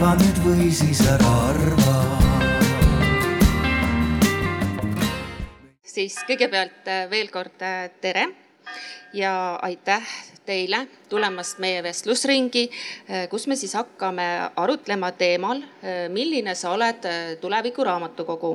arva 0.00 0.14
nüüd 0.16 0.38
või 0.40 0.68
siis 0.72 1.00
ära 1.04 1.30
arva 1.50 1.96
siis 5.84 6.14
kõigepealt 6.24 6.88
äh, 6.88 7.02
veel 7.10 7.28
kord 7.28 7.60
äh, 7.60 7.90
tere 8.00 8.22
ja 9.12 9.58
aitäh 9.60 10.06
teile 10.48 10.86
tulemast 11.12 11.60
meie 11.60 11.82
vestlusringi, 11.84 12.62
äh, 13.10 13.26
kus 13.28 13.44
me 13.44 13.58
siis 13.60 13.76
hakkame 13.76 14.24
arutlema 14.56 15.10
teemal, 15.20 15.60
milline 16.08 16.56
sa 16.56 16.72
oled 16.78 17.04
tuleviku 17.42 17.84
raamatukogu. 17.84 18.54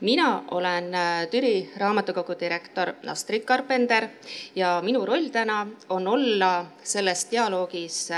mina 0.00 0.44
olen 0.50 0.92
Türi 1.30 1.70
raamatukogu 1.76 2.36
direktor 2.40 2.92
Astrid 3.06 3.48
Karpender 3.48 4.08
ja 4.54 4.82
minu 4.84 5.06
roll 5.06 5.32
täna 5.32 5.66
on 5.88 6.08
olla 6.08 6.66
selles 6.82 7.28
dialoogis 7.30 8.10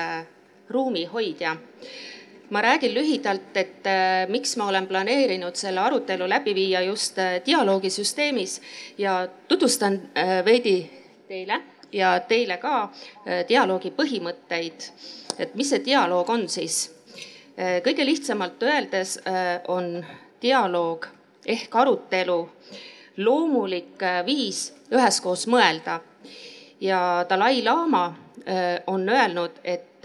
ruumihoidja 0.70 1.56
ma 2.50 2.62
räägin 2.62 2.94
lühidalt, 2.94 3.56
et 3.56 3.86
äh, 3.86 4.28
miks 4.28 4.56
ma 4.56 4.68
olen 4.68 4.86
planeerinud 4.86 5.56
selle 5.56 5.80
arutelu 5.80 6.28
läbi 6.28 6.54
viia 6.54 6.80
just 6.80 7.18
äh, 7.18 7.40
dialoogisüsteemis 7.46 8.60
ja 8.98 9.28
tutvustan 9.48 10.00
äh, 10.14 10.44
veidi 10.44 10.90
teile 11.28 11.60
ja 11.92 12.20
teile 12.20 12.56
ka 12.56 12.90
dialoogi 13.48 13.92
põhimõtteid. 13.94 14.90
et 15.38 15.54
mis 15.54 15.70
see 15.70 15.84
dialoog 15.84 16.30
on 16.30 16.48
siis? 16.48 16.92
kõige 17.56 18.04
lihtsamalt 18.04 18.62
öeldes 18.62 19.18
on 19.68 20.04
dialoog 20.42 21.06
ehk 21.46 21.76
arutelu 21.76 22.40
loomulik 23.16 24.02
viis 24.26 24.74
üheskoos 24.92 25.46
mõelda 25.46 26.00
ja 26.80 27.24
Dalai-laama 27.28 28.04
on 28.86 29.08
öelnud, 29.08 29.62
et 29.64 30.04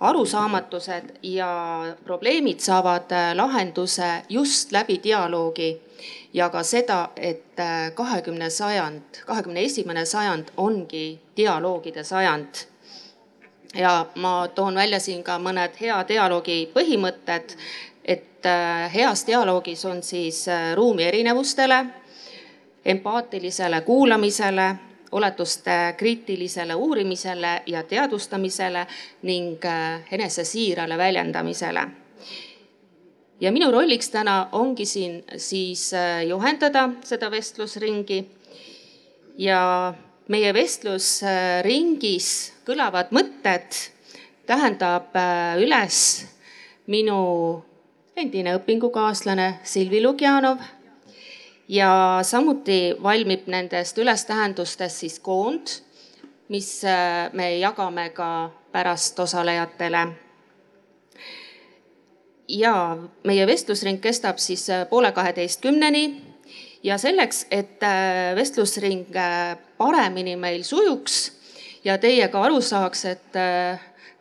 arusaamatused 0.00 1.04
ja 1.22 1.82
probleemid 2.04 2.60
saavad 2.60 3.12
äh, 3.12 3.36
lahenduse 3.36 4.22
just 4.28 4.72
läbi 4.72 5.00
dialoogi 5.02 5.82
ja 6.32 6.48
ka 6.50 6.62
seda, 6.62 7.08
et 7.16 7.60
äh, 7.60 7.92
kahekümne 7.94 8.50
sajand, 8.50 9.02
kahekümne 9.26 9.62
esimene 9.62 10.04
sajand 10.04 10.48
ongi 10.56 11.20
dialoogide 11.36 12.04
sajand. 12.04 12.54
ja 13.74 14.06
ma 14.14 14.48
toon 14.54 14.74
välja 14.74 15.00
siin 15.00 15.22
ka 15.24 15.38
mõned 15.38 15.74
hea 15.80 16.04
dialoogi 16.08 16.70
põhimõtted, 16.74 17.56
et 18.04 18.46
äh, 18.46 18.92
heas 18.94 19.26
dialoogis 19.26 19.84
on 19.84 20.02
siis 20.02 20.46
ruumi 20.74 21.04
erinevustele, 21.04 21.84
empaatilisele 22.84 23.80
kuulamisele 23.80 24.74
oletuste 25.12 25.94
kriitilisele 25.96 26.74
uurimisele 26.74 27.62
ja 27.66 27.82
teadvustamisele 27.82 28.86
ning 29.22 29.64
äh, 29.64 30.00
enesesiirale 30.12 30.98
väljendamisele. 30.98 31.88
ja 33.40 33.52
minu 33.52 33.70
rolliks 33.70 34.10
täna 34.10 34.48
ongi 34.52 34.86
siin 34.86 35.24
siis 35.36 35.94
äh, 35.94 36.24
juhendada 36.26 36.88
seda 37.04 37.30
vestlusringi 37.30 38.26
ja 39.38 39.94
meie 40.28 40.54
vestlusringis 40.54 42.52
kõlavad 42.66 43.12
mõtted 43.12 43.76
tähendab 44.46 45.16
äh, 45.16 45.58
üles 45.62 46.26
minu 46.86 47.62
endine 48.16 48.56
õpingukaaslane 48.56 49.58
Silvi 49.64 50.00
Lugjanov 50.02 50.62
ja 51.68 52.18
samuti 52.22 52.96
valmib 53.02 53.46
nendest 53.46 53.98
ülestähendustest 53.98 55.02
siis 55.02 55.18
koond, 55.20 55.66
mis 56.48 56.84
äh, 56.84 57.32
me 57.32 57.56
jagame 57.58 58.10
ka 58.10 58.50
pärast 58.72 59.18
osalejatele. 59.18 60.06
ja 62.48 62.96
meie 63.24 63.46
vestlusring 63.46 64.00
kestab 64.00 64.38
siis 64.38 64.70
äh, 64.70 64.88
poole 64.88 65.12
kaheteistkümneni 65.12 66.22
ja 66.82 66.98
selleks, 66.98 67.46
et 67.50 67.82
äh, 67.82 68.36
vestlusring 68.36 69.06
paremini 69.78 70.36
meil 70.36 70.62
sujuks 70.62 71.32
ja 71.84 71.98
teie 71.98 72.28
ka 72.28 72.42
aru 72.42 72.60
saaks, 72.60 73.04
et 73.04 73.34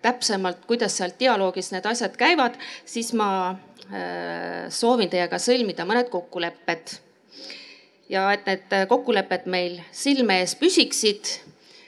täpsemalt, 0.02 0.66
kuidas 0.66 0.98
seal 0.98 1.14
dialoogis 1.20 1.72
need 1.72 1.86
asjad 1.86 2.18
käivad, 2.18 2.58
siis 2.86 3.14
ma 3.14 3.56
soovin 4.70 5.10
teiega 5.10 5.38
sõlmida 5.42 5.86
mõned 5.86 6.10
kokkulepped 6.14 6.94
ja 8.10 8.32
et 8.34 8.46
need 8.46 8.74
äh, 8.74 8.88
kokkulepped 8.88 9.48
meil 9.50 9.80
silme 9.92 10.40
ees 10.40 10.56
püsiksid, 10.56 11.32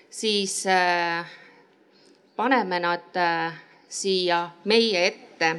siis 0.10 0.64
äh, 0.68 1.26
paneme 2.36 2.80
nad 2.80 3.16
äh, 3.16 3.54
siia 3.90 4.50
meie 4.66 5.08
ette. 5.08 5.56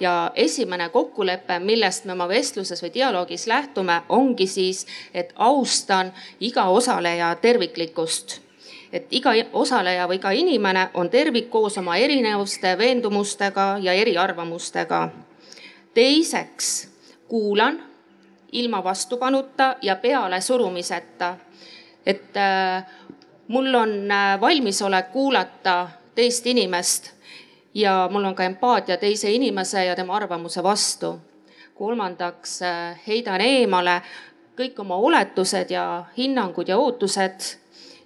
ja 0.00 0.30
esimene 0.34 0.88
kokkulepe, 0.88 1.58
millest 1.58 2.04
me 2.04 2.12
oma 2.12 2.28
vestluses 2.28 2.82
või 2.82 2.92
dialoogis 2.94 3.46
lähtume, 3.50 4.02
ongi 4.08 4.46
siis, 4.46 4.86
et 5.14 5.32
austan 5.34 6.12
iga 6.40 6.68
osaleja 6.70 7.34
terviklikkust 7.42 8.40
et 8.94 9.06
iga 9.10 9.32
osaleja 9.52 10.06
või 10.06 10.20
iga 10.20 10.30
inimene 10.30 10.84
on 10.94 11.10
tervik 11.10 11.48
koos 11.50 11.78
oma 11.78 11.96
erinevuste, 11.96 12.78
veendumustega 12.78 13.78
ja 13.82 13.92
eriarvamustega. 13.92 15.08
teiseks 15.94 16.88
kuulan 17.28 17.82
ilma 18.54 18.84
vastupanuta 18.84 19.76
ja 19.82 19.96
pealesurumiseta. 19.96 21.36
et 22.06 22.36
äh, 22.36 22.86
mul 23.48 23.74
on 23.74 24.10
äh, 24.10 24.40
valmisolek 24.40 25.12
kuulata 25.12 25.88
teist 26.14 26.46
inimest 26.46 27.10
ja 27.74 28.08
mul 28.12 28.24
on 28.24 28.34
ka 28.34 28.44
empaatia 28.44 28.96
teise 28.96 29.30
inimese 29.30 29.84
ja 29.84 29.96
tema 29.96 30.16
arvamuse 30.16 30.62
vastu. 30.62 31.20
kolmandaks 31.74 32.62
äh, 32.62 33.00
heidan 33.06 33.40
eemale 33.40 34.02
kõik 34.60 34.78
oma 34.78 34.96
oletused 34.96 35.70
ja 35.70 36.04
hinnangud 36.16 36.68
ja 36.68 36.78
ootused 36.78 37.40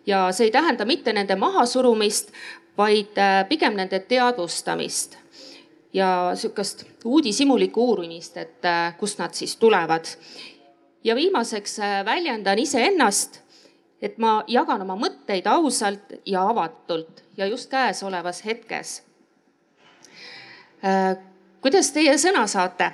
ja 0.07 0.33
see 0.33 0.47
ei 0.47 0.51
tähenda 0.51 0.85
mitte 0.85 1.13
nende 1.13 1.37
mahasurumist, 1.37 2.33
vaid 2.79 3.19
pigem 3.49 3.75
nende 3.77 3.99
teadvustamist 3.99 5.19
ja 5.93 6.31
sihukest 6.35 6.85
uudishimulikku 7.05 7.85
uurimist, 7.85 8.37
et 8.37 8.65
äh, 8.65 8.97
kust 8.99 9.19
nad 9.19 9.35
siis 9.35 9.57
tulevad. 9.57 10.05
ja 11.05 11.15
viimaseks 11.15 11.79
äh, 11.79 12.05
väljendan 12.05 12.59
iseennast, 12.59 13.41
et 14.03 14.19
ma 14.19 14.45
jagan 14.47 14.83
oma 14.83 14.97
mõtteid 14.97 15.47
ausalt 15.47 16.13
ja 16.27 16.43
avatult 16.49 17.25
ja 17.37 17.47
just 17.47 17.71
käesolevas 17.71 18.45
hetkes. 18.45 19.03
Äh, 20.85 21.17
kuidas 21.61 21.93
teie 21.93 22.19
sõna 22.19 22.47
saate? 22.47 22.93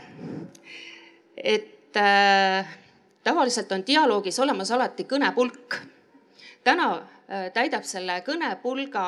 et 1.37 1.94
tavaliselt 3.25 3.72
on 3.72 3.82
dialoogis 3.87 4.38
olemas 4.41 4.71
alati 4.71 5.05
kõnepulk. 5.05 5.75
täna 6.65 7.03
täidab 7.55 7.84
selle 7.84 8.22
kõnepulga 8.26 9.05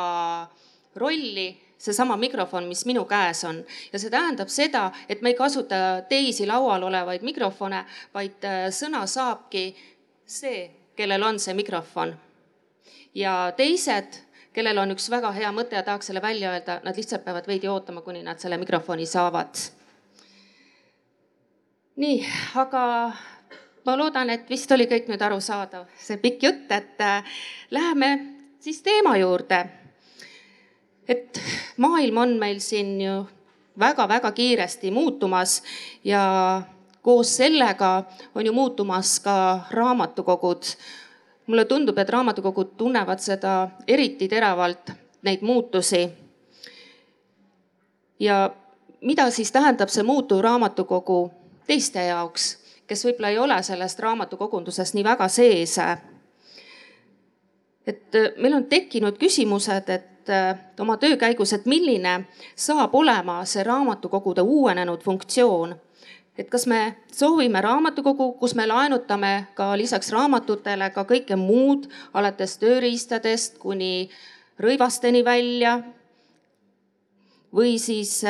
rolli 0.96 1.48
seesama 1.78 2.16
mikrofon, 2.16 2.64
mis 2.64 2.84
minu 2.86 3.04
käes 3.04 3.44
on. 3.44 3.64
ja 3.92 3.98
see 3.98 4.10
tähendab 4.10 4.48
seda, 4.48 4.90
et 5.08 5.22
me 5.22 5.32
ei 5.32 5.38
kasuta 5.38 6.02
teisi 6.08 6.46
laual 6.46 6.82
olevaid 6.82 7.22
mikrofone, 7.22 7.84
vaid 8.14 8.44
äh, 8.44 8.66
sõna 8.72 9.04
saabki 9.06 9.68
see, 10.26 10.70
kellel 10.96 11.22
on 11.22 11.40
see 11.40 11.54
mikrofon. 11.54 12.16
ja 13.14 13.52
teised, 13.56 14.20
kellel 14.52 14.78
on 14.78 14.96
üks 14.96 15.10
väga 15.12 15.32
hea 15.36 15.52
mõte 15.52 15.76
ja 15.76 15.84
tahaks 15.84 16.10
selle 16.10 16.22
välja 16.22 16.52
öelda, 16.52 16.80
nad 16.84 16.96
lihtsalt 16.96 17.24
peavad 17.24 17.46
veidi 17.46 17.68
ootama, 17.68 18.00
kuni 18.00 18.22
nad 18.22 18.40
selle 18.40 18.56
mikrofoni 18.56 19.06
saavad. 19.06 19.60
nii, 21.96 22.20
aga 22.54 22.84
ma 23.86 23.96
loodan, 23.96 24.30
et 24.30 24.48
vist 24.50 24.72
oli 24.72 24.88
kõik 24.88 25.12
nüüd 25.12 25.22
arusaadav, 25.22 25.86
see 26.00 26.16
pikk 26.16 26.48
jutt, 26.48 26.70
et 26.72 27.04
äh, 27.04 27.40
läheme 27.70 28.14
siis 28.60 28.80
teema 28.82 29.16
juurde 29.20 29.85
et 31.08 31.40
maailm 31.76 32.16
on 32.16 32.36
meil 32.38 32.58
siin 32.60 33.00
ju 33.00 33.24
väga-väga 33.78 34.32
kiiresti 34.32 34.90
muutumas 34.90 35.62
ja 36.04 36.62
koos 37.02 37.36
sellega 37.36 38.04
on 38.34 38.46
ju 38.46 38.52
muutumas 38.52 39.20
ka 39.20 39.60
raamatukogud. 39.70 40.62
mulle 41.46 41.64
tundub, 41.64 41.98
et 41.98 42.08
raamatukogud 42.08 42.72
tunnevad 42.76 43.18
seda 43.18 43.68
eriti 43.86 44.28
teravalt, 44.28 44.90
neid 45.22 45.42
muutusi. 45.42 46.08
ja 48.20 48.50
mida 49.00 49.30
siis 49.30 49.52
tähendab 49.52 49.88
see 49.88 50.02
muutuv 50.02 50.40
raamatukogu 50.40 51.30
teiste 51.66 52.02
jaoks, 52.06 52.58
kes 52.86 53.04
võib-olla 53.04 53.30
ei 53.30 53.38
ole 53.38 53.62
sellest 53.62 53.98
raamatukogundusest 53.98 54.94
nii 54.94 55.04
väga 55.04 55.28
sees? 55.28 55.78
et 57.86 58.18
meil 58.36 58.54
on 58.54 58.64
tekkinud 58.64 59.18
küsimused, 59.18 59.88
et 59.88 60.15
Äh, 60.30 60.58
oma 60.80 60.96
töö 60.96 61.16
käigus, 61.16 61.52
et 61.52 61.66
milline 61.70 62.24
saab 62.58 62.94
olema 62.98 63.44
see 63.46 63.62
raamatukogude 63.62 64.42
uuenenud 64.42 65.02
funktsioon. 65.02 65.76
et 66.38 66.50
kas 66.50 66.66
me 66.66 66.96
soovime 67.12 67.60
raamatukogu, 67.60 68.32
kus 68.32 68.54
me 68.54 68.66
laenutame 68.66 69.46
ka 69.54 69.78
lisaks 69.78 70.10
raamatutele 70.12 70.90
ka 70.90 71.04
kõike 71.04 71.36
muud, 71.36 71.86
alates 72.14 72.58
tööriistadest 72.58 73.58
kuni 73.58 74.10
rõivasteni 74.58 75.24
välja. 75.24 75.82
või 77.54 77.78
siis 77.78 78.24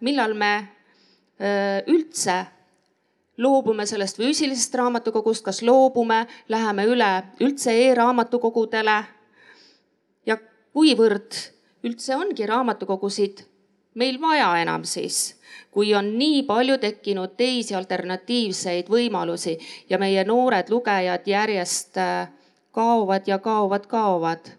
millal 0.00 0.34
me 0.34 0.68
üldse 1.86 2.46
loobume 3.38 3.86
sellest 3.86 4.16
füüsilisest 4.16 4.74
raamatukogust, 4.74 5.44
kas 5.44 5.62
loobume, 5.62 6.26
läheme 6.48 6.84
üle 6.84 7.22
üldse 7.40 7.72
e-raamatukogudele 7.72 9.04
kuivõrd 10.76 11.38
üldse 11.88 12.16
ongi 12.16 12.46
raamatukogusid 12.48 13.46
meil 13.96 14.18
vaja 14.20 14.50
enam 14.60 14.84
siis, 14.84 15.38
kui 15.72 15.94
on 15.96 16.12
nii 16.18 16.42
palju 16.48 16.76
tekkinud 16.82 17.32
teisi 17.38 17.74
alternatiivseid 17.78 18.90
võimalusi 18.92 19.56
ja 19.88 19.98
meie 19.98 20.24
noored 20.28 20.68
lugejad 20.68 21.24
järjest 21.26 21.96
äh, 21.96 22.28
kaovad 22.76 23.24
ja 23.28 23.38
kaovad, 23.40 23.88
kaovad. 23.88 24.52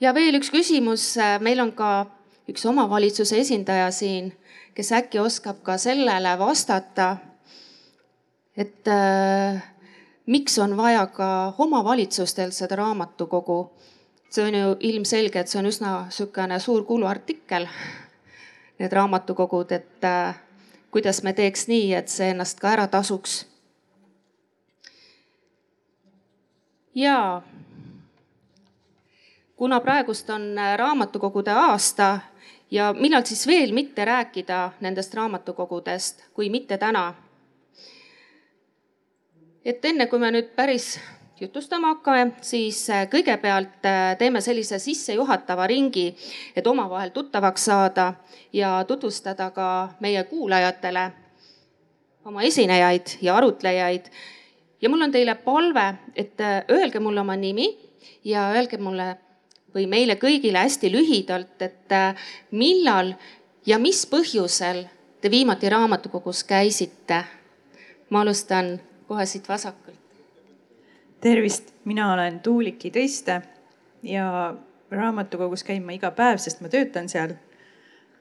ja 0.00 0.14
veel 0.14 0.40
üks 0.40 0.50
küsimus, 0.50 1.12
äh, 1.16 1.38
meil 1.40 1.62
on 1.62 1.70
ka 1.78 2.06
üks 2.50 2.66
omavalitsuse 2.66 3.38
esindaja 3.38 3.90
siin 3.94 4.34
kes 4.74 4.92
äkki 4.92 5.20
oskab 5.22 5.62
ka 5.62 5.78
sellele 5.78 6.34
vastata, 6.38 7.16
et 8.56 8.88
äh, 8.90 9.62
miks 10.26 10.58
on 10.58 10.76
vaja 10.76 11.06
ka 11.06 11.54
omavalitsustel 11.58 12.50
seda 12.50 12.76
raamatukogu. 12.76 13.70
see 14.30 14.44
on 14.46 14.54
ju 14.54 14.76
ilmselge, 14.80 15.40
et 15.40 15.48
see 15.48 15.58
on 15.58 15.66
üsna 15.66 15.90
niisugune 16.04 16.58
suur 16.58 16.82
kuluartikkel, 16.84 17.66
need 18.78 18.92
raamatukogud, 18.92 19.72
et 19.72 20.04
äh, 20.04 20.34
kuidas 20.90 21.22
me 21.22 21.32
teeks 21.32 21.68
nii, 21.68 21.94
et 21.94 22.08
see 22.08 22.30
ennast 22.30 22.60
ka 22.60 22.72
ära 22.72 22.86
tasuks. 22.86 23.46
ja 26.94 27.42
kuna 29.56 29.80
praegust 29.80 30.30
on 30.30 30.58
äh, 30.58 30.76
raamatukogude 30.78 31.50
aasta 31.50 32.20
ja 32.70 32.92
millal 32.92 33.22
siis 33.24 33.46
veel 33.46 33.72
mitte 33.72 34.04
rääkida 34.04 34.70
nendest 34.80 35.14
raamatukogudest, 35.14 36.24
kui 36.34 36.50
mitte 36.50 36.78
täna. 36.78 37.14
Et 39.64 39.84
enne 39.84 40.06
kui 40.06 40.20
me 40.20 40.30
nüüd 40.34 40.52
päris 40.56 40.94
jutustama 41.40 41.94
hakkame, 41.94 42.32
siis 42.44 42.84
äh, 42.90 43.06
kõigepealt 43.10 43.86
äh, 43.88 44.14
teeme 44.18 44.40
sellise 44.44 44.78
sissejuhatava 44.78 45.66
ringi, 45.66 46.12
et 46.56 46.66
omavahel 46.66 47.10
tuttavaks 47.14 47.64
saada 47.70 48.12
ja 48.52 48.76
tutvustada 48.88 49.50
ka 49.50 49.68
meie 50.00 50.24
kuulajatele 50.30 51.08
oma 52.24 52.42
esinejaid 52.42 53.18
ja 53.22 53.36
arutlejaid. 53.36 54.06
ja 54.82 54.88
mul 54.88 55.02
on 55.02 55.12
teile 55.12 55.34
palve, 55.34 55.94
et 56.16 56.40
äh, 56.40 56.62
öelge 56.70 57.00
mulle 57.00 57.20
oma 57.20 57.36
nimi 57.36 57.68
ja 58.24 58.50
öelge 58.54 58.78
mulle 58.78 59.16
või 59.74 59.88
meile 59.90 60.14
kõigile 60.14 60.60
hästi 60.62 60.92
lühidalt, 60.92 61.62
et 61.62 61.90
millal 62.50 63.14
ja 63.66 63.78
mis 63.78 64.04
põhjusel 64.06 64.84
te 65.20 65.30
viimati 65.30 65.68
raamatukogus 65.68 66.44
käisite? 66.44 67.24
ma 68.10 68.20
alustan 68.20 68.78
kohe 69.08 69.26
siit 69.26 69.48
vasakult. 69.48 69.98
tervist, 71.20 71.72
mina 71.84 72.12
olen 72.12 72.40
Tuuliki 72.40 72.90
Tõiste 72.92 73.40
ja 74.02 74.54
raamatukogus 74.90 75.64
käin 75.64 75.84
ma 75.84 75.94
iga 75.96 76.10
päev, 76.10 76.38
sest 76.38 76.60
ma 76.60 76.68
töötan 76.68 77.08
seal. 77.08 77.36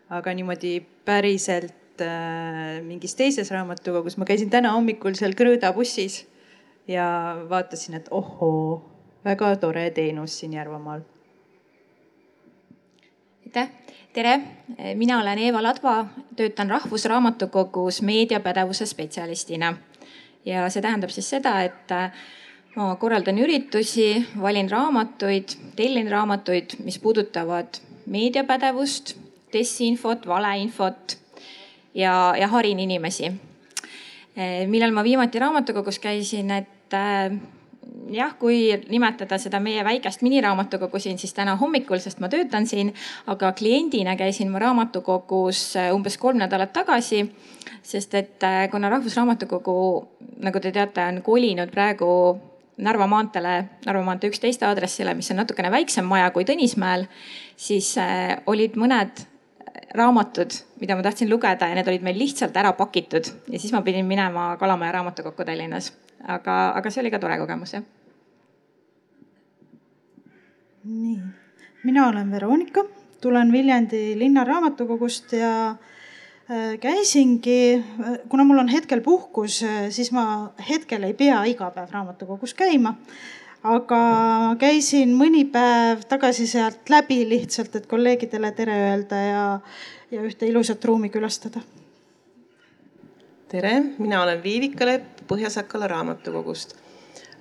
aga 0.10 0.34
niimoodi 0.34 0.80
päriselt 1.06 2.02
äh, 2.02 2.82
mingis 2.84 3.16
teises 3.16 3.52
raamatukogus, 3.52 4.18
ma 4.18 4.26
käisin 4.26 4.50
täna 4.50 4.76
hommikul 4.76 5.16
seal 5.20 5.34
Krõõda 5.34 5.74
bussis 5.74 6.26
ja 6.88 7.08
vaatasin, 7.50 7.96
et 7.96 8.12
ohoo, 8.12 8.84
väga 9.26 9.56
tore 9.56 9.90
teenus 9.92 10.40
siin 10.40 10.54
Järvamaal 10.54 11.02
aitäh, 13.58 13.70
tere, 14.14 14.40
mina 14.96 15.20
olen 15.22 15.38
Eeva 15.38 15.64
Ladva, 15.64 16.06
töötan 16.36 16.70
Rahvusraamatukogus 16.70 18.02
meediapädevuse 18.02 18.86
spetsialistina. 18.86 19.78
Ja 20.46 20.68
see 20.70 20.82
tähendab 20.84 21.14
siis 21.14 21.30
seda, 21.36 21.56
et 21.64 21.92
äh, 21.92 22.12
ma 22.76 22.94
korraldan 23.00 23.40
üritusi, 23.40 24.26
valin 24.42 24.70
raamatuid, 24.72 25.58
tellin 25.76 26.12
raamatuid, 26.12 26.78
mis 26.84 27.00
puudutavad 27.00 27.80
meediapädevust, 28.06 29.16
desiinfot, 29.54 30.28
valeinfot 30.28 31.18
ja, 31.96 32.34
ja 32.40 32.48
harin 32.48 32.80
inimesi. 32.80 33.32
Äh, 34.38 34.64
millal 34.68 34.92
ma 34.92 35.04
viimati 35.04 35.40
raamatukogus 35.40 36.00
käisin, 36.02 36.52
et 36.52 36.98
äh, 36.98 37.38
jah, 38.14 38.34
kui 38.40 38.74
nimetada 38.90 39.38
seda 39.42 39.60
meie 39.64 39.84
väikest 39.86 40.24
miniraamatukogu 40.26 41.00
siin, 41.00 41.20
siis 41.22 41.34
täna 41.38 41.56
hommikul, 41.60 42.02
sest 42.02 42.22
ma 42.24 42.30
töötan 42.32 42.68
siin, 42.68 42.94
aga 43.30 43.54
kliendina 43.58 44.16
käisin 44.20 44.52
ma 44.52 44.62
raamatukogus 44.64 45.66
äh, 45.78 45.92
umbes 45.96 46.18
kolm 46.18 46.42
nädalat 46.42 46.74
tagasi. 46.74 47.28
Sest 47.84 48.16
et 48.16 48.44
äh, 48.44 48.70
kuna 48.72 48.90
Rahvusraamatukogu, 48.90 49.76
nagu 50.44 50.62
te 50.64 50.72
teate, 50.72 51.04
on 51.12 51.22
kolinud 51.26 51.72
praegu 51.72 52.10
Narva 52.84 53.06
maanteele, 53.08 53.58
Narva 53.86 54.02
maantee 54.08 54.32
üksteist 54.32 54.64
aadressile, 54.66 55.14
mis 55.14 55.30
on 55.32 55.38
natukene 55.44 55.70
väiksem 55.72 56.08
maja 56.10 56.32
kui 56.34 56.48
Tõnismäel, 56.48 57.06
siis 57.60 57.92
äh, 58.02 58.40
olid 58.50 58.80
mõned 58.80 59.26
raamatud, 59.94 60.56
mida 60.82 60.98
ma 60.98 61.06
tahtsin 61.06 61.30
lugeda 61.30 61.68
ja 61.70 61.78
need 61.78 61.90
olid 61.92 62.06
meil 62.06 62.18
lihtsalt 62.18 62.56
ära 62.58 62.72
pakitud. 62.78 63.30
Ja 63.52 63.60
siis 63.60 63.74
ma 63.76 63.84
pidin 63.86 64.08
minema 64.10 64.54
Kalamaja 64.58 64.98
raamatukokku 64.98 65.46
Tallinnas. 65.46 65.92
Aga, 66.24 66.72
aga 66.80 66.90
see 66.90 67.04
oli 67.04 67.12
ka 67.12 67.20
tore 67.20 67.38
kogemus, 67.42 67.76
jah. 67.76 67.84
nii, 70.84 71.18
mina 71.84 72.08
olen 72.08 72.32
Veronika, 72.32 72.84
tulen 73.22 73.52
Viljandi 73.52 74.14
linnaraamatukogust 74.20 75.36
ja 75.36 75.52
äh, 75.70 75.93
käisingi, 76.84 77.84
kuna 78.30 78.44
mul 78.44 78.64
on 78.64 78.72
hetkel 78.72 79.02
puhkus, 79.02 79.62
äh, 79.64 79.86
siis 79.90 80.12
ma 80.12 80.54
hetkel 80.70 81.04
ei 81.08 81.14
pea 81.14 81.44
iga 81.50 81.70
päev 81.72 81.92
raamatukogus 81.92 82.54
käima. 82.54 82.96
aga 83.64 84.00
käisin 84.60 85.14
mõni 85.16 85.46
päev 85.48 86.02
tagasi 86.10 86.48
sealt 86.52 86.90
läbi 86.92 87.22
lihtsalt, 87.30 87.76
et 87.76 87.88
kolleegidele 87.88 88.52
tere 88.52 88.76
öelda 88.90 89.22
ja, 89.24 89.46
ja 90.12 90.26
ühte 90.28 90.50
ilusat 90.50 90.84
ruumi 90.86 91.08
külastada 91.10 91.62
tere, 93.54 93.74
mina 94.02 94.24
olen 94.24 94.44
Viivika 94.44 94.86
Lepp 94.86 95.28
Põhja-Sakala 95.30 95.88
raamatukogust. 95.88 96.74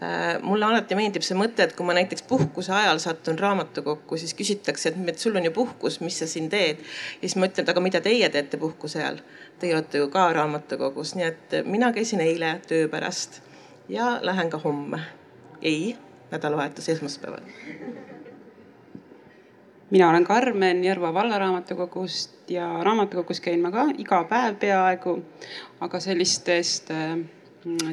Äh, 0.03 0.43
mulle 0.43 0.67
alati 0.67 0.97
meeldib 0.99 1.23
see 1.23 1.37
mõte, 1.39 1.63
et 1.63 1.75
kui 1.79 1.87
ma 1.87 1.95
näiteks 1.95 2.25
puhkuse 2.27 2.73
ajal 2.75 2.99
satun 3.03 3.37
raamatukokku, 3.39 4.17
siis 4.19 4.33
küsitakse, 4.35 4.91
et 5.13 5.19
sul 5.21 5.37
on 5.39 5.45
ju 5.47 5.53
puhkus, 5.55 6.01
mis 6.03 6.17
sa 6.19 6.27
siin 6.27 6.49
teed. 6.51 6.81
ja 6.81 7.29
siis 7.29 7.37
ma 7.39 7.47
ütlen, 7.47 7.63
et 7.63 7.71
aga 7.71 7.83
mida 7.85 8.01
teie 8.03 8.31
teete 8.35 8.59
puhkuse 8.59 8.99
ajal? 8.99 9.21
Teie 9.61 9.77
olete 9.77 10.01
ju 10.01 10.09
ka 10.11 10.25
raamatukogus, 10.35 11.13
nii 11.15 11.27
et 11.27 11.55
mina 11.71 11.93
käisin 11.95 12.25
eile 12.25 12.57
töö 12.67 12.89
pärast 12.91 13.43
ja 13.89 14.17
lähen 14.23 14.51
ka 14.51 14.59
homme. 14.65 14.99
ei, 15.63 15.95
nädalavahetus 16.33 16.89
esmaspäeval 16.89 17.47
mina 19.93 20.09
olen 20.11 20.25
Karmen 20.25 20.85
Järva 20.85 21.15
vallaraamatukogust 21.15 22.51
ja 22.51 22.67
raamatukogus 22.83 23.41
käin 23.41 23.61
ma 23.61 23.71
ka 23.71 23.87
iga 23.99 24.25
päev 24.25 24.57
peaaegu. 24.57 25.23
aga 25.81 26.01
sellistest 26.01 26.91
äh, 26.91 27.19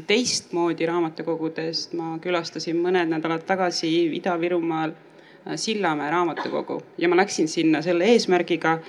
teistmoodi 0.08 0.88
raamatukogudest 0.90 1.94
ma 1.98 2.16
külastasin 2.22 2.80
mõned 2.82 3.12
nädalad 3.12 3.46
tagasi 3.48 3.90
Ida-Virumaal 4.18 4.94
äh, 4.96 5.56
Sillamäe 5.56 6.12
raamatukogu 6.12 6.80
ja 6.98 7.10
ma 7.10 7.20
läksin 7.20 7.48
sinna 7.48 7.82
selle 7.86 8.10
eesmärgiga, 8.14 8.80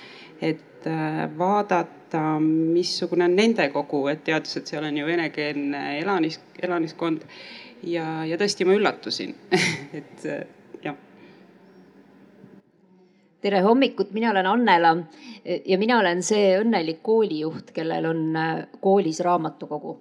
et 0.41 0.87
äh, 0.89 1.25
vaadata, 1.37 2.23
missugune 2.41 3.27
on 3.29 3.35
nende 3.37 3.69
kogu, 3.73 4.07
et 4.11 4.23
teades, 4.25 4.57
et 4.57 4.73
seal 4.73 4.87
on 4.87 4.97
ju 4.97 5.05
venekeelne 5.05 5.83
elanis, 5.99 6.39
elaniskond. 6.61 7.27
ja, 7.83 8.25
ja 8.25 8.37
tõesti 8.37 8.65
ma 8.65 8.77
üllatusin 8.77 9.35
et 9.99 10.27
tere 13.41 13.61
hommikut, 13.61 14.11
mina 14.11 14.31
olen 14.31 14.45
Annela 14.45 14.95
ja 15.65 15.77
mina 15.77 15.99
olen 15.99 16.21
see 16.23 16.53
õnnelik 16.59 17.01
koolijuht, 17.03 17.73
kellel 17.73 18.05
on 18.11 18.23
äh, 18.37 18.51
koolis 18.81 19.19
raamatukogu. 19.25 19.97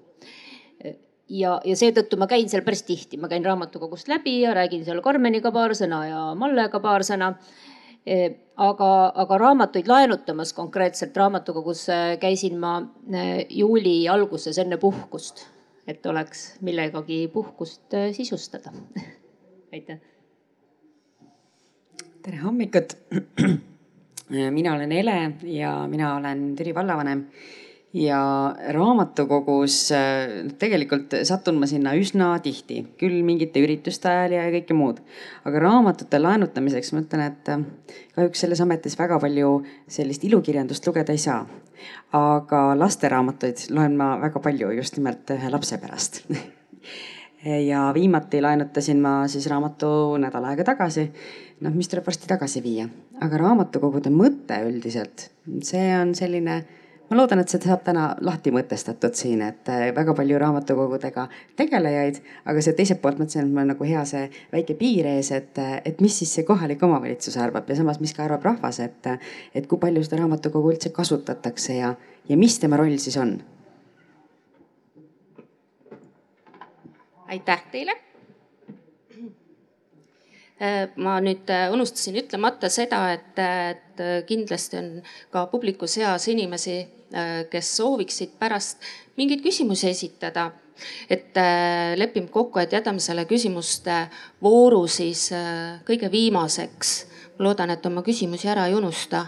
Ja, 1.30 1.56
ja 1.64 1.78
seetõttu 1.78 2.18
ma 2.20 2.28
käin 2.30 2.50
seal 2.50 2.64
päris 2.66 2.82
tihti, 2.86 3.18
ma 3.20 3.30
käin 3.30 3.44
raamatukogust 3.46 4.10
läbi 4.10 4.40
ja 4.42 4.54
räägin 4.56 4.84
seal 4.86 5.02
Karmeniga 5.04 5.52
paar 5.54 5.74
sõna 5.78 6.02
ja 6.08 6.22
Mallega 6.38 6.82
paar 6.82 7.06
sõna. 7.06 7.32
E, 8.06 8.20
aga, 8.56 8.90
aga 9.22 9.38
raamatuid 9.38 9.88
laenutamas 9.88 10.54
konkreetselt 10.56 11.16
raamatukogus 11.16 11.86
käisin 12.20 12.56
ma 12.60 12.78
äh, 12.80 13.32
juuli 13.48 14.08
alguses 14.08 14.58
enne 14.62 14.80
puhkust, 14.80 15.44
et 15.86 16.06
oleks 16.08 16.54
millegagi 16.64 17.26
puhkust 17.32 17.98
sisustada 18.16 18.72
aitäh 19.74 20.00
tere 22.22 22.36
hommikut. 22.36 22.96
mina 24.50 24.74
olen 24.74 24.92
Ele 24.92 25.32
ja 25.42 25.86
mina 25.88 26.16
olen 26.16 26.56
Türi 26.56 26.74
vallavanem 26.74 27.26
ja 27.92 28.20
raamatukogus 28.70 29.76
äh, 29.92 30.28
tegelikult 30.58 31.14
satun 31.26 31.58
ma 31.58 31.66
sinna 31.66 31.96
üsna 31.98 32.30
tihti, 32.42 32.84
küll 33.00 33.24
mingite 33.26 33.62
ürituste 33.64 34.10
ajal 34.10 34.36
ja 34.36 34.44
kõike 34.54 34.76
muud. 34.78 35.00
aga 35.44 35.64
raamatute 35.66 36.20
laenutamiseks 36.22 36.92
ma 36.94 37.02
ütlen, 37.02 37.24
et 37.26 37.50
äh, 37.50 37.66
kahjuks 38.14 38.46
selles 38.46 38.62
ametis 38.62 38.98
väga 38.98 39.18
palju 39.22 39.58
sellist 39.90 40.24
ilukirjandust 40.24 40.86
lugeda 40.86 41.12
ei 41.12 41.18
saa. 41.18 41.42
aga 42.14 42.62
lasteraamatuid 42.78 43.70
loen 43.74 43.98
ma 43.98 44.14
väga 44.22 44.40
palju 44.40 44.70
just 44.78 44.98
nimelt 45.00 45.30
ühe 45.34 45.50
lapse 45.50 45.78
pärast 45.82 46.22
ja 47.70 47.90
viimati 47.94 48.42
laenutasin 48.42 49.00
ma 49.02 49.26
siis 49.28 49.46
raamatu 49.50 50.16
nädal 50.22 50.46
aega 50.46 50.64
tagasi. 50.64 51.10
noh, 51.60 51.74
mis 51.74 51.90
tuleb 51.90 52.06
varsti 52.06 52.30
tagasi 52.30 52.62
viia, 52.62 52.86
aga 53.20 53.46
raamatukogude 53.48 54.14
mõte 54.14 54.62
üldiselt, 54.68 55.32
see 55.66 55.88
on 55.96 56.14
selline 56.14 56.62
ma 57.10 57.16
loodan, 57.18 57.40
et 57.42 57.50
see 57.50 57.58
saab 57.64 57.82
täna 57.82 58.04
lahti 58.22 58.52
mõtestatud 58.54 59.16
siin, 59.18 59.42
et 59.42 59.68
äh, 59.72 59.88
väga 59.94 60.14
palju 60.14 60.38
raamatukogudega 60.38 61.26
tegelejaid, 61.58 62.20
aga 62.46 62.62
see 62.62 62.76
teiselt 62.78 63.00
poolt 63.02 63.18
mõtlesin, 63.18 63.48
et 63.48 63.50
mul 63.50 63.64
on 63.64 63.72
nagu 63.72 63.86
hea 63.88 64.04
see 64.06 64.28
väike 64.52 64.76
piir 64.78 65.08
ees, 65.10 65.32
et, 65.34 65.58
äh, 65.58 65.80
et 65.90 65.98
mis 66.04 66.20
siis 66.22 66.30
see 66.38 66.46
kohalik 66.46 66.82
omavalitsus 66.86 67.34
arvab 67.42 67.66
ja 67.66 67.80
samas, 67.80 67.98
mis 68.02 68.14
ka 68.14 68.22
arvab 68.28 68.46
rahvas, 68.46 68.78
et, 68.84 69.00
äh, 69.10 69.32
et 69.54 69.66
kui 69.66 69.82
palju 69.82 70.04
seda 70.06 70.20
raamatukogu 70.22 70.76
üldse 70.76 70.92
kasutatakse 70.94 71.80
ja, 71.80 71.96
ja 72.30 72.38
mis 72.38 72.60
tema 72.62 72.78
roll 72.78 72.94
siis 73.02 73.18
on? 73.18 73.40
aitäh 77.30 77.60
teile 77.70 77.92
ma 80.98 81.12
nüüd 81.22 81.48
unustasin 81.72 82.18
ütlemata 82.20 82.68
seda, 82.68 83.04
et, 83.14 83.38
et 83.38 84.02
kindlasti 84.26 84.76
on 84.76 84.88
ka 85.30 85.44
publiku 85.52 85.86
seas 85.88 86.26
inimesi, 86.28 86.74
Äh, 86.82 86.99
kes 87.50 87.76
sooviksid 87.76 88.36
pärast 88.38 88.78
mingeid 89.20 89.42
küsimusi 89.44 89.88
esitada. 89.90 90.50
et 91.10 91.36
äh, 91.36 91.92
lepime 91.96 92.28
kokku, 92.32 92.58
et 92.58 92.72
jätame 92.72 93.02
selle 93.04 93.26
küsimuste 93.28 94.06
vooru 94.42 94.86
siis 94.88 95.26
äh, 95.32 95.82
kõige 95.84 96.10
viimaseks. 96.10 97.06
ma 97.38 97.44
loodan, 97.44 97.70
et 97.70 97.86
oma 97.86 98.02
küsimusi 98.02 98.48
ära 98.48 98.66
ei 98.66 98.74
unusta. 98.74 99.26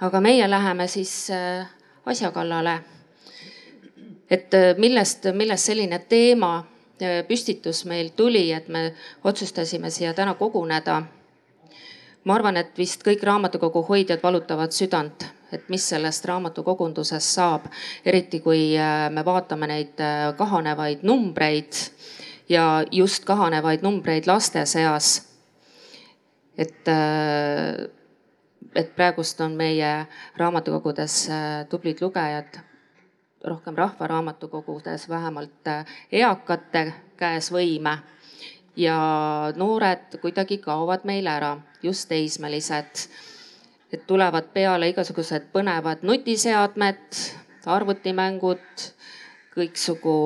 aga 0.00 0.20
meie 0.20 0.50
läheme 0.50 0.88
siis 0.88 1.28
asja 2.06 2.30
kallale. 2.32 2.80
et 4.30 4.50
millest, 4.78 5.28
millest 5.34 5.64
selline 5.64 5.98
teema 6.08 6.64
püstitus 7.28 7.84
meil 7.84 8.10
tuli, 8.16 8.52
et 8.52 8.68
me 8.68 8.94
otsustasime 9.24 9.90
siia 9.90 10.14
täna 10.14 10.34
koguneda. 10.34 11.02
ma 12.24 12.34
arvan, 12.34 12.56
et 12.56 12.78
vist 12.78 13.04
kõik 13.04 13.22
raamatukogu 13.22 13.82
hoidjad 13.88 14.22
valutavad 14.22 14.72
südant 14.72 15.35
et 15.52 15.68
mis 15.68 15.88
sellest 15.88 16.24
raamatukogundusest 16.24 17.34
saab, 17.38 17.66
eriti 18.04 18.40
kui 18.44 18.74
äh, 18.78 19.08
me 19.10 19.24
vaatame 19.24 19.68
neid 19.70 20.00
äh, 20.02 20.30
kahanevaid 20.36 21.04
numbreid 21.06 21.78
ja 22.48 22.84
just 22.92 23.24
kahanevaid 23.24 23.82
numbreid 23.82 24.26
laste 24.26 24.66
seas. 24.66 25.22
et, 26.58 26.88
äh, 26.88 27.88
et 28.74 28.94
praegust 28.96 29.40
on 29.40 29.52
meie 29.56 30.06
raamatukogudes 30.36 31.28
tublid 31.68 32.00
lugejad, 32.00 32.58
rohkem 33.44 33.74
rahvaraamatukogudes 33.74 35.08
vähemalt 35.08 35.70
eakate 36.12 36.92
käes 37.16 37.52
võime. 37.52 37.98
Ja 38.76 38.96
noored 39.56 40.18
kuidagi 40.20 40.58
kaovad 40.58 41.04
meil 41.08 41.26
ära, 41.26 41.56
just 41.82 42.08
teismelised 42.08 43.06
et 43.96 44.06
tulevad 44.06 44.50
peale 44.52 44.90
igasugused 44.92 45.48
põnevad 45.54 46.04
nutiseadmed, 46.04 47.20
arvutimängud, 47.66 48.82
kõiksugu 49.56 50.16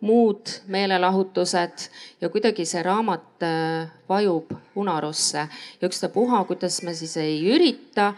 muud 0.00 0.54
meelelahutused 0.72 1.84
ja 2.22 2.30
kuidagi 2.32 2.64
see 2.66 2.80
raamat 2.82 3.44
äh, 3.44 3.90
vajub 4.08 4.54
unarusse. 4.80 5.44
Ja 5.80 5.90
ükstapuha, 5.90 6.40
kuidas 6.48 6.80
me 6.82 6.94
siis 6.96 7.16
ei 7.20 7.42
ürita, 7.52 8.14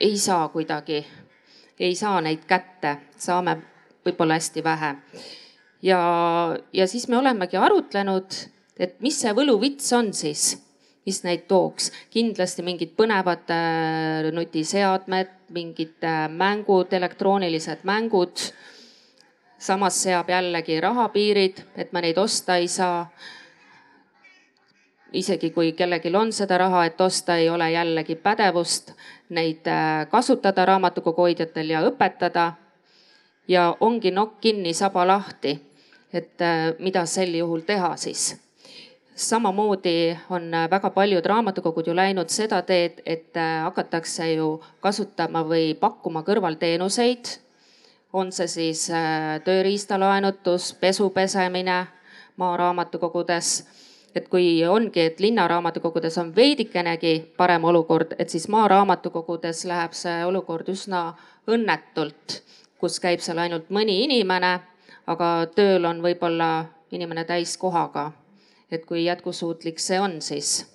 ei 0.00 0.16
saa 0.18 0.48
kuidagi, 0.48 1.02
ei 1.78 1.94
saa 1.94 2.24
neid 2.24 2.48
kätte, 2.48 2.96
saame 3.20 3.58
võib-olla 4.06 4.40
hästi 4.40 4.64
vähe. 4.64 4.94
ja, 5.82 6.00
ja 6.72 6.86
siis 6.88 7.08
me 7.08 7.20
olemegi 7.20 7.60
arutlenud, 7.60 8.32
et 8.80 8.96
mis 9.04 9.20
see 9.20 9.36
võluvits 9.36 9.92
on 9.92 10.14
siis 10.16 10.56
mis 11.06 11.22
neid 11.24 11.46
tooks. 11.48 11.90
kindlasti 12.10 12.62
mingid 12.62 12.94
põnevad 12.96 13.50
äh, 13.50 14.30
nutiseadmed, 14.32 15.30
mingid 15.50 16.04
äh, 16.04 16.28
mängud, 16.28 16.92
elektroonilised 16.92 17.82
mängud. 17.82 18.36
samas 19.58 20.02
seab 20.02 20.28
jällegi 20.28 20.80
rahapiirid, 20.80 21.62
et 21.76 21.92
me 21.92 22.00
neid 22.00 22.18
osta 22.18 22.56
ei 22.56 22.68
saa. 22.68 23.10
isegi 25.12 25.50
kui 25.50 25.72
kellelgi 25.72 26.14
on 26.16 26.32
seda 26.32 26.58
raha, 26.58 26.84
et 26.86 27.00
osta, 27.00 27.36
ei 27.36 27.50
ole 27.50 27.70
jällegi 27.70 28.14
pädevust 28.14 28.92
neid 29.28 29.66
äh, 29.66 30.08
kasutada 30.08 30.64
raamatukogu 30.64 31.22
hoidjatel 31.22 31.70
ja 31.70 31.82
õpetada. 31.82 32.52
ja 33.48 33.76
ongi 33.80 34.10
nokk 34.10 34.40
kinni, 34.40 34.74
saba 34.74 35.06
lahti. 35.06 35.60
et 36.12 36.38
mida 36.78 37.06
sel 37.06 37.34
juhul 37.34 37.60
teha 37.60 37.96
siis 37.96 38.36
samamoodi 39.14 40.18
on 40.30 40.54
äh, 40.54 40.70
väga 40.70 40.90
paljud 40.90 41.26
raamatukogud 41.26 41.86
ju 41.86 41.96
läinud 41.96 42.28
seda 42.28 42.62
teed, 42.62 43.02
et 43.06 43.36
äh, 43.36 43.62
hakatakse 43.64 44.32
ju 44.32 44.62
kasutama 44.80 45.44
või 45.44 45.74
pakkuma 45.74 46.22
kõrvalteenuseid. 46.22 47.38
on 48.12 48.32
see 48.32 48.46
siis 48.46 48.90
äh, 48.90 49.40
tööriistalaenutus, 49.44 50.74
pesu 50.80 51.10
pesemine 51.10 51.86
maaraamatukogudes. 52.36 53.66
et 54.14 54.28
kui 54.28 54.64
ongi, 54.64 55.00
et 55.00 55.20
linnaraamatukogudes 55.20 56.18
on 56.18 56.36
veidikenegi 56.36 57.32
parem 57.36 57.64
olukord, 57.64 58.14
et 58.18 58.28
siis 58.28 58.48
maaraamatukogudes 58.48 59.64
läheb 59.64 59.92
see 59.92 60.24
olukord 60.24 60.68
üsna 60.68 61.14
õnnetult, 61.48 62.42
kus 62.78 63.00
käib 63.00 63.20
seal 63.20 63.38
ainult 63.38 63.70
mõni 63.70 64.04
inimene, 64.04 64.60
aga 65.06 65.46
tööl 65.54 65.84
on 65.84 66.02
võib-olla 66.02 66.64
inimene 66.90 67.24
täiskohaga 67.24 68.12
et 68.72 68.86
kui 68.86 69.04
jätkusuutlik 69.04 69.80
see 69.80 70.00
on 70.00 70.20
siis. 70.22 70.66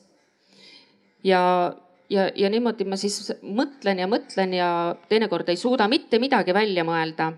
ja, 1.23 1.41
ja, 2.09 2.29
ja 2.35 2.49
niimoodi 2.49 2.85
ma 2.85 2.97
siis 2.99 3.31
mõtlen 3.41 4.01
ja 4.01 4.07
mõtlen 4.09 4.53
ja 4.55 4.69
teinekord 5.09 5.49
ei 5.49 5.57
suuda 5.59 5.87
mitte 5.87 6.19
midagi 6.19 6.53
välja 6.53 6.85
mõelda. 6.87 7.33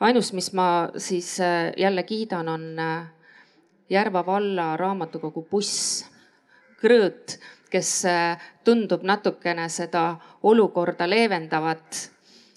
ainus, 0.00 0.32
mis 0.32 0.52
ma 0.52 0.88
siis 0.96 1.40
äh, 1.40 1.72
jälle 1.76 2.02
kiidan, 2.02 2.48
on 2.48 2.78
äh, 2.78 3.06
Järva 3.90 4.26
valla 4.26 4.76
raamatukogu 4.76 5.46
buss, 5.50 6.04
Krõõt, 6.78 7.38
kes 7.70 8.04
äh, 8.04 8.50
tundub 8.64 9.02
natukene 9.02 9.68
seda 9.68 10.16
olukorda 10.42 11.08
leevendavat. 11.08 12.10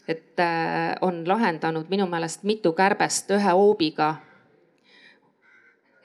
et 0.08 0.40
on 1.02 1.24
lahendanud 1.28 1.88
minu 1.90 2.08
meelest 2.10 2.44
mitu 2.44 2.74
kärbest 2.74 3.30
ühe 3.32 3.52
hoobiga 3.54 4.16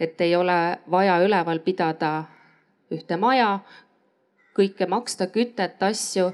et 0.01 0.21
ei 0.21 0.37
ole 0.37 0.79
vaja 0.91 1.19
üleval 1.25 1.61
pidada 1.65 2.25
ühte 2.93 3.17
maja, 3.17 3.59
kõike 4.57 4.89
maksta, 4.89 5.27
kütet, 5.33 5.83
asju, 5.83 6.31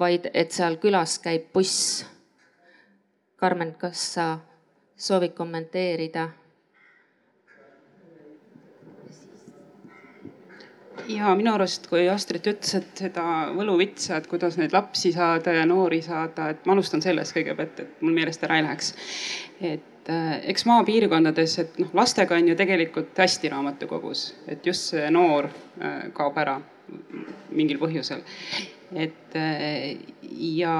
vaid 0.00 0.28
et 0.34 0.52
seal 0.52 0.78
külas 0.82 1.18
käib 1.22 1.50
buss. 1.54 2.04
Karmen, 3.36 3.74
kas 3.78 4.06
sa 4.14 4.30
soovid 4.96 5.34
kommenteerida? 5.36 6.28
ja 11.08 11.34
minu 11.36 11.52
arust, 11.52 11.88
kui 11.90 12.06
Astrid 12.08 12.46
ütles, 12.48 12.74
et 12.78 13.02
seda 13.04 13.24
võluvitsa, 13.52 14.16
et 14.16 14.28
kuidas 14.30 14.56
neid 14.56 14.72
lapsi 14.72 15.12
saada 15.12 15.52
ja 15.52 15.66
noori 15.68 16.00
saada, 16.04 16.48
et 16.54 16.64
ma 16.64 16.72
alustan 16.72 17.02
sellest 17.04 17.34
kõigepealt, 17.36 17.82
et 17.82 18.04
mul 18.04 18.14
meelest 18.16 18.44
ära 18.46 18.56
ei 18.56 18.64
läheks. 18.64 18.94
et 19.60 19.93
et 20.04 20.10
äh, 20.12 20.50
eks 20.50 20.66
maapiirkondades, 20.68 21.58
et 21.62 21.78
noh, 21.80 21.88
lastega 21.96 22.36
on 22.36 22.48
ju 22.48 22.54
tegelikult 22.56 23.16
hästi 23.18 23.48
raamatukogus, 23.48 24.34
et 24.48 24.66
just 24.66 24.90
see 24.92 25.10
noor 25.10 25.48
äh, 25.48 26.10
kaob 26.12 26.36
ära 26.38 26.58
mingil 27.54 27.80
põhjusel. 27.80 28.20
et 28.94 29.34
äh, 29.34 29.96
ja 30.20 30.74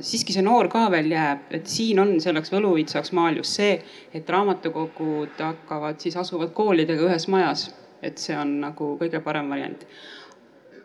siiski 0.00 0.34
see 0.36 0.44
noor 0.44 0.68
ka 0.68 0.90
veel 0.92 1.08
jääb, 1.10 1.46
et 1.56 1.66
siin 1.66 1.98
on 2.02 2.12
selleks 2.20 2.52
võluvitsaks 2.52 3.14
maal 3.16 3.40
just 3.40 3.56
see, 3.56 3.78
et 4.12 4.28
raamatukogud 4.28 5.40
hakkavad 5.40 6.00
siis, 6.00 6.16
asuvad 6.20 6.52
koolidega 6.52 7.08
ühes 7.08 7.28
majas. 7.28 7.70
et 8.02 8.18
see 8.18 8.36
on 8.36 8.60
nagu 8.60 8.96
kõige 9.00 9.22
parem 9.24 9.48
variant. 9.48 9.86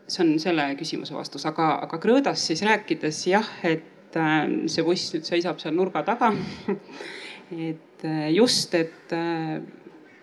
see 0.08 0.24
on 0.24 0.40
selle 0.40 0.70
küsimuse 0.80 1.14
vastus, 1.14 1.46
aga, 1.46 1.74
aga 1.84 2.00
Krõõdast 2.00 2.48
siis 2.48 2.64
rääkides 2.64 3.28
jah, 3.28 3.52
et 3.64 3.92
see 4.72 4.84
buss 4.88 5.12
nüüd 5.12 5.28
seisab 5.28 5.60
seal 5.60 5.76
nurga 5.76 6.06
taga 6.08 6.32
et 7.52 8.06
äh, 8.06 8.30
just, 8.34 8.74
et, 8.76 9.12
äh, 9.14 9.62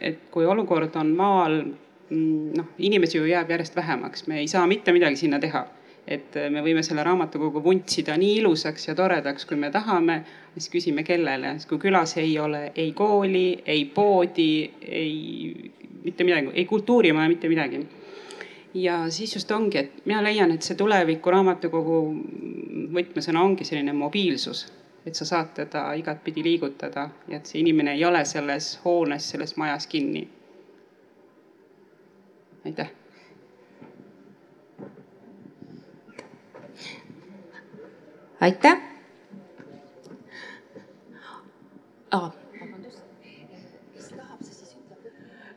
et 0.01 0.19
kui 0.31 0.47
olukord 0.47 0.97
on 0.97 1.13
maal, 1.17 1.61
mm, 2.11 2.51
noh, 2.57 2.73
inimesi 2.79 3.19
ju 3.19 3.29
jääb 3.29 3.51
järjest 3.51 3.77
vähemaks, 3.77 4.27
me 4.27 4.41
ei 4.41 4.49
saa 4.51 4.67
mitte 4.67 4.93
midagi 4.93 5.17
sinna 5.17 5.41
teha. 5.41 5.67
et 6.03 6.35
me 6.51 6.59
võime 6.65 6.81
selle 6.83 7.05
raamatukogu 7.07 7.61
vuntsida 7.63 8.17
nii 8.19 8.41
ilusaks 8.41 8.89
ja 8.89 8.95
toredaks, 8.99 9.45
kui 9.47 9.55
me 9.57 9.69
tahame, 9.71 10.17
siis 10.57 10.67
küsime, 10.73 11.05
kellele, 11.07 11.53
sest 11.55 11.69
kui 11.71 11.79
külas 11.79 12.17
ei 12.19 12.33
ole 12.43 12.73
ei 12.75 12.91
kooli, 12.93 13.63
ei 13.63 13.85
poodi, 13.85 14.49
ei 14.83 15.71
mitte 16.03 16.27
midagi, 16.27 16.51
ei 16.59 16.65
kultuurimaja, 16.67 17.31
mitte 17.31 17.49
midagi. 17.49 17.85
ja 18.75 19.05
siis 19.15 19.37
just 19.37 19.51
ongi, 19.55 19.79
et 19.79 20.03
mina 20.05 20.25
leian, 20.27 20.51
et 20.51 20.67
see 20.67 20.75
tuleviku 20.75 21.31
raamatukogu 21.31 22.03
võtmesõna 22.99 23.47
ongi 23.47 23.65
selline 23.65 23.95
mobiilsus 23.95 24.67
et 25.07 25.15
sa 25.15 25.25
saad 25.25 25.55
teda 25.55 25.93
igatpidi 25.99 26.43
liigutada 26.43 27.09
ja 27.29 27.37
et 27.37 27.47
see 27.47 27.61
inimene 27.61 27.97
ei 27.97 28.05
ole 28.05 28.25
selles 28.25 28.79
hoones, 28.85 29.31
selles 29.31 29.57
majas 29.57 29.87
kinni. 29.87 30.29
aitäh. 32.65 32.91
aitäh 38.41 38.79
ah, 42.11 42.31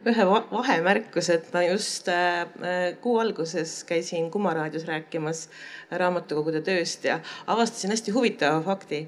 ühe 0.06 0.26
vahemärkuse, 0.30 1.34
et 1.40 1.54
ma 1.54 1.64
just 1.66 2.10
äh, 2.10 2.46
kuu 3.02 3.18
alguses 3.20 3.84
käisin 3.84 4.32
Kuma 4.32 4.54
raadios 4.54 4.86
rääkimas 4.86 5.48
raamatukogude 5.92 6.62
tööst 6.62 7.06
ja 7.10 7.20
avastasin 7.48 7.94
hästi 7.94 8.14
huvitava 8.14 8.62
fakti 8.66 9.06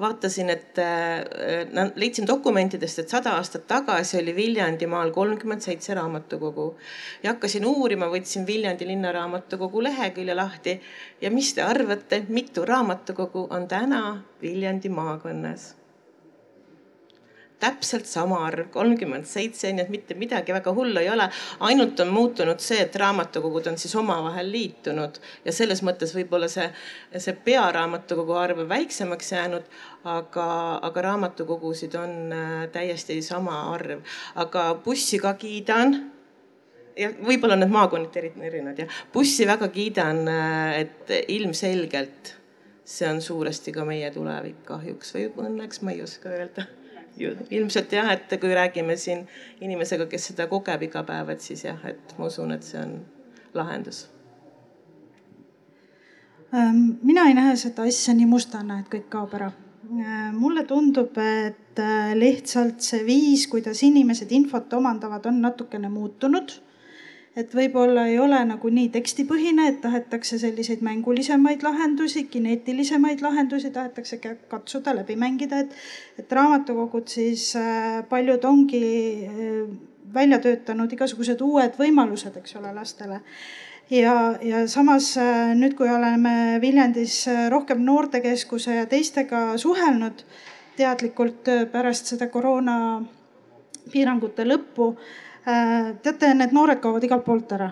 vaatasin, 0.00 0.50
et 0.50 0.78
äh, 0.78 1.90
leidsin 1.94 2.26
dokumentidest, 2.26 2.98
et 3.02 3.08
sada 3.12 3.34
aastat 3.38 3.66
tagasi 3.70 4.18
oli 4.22 4.36
Viljandimaal 4.36 5.10
kolmkümmend 5.16 5.60
seitse 5.64 5.94
raamatukogu 5.94 6.68
ja 7.22 7.34
hakkasin 7.34 7.66
uurima, 7.66 8.10
võtsin 8.12 8.46
Viljandi 8.46 8.88
linnaraamatukogu 8.88 9.82
lehekülje 9.82 10.34
lahti 10.34 10.80
ja 11.20 11.30
mis 11.30 11.54
te 11.54 11.62
arvate, 11.62 12.24
mitu 12.28 12.64
raamatukogu 12.64 13.46
on 13.50 13.68
täna 13.68 14.22
Viljandi 14.42 14.88
maakonnas? 14.88 15.79
Täpselt 17.60 18.06
sama 18.08 18.40
arv, 18.46 18.68
kolmkümmend 18.72 19.28
seitse, 19.28 19.70
nii 19.72 19.84
et 19.84 19.92
mitte 19.92 20.16
midagi 20.18 20.54
väga 20.54 20.72
hullu 20.74 21.00
ei 21.00 21.10
ole. 21.12 21.28
ainult 21.60 22.00
on 22.00 22.12
muutunud 22.14 22.60
see, 22.64 22.80
et 22.84 22.96
raamatukogud 22.96 23.66
on 23.70 23.78
siis 23.78 23.94
omavahel 24.00 24.50
liitunud 24.52 25.20
ja 25.44 25.52
selles 25.52 25.82
mõttes 25.86 26.14
võib-olla 26.16 26.48
see, 26.48 26.70
see 27.16 27.36
pearaamatukogu 27.44 28.36
arv 28.40 28.64
väiksemaks 28.68 29.32
jäänud, 29.32 29.68
aga, 30.04 30.48
aga 30.88 31.04
raamatukogusid 31.10 31.94
on 32.00 32.16
äh, 32.32 32.64
täiesti 32.72 33.20
sama 33.22 33.62
arv. 33.74 34.00
aga 34.34 34.74
bussi 34.84 35.20
ka 35.20 35.34
kiidan 35.34 35.98
ja 36.96 37.12
võib-olla 37.20 37.60
need 37.60 37.72
maakonniti 37.72 38.24
erinevad 38.24 38.84
jah, 38.84 39.00
bussi 39.12 39.46
väga 39.46 39.68
kiidan, 39.68 40.26
äh, 40.28 40.80
et 40.84 41.16
ilmselgelt 41.28 42.36
see 42.90 43.06
on 43.06 43.20
suuresti 43.22 43.72
ka 43.72 43.84
meie 43.86 44.10
tulevik 44.10 44.64
kahjuks 44.66 45.14
või 45.14 45.30
õnneks, 45.46 45.84
ma 45.84 45.92
ei 45.94 46.02
oska 46.02 46.32
öelda 46.32 46.66
ilmselt 47.18 47.92
jah, 47.92 48.12
et 48.12 48.32
kui 48.40 48.54
räägime 48.54 48.96
siin 48.96 49.26
inimesega, 49.60 50.06
kes 50.10 50.30
seda 50.30 50.46
kogeb 50.50 50.86
iga 50.88 51.02
päev, 51.06 51.34
et 51.34 51.44
siis 51.44 51.64
jah, 51.64 51.80
et 51.88 52.14
ma 52.18 52.30
usun, 52.30 52.52
et 52.54 52.66
see 52.66 52.80
on 52.80 52.96
lahendus. 53.54 54.06
Ähm, 56.54 56.96
mina 57.02 57.28
ei 57.28 57.34
näe 57.34 57.56
seda 57.56 57.86
asja 57.86 58.14
nii 58.14 58.26
mustana, 58.30 58.80
et 58.80 58.88
kõik 58.90 59.10
kaob 59.12 59.36
ära. 59.38 59.50
Äh, 59.90 60.30
mulle 60.34 60.64
tundub, 60.66 61.18
et 61.18 61.78
äh, 61.78 62.10
lihtsalt 62.18 62.82
see 62.82 63.04
viis, 63.06 63.46
kuidas 63.50 63.82
inimesed 63.86 64.32
infot 64.34 64.72
omandavad, 64.78 65.26
on 65.30 65.40
natukene 65.44 65.90
muutunud 65.92 66.56
et 67.38 67.52
võib-olla 67.54 68.06
ei 68.10 68.18
ole 68.18 68.40
nagu 68.46 68.70
nii 68.74 68.88
tekstipõhine, 68.94 69.68
et 69.70 69.80
tahetakse 69.84 70.38
selliseid 70.42 70.82
mängulisemaid 70.82 71.62
lahendusi, 71.62 72.24
kineetilisemaid 72.32 73.22
lahendusi 73.22 73.70
tahetakse 73.74 74.18
katsuda 74.50 74.96
läbi 74.98 75.16
mängida, 75.20 75.62
et, 75.64 75.76
et 76.18 76.32
raamatukogud 76.32 77.08
siis 77.10 77.52
äh, 77.58 78.02
paljud 78.10 78.44
ongi 78.44 78.82
äh, 79.28 79.64
välja 80.14 80.40
töötanud 80.42 80.90
igasugused 80.92 81.42
uued 81.46 81.78
võimalused, 81.78 82.34
eks 82.40 82.56
ole, 82.58 82.74
lastele. 82.74 83.20
Ja, 83.90 84.14
ja 84.42 84.66
samas 84.70 85.12
äh, 85.18 85.54
nüüd, 85.58 85.78
kui 85.78 85.90
oleme 85.90 86.58
Viljandis 86.62 87.22
rohkem 87.50 87.82
noortekeskuse 87.86 88.82
ja 88.82 88.90
teistega 88.90 89.52
suhelnud 89.58 90.26
teadlikult 90.78 91.46
pärast 91.70 92.10
seda 92.10 92.26
koroona 92.32 92.76
piirangute 93.90 94.46
lõppu 94.46 94.94
teate, 95.44 96.34
need 96.34 96.52
noored 96.52 96.80
kaovad 96.80 97.04
igalt 97.04 97.24
poolt 97.24 97.52
ära 97.56 97.70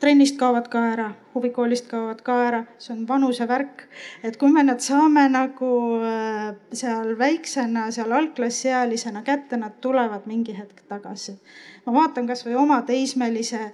trennist 0.00 0.38
kaovad 0.38 0.68
ka 0.70 0.82
ära, 0.92 1.08
huvikoolist 1.34 1.88
kaovad 1.90 2.20
ka 2.26 2.36
ära, 2.46 2.60
see 2.78 2.94
on 2.94 3.04
vanusevärk. 3.08 3.86
et 4.22 4.36
kui 4.38 4.50
me 4.52 4.62
nad 4.62 4.80
saame 4.82 5.26
nagu 5.30 5.70
äh, 6.06 6.52
seal 6.72 7.16
väiksena, 7.18 7.88
seal 7.94 8.12
algklassiealisena 8.14 9.24
kätte, 9.26 9.58
nad 9.58 9.80
tulevad 9.80 10.26
mingi 10.26 10.54
hetk 10.56 10.84
tagasi. 10.88 11.38
ma 11.86 11.92
vaatan 11.92 12.26
kasvõi 12.30 12.54
oma 12.54 12.82
teismelise, 12.86 13.72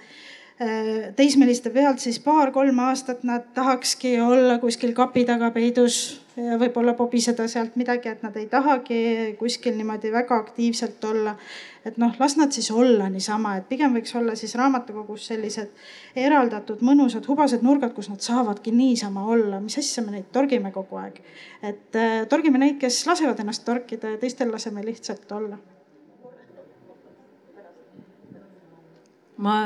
äh, 0.61 1.13
teismeliste 1.17 1.71
pealt 1.71 2.01
siis 2.01 2.19
paar-kolm 2.25 2.79
aastat 2.89 3.25
nad 3.25 3.53
tahakski 3.55 4.17
olla 4.21 4.59
kuskil 4.59 4.95
kapi 4.97 5.25
taga 5.29 5.51
peidus 5.51 6.24
ja 6.37 6.59
võib-olla 6.59 6.97
pobiseda 6.99 7.47
sealt 7.49 7.77
midagi, 7.77 8.11
et 8.11 8.23
nad 8.27 8.37
ei 8.37 8.49
tahagi 8.51 9.37
kuskil 9.39 9.77
niimoodi 9.79 10.11
väga 10.13 10.39
aktiivselt 10.43 11.05
olla 11.05 11.37
et 11.85 11.99
noh, 12.01 12.15
las 12.21 12.37
nad 12.41 12.53
siis 12.55 12.71
olla 12.73 13.09
niisama, 13.13 13.59
et 13.59 13.67
pigem 13.69 13.93
võiks 13.97 14.15
olla 14.17 14.35
siis 14.39 14.55
raamatukogus 14.59 15.27
sellised 15.29 15.73
eraldatud 16.17 16.81
mõnusad 16.85 17.27
hubased 17.29 17.65
nurgad, 17.65 17.93
kus 17.97 18.09
nad 18.09 18.25
saavadki 18.25 18.73
niisama 18.73 19.27
olla, 19.35 19.61
mis 19.61 19.77
asja 19.81 20.05
me 20.05 20.15
neid 20.15 20.31
torgime 20.33 20.73
kogu 20.73 20.99
aeg. 21.03 21.21
et 21.63 22.01
äh, 22.01 22.17
torgime 22.29 22.61
neid, 22.61 22.79
kes 22.81 23.05
lasevad 23.07 23.41
ennast 23.45 23.65
torkida 23.69 24.15
ja 24.15 24.21
teistel 24.21 24.53
laseme 24.53 24.85
lihtsalt 24.85 25.33
olla. 25.33 25.61
ma 29.45 29.57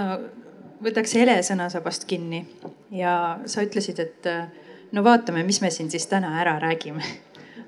võtaks 0.83 1.13
Hele 1.15 1.37
sõnasabast 1.45 2.07
kinni 2.09 2.47
ja 2.91 3.39
sa 3.47 3.63
ütlesid, 3.63 4.01
et 4.03 4.27
äh, 4.27 4.49
no 4.93 5.05
vaatame, 5.05 5.43
mis 5.43 5.61
me 5.61 5.71
siin 5.71 5.91
siis 5.91 6.07
täna 6.07 6.41
ära 6.41 6.59
räägime. 6.59 7.05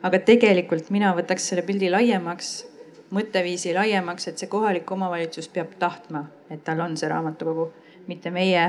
aga 0.02 0.18
tegelikult 0.18 0.90
mina 0.90 1.14
võtaks 1.16 1.50
selle 1.50 1.62
pildi 1.62 1.90
laiemaks 1.90 2.70
mõtteviisi 3.14 3.74
laiemaks, 3.74 4.28
et 4.28 4.38
see 4.38 4.50
kohalik 4.50 4.90
omavalitsus 4.90 5.48
peab 5.50 5.74
tahtma, 5.78 6.24
et 6.50 6.62
tal 6.64 6.80
on 6.84 6.96
see 6.96 7.10
raamatukogu, 7.10 7.70
mitte 8.06 8.30
meie 8.30 8.64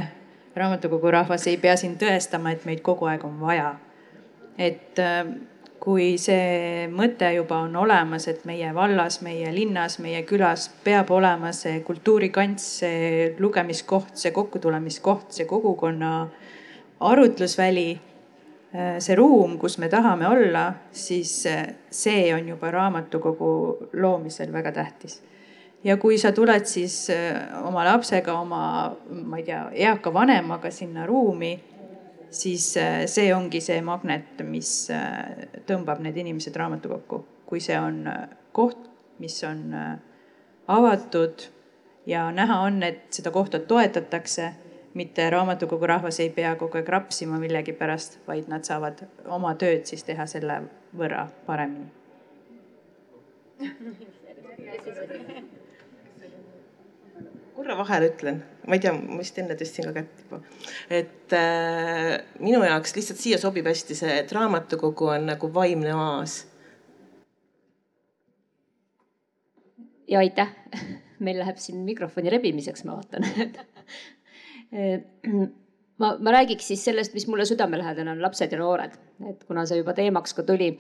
raamatukogu 0.55 1.11
rahvas 1.13 1.47
ei 1.47 1.57
pea 1.61 1.77
siin 1.77 1.95
tõestama, 2.01 2.53
et 2.53 2.65
meid 2.65 2.81
kogu 2.85 3.07
aeg 3.11 3.25
on 3.25 3.39
vaja. 3.41 3.75
et 4.57 4.99
äh, 4.99 5.25
kui 5.81 6.17
see 6.21 6.87
mõte 6.91 7.29
juba 7.33 7.61
on 7.65 7.75
olemas, 7.75 8.27
et 8.27 8.43
meie 8.45 8.73
vallas, 8.75 9.21
meie 9.25 9.53
linnas, 9.55 9.97
meie 9.99 10.21
külas 10.29 10.67
peab 10.83 11.09
olema 11.11 11.53
see 11.55 11.79
kultuurikants, 11.85 12.67
see 12.81 13.35
lugemiskoht, 13.39 14.13
see 14.13 14.31
kokkutulemiskoht, 14.35 15.31
see 15.33 15.47
kogukonna 15.49 16.11
arutlusväli 16.99 17.87
see 18.71 19.15
ruum, 19.15 19.57
kus 19.59 19.77
me 19.77 19.89
tahame 19.91 20.27
olla, 20.27 20.73
siis 20.91 21.45
äh, 21.49 21.73
see 21.91 22.31
on 22.35 22.47
juba 22.47 22.71
raamatukogu 22.71 23.89
loomisel 23.93 24.53
väga 24.53 24.71
tähtis. 24.71 25.21
ja 25.83 25.97
kui 25.97 26.17
sa 26.17 26.31
tuled 26.31 26.65
siis 26.65 27.09
äh, 27.09 27.65
oma 27.67 27.83
lapsega, 27.85 28.33
oma, 28.33 28.95
ma 29.09 29.37
ei 29.37 29.43
tea, 29.43 29.65
eaka 29.89 30.13
vanemaga 30.13 30.71
sinna 30.71 31.05
ruumi, 31.05 31.59
siis 32.31 32.77
see 33.05 33.33
ongi 33.35 33.59
see 33.61 33.81
magnet, 33.83 34.39
mis 34.47 34.87
tõmbab 35.67 35.99
need 35.99 36.17
inimesed 36.17 36.55
raamatukokku, 36.55 37.25
kui 37.45 37.59
see 37.59 37.75
on 37.75 38.05
koht, 38.55 38.87
mis 39.19 39.35
on 39.43 39.75
avatud 40.71 41.43
ja 42.05 42.31
näha 42.31 42.59
on, 42.59 42.83
et 42.83 43.03
seda 43.11 43.31
kohta 43.31 43.59
toetatakse 43.59 44.53
mitte 44.93 45.29
raamatukogu 45.29 45.87
rahvas 45.87 46.19
ei 46.19 46.29
pea 46.29 46.55
kogu 46.59 46.77
aeg 46.79 46.89
rapsima 46.89 47.39
millegipärast, 47.39 48.19
vaid 48.27 48.49
nad 48.51 48.67
saavad 48.67 49.05
oma 49.27 49.53
tööd 49.55 49.85
siis 49.89 50.03
teha 50.07 50.27
selle 50.27 50.61
võrra 50.97 51.27
paremini. 51.47 51.91
korra 57.61 57.75
vahele 57.77 58.07
ütlen, 58.09 58.39
ma 58.67 58.73
ei 58.73 58.81
tea, 58.81 58.91
ma 58.95 59.19
vist 59.19 59.37
enne 59.37 59.53
tõstsin 59.57 59.85
ka 59.85 59.91
kätt 59.99 60.23
juba, 60.23 60.39
et 60.89 61.35
äh, 61.37 62.15
minu 62.41 62.63
jaoks 62.65 62.95
lihtsalt 62.95 63.21
siia 63.21 63.37
sobib 63.41 63.69
hästi 63.69 63.97
see, 63.97 64.15
et 64.23 64.33
raamatukogu 64.33 65.11
on 65.13 65.29
nagu 65.29 65.51
vaimne 65.53 65.93
oaas. 65.93 66.39
ja 70.09 70.19
aitäh, 70.19 70.49
meil 71.25 71.37
läheb 71.39 71.61
siin 71.61 71.85
mikrofoni 71.85 72.33
rebimiseks, 72.33 72.83
ma 72.87 72.97
vaatan 72.97 73.29
ma, 76.01 76.11
ma 76.19 76.35
räägiks 76.37 76.71
siis 76.71 76.83
sellest, 76.87 77.13
mis 77.13 77.27
mulle 77.27 77.45
südamelähedane 77.49 78.15
on, 78.15 78.21
lapsed 78.23 78.51
ja 78.51 78.59
noored, 78.59 78.97
et 79.29 79.43
kuna 79.47 79.65
see 79.67 79.81
juba 79.81 79.95
teemaks 79.97 80.35
ka 80.37 80.45
tuli. 80.47 80.73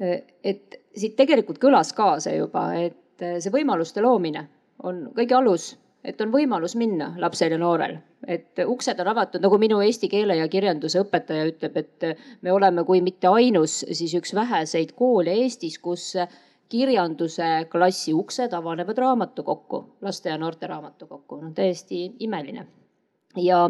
et 0.00 0.80
siit 0.96 1.16
tegelikult 1.16 1.58
kõlas 1.60 1.92
ka 1.96 2.14
see 2.24 2.38
juba, 2.38 2.70
et 2.80 3.24
see 3.42 3.52
võimaluste 3.52 4.00
loomine 4.00 4.46
on 4.88 5.10
kõige 5.16 5.36
alus 5.36 5.74
et 6.04 6.20
on 6.20 6.32
võimalus 6.32 6.74
minna 6.80 7.12
lapsel 7.20 7.54
ja 7.54 7.58
noorel, 7.60 7.98
et 8.26 8.60
uksed 8.64 9.00
on 9.02 9.10
avatud, 9.12 9.42
nagu 9.44 9.58
minu 9.60 9.80
eesti 9.84 10.08
keele 10.12 10.36
ja 10.38 10.48
kirjanduse 10.48 11.02
õpetaja 11.04 11.48
ütleb, 11.50 11.76
et 11.76 12.06
me 12.40 12.52
oleme, 12.52 12.84
kui 12.88 13.02
mitte 13.04 13.28
ainus, 13.28 13.80
siis 13.92 14.14
üks 14.16 14.34
väheseid 14.36 14.94
koole 14.98 15.34
Eestis, 15.42 15.78
kus 15.78 16.14
kirjanduse 16.70 17.66
klassi 17.70 18.14
uksed 18.16 18.54
avanevad 18.56 18.98
raamatukokku, 18.98 19.84
laste 20.06 20.30
ja 20.32 20.38
noorte 20.38 20.70
raamatukokku, 20.70 21.40
no 21.42 21.52
täiesti 21.54 22.06
imeline. 22.26 22.66
Ja, 23.36 23.68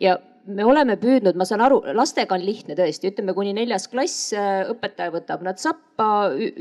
ja 0.00 0.18
me 0.46 0.64
oleme 0.64 0.96
püüdnud, 1.00 1.36
ma 1.38 1.46
saan 1.48 1.62
aru, 1.64 1.80
lastega 1.96 2.36
on 2.36 2.44
lihtne 2.44 2.76
tõesti, 2.78 3.10
ütleme 3.12 3.34
kuni 3.36 3.54
neljas 3.56 3.86
klass, 3.92 4.32
äh, 4.36 4.64
õpetaja 4.72 5.12
võtab 5.14 5.44
nad 5.46 5.60
sappa, 5.60 6.08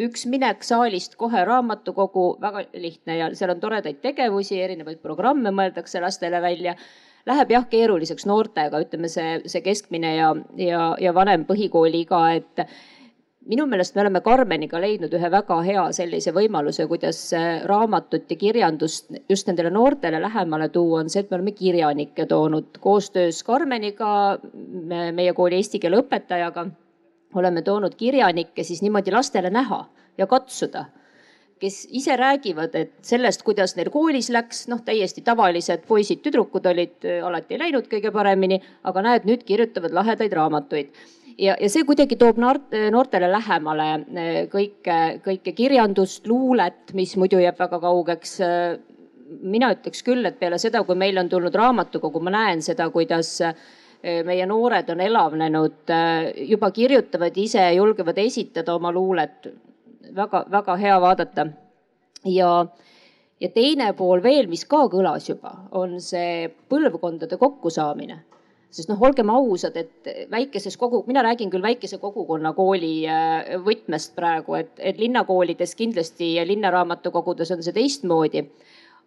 üks 0.07 0.25
minek 0.31 0.63
saalist 0.63 1.17
kohe 1.19 1.43
raamatukogu, 1.47 2.27
väga 2.43 2.65
lihtne 2.73 3.17
ja 3.19 3.31
seal 3.35 3.55
on 3.55 3.63
toredaid 3.63 3.99
tegevusi, 4.03 4.61
erinevaid 4.63 5.01
programme 5.03 5.51
mõeldakse 5.51 6.01
lastele 6.03 6.41
välja. 6.43 6.77
Läheb 7.27 7.53
jah 7.53 7.67
keeruliseks 7.71 8.25
noortega, 8.27 8.81
ütleme 8.83 9.07
see, 9.07 9.37
see 9.47 9.61
keskmine 9.63 10.15
ja, 10.17 10.33
ja, 10.59 10.89
ja 10.99 11.13
vanem 11.15 11.45
põhikooli 11.47 12.03
iga, 12.03 12.25
et 12.35 12.65
minu 13.49 13.65
meelest 13.67 13.95
me 13.95 14.03
oleme 14.03 14.21
Karmeniga 14.23 14.79
leidnud 14.81 15.13
ühe 15.17 15.29
väga 15.31 15.57
hea 15.65 15.83
sellise 15.95 16.33
võimaluse, 16.35 16.85
kuidas 16.87 17.19
raamatut 17.69 18.31
ja 18.31 18.37
kirjandust 18.39 19.11
just 19.29 19.49
nendele 19.49 19.71
noortele 19.73 20.21
lähemale 20.23 20.69
tuua, 20.73 21.01
on 21.03 21.11
see, 21.11 21.23
et 21.23 21.31
me 21.31 21.39
oleme 21.39 21.55
kirjanikke 21.57 22.25
toonud 22.29 22.79
koostöös 22.83 23.43
Karmeniga, 23.43 24.39
meie 24.89 25.33
kooli 25.33 25.59
eesti 25.59 25.79
keele 25.83 26.03
õpetajaga. 26.03 26.69
oleme 27.33 27.61
toonud 27.61 27.95
kirjanikke 27.97 28.63
siis 28.63 28.81
niimoodi 28.81 29.11
lastele 29.11 29.49
näha 29.49 29.85
ja 30.17 30.27
katsuda 30.27 30.85
kes 31.59 31.87
ise 31.95 32.15
räägivad, 32.19 32.75
et 32.75 32.91
sellest, 33.01 33.43
kuidas 33.47 33.75
neil 33.77 33.89
koolis 33.89 34.29
läks, 34.29 34.67
noh, 34.67 34.81
täiesti 34.83 35.21
tavalised 35.23 35.85
poisid-tüdrukud 35.87 36.65
olid, 36.67 37.07
alati 37.23 37.55
ei 37.55 37.61
läinud 37.61 37.87
kõige 37.87 38.11
paremini, 38.11 38.59
aga 38.83 39.03
näed, 39.05 39.27
nüüd 39.29 39.45
kirjutavad 39.47 39.95
lahedaid 39.95 40.35
raamatuid 40.35 40.91
ja, 41.37 41.55
ja 41.59 41.69
see 41.71 41.85
kuidagi 41.87 42.17
toob 42.19 42.39
noortele 42.41 43.29
lähemale 43.31 43.87
eh, 43.93 44.39
kõike, 44.51 44.97
kõike 45.25 45.53
kirjandust, 45.57 46.27
luulet, 46.29 46.93
mis 46.97 47.15
muidu 47.19 47.41
jääb 47.41 47.59
väga 47.59 47.79
kaugeks. 47.83 48.39
mina 49.41 49.71
ütleks 49.73 50.03
küll, 50.05 50.25
et 50.25 50.37
peale 50.39 50.59
seda, 50.61 50.83
kui 50.83 50.95
meil 50.95 51.17
on 51.17 51.29
tulnud 51.29 51.55
raamatukogu, 51.55 52.19
ma 52.21 52.29
näen 52.35 52.61
seda, 52.61 52.89
kuidas 52.93 53.39
meie 54.03 54.45
noored 54.45 54.89
on 54.91 54.99
elavnenud, 55.01 55.91
juba 56.49 56.69
kirjutavad 56.71 57.37
ise, 57.39 57.63
julgevad 57.73 58.17
esitada 58.17 58.75
oma 58.75 58.91
luulet. 58.91 59.47
väga-väga 60.15 60.75
hea 60.75 60.99
vaadata. 61.01 61.47
ja, 62.25 62.65
ja 63.39 63.49
teine 63.49 63.93
pool 63.93 64.23
veel, 64.23 64.47
mis 64.47 64.65
ka 64.65 64.85
kõlas 64.91 65.29
juba, 65.29 65.55
on 65.71 65.99
see 66.01 66.51
põlvkondade 66.69 67.37
kokkusaamine 67.37 68.19
sest 68.73 68.89
noh, 68.89 69.01
olgem 69.05 69.29
ausad, 69.29 69.77
et 69.77 70.09
väikeses 70.31 70.77
kogu, 70.81 71.03
mina 71.07 71.21
räägin 71.25 71.51
küll 71.53 71.63
väikese 71.63 71.99
kogukonna 72.01 72.53
kooli 72.57 72.93
äh, 73.09 73.53
võtmest 73.65 74.15
praegu, 74.17 74.57
et, 74.57 74.73
et 74.79 75.01
linnakoolides 75.01 75.75
kindlasti 75.77 76.33
ja 76.39 76.47
linnaraamatukogudes 76.47 77.53
on 77.53 77.63
see 77.65 77.75
teistmoodi. 77.75 78.47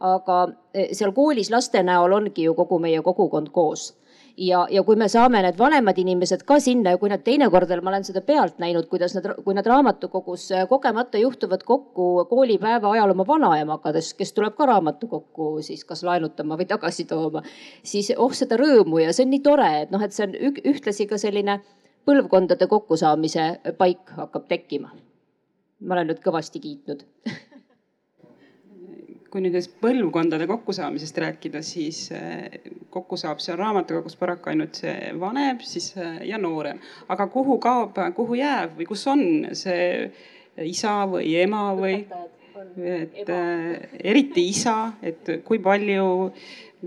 aga 0.01 0.43
äh, 0.77 0.91
seal 0.93 1.13
koolis 1.17 1.51
laste 1.51 1.83
näol 1.83 2.13
ongi 2.13 2.45
ju 2.45 2.55
kogu 2.55 2.79
meie 2.79 3.03
kogukond 3.03 3.49
koos 3.53 3.95
ja, 4.37 4.67
ja 4.71 4.83
kui 4.85 4.97
me 4.97 5.09
saame 5.09 5.41
need 5.45 5.59
vanemad 5.59 5.99
inimesed 5.99 6.43
ka 6.49 6.59
sinna 6.63 6.93
ja 6.95 7.01
kui 7.01 7.11
nad 7.11 7.23
teinekord 7.25 7.69
veel, 7.71 7.83
ma 7.85 7.93
olen 7.93 8.05
seda 8.07 8.23
pealt 8.27 8.59
näinud, 8.63 8.89
kuidas 8.91 9.17
nad, 9.17 9.29
kui 9.45 9.57
nad 9.57 9.67
raamatukogus 9.67 10.51
äh, 10.57 10.67
kogemata 10.69 11.21
juhtuvad 11.21 11.65
kokku 11.67 12.27
koolipäeva 12.31 12.93
ajal 12.93 13.15
oma 13.15 13.27
vanaemaga, 13.29 13.95
kes 14.19 14.35
tuleb 14.37 14.57
ka 14.59 14.69
raamatukokku 14.73 15.51
siis 15.67 15.85
kas 15.89 16.05
laenutama 16.07 16.59
või 16.61 16.69
tagasi 16.69 17.07
tooma, 17.09 17.43
siis 17.83 18.13
oh 18.17 18.35
seda 18.37 18.59
rõõmu 18.61 19.03
ja 19.05 19.17
see 19.17 19.27
on 19.27 19.35
nii 19.35 19.43
tore, 19.45 19.73
et 19.87 19.95
noh, 19.95 20.05
et 20.05 20.15
see 20.17 20.29
on 20.29 20.37
ühtlasi 20.73 21.09
ka 21.11 21.21
selline 21.21 21.61
põlvkondade 22.07 22.69
kokkusaamise 22.71 23.75
paik 23.79 24.15
hakkab 24.21 24.47
tekkima. 24.49 24.93
ma 25.81 25.95
olen 25.95 26.07
nüüd 26.09 26.23
kõvasti 26.25 26.61
kiitnud 26.61 27.03
kui 29.37 29.45
nüüd 29.45 29.57
põlvkondade 29.83 30.47
kokkusaamisest 30.49 31.19
rääkida, 31.21 31.61
siis 31.61 32.07
eh, 32.17 32.63
kokku 32.93 33.19
saab 33.21 33.43
seal 33.45 33.59
raamatukogus 33.61 34.17
paraku 34.17 34.49
ainult 34.49 34.79
see 34.81 35.11
vanem 35.21 35.61
siis 35.61 35.91
eh, 36.01 36.23
ja 36.31 36.41
noorem. 36.41 36.81
aga 37.13 37.27
kuhu 37.35 37.59
kaob, 37.61 38.01
kuhu 38.17 38.39
jääb 38.41 38.79
või 38.79 38.89
kus 38.89 39.05
on 39.13 39.23
see 39.53 40.09
isa 40.65 41.03
või 41.11 41.35
ema 41.43 41.69
või? 41.77 42.01
et 42.77 43.29
äh, 43.29 43.85
eriti 44.05 44.47
isa, 44.49 44.95
et 45.05 45.29
kui 45.45 45.61
palju 45.65 46.31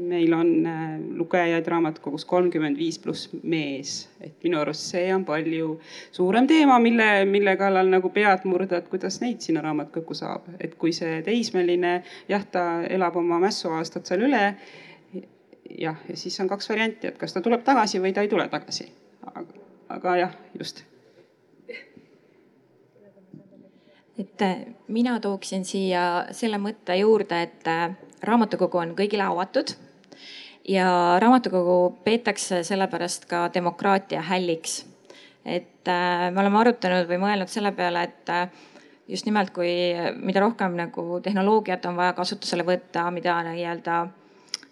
meil 0.08 0.34
on 0.34 0.66
äh, 0.66 1.00
lugejaid 1.16 1.68
raamatukogus 1.68 2.26
kolmkümmend 2.26 2.78
viis 2.78 3.00
pluss 3.00 3.30
mees, 3.44 4.10
et 4.22 4.36
minu 4.44 4.60
arust 4.62 4.90
see 4.92 5.08
on 5.14 5.26
palju 5.26 5.74
suurem 6.16 6.48
teema, 6.48 6.80
mille, 6.80 7.08
mille 7.30 7.56
kallal 7.60 7.90
nagu 7.92 8.12
pead 8.14 8.46
murda, 8.50 8.80
et 8.80 8.90
kuidas 8.92 9.20
neid 9.24 9.42
sinna 9.46 9.64
raamatukokku 9.66 10.18
saab, 10.18 10.48
et 10.60 10.76
kui 10.80 10.94
see 10.96 11.22
teismeline 11.26 12.00
jah, 12.30 12.46
ta 12.52 12.66
elab 12.90 13.18
oma 13.22 13.40
mässuaastad 13.44 14.08
seal 14.10 14.28
üle. 14.30 14.44
jah, 15.70 15.98
ja 16.10 16.18
siis 16.18 16.40
on 16.40 16.48
kaks 16.50 16.70
varianti, 16.70 17.08
et 17.08 17.18
kas 17.18 17.34
ta 17.34 17.42
tuleb 17.46 17.66
tagasi 17.66 18.02
või 18.02 18.14
ta 18.14 18.26
ei 18.26 18.32
tule 18.32 18.48
tagasi. 18.50 18.90
aga 19.90 20.16
jah, 20.18 20.38
just 20.58 20.86
et 24.20 24.42
äh, 24.42 24.66
mina 24.88 25.20
tooksin 25.20 25.66
siia 25.66 26.26
selle 26.32 26.58
mõtte 26.60 26.96
juurde, 27.00 27.44
et 27.44 27.70
raamatukogu 28.24 28.82
on 28.82 28.98
kõigile 28.98 29.24
avatud 29.24 29.78
ja 30.68 31.20
raamatukogu 31.20 32.00
peetakse 32.04 32.64
sellepärast 32.64 33.26
ka 33.26 33.50
demokraatia 33.54 34.22
hälliks. 34.22 34.86
et 35.46 35.88
äh, 35.88 36.32
me 36.32 36.42
oleme 36.42 36.60
arutanud 36.60 37.08
või 37.08 37.18
mõelnud 37.18 37.50
selle 37.50 37.72
peale, 37.72 38.04
et 38.04 38.30
äh, 38.30 38.50
just 39.08 39.26
nimelt, 39.26 39.50
kui, 39.56 39.72
mida 40.20 40.44
rohkem 40.44 40.76
nagu 40.78 41.20
tehnoloogiat 41.24 41.86
on 41.90 41.96
vaja 41.98 42.14
kasutusele 42.14 42.66
võtta, 42.68 43.08
mida 43.12 43.40
nii-öelda 43.48 44.02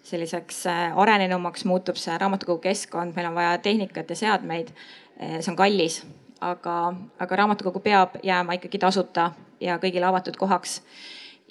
selliseks 0.04 0.66
äh, 0.70 0.98
arenenumaks 0.98 1.64
muutub 1.64 1.96
see 1.96 2.18
raamatukogu 2.20 2.60
keskkond, 2.68 3.16
meil 3.16 3.30
on 3.30 3.34
vaja 3.34 3.58
tehnikat 3.58 4.10
ja 4.10 4.16
seadmeid. 4.16 4.72
see 5.18 5.50
on 5.50 5.56
kallis, 5.56 6.02
aga, 6.40 6.94
aga 7.18 7.36
raamatukogu 7.36 7.80
peab 7.82 8.20
jääma 8.22 8.54
ikkagi 8.54 8.78
tasuta 8.78 9.32
ja 9.60 9.80
kõigile 9.82 10.06
avatud 10.06 10.36
kohaks 10.38 10.82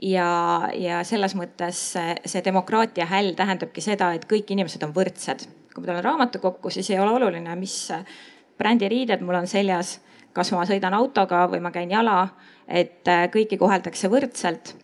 ja, 0.01 0.69
ja 0.73 1.03
selles 1.07 1.36
mõttes 1.38 1.79
see, 1.93 2.15
see 2.25 2.43
demokraatia 2.45 3.07
häll 3.10 3.36
tähendabki 3.38 3.81
seda, 3.81 4.12
et 4.13 4.27
kõik 4.29 4.51
inimesed 4.53 4.83
on 4.86 4.93
võrdsed. 4.95 5.47
kui 5.73 5.83
ma 5.83 5.91
tulen 5.91 6.03
raamatukokku, 6.03 6.69
siis 6.73 6.89
ei 6.89 6.99
ole 6.99 7.12
oluline, 7.19 7.55
mis 7.55 7.91
brändiriided 8.57 9.21
mul 9.21 9.38
on 9.43 9.47
seljas, 9.47 9.99
kas 10.33 10.51
ma 10.51 10.65
sõidan 10.65 10.93
autoga 10.97 11.45
või 11.49 11.62
ma 11.62 11.71
käin 11.71 11.91
jala, 11.91 12.27
et 12.67 13.05
kõiki 13.33 13.57
koheldakse 13.57 14.10
võrdselt 14.10 14.75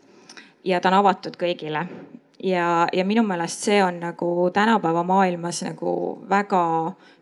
ja 0.63 0.79
ta 0.79 0.89
on 0.89 1.01
avatud 1.01 1.37
kõigile 1.37 1.87
ja, 2.43 2.87
ja 2.93 3.05
minu 3.05 3.23
meelest 3.23 3.63
see 3.67 3.79
on 3.83 3.99
nagu 4.03 4.49
tänapäeva 4.53 5.03
maailmas 5.03 5.63
nagu 5.63 5.93
väga 6.29 6.63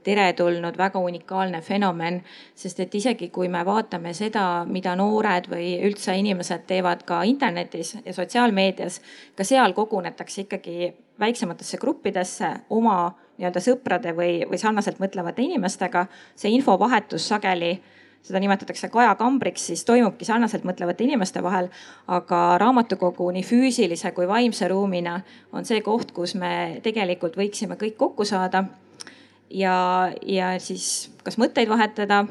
teretulnud, 0.03 0.77
väga 0.77 0.99
unikaalne 0.99 1.61
fenomen. 1.61 2.23
sest 2.55 2.79
et 2.79 2.95
isegi 2.95 3.29
kui 3.29 3.47
me 3.47 3.65
vaatame 3.65 4.13
seda, 4.13 4.65
mida 4.65 4.95
noored 4.95 5.49
või 5.49 5.77
üldse 5.85 6.15
inimesed 6.17 6.65
teevad 6.67 7.03
ka 7.05 7.21
internetis 7.23 7.97
ja 8.05 8.13
sotsiaalmeedias, 8.13 9.01
ka 9.35 9.43
seal 9.43 9.73
kogunetakse 9.73 10.41
ikkagi 10.41 10.93
väiksematesse 11.19 11.77
gruppidesse 11.77 12.53
oma 12.69 13.13
nii-öelda 13.37 13.61
sõprade 13.61 14.15
või, 14.17 14.41
või 14.49 14.57
sarnaselt 14.57 14.99
mõtlevate 14.99 15.41
inimestega. 15.41 16.05
see 16.35 16.51
infovahetus 16.51 17.27
sageli 17.27 17.81
seda 18.25 18.39
nimetatakse 18.41 18.89
kajakambriks, 18.93 19.65
siis 19.71 19.83
toimubki 19.85 20.25
sarnaselt 20.27 20.65
mõtlevate 20.67 21.05
inimeste 21.05 21.41
vahel. 21.43 21.69
aga 22.07 22.57
raamatukogu 22.61 23.31
nii 23.31 23.43
füüsilise 23.43 24.11
kui 24.11 24.27
vaimse 24.27 24.67
ruumina 24.67 25.21
on 25.53 25.65
see 25.65 25.81
koht, 25.81 26.11
kus 26.11 26.35
me 26.35 26.79
tegelikult 26.83 27.37
võiksime 27.37 27.77
kõik 27.81 27.97
kokku 27.97 28.25
saada. 28.25 28.63
ja, 29.49 30.11
ja 30.21 30.59
siis 30.59 31.11
kas 31.23 31.37
mõtteid 31.37 31.69
vahetada, 31.69 32.25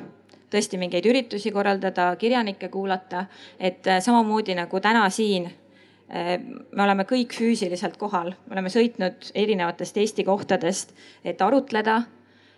tõesti 0.50 0.78
mingeid 0.78 1.06
üritusi 1.06 1.50
korraldada, 1.50 2.14
kirjanikke 2.16 2.68
kuulata, 2.68 3.26
et 3.58 3.86
samamoodi 4.00 4.54
nagu 4.54 4.80
täna 4.80 5.08
siin 5.10 5.46
eh, 5.46 6.38
me 6.72 6.82
oleme 6.82 7.04
kõik 7.04 7.34
füüsiliselt 7.34 7.96
kohal, 7.96 8.34
me 8.46 8.58
oleme 8.58 8.70
sõitnud 8.70 9.32
erinevatest 9.34 9.96
Eesti 9.96 10.24
kohtadest, 10.24 10.94
et 11.24 11.42
arutleda 11.42 12.02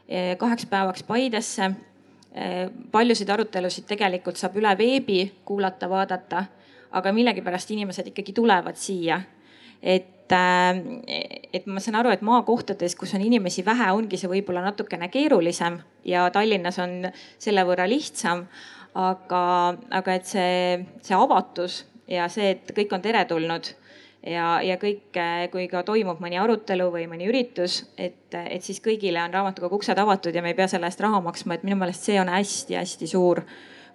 eh, 0.08 0.36
kaheks 0.38 0.66
päevaks 0.66 1.02
Paidesse 1.02 1.72
paljusid 2.92 3.28
arutelusid 3.28 3.84
tegelikult 3.84 4.38
saab 4.40 4.56
üle 4.56 4.72
veebi 4.78 5.18
kuulata, 5.44 5.88
vaadata, 5.90 6.46
aga 6.96 7.12
millegipärast 7.12 7.70
inimesed 7.74 8.08
ikkagi 8.12 8.32
tulevad 8.32 8.76
siia. 8.76 9.20
et, 9.82 10.32
äh, 10.32 10.76
et 11.52 11.66
ma 11.66 11.80
saan 11.80 11.96
aru, 11.98 12.10
et 12.14 12.20
maakohtades, 12.22 12.94
kus 12.94 13.14
on 13.14 13.20
inimesi 13.20 13.64
vähe, 13.66 13.90
ongi 13.92 14.16
see 14.16 14.30
võib-olla 14.30 14.62
natukene 14.62 15.08
keerulisem 15.08 15.80
ja 16.04 16.28
Tallinnas 16.30 16.78
on 16.78 17.10
selle 17.38 17.64
võrra 17.66 17.88
lihtsam. 17.88 18.46
aga, 18.94 19.74
aga 19.90 20.14
et 20.14 20.26
see, 20.28 20.86
see 21.00 21.16
avatus 21.16 21.86
ja 22.06 22.28
see, 22.28 22.50
et 22.50 22.72
kõik 22.76 22.92
on 22.92 23.02
teretulnud 23.02 23.70
ja, 24.26 24.46
ja 24.62 24.76
kõik, 24.80 25.18
kui 25.52 25.66
ka 25.70 25.82
toimub 25.86 26.20
mõni 26.22 26.38
arutelu 26.40 26.88
või 26.94 27.06
mõni 27.10 27.28
üritus, 27.30 27.82
et, 27.98 28.34
et 28.34 28.62
siis 28.62 28.80
kõigile 28.84 29.22
on 29.24 29.34
raamatukogu 29.34 29.80
uksed 29.80 29.98
avatud 29.98 30.34
ja 30.34 30.42
me 30.42 30.52
ei 30.52 30.58
pea 30.58 30.68
selle 30.70 30.88
eest 30.90 31.02
raha 31.02 31.20
maksma, 31.24 31.56
et 31.58 31.66
minu 31.66 31.78
meelest 31.80 32.06
see 32.08 32.20
on 32.20 32.30
hästi-hästi 32.32 33.10
suur 33.10 33.42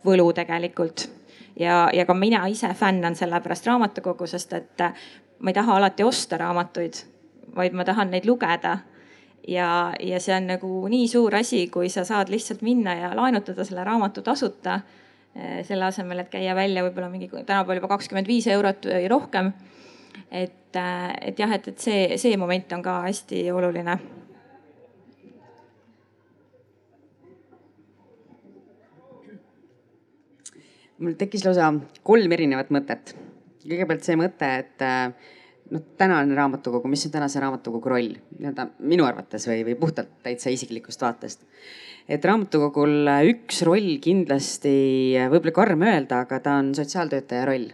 võlu 0.06 0.28
tegelikult. 0.36 1.08
ja, 1.60 1.88
ja 1.94 2.06
ka 2.06 2.14
mina 2.14 2.46
ise 2.48 2.74
fännan 2.74 3.16
sellepärast 3.16 3.66
raamatukogu, 3.68 4.28
sest 4.28 4.54
et 4.54 4.86
ma 5.40 5.52
ei 5.52 5.58
taha 5.58 5.78
alati 5.78 6.04
osta 6.04 6.38
raamatuid, 6.38 7.02
vaid 7.56 7.74
ma 7.74 7.86
tahan 7.86 8.12
neid 8.12 8.26
lugeda 8.26 8.78
ja, 9.48 9.94
ja 10.00 10.20
see 10.20 10.36
on 10.36 10.52
nagu 10.52 10.70
nii 10.92 11.08
suur 11.08 11.36
asi, 11.36 11.68
kui 11.72 11.90
sa 11.90 12.04
saad 12.06 12.30
lihtsalt 12.30 12.62
minna 12.62 12.96
ja 12.96 13.16
laenutada 13.16 13.66
selle 13.66 13.84
raamatu 13.84 14.22
tasuta. 14.22 14.80
selle 15.64 15.86
asemel, 15.86 16.18
et 16.18 16.30
käia 16.34 16.56
välja 16.58 16.82
võib-olla 16.82 17.12
mingi 17.12 17.28
tänapäeval 17.30 17.78
juba 17.78 17.92
kakskümmend 17.92 18.28
viis 18.28 18.48
eurot 18.50 18.88
või 18.90 19.04
rohkem 19.12 19.52
et, 20.32 20.76
äh, 20.76 21.16
et 21.32 21.40
jah, 21.40 21.52
et, 21.54 21.68
et 21.68 21.80
see, 21.80 22.18
see 22.18 22.38
moment 22.38 22.74
on 22.78 22.84
ka 22.86 23.02
hästi 23.08 23.48
oluline 23.52 23.98
mul 31.00 31.18
tekkis 31.18 31.46
lausa 31.46 31.72
kolm 32.06 32.38
erinevat 32.38 32.72
mõtet. 32.74 33.16
kõigepealt 33.68 34.06
see 34.06 34.16
mõte, 34.16 34.48
et 34.62 34.84
äh, 34.86 35.12
noh, 35.74 35.84
tänane 36.00 36.36
raamatukogu, 36.36 36.88
mis 36.88 37.04
on 37.08 37.12
tänase 37.12 37.42
raamatukogu 37.44 37.92
roll 37.92 38.14
nii-öelda 38.38 38.70
minu 38.80 39.06
arvates 39.08 39.48
või, 39.50 39.66
või 39.68 39.76
puhtalt 39.80 40.14
täitsa 40.24 40.54
isiklikust 40.54 41.04
vaatest. 41.04 41.44
et 42.08 42.26
raamatukogul 42.26 43.12
üks 43.34 43.62
roll 43.68 43.98
kindlasti, 44.04 44.78
võib-olla 45.28 45.56
karm 45.60 45.84
öelda, 45.90 46.24
aga 46.24 46.40
ta 46.40 46.56
on 46.62 46.74
sotsiaaltöötaja 46.78 47.46
roll 47.50 47.68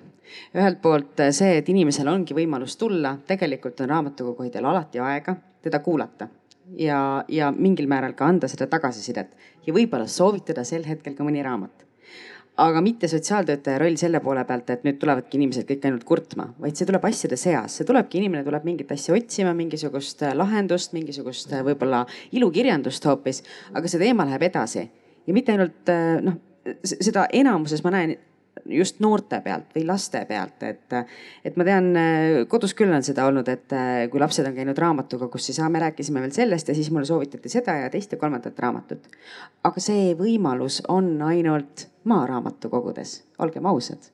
ühelt 0.56 0.82
poolt 0.82 1.26
see, 1.32 1.58
et 1.60 1.70
inimesel 1.70 2.08
ongi 2.12 2.36
võimalus 2.38 2.78
tulla, 2.80 3.18
tegelikult 3.28 3.82
on 3.84 3.92
raamatukogu 3.94 4.46
hoidjal 4.46 4.72
alati 4.72 5.02
aega 5.04 5.36
teda 5.64 5.80
kuulata 5.80 6.28
ja, 6.78 7.00
ja 7.28 7.52
mingil 7.52 7.88
määral 7.88 8.16
ka 8.18 8.28
anda 8.28 8.50
seda 8.52 8.68
tagasisidet 8.72 9.34
ja 9.68 9.74
võib-olla 9.76 10.08
soovitada 10.08 10.64
sel 10.68 10.86
hetkel 10.88 11.16
ka 11.18 11.26
mõni 11.26 11.44
raamat. 11.44 11.84
Aga 12.64 12.84
mitte 12.86 13.08
sotsiaaltöötaja 13.10 13.80
roll 13.82 13.96
selle 13.98 14.20
poole 14.22 14.44
pealt, 14.46 14.68
et 14.70 14.84
nüüd 14.86 15.00
tulevadki 15.02 15.40
inimesed 15.40 15.66
kõik 15.66 15.88
ainult 15.88 16.04
kurtma, 16.06 16.52
vaid 16.62 16.78
see 16.78 16.86
tuleb 16.86 17.06
asjade 17.10 17.38
seas, 17.42 17.80
see 17.80 17.88
tulebki, 17.88 18.20
inimene 18.20 18.44
tuleb 18.46 18.68
mingit 18.68 18.92
asja 18.94 19.16
otsima, 19.18 19.56
mingisugust 19.58 20.22
lahendust, 20.38 20.94
mingisugust 20.94 21.56
võib-olla 21.66 22.04
ilukirjandust 22.38 23.10
hoopis, 23.10 23.42
aga 23.74 23.90
see 23.90 24.04
teema 24.04 24.28
läheb 24.30 24.46
edasi. 24.52 24.86
Ja 25.26 25.34
mitte 25.34 25.56
ainult 25.56 25.90
noh, 26.28 26.38
seda 26.84 27.26
enamuses 27.34 27.82
ma 27.82 27.96
näen 27.96 28.14
just 28.70 29.00
noorte 29.04 29.40
pealt 29.44 29.74
või 29.76 29.86
laste 29.88 30.24
pealt, 30.30 30.64
et, 30.64 30.96
et 31.46 31.58
ma 31.60 31.66
tean, 31.68 31.90
kodus 32.52 32.76
küll 32.78 32.94
on 32.94 33.04
seda 33.06 33.26
olnud, 33.30 33.50
et 33.52 33.76
kui 34.12 34.22
lapsed 34.22 34.48
on 34.48 34.56
käinud 34.56 34.80
raamatukogus, 34.80 35.50
siis 35.50 35.60
me 35.70 35.82
rääkisime 35.84 36.22
veel 36.24 36.36
sellest 36.36 36.72
ja 36.72 36.76
siis 36.78 36.92
mulle 36.92 37.08
soovitati 37.10 37.52
seda 37.52 37.76
ja 37.82 37.90
teist 37.94 38.16
ja 38.16 38.22
kolmandat 38.22 38.60
raamatut. 38.60 39.10
aga 39.64 39.84
see 39.84 40.14
võimalus 40.20 40.82
on 40.88 41.16
ainult 41.22 41.88
maaraamatukogudes, 42.10 43.24
olgem 43.40 43.66
ausad. 43.66 44.12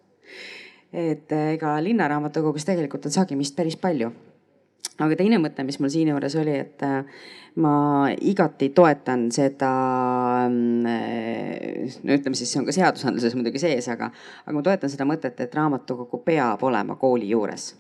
et 0.94 1.32
ega 1.32 1.78
linnaraamatukogus 1.84 2.66
tegelikult 2.66 3.06
on 3.06 3.12
sagimist 3.14 3.56
päris 3.56 3.78
palju 3.78 4.12
aga 5.00 5.18
teine 5.20 5.40
mõte, 5.42 5.64
mis 5.68 5.80
mul 5.80 5.92
siinjuures 5.94 6.36
oli, 6.42 6.56
et 6.66 6.86
äh, 6.86 7.20
ma 7.64 7.74
igati 8.22 8.72
toetan 8.76 9.28
seda, 9.36 9.72
mm, 10.48 12.00
no 12.04 12.18
ütleme 12.18 12.38
siis, 12.38 12.52
see 12.52 12.62
on 12.62 12.68
ka 12.70 12.76
seadusandluses 12.76 13.36
muidugi 13.38 13.62
sees, 13.62 13.90
aga, 13.92 14.12
aga 14.46 14.56
ma 14.56 14.66
toetan 14.66 14.92
seda 14.92 15.08
mõtet, 15.10 15.40
et 15.44 15.56
raamatukogu 15.56 16.24
peab 16.26 16.64
olema 16.70 17.00
kooli 17.00 17.32
juures 17.32 17.72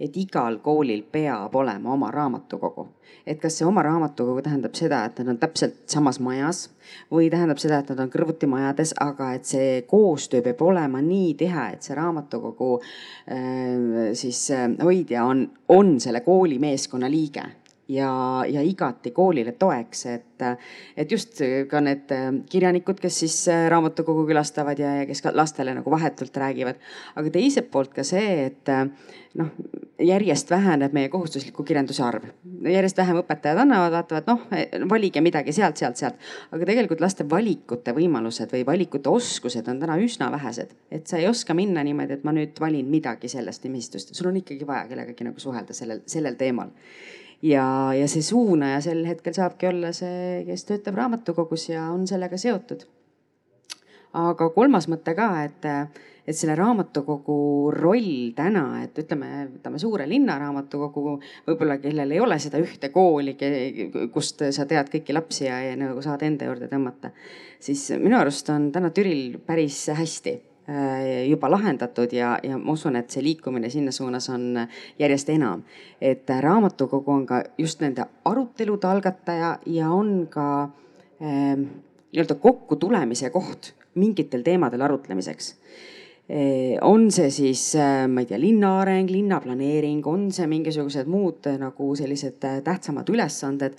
et 0.00 0.16
igal 0.16 0.58
koolil 0.62 1.02
peab 1.12 1.54
olema 1.54 1.92
oma 1.92 2.10
raamatukogu. 2.10 2.88
et 3.26 3.40
kas 3.40 3.56
see 3.58 3.66
oma 3.66 3.82
raamatukogu 3.82 4.42
tähendab 4.44 4.74
seda, 4.76 5.04
et 5.04 5.18
nad 5.18 5.28
on 5.32 5.38
täpselt 5.40 5.76
samas 5.88 6.18
majas 6.20 6.66
või 7.12 7.30
tähendab 7.32 7.58
seda, 7.62 7.78
et 7.80 7.88
nad 7.94 8.02
on 8.04 8.10
kõrvuti 8.12 8.48
majades, 8.50 8.92
aga 9.00 9.32
et 9.38 9.48
see 9.48 9.82
koostöö 9.88 10.42
peab 10.44 10.60
olema 10.62 11.00
nii 11.00 11.34
tihe, 11.40 11.66
et 11.72 11.82
see 11.82 11.96
raamatukogu 11.96 12.70
äh, 12.80 14.12
siis 14.12 14.50
äh, 14.52 14.68
hoidja 14.82 15.24
on, 15.24 15.46
on 15.68 16.00
selle 16.00 16.20
kooli 16.20 16.58
meeskonna 16.58 17.10
liige 17.10 17.46
ja, 17.88 18.44
ja 18.48 18.62
igati 18.62 19.10
koolile 19.10 19.52
toeks, 19.52 20.06
et, 20.06 20.44
et 20.96 21.10
just 21.12 21.40
ka 21.70 21.80
need 21.84 22.12
kirjanikud, 22.50 23.00
kes 23.00 23.18
siis 23.24 23.36
raamatukogu 23.70 24.26
külastavad 24.28 24.78
ja, 24.80 24.94
ja 25.00 25.08
kes 25.08 25.22
ka 25.24 25.34
lastele 25.34 25.74
nagu 25.76 25.90
vahetult 25.90 26.36
räägivad. 26.36 26.80
aga 27.14 27.30
teiselt 27.30 27.70
poolt 27.70 27.92
ka 27.94 28.04
see, 28.06 28.46
et 28.46 28.72
noh, 29.38 29.50
järjest 30.02 30.50
väheneb 30.50 30.94
meie 30.94 31.08
kohustusliku 31.12 31.64
kirjanduse 31.66 32.02
arv. 32.06 32.28
järjest 32.70 32.98
vähem 32.98 33.20
õpetajad 33.20 33.60
annavad, 33.64 33.92
vaatavad, 33.92 34.28
noh, 34.30 34.46
valige 34.90 35.20
midagi 35.20 35.52
sealt, 35.52 35.76
sealt, 35.76 36.00
sealt. 36.00 36.20
aga 36.52 36.68
tegelikult 36.70 37.02
laste 37.04 37.26
valikute 37.30 37.94
võimalused 37.96 38.52
või 38.54 38.64
valikute 38.66 39.10
oskused 39.10 39.68
on 39.68 39.80
täna 39.82 39.98
üsna 40.00 40.30
vähesed. 40.32 40.72
et 40.90 41.06
sa 41.06 41.18
ei 41.18 41.28
oska 41.28 41.54
minna 41.54 41.84
niimoodi, 41.84 42.18
et 42.18 42.24
ma 42.24 42.32
nüüd 42.32 42.60
valin 42.60 42.88
midagi 42.88 43.28
sellest 43.28 43.64
nimistust, 43.64 44.14
sul 44.14 44.30
on 44.30 44.40
ikkagi 44.40 44.66
vaja 44.66 44.88
kellegagi 44.88 45.28
nagu 45.28 45.40
suhelda 45.40 45.76
sellel, 45.76 46.00
sellel 46.06 46.40
teemal 46.40 46.72
ja, 47.42 47.66
ja 47.96 48.08
see 48.10 48.22
suunaja 48.22 48.80
sel 48.84 49.04
hetkel 49.08 49.34
saabki 49.36 49.68
olla 49.70 49.92
see, 49.96 50.42
kes 50.48 50.66
töötab 50.68 50.98
raamatukogus 51.00 51.68
ja 51.70 51.88
on 51.92 52.06
sellega 52.10 52.38
seotud. 52.40 52.86
aga 54.14 54.50
kolmas 54.54 54.86
mõte 54.88 55.14
ka, 55.18 55.30
et 55.44 55.70
et 56.24 56.36
selle 56.36 56.54
raamatukogu 56.56 57.70
roll 57.74 58.30
täna, 58.36 58.62
et 58.84 58.96
ütleme, 59.02 59.26
võtame 59.58 59.80
suure 59.82 60.06
linna 60.08 60.38
raamatukogu, 60.40 61.18
võib-olla 61.48 61.76
kellel 61.82 62.14
ei 62.16 62.20
ole 62.24 62.38
seda 62.40 62.62
ühte 62.62 62.88
kooli, 62.94 63.36
kust 64.12 64.40
sa 64.56 64.64
tead 64.64 64.88
kõiki 64.92 65.12
lapsi 65.12 65.44
ja, 65.50 65.60
ja 65.66 65.76
nagu 65.76 66.00
saad 66.00 66.24
enda 66.24 66.48
juurde 66.48 66.70
tõmmata, 66.72 67.12
siis 67.60 67.90
minu 68.00 68.16
arust 68.16 68.48
on 68.54 68.70
täna 68.72 68.88
Türil 68.96 69.36
päris 69.44 69.82
hästi 69.92 70.38
juba 71.28 71.50
lahendatud 71.50 72.12
ja, 72.16 72.38
ja 72.42 72.56
ma 72.56 72.72
usun, 72.72 72.96
et 72.96 73.10
see 73.12 73.20
liikumine 73.20 73.68
sinna 73.68 73.92
suunas 73.92 74.30
on 74.32 74.62
järjest 74.98 75.28
enam. 75.28 75.62
et 76.00 76.30
raamatukogu 76.40 77.12
on 77.12 77.26
ka 77.26 77.42
just 77.58 77.80
nende 77.84 78.06
arutelude 78.24 78.88
algataja 78.88 79.58
ja 79.66 79.90
on 79.90 80.26
ka 80.30 80.46
äh, 80.64 81.58
nii-öelda 81.58 82.34
kokkutulemise 82.40 83.30
koht 83.30 83.74
mingitel 83.94 84.42
teemadel 84.42 84.80
arutlemiseks 84.80 85.52
Eh, 86.24 86.78
on 86.80 87.10
see 87.12 87.28
siis, 87.28 87.74
eh, 87.76 88.06
ma 88.08 88.22
ei 88.22 88.26
tea, 88.30 88.38
linna 88.40 88.70
areng, 88.80 89.10
linnaplaneering, 89.12 90.06
on 90.08 90.30
see 90.32 90.46
mingisugused 90.48 91.04
muud 91.12 91.44
nagu 91.60 91.90
sellised 91.98 92.38
tähtsamad 92.64 93.10
ülesanded 93.12 93.76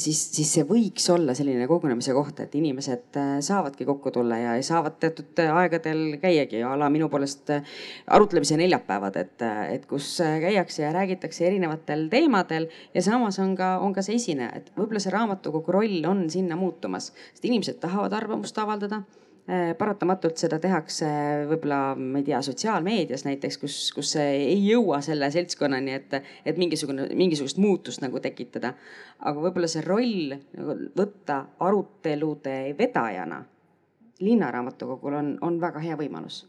siis, 0.00 0.20
siis 0.34 0.50
see 0.56 0.64
võiks 0.68 1.06
olla 1.12 1.34
selline 1.36 1.66
kogunemise 1.70 2.14
koht, 2.16 2.40
et 2.42 2.54
inimesed 2.58 3.18
saavadki 3.46 3.86
kokku 3.88 4.12
tulla 4.14 4.38
ja 4.40 4.56
saavad 4.66 4.98
teatud 5.02 5.42
aegadel 5.44 6.02
käiagi. 6.22 6.62
A 6.66 6.74
la 6.80 6.90
minu 6.92 7.10
poolest 7.12 7.52
arutlemise 8.06 8.58
neljapäevad, 8.60 9.20
et, 9.20 9.46
et 9.76 9.86
kus 9.90 10.12
käiakse 10.18 10.84
ja 10.86 10.92
räägitakse 10.96 11.46
erinevatel 11.48 12.08
teemadel 12.12 12.70
ja 12.94 13.04
samas 13.04 13.38
on 13.42 13.54
ka, 13.58 13.76
on 13.84 13.94
ka 13.96 14.04
see 14.06 14.18
esineja, 14.20 14.52
et 14.56 14.72
võib-olla 14.76 15.02
see 15.02 15.14
raamatukogu 15.14 15.78
roll 15.78 16.10
on 16.10 16.26
sinna 16.32 16.58
muutumas, 16.60 17.12
sest 17.32 17.50
inimesed 17.50 17.80
tahavad 17.82 18.16
arvamust 18.16 18.58
avaldada 18.58 19.04
Äh, 19.04 19.29
paratamatult 19.78 20.38
seda 20.38 20.60
tehakse 20.62 21.06
võib-olla, 21.50 21.94
ma 21.98 22.20
ei 22.20 22.26
tea, 22.28 22.38
sotsiaalmeedias 22.44 23.24
näiteks, 23.26 23.56
kus, 23.58 23.78
kus 23.96 24.12
ei 24.22 24.58
jõua 24.62 25.00
selle 25.02 25.30
seltskonnani, 25.34 25.94
et, 25.96 26.18
et 26.46 26.60
mingisugune, 26.60 27.08
mingisugust 27.18 27.58
muutust 27.58 28.04
nagu 28.04 28.20
tekitada. 28.22 28.74
aga 29.18 29.46
võib-olla 29.46 29.70
see 29.70 29.82
roll 29.86 30.36
nagu 30.54 30.76
võtta 30.96 31.40
arutelude 31.66 32.58
vedajana 32.78 33.40
linnaraamatukogul 34.20 35.14
on, 35.14 35.38
on 35.40 35.60
väga 35.60 35.80
hea 35.82 35.96
võimalus. 35.96 36.44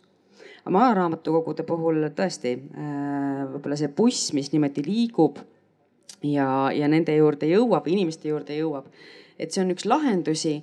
maaraamatukogude 0.69 1.63
puhul 1.65 2.03
tõesti 2.15 2.53
äh, 2.53 3.45
võib-olla 3.53 3.77
see 3.79 3.89
buss, 3.97 4.33
mis 4.37 4.51
niimoodi 4.53 4.83
liigub 4.85 5.39
ja, 6.23 6.69
ja 6.75 6.87
nende 6.91 7.15
juurde 7.15 7.49
jõuab, 7.49 7.87
inimeste 7.87 8.29
juurde 8.29 8.57
jõuab, 8.59 8.91
et 9.39 9.51
see 9.51 9.63
on 9.63 9.73
üks 9.73 9.87
lahendusi 9.89 10.59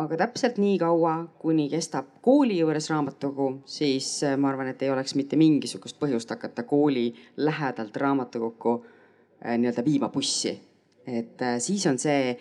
aga 0.00 0.18
täpselt 0.24 0.58
nii 0.58 0.76
kaua, 0.82 1.14
kuni 1.38 1.68
kestab 1.70 2.08
kooli 2.24 2.58
juures 2.58 2.88
raamatukogu, 2.90 3.62
siis 3.70 4.08
äh, 4.26 4.36
ma 4.40 4.50
arvan, 4.50 4.72
et 4.72 4.82
ei 4.82 4.90
oleks 4.90 5.14
mitte 5.18 5.38
mingisugust 5.38 6.00
põhjust 6.00 6.30
hakata 6.34 6.64
kooli 6.66 7.12
lähedalt 7.36 7.96
raamatukokku 8.02 8.74
äh, 8.80 9.58
nii-öelda 9.58 9.84
viima 9.86 10.08
bussi. 10.08 10.58
et 11.06 11.42
äh, 11.42 11.58
siis 11.58 11.86
on 11.86 11.98
see 11.98 12.34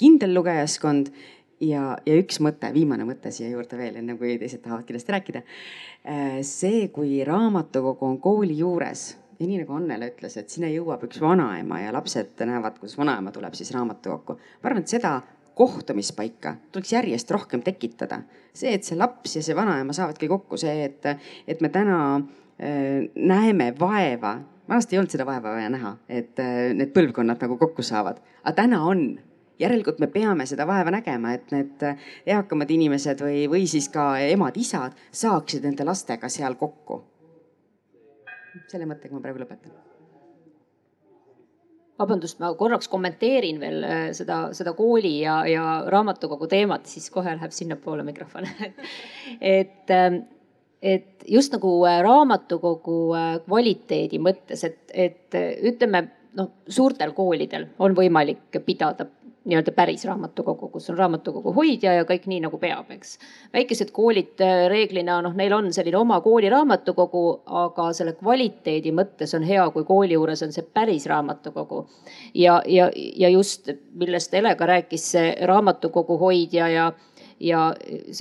kindel 0.00 0.32
lugejaskond 0.34 1.12
ja, 1.62 1.94
ja 2.06 2.14
üks 2.18 2.40
mõte, 2.42 2.72
viimane 2.74 3.04
mõte 3.06 3.30
siia 3.30 3.52
juurde 3.52 3.78
veel, 3.78 4.00
enne 4.00 4.16
kui 4.18 4.32
teised 4.40 4.64
tahavad 4.64 4.82
kindlasti 4.88 5.12
rääkida. 5.14 5.42
see, 6.42 6.88
kui 6.88 7.20
raamatukogu 7.24 8.06
on 8.06 8.16
kooli 8.18 8.56
juures 8.58 9.04
ja 9.38 9.46
nii 9.46 9.60
nagu 9.62 9.76
Annele 9.76 10.08
ütles, 10.10 10.34
et 10.40 10.50
sinna 10.50 10.72
jõuab 10.72 11.04
üks 11.06 11.20
vanaema 11.22 11.84
ja 11.84 11.92
lapsed 11.94 12.42
näevad, 12.50 12.80
kuidas 12.80 12.98
vanaema 12.98 13.30
tuleb 13.30 13.54
siis 13.54 13.70
raamatukokku. 13.76 14.34
ma 14.34 14.70
arvan, 14.72 14.82
et 14.82 14.96
seda 14.96 15.20
kohtumispaika 15.60 16.54
tuleks 16.72 16.92
järjest 16.96 17.30
rohkem 17.36 17.62
tekitada. 17.62 18.22
see, 18.54 18.72
et 18.74 18.84
see 18.84 18.96
laps 18.98 19.36
ja 19.36 19.42
see 19.44 19.56
vanaema 19.56 19.92
saavadki 19.96 20.28
kokku, 20.28 20.56
see, 20.60 20.84
et, 20.88 21.06
et 21.46 21.60
me 21.60 21.68
täna 21.68 21.98
äh, 22.16 23.10
näeme 23.14 23.74
vaeva 23.78 24.38
vanasti 24.70 24.96
ei 24.96 25.00
olnud 25.00 25.10
seda 25.10 25.26
vaeva 25.26 25.56
vaja 25.56 25.70
näha, 25.72 25.96
et 26.08 26.38
äh, 26.40 26.70
need 26.76 26.94
põlvkonnad 26.94 27.42
nagu 27.42 27.58
kokku 27.60 27.84
saavad, 27.86 28.22
aga 28.44 28.54
täna 28.62 28.80
on 28.86 29.04
järelikult 29.60 30.00
me 30.00 30.08
peame 30.12 30.46
seda 30.48 30.66
vaeva 30.68 30.94
nägema, 30.94 31.34
et 31.36 31.52
need 31.54 31.84
äh, 31.86 32.08
eakamad 32.36 32.70
inimesed 32.70 33.20
või, 33.26 33.44
või 33.52 33.66
siis 33.70 33.90
ka 33.92 34.12
emad-isad 34.30 34.96
saaksid 35.24 35.66
nende 35.68 35.86
lastega 35.86 36.32
seal 36.32 36.56
kokku. 36.60 37.04
selle 38.70 38.86
mõttega 38.86 39.14
ma 39.14 39.22
praegu 39.22 39.44
lõpetan 39.44 39.89
vabandust, 42.00 42.40
ma 42.40 42.52
korraks 42.58 42.88
kommenteerin 42.90 43.60
veel 43.60 43.84
äh, 43.84 44.04
seda, 44.16 44.42
seda 44.56 44.74
kooli 44.76 45.18
ja, 45.20 45.40
ja 45.48 45.64
raamatukogu 45.92 46.48
teemat, 46.50 46.88
siis 46.90 47.10
kohe 47.12 47.34
läheb 47.36 47.54
sinnapoole 47.54 48.04
mikrofon. 48.06 48.48
Et, 49.40 49.90
ähm, 49.94 50.22
et 50.82 51.24
just 51.28 51.52
nagu 51.52 51.74
äh, 51.88 52.00
raamatukogu 52.04 53.00
äh, 53.16 53.34
kvaliteedi 53.44 54.18
mõttes, 54.22 54.64
et, 54.64 54.80
et 54.90 55.36
ütleme 55.68 56.06
noh, 56.38 56.48
suurtel 56.68 57.12
koolidel 57.16 57.68
on 57.78 57.94
võimalik 57.96 58.60
pidada 58.64 59.06
nii-öelda 59.44 59.72
päris 59.72 60.04
raamatukogu, 60.04 60.68
kus 60.68 60.90
on 60.90 60.98
raamatukogu 60.98 61.52
hoidja 61.56 61.94
ja 61.96 62.04
kõik 62.08 62.26
nii 62.28 62.42
nagu 62.44 62.58
peab, 62.60 62.90
eks. 62.92 63.16
väikesed 63.56 63.92
koolid 63.96 64.42
äh, 64.44 64.66
reeglina 64.68 65.20
noh, 65.24 65.36
neil 65.36 65.54
on 65.56 65.70
selline 65.72 65.96
oma 65.96 66.20
kooli 66.20 66.50
raamatukogu, 66.52 67.24
aga 67.62 67.90
selle 67.96 68.12
kvaliteedi 68.18 68.92
mõttes 68.92 69.32
on 69.36 69.46
hea, 69.48 69.64
kui 69.72 69.86
kooli 69.88 70.18
juures 70.18 70.44
on 70.44 70.52
see 70.52 70.66
päris 70.74 71.06
raamatukogu. 71.08 71.86
ja, 72.34 72.60
ja, 72.66 72.90
ja 72.94 73.28
just, 73.28 73.70
millest 73.94 74.34
Ele 74.34 74.54
ka 74.56 74.68
rääkis, 74.68 75.06
see 75.16 75.32
raamatukogu 75.46 76.18
hoidja 76.18 76.68
ja 76.68 76.92
ja 77.40 77.74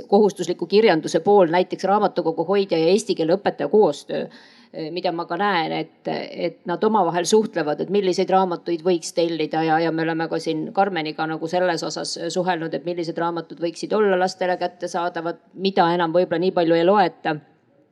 kohustusliku 0.08 0.66
kirjanduse 0.66 1.20
pool, 1.20 1.50
näiteks 1.52 1.84
raamatukogu 1.84 2.46
hoidja 2.48 2.78
ja 2.80 2.88
eesti 2.94 3.16
keele 3.20 3.36
õpetaja 3.36 3.68
koostöö 3.68 4.30
mida 4.70 5.12
ma 5.12 5.26
ka 5.26 5.38
näen, 5.40 5.74
et, 5.74 6.10
et 6.30 6.60
nad 6.70 6.84
omavahel 6.86 7.26
suhtlevad, 7.26 7.80
et 7.82 7.90
milliseid 7.90 8.30
raamatuid 8.30 8.84
võiks 8.86 9.16
tellida 9.18 9.64
ja, 9.66 9.80
ja 9.82 9.92
me 9.92 10.04
oleme 10.06 10.28
ka 10.30 10.38
siin 10.42 10.68
Karmeniga 10.74 11.26
nagu 11.30 11.50
selles 11.50 11.84
osas 11.88 12.12
suhelnud, 12.30 12.74
et 12.78 12.86
millised 12.86 13.18
raamatud 13.18 13.62
võiksid 13.64 13.96
olla 13.98 14.20
lastele 14.20 14.60
kättesaadavad, 14.62 15.42
mida 15.58 15.88
enam 15.96 16.14
võib-olla 16.14 16.44
nii 16.46 16.54
palju 16.54 16.78
ei 16.78 16.86
loeta. 16.86 17.36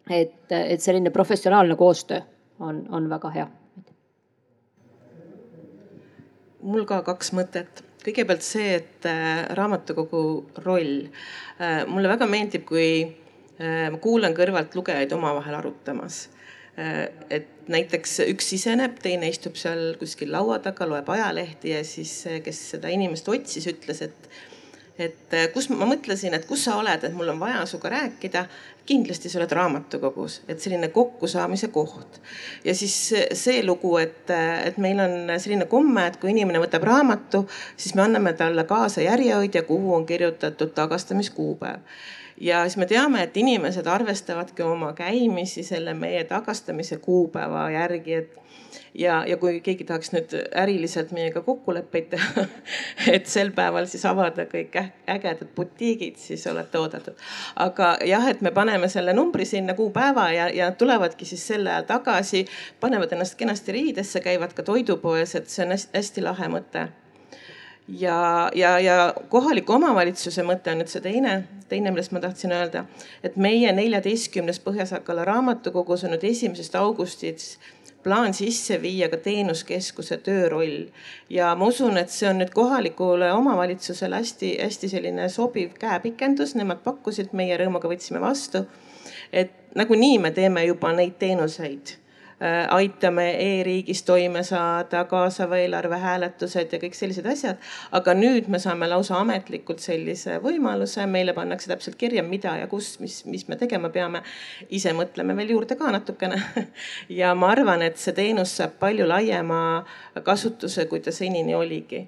et, 0.09 0.51
et 0.51 0.81
selline 0.81 1.09
professionaalne 1.09 1.75
koostöö 1.75 2.21
on, 2.59 2.85
on 2.93 3.09
väga 3.09 3.33
hea. 3.33 3.47
mul 6.61 6.85
ka 6.85 7.01
kaks 7.01 7.33
mõtet 7.33 7.83
kõigepealt 8.05 8.45
see, 8.45 8.75
et 8.75 9.05
äh, 9.09 9.47
raamatukogu 9.57 10.21
roll. 10.63 11.07
Äh, 11.59 11.83
mulle 11.89 12.07
väga 12.07 12.27
meeldib, 12.29 12.63
kui 12.69 12.89
äh, 13.03 13.89
ma 13.91 13.97
kuulan 13.97 14.37
kõrvalt 14.37 14.77
lugejaid 14.77 15.11
omavahel 15.17 15.57
arutamas 15.57 16.27
Äh, 16.27 16.36
et 16.77 17.69
näiteks 17.71 18.19
üks 18.29 18.51
siseneb, 18.53 18.99
teine 19.01 19.29
istub 19.31 19.57
seal 19.57 19.95
kuskil 19.99 20.29
laua 20.33 20.59
taga, 20.63 20.85
loeb 20.89 21.09
ajalehti 21.09 21.73
ja 21.73 21.83
siis, 21.87 22.19
kes 22.45 22.59
seda 22.75 22.91
inimest 22.93 23.27
otsis, 23.33 23.65
ütles, 23.71 24.03
et, 24.05 24.27
et 25.01 25.33
äh, 25.33 25.47
kus 25.53 25.71
ma 25.73 25.87
mõtlesin, 25.89 26.35
et 26.37 26.45
kus 26.45 26.67
sa 26.67 26.77
oled, 26.77 27.03
et 27.03 27.15
mul 27.17 27.33
on 27.33 27.41
vaja 27.41 27.65
sinuga 27.69 27.95
rääkida. 27.97 28.45
kindlasti 28.87 29.27
sa 29.27 29.41
oled 29.41 29.51
raamatukogus, 29.51 30.41
et 30.47 30.61
selline 30.63 30.87
kokkusaamise 30.95 31.67
koht. 31.73 32.21
ja 32.63 32.75
siis 32.75 32.95
see 33.33 33.63
lugu, 33.65 33.97
et, 33.97 34.29
et 34.63 34.77
meil 34.77 35.01
on 35.01 35.33
selline 35.39 35.65
komme, 35.65 36.05
et 36.07 36.21
kui 36.21 36.31
inimene 36.31 36.61
võtab 36.61 36.85
raamatu, 36.87 37.47
siis 37.75 37.95
me 37.95 38.05
anname 38.05 38.33
talle 38.33 38.63
kaasa 38.69 39.01
järjehoidja, 39.01 39.65
kuhu 39.67 39.95
on 39.95 40.05
kirjutatud 40.05 40.71
tagastamiskuupäev 40.77 41.81
ja 42.41 42.63
siis 42.65 42.77
me 42.77 42.85
teame, 42.85 43.23
et 43.23 43.37
inimesed 43.37 43.87
arvestavadki 43.87 44.63
oma 44.63 44.93
käimisi 44.93 45.63
selle 45.63 45.93
meie 45.93 46.23
tagastamise 46.23 46.97
kuupäeva 46.97 47.69
järgi, 47.71 48.13
et 48.13 48.37
ja, 48.93 49.23
ja 49.27 49.37
kui 49.37 49.59
keegi 49.61 49.85
tahaks 49.87 50.11
nüüd 50.13 50.33
äriliselt 50.57 51.11
meiega 51.15 51.41
kokkuleppeid 51.45 52.09
teha 52.13 52.45
et 53.15 53.27
sel 53.29 53.51
päeval 53.55 53.87
siis 53.89 54.05
avada 54.09 54.47
kõik 54.49 54.77
ägedad 55.07 55.49
butiigid, 55.55 56.17
siis 56.21 56.45
olete 56.47 56.79
oodatud. 56.79 57.17
aga 57.55 57.95
jah, 58.05 58.29
et 58.29 58.41
me 58.41 58.51
paneme 58.51 58.89
selle 58.89 59.13
numbri 59.13 59.45
sinna 59.45 59.73
kuupäeva 59.77 60.29
ja, 60.33 60.49
ja 60.53 60.71
tulevadki 60.71 61.25
siis 61.25 61.47
sel 61.47 61.67
ajal 61.67 61.89
tagasi, 61.89 62.45
panevad 62.79 63.13
ennast 63.13 63.37
kenasti 63.39 63.75
riidesse, 63.75 64.21
käivad 64.21 64.53
ka 64.53 64.63
toidupoes, 64.63 65.35
et 65.35 65.49
see 65.49 65.65
on 65.65 65.75
hästi, 65.75 65.93
hästi 65.97 66.25
lahe 66.29 66.49
mõte 66.53 66.87
ja, 67.87 68.51
ja, 68.55 68.79
ja 68.79 69.13
kohaliku 69.29 69.73
omavalitsuse 69.73 70.43
mõte 70.43 70.71
on 70.71 70.81
nüüd 70.81 70.91
see 70.91 71.03
teine, 71.03 71.37
teine, 71.69 71.91
millest 71.91 72.11
ma 72.15 72.21
tahtsin 72.23 72.51
öelda, 72.55 72.85
et 73.23 73.37
meie 73.39 73.71
neljateistkümnes 73.75 74.59
Põhja-Sakala 74.65 75.25
raamatukogus 75.27 76.03
on 76.07 76.15
nüüd 76.15 76.25
esimesest 76.27 76.75
augustist 76.75 77.59
plaan 78.03 78.33
sisse 78.33 78.81
viia 78.81 79.09
ka 79.11 79.17
teenuskeskuse 79.19 80.19
tööroll 80.23 80.87
ja 81.33 81.53
ma 81.59 81.67
usun, 81.71 81.97
et 81.99 82.11
see 82.13 82.29
on 82.29 82.39
nüüd 82.41 82.53
kohalikule 82.55 83.31
omavalitsusele 83.35 84.21
hästi-hästi 84.21 84.91
selline 84.93 85.29
sobiv 85.33 85.73
käepikendus, 85.81 86.55
nemad 86.55 86.83
pakkusid, 86.85 87.33
meie 87.35 87.57
rõõmuga 87.59 87.91
võtsime 87.91 88.21
vastu. 88.23 88.65
et 89.33 89.51
nagunii 89.75 90.19
me 90.19 90.31
teeme 90.31 90.63
juba 90.65 90.93
neid 90.95 91.17
teenuseid 91.19 91.97
aitame 92.69 93.25
e-riigis 93.41 94.03
toime 94.05 94.43
saada, 94.45 95.03
kaasava 95.09 95.57
eelarve 95.57 95.97
hääletused 95.97 96.73
ja 96.73 96.79
kõik 96.81 96.93
sellised 96.93 97.25
asjad. 97.25 97.57
aga 97.91 98.13
nüüd 98.13 98.49
me 98.53 98.59
saame 98.61 98.87
lausa 98.87 99.17
ametlikult 99.17 99.81
sellise 99.81 100.37
võimaluse, 100.43 101.05
meile 101.09 101.33
pannakse 101.33 101.71
täpselt 101.71 101.97
kirja, 101.97 102.23
mida 102.23 102.57
ja 102.57 102.67
kus, 102.67 102.99
mis, 102.99 103.23
mis 103.25 103.47
me 103.47 103.57
tegema 103.57 103.89
peame. 103.89 104.21
ise 104.69 104.93
mõtleme 104.93 105.35
veel 105.37 105.55
juurde 105.55 105.75
ka 105.75 105.91
natukene 105.91 106.41
ja 107.21 107.33
ma 107.33 107.49
arvan, 107.55 107.81
et 107.81 107.97
see 107.97 108.13
teenus 108.13 108.53
saab 108.57 108.77
palju 108.79 109.07
laiema 109.07 109.85
kasutuse, 110.23 110.85
kui 110.85 110.99
ta 110.99 111.11
senini 111.11 111.55
oligi 111.55 112.05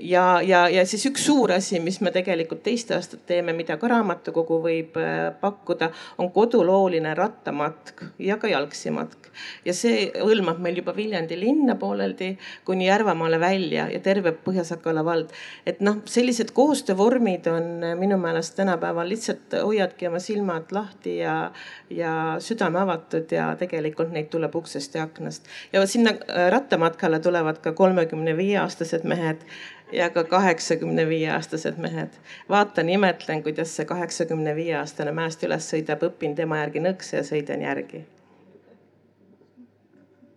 ja, 0.00 0.42
ja, 0.42 0.68
ja 0.68 0.84
siis 0.86 1.04
üks 1.08 1.24
suur 1.26 1.52
asi, 1.54 1.78
mis 1.80 2.00
me 2.04 2.10
tegelikult 2.14 2.62
teist 2.66 2.90
aastat 2.94 3.24
teeme, 3.28 3.54
mida 3.56 3.78
ka 3.80 3.88
raamatukogu 3.90 4.60
võib 4.64 4.96
äh, 5.00 5.30
pakkuda, 5.40 5.90
on 6.20 6.30
kodulooline 6.34 7.14
rattamatk 7.16 8.04
ja 8.22 8.38
ka 8.40 8.50
jalgsi 8.50 8.92
matk. 8.94 9.30
ja 9.64 9.72
see 9.76 10.08
hõlmab 10.18 10.58
meil 10.62 10.80
juba 10.80 10.94
Viljandi 10.96 11.38
linna 11.38 11.76
pooleldi 11.78 12.32
kuni 12.66 12.88
Järvamaale 12.88 13.38
välja 13.40 13.86
ja 13.92 14.00
terve 14.00 14.32
Põhja-Sakala 14.44 15.04
vald. 15.04 15.32
et 15.66 15.80
noh, 15.80 16.02
sellised 16.04 16.52
koostöövormid 16.56 17.46
on 17.52 17.70
äh, 17.84 17.96
minu 17.98 18.18
meelest 18.20 18.56
tänapäeval 18.58 19.08
lihtsalt 19.08 19.56
hoiadki 19.62 20.08
oma 20.08 20.20
silmad 20.22 20.72
lahti 20.72 21.18
ja, 21.22 21.50
ja 21.90 22.36
südame 22.44 22.82
avatud 22.82 23.32
ja 23.32 23.54
tegelikult 23.58 24.12
neid 24.12 24.28
tuleb 24.32 24.54
uksest 24.54 24.94
ja 24.98 25.08
aknast. 25.08 25.48
ja 25.72 25.86
sinna 25.86 26.12
äh, 26.12 26.50
rattamatkale 26.52 27.20
tulevad 27.20 27.62
ka 27.62 27.72
kolmekümne 27.72 28.36
viie 28.36 28.58
aastased 28.60 29.04
mehed 29.08 29.44
ja 29.92 30.10
ka 30.10 30.24
kaheksakümne 30.24 31.08
viie 31.08 31.30
aastased 31.32 31.78
mehed. 31.78 32.12
vaatan, 32.48 32.88
imetlen, 32.88 33.42
kuidas 33.42 33.76
see 33.76 33.86
kaheksakümne 33.86 34.54
viie 34.56 34.76
aastane 34.76 35.12
mäest 35.12 35.42
üles 35.44 35.70
sõidab, 35.72 36.04
õpin 36.10 36.36
tema 36.36 36.62
järgi 36.62 36.84
nõkse 36.84 37.16
ja 37.16 37.24
sõidan 37.24 37.64
järgi. 37.64 38.04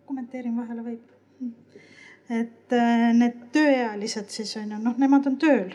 kommenteerin 0.06 0.56
vahele 0.56 0.82
võib. 0.82 1.00
et 2.30 2.72
äh, 2.72 3.08
need 3.14 3.48
tööealised 3.52 4.28
siis 4.28 4.56
on 4.56 4.70
ju, 4.70 4.82
noh, 4.82 4.98
nemad 4.98 5.26
on 5.26 5.36
tööl 5.36 5.72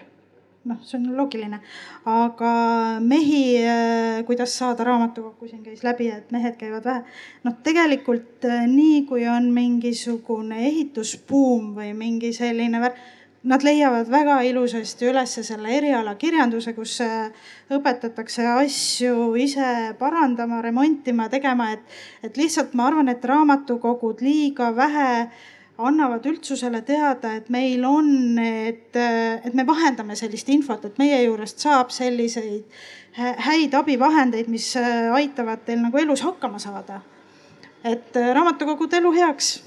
noh, 0.67 0.79
see 0.83 0.97
on 0.99 1.05
loogiline, 1.15 1.59
aga 2.05 2.51
mehi, 2.99 3.43
äh, 3.63 4.23
kuidas 4.27 4.57
saada 4.57 4.83
raamatukokku, 4.83 5.47
siin 5.47 5.63
käis 5.63 5.83
läbi, 5.83 6.09
et 6.11 6.31
mehed 6.31 6.57
käivad 6.59 6.85
vähe. 6.85 7.03
noh, 7.43 7.55
tegelikult 7.63 8.45
äh, 8.45 8.65
nii 8.67 9.05
kui 9.09 9.27
on 9.31 9.51
mingisugune 9.53 10.65
ehitusbuum 10.67 11.71
või 11.77 11.93
mingi 11.97 12.33
selline 12.33 12.81
värk 12.83 13.16
nad 13.47 13.63
leiavad 13.63 14.09
väga 14.11 14.41
ilusasti 14.43 15.07
üles 15.09 15.37
selle 15.47 15.71
eriala 15.77 16.15
kirjanduse, 16.19 16.73
kus 16.75 16.97
äh, 17.05 17.29
õpetatakse 17.73 18.45
asju 18.57 19.35
ise 19.39 19.93
parandama, 19.99 20.61
remontima, 20.65 21.29
tegema, 21.31 21.71
et, 21.75 21.99
et 22.23 22.39
lihtsalt 22.39 22.75
ma 22.75 22.89
arvan, 22.91 23.11
et 23.13 23.23
raamatukogud 23.25 24.23
liiga 24.25 24.73
vähe 24.75 25.11
annavad 25.77 26.25
üldsusele 26.25 26.81
teada, 26.81 27.35
et 27.37 27.49
meil 27.53 27.83
on, 27.85 28.09
et, 28.41 28.95
et 28.97 29.53
me 29.53 29.65
vahendame 29.67 30.17
sellist 30.17 30.49
infot, 30.49 30.83
et 30.85 30.97
meie 30.97 31.19
juurest 31.23 31.61
saab 31.61 31.93
selliseid 31.93 32.65
häid 33.17 33.73
abivahendeid, 33.73 34.49
mis 34.51 34.71
äh, 34.77 35.07
aitavad 35.13 35.63
teil 35.65 35.81
nagu 35.81 35.97
elus 35.97 36.21
hakkama 36.25 36.59
saada. 36.59 37.01
et 37.83 38.15
äh, 38.17 38.33
raamatukogud 38.35 38.93
elu 38.93 39.11
heaks 39.13 39.63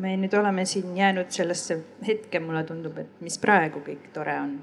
me 0.00 0.16
nüüd 0.16 0.34
oleme 0.38 0.64
siin 0.64 0.96
jäänud 0.96 1.30
sellesse 1.30 1.78
hetke, 2.06 2.40
mulle 2.40 2.64
tundub, 2.64 2.98
et 2.98 3.22
mis 3.24 3.38
praegu 3.38 3.82
kõik 3.86 4.10
tore 4.14 4.36
on. 4.40 4.60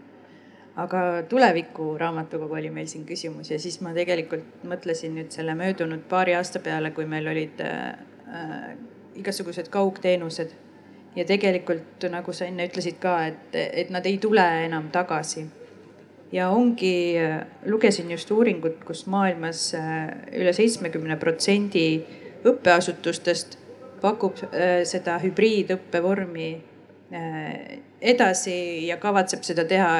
aga 0.78 1.24
tuleviku 1.30 1.96
raamatukogu 1.98 2.54
oli 2.54 2.70
meil 2.70 2.86
siin 2.86 3.06
küsimus 3.06 3.50
ja 3.50 3.58
siis 3.60 3.80
ma 3.82 3.96
tegelikult 3.96 4.66
mõtlesin 4.70 5.16
nüüd 5.18 5.32
selle 5.34 5.56
möödunud 5.58 6.04
paari 6.10 6.36
aasta 6.38 6.60
peale, 6.62 6.92
kui 6.94 7.08
meil 7.10 7.28
olid 7.28 7.64
äh, 7.66 8.76
igasugused 9.18 9.72
kaugteenused. 9.74 10.54
ja 11.16 11.26
tegelikult 11.26 12.04
nagu 12.14 12.34
sa 12.34 12.46
enne 12.46 12.68
ütlesid 12.70 13.00
ka, 13.02 13.16
et, 13.26 13.56
et 13.56 13.90
nad 13.90 14.06
ei 14.06 14.20
tule 14.22 14.46
enam 14.66 14.92
tagasi. 14.94 15.48
ja 16.32 16.50
ongi, 16.50 17.18
lugesin 17.66 18.12
just 18.12 18.32
uuringut, 18.32 18.84
kus 18.86 19.08
maailmas 19.08 19.72
üle 20.34 20.54
seitsmekümne 20.54 21.18
protsendi 21.18 21.88
õppeasutustest 22.46 23.58
pakub 24.02 24.38
seda 24.88 25.18
hübriidõppevormi 25.24 26.50
edasi 28.02 28.58
ja 28.88 28.98
kavatseb 29.00 29.46
seda 29.48 29.64
teha 29.68 29.92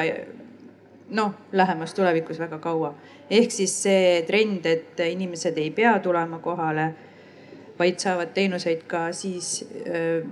noh, 1.10 1.32
lähemas 1.52 1.94
tulevikus 1.94 2.38
väga 2.38 2.58
kaua. 2.58 2.94
ehk 3.30 3.50
siis 3.50 3.74
see 3.82 4.22
trend, 4.26 4.66
et 4.66 5.00
inimesed 5.00 5.58
ei 5.58 5.70
pea 5.70 5.98
tulema 6.04 6.38
kohale, 6.38 6.92
vaid 7.78 7.98
saavad 7.98 8.32
teenuseid 8.34 8.84
ka 8.86 9.12
siis 9.12 9.64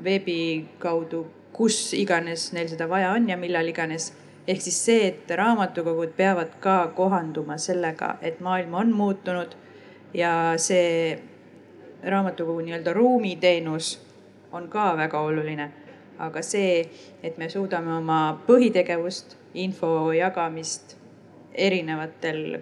veebi 0.04 0.66
kaudu, 0.78 1.26
kus 1.52 1.94
iganes 1.94 2.50
neil 2.52 2.68
seda 2.68 2.88
vaja 2.88 3.12
on 3.12 3.28
ja 3.28 3.36
millal 3.36 3.68
iganes. 3.68 4.12
ehk 4.48 4.60
siis 4.60 4.84
see, 4.84 5.06
et 5.06 5.30
raamatukogud 5.30 6.12
peavad 6.16 6.58
ka 6.60 6.92
kohanduma 6.94 7.58
sellega, 7.58 8.16
et 8.22 8.40
maailm 8.40 8.74
on 8.74 8.92
muutunud 8.92 9.56
ja 10.14 10.54
see 10.56 11.18
raamatukogu 12.02 12.60
nii-öelda 12.60 12.92
ruumiteenus 12.92 14.00
on 14.52 14.68
ka 14.68 14.96
väga 14.96 15.20
oluline. 15.20 15.70
aga 16.18 16.42
see, 16.42 16.88
et 17.22 17.36
me 17.38 17.48
suudame 17.52 17.92
oma 17.92 18.40
põhitegevust 18.46 19.36
info 19.54 20.12
jagamist 20.12 20.96
erinevatel 21.54 22.60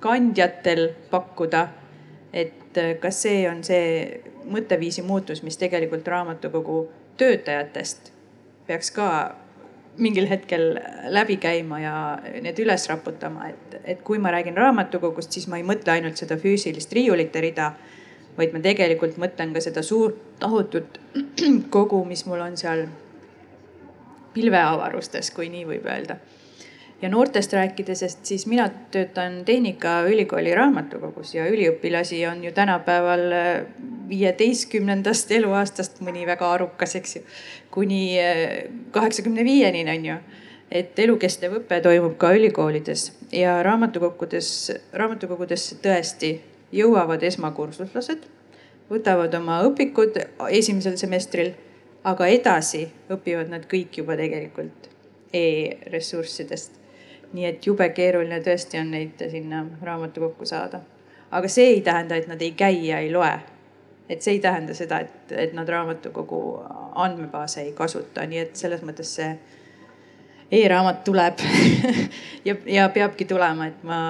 kandjatel 0.00 0.88
pakkuda. 1.10 1.68
et 2.32 2.76
kas 3.00 3.22
see 3.22 3.48
on 3.50 3.64
see 3.64 4.22
mõtteviisi 4.46 5.02
muutus, 5.02 5.42
mis 5.42 5.56
tegelikult 5.58 6.06
raamatukogu 6.08 6.88
töötajatest 7.16 8.12
peaks 8.66 8.90
ka 8.94 9.06
mingil 9.98 10.28
hetkel 10.30 10.78
läbi 11.08 11.36
käima 11.36 11.80
ja 11.80 11.94
need 12.40 12.58
üles 12.62 12.86
raputama, 12.88 13.48
et, 13.50 13.80
et 13.84 14.02
kui 14.06 14.18
ma 14.22 14.30
räägin 14.30 14.56
raamatukogust, 14.56 15.32
siis 15.32 15.48
ma 15.50 15.58
ei 15.58 15.66
mõtle 15.66 15.92
ainult 15.92 16.20
seda 16.20 16.38
füüsilist 16.40 16.92
riiulite 16.96 17.42
rida, 17.42 17.72
vaid 18.38 18.54
ma 18.54 18.62
tegelikult 18.64 19.18
mõtlen 19.20 19.54
ka 19.54 19.62
seda 19.64 19.82
suurt 19.86 20.18
tohutut 20.40 20.98
kogu, 21.74 22.02
mis 22.08 22.24
mul 22.26 22.42
on 22.44 22.58
seal 22.60 22.86
pilveavarustes, 24.34 25.32
kui 25.34 25.48
nii 25.50 25.64
võib 25.66 25.88
öelda. 25.90 26.16
ja 27.02 27.08
noortest 27.08 27.52
rääkides, 27.56 28.02
sest 28.04 28.26
siis 28.28 28.46
mina 28.46 28.68
töötan 28.92 29.40
Tehnikaülikooli 29.44 30.54
raamatukogus 30.54 31.34
ja 31.34 31.46
üliõpilasi 31.48 32.20
on 32.28 32.44
ju 32.44 32.52
tänapäeval 32.52 33.24
äh, 33.32 33.48
viieteistkümnendast 34.08 35.32
eluaastast 35.32 36.02
mõni 36.04 36.26
väga 36.26 36.52
arukas, 36.52 36.94
eks 37.00 37.16
ju, 37.16 37.22
kuni 37.70 38.02
äh, 38.20 38.68
kaheksakümne 38.92 39.44
viieni 39.44 39.86
on 39.90 40.06
ju 40.12 40.20
et 40.70 40.98
elukestev 41.02 41.56
õpe 41.58 41.80
toimub 41.82 42.14
ka 42.20 42.30
ülikoolides 42.36 43.10
ja 43.34 43.58
raamatukokkudes, 43.66 44.50
raamatukogudesse 44.94 45.80
tõesti 45.82 46.36
jõuavad 46.72 47.22
esmakursuslased, 47.22 48.28
võtavad 48.90 49.34
oma 49.34 49.62
õpikud 49.66 50.18
esimesel 50.50 50.96
semestril 50.96 51.52
aga 52.04 52.26
edasi 52.32 52.86
õpivad 53.12 53.50
nad 53.52 53.66
kõik 53.68 54.00
juba 54.00 54.16
tegelikult 54.16 54.88
e-ressurssidest. 55.36 56.78
nii 57.32 57.44
et 57.46 57.66
jube 57.66 57.86
keeruline 57.94 58.40
tõesti 58.42 58.80
on 58.80 58.88
neid 58.90 59.20
sinna 59.30 59.64
raamatukokku 59.82 60.46
saada. 60.46 60.80
aga 61.30 61.48
see 61.48 61.66
ei 61.66 61.80
tähenda, 61.80 62.16
et 62.16 62.28
nad 62.28 62.42
ei 62.42 62.52
käi 62.52 62.86
ja 62.86 62.98
ei 62.98 63.12
loe. 63.12 63.40
et 64.08 64.22
see 64.22 64.32
ei 64.32 64.40
tähenda 64.40 64.74
seda, 64.74 65.00
et, 65.00 65.32
et 65.32 65.52
nad 65.52 65.68
raamatukogu 65.68 66.62
andmebaase 66.94 67.60
ei 67.60 67.72
kasuta, 67.72 68.26
nii 68.26 68.38
et 68.38 68.56
selles 68.56 68.82
mõttes 68.82 69.14
see 69.14 69.38
e-raamat 70.50 71.04
tuleb 71.04 71.44
ja, 72.48 72.56
ja 72.66 72.88
peabki 72.88 73.24
tulema, 73.24 73.70
et 73.70 73.84
ma 73.86 74.00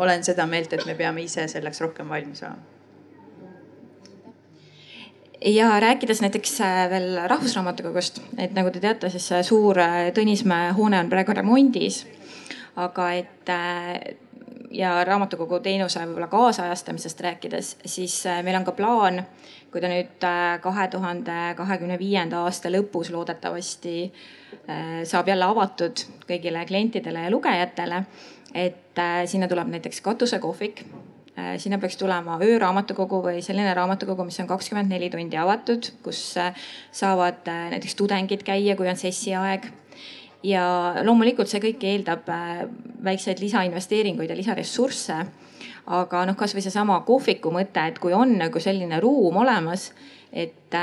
olen 0.00 0.24
seda 0.24 0.46
meelt, 0.46 0.72
et 0.72 0.84
me 0.86 0.94
peame 0.94 1.24
ise 1.24 1.48
selleks 1.48 1.80
rohkem 1.80 2.08
valmis 2.08 2.44
olema 2.44 2.80
ja 5.44 5.80
rääkides 5.80 6.20
näiteks 6.20 6.60
äh, 6.60 6.90
veel 6.90 7.28
Rahvusraamatukogust, 7.28 8.22
et 8.38 8.52
nagu 8.52 8.70
te 8.70 8.80
teate, 8.80 9.10
siis 9.10 9.28
see 9.28 9.42
suur 9.46 9.78
äh, 9.80 10.10
Tõnismäe 10.16 10.72
hoone 10.76 11.00
on 11.00 11.08
praegu 11.08 11.32
remondis. 11.36 12.06
aga 12.76 13.12
et 13.12 13.48
äh, 13.48 14.16
ja 14.70 15.04
raamatukogu 15.04 15.58
teenuse 15.60 16.00
võib-olla 16.00 16.28
kaasajastamisest 16.30 17.20
rääkides, 17.20 17.76
siis 17.84 18.22
meil 18.44 18.56
on 18.56 18.64
ka 18.64 18.72
plaan, 18.72 19.24
kui 19.72 19.80
ta 19.80 19.88
nüüd 19.90 20.26
kahe 20.62 20.86
tuhande 20.88 21.38
kahekümne 21.56 21.98
viienda 21.98 22.44
aasta 22.44 22.70
lõpus 22.70 23.10
loodetavasti 23.10 24.12
saab 25.04 25.28
jälle 25.28 25.44
avatud 25.44 26.04
kõigile 26.28 26.64
klientidele 26.66 27.26
ja 27.26 27.30
lugejatele, 27.30 28.04
et 28.54 29.00
sinna 29.30 29.48
tuleb 29.48 29.70
näiteks 29.72 30.00
katusekohvik 30.04 30.84
Äh, 31.40 31.58
sinna 31.62 31.78
peaks 31.78 31.96
tulema 31.96 32.38
ööraamatukogu 32.42 33.20
või 33.22 33.42
selline 33.44 33.70
raamatukogu, 33.76 34.24
mis 34.26 34.40
on 34.42 34.48
kakskümmend 34.50 34.90
neli 34.90 35.08
tundi 35.12 35.38
avatud, 35.38 35.86
kus 36.04 36.20
äh, 36.40 36.56
saavad 36.92 37.46
äh, 37.48 37.68
näiteks 37.76 37.94
tudengid 37.96 38.42
käia, 38.46 38.74
kui 38.76 38.88
on 38.90 38.98
sessiaeg. 38.98 39.70
ja 40.42 40.64
loomulikult 41.04 41.50
see 41.52 41.60
kõik 41.60 41.82
eeldab 41.84 42.28
väikseid 43.04 43.42
lisainvesteeringuid 43.44 44.30
ja 44.30 44.36
lisaressursse. 44.36 45.18
aga 45.86 46.24
noh, 46.26 46.36
kasvõi 46.36 46.64
seesama 46.64 47.00
kohviku 47.06 47.52
mõte, 47.54 47.86
et 47.86 47.98
kui 47.98 48.12
on 48.12 48.36
nagu 48.38 48.60
selline 48.60 49.00
ruum 49.00 49.36
olemas 49.36 49.92
et, 50.32 50.74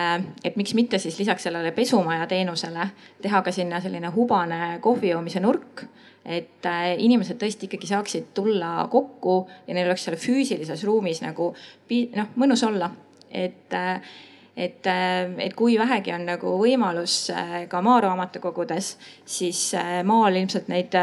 et 0.43 0.55
miks 0.59 0.73
mitte 0.75 0.99
siis 0.99 1.19
lisaks 1.19 1.47
sellele 1.47 1.71
pesumaja 1.71 2.27
teenusele 2.27 2.89
teha 3.21 3.41
ka 3.41 3.51
sinna 3.51 3.79
selline 3.81 4.11
hubane 4.15 4.79
kohvi 4.83 5.13
joomise 5.13 5.39
nurk 5.39 5.87
et 6.27 6.67
äh, 6.67 6.93
inimesed 6.99 7.39
tõesti 7.39 7.69
ikkagi 7.69 7.87
saaksid 7.87 8.31
tulla 8.35 8.87
kokku 8.91 9.39
ja 9.67 9.75
neil 9.75 9.87
oleks 9.87 10.07
seal 10.07 10.19
füüsilises 10.19 10.83
ruumis 10.87 11.23
nagu 11.23 11.53
noh, 11.53 12.33
mõnus 12.35 12.63
olla, 12.67 12.91
et 13.31 13.75
äh, 13.75 14.15
et, 14.57 14.87
äh, 14.89 15.29
et 15.45 15.53
kui 15.53 15.77
vähegi 15.79 16.11
on 16.15 16.25
nagu 16.25 16.55
võimalus 16.59 17.29
ka 17.69 17.81
maaraamatukogudes, 17.85 18.95
siis 19.25 19.59
maal 20.03 20.35
ilmselt 20.35 20.71
neid 20.73 20.97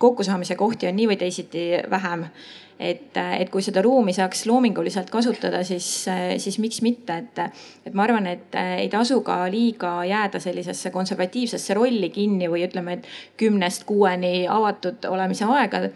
kokkusaamise 0.00 0.56
kohti 0.56 0.88
on 0.88 0.96
nii 0.96 1.10
või 1.10 1.18
teisiti 1.20 1.66
vähem 1.92 2.24
et, 2.78 3.16
et 3.16 3.50
kui 3.50 3.64
seda 3.64 3.80
ruumi 3.84 4.12
saaks 4.16 4.44
loominguliselt 4.48 5.10
kasutada, 5.12 5.62
siis, 5.64 5.86
siis 6.42 6.58
miks 6.62 6.82
mitte, 6.84 7.16
et, 7.22 7.62
et 7.88 7.96
ma 7.96 8.04
arvan, 8.04 8.28
et 8.28 8.58
ei 8.82 8.88
tasu 8.92 9.22
ka 9.26 9.38
liiga 9.52 9.98
jääda 10.08 10.40
sellisesse 10.42 10.92
konservatiivsesse 10.94 11.76
rolli 11.78 12.10
kinni 12.14 12.50
või 12.52 12.66
ütleme, 12.68 12.98
et 12.98 13.08
kümnest 13.40 13.86
kuueni 13.88 14.46
avatud 14.50 15.08
olemise 15.08 15.48
aega. 15.48 15.86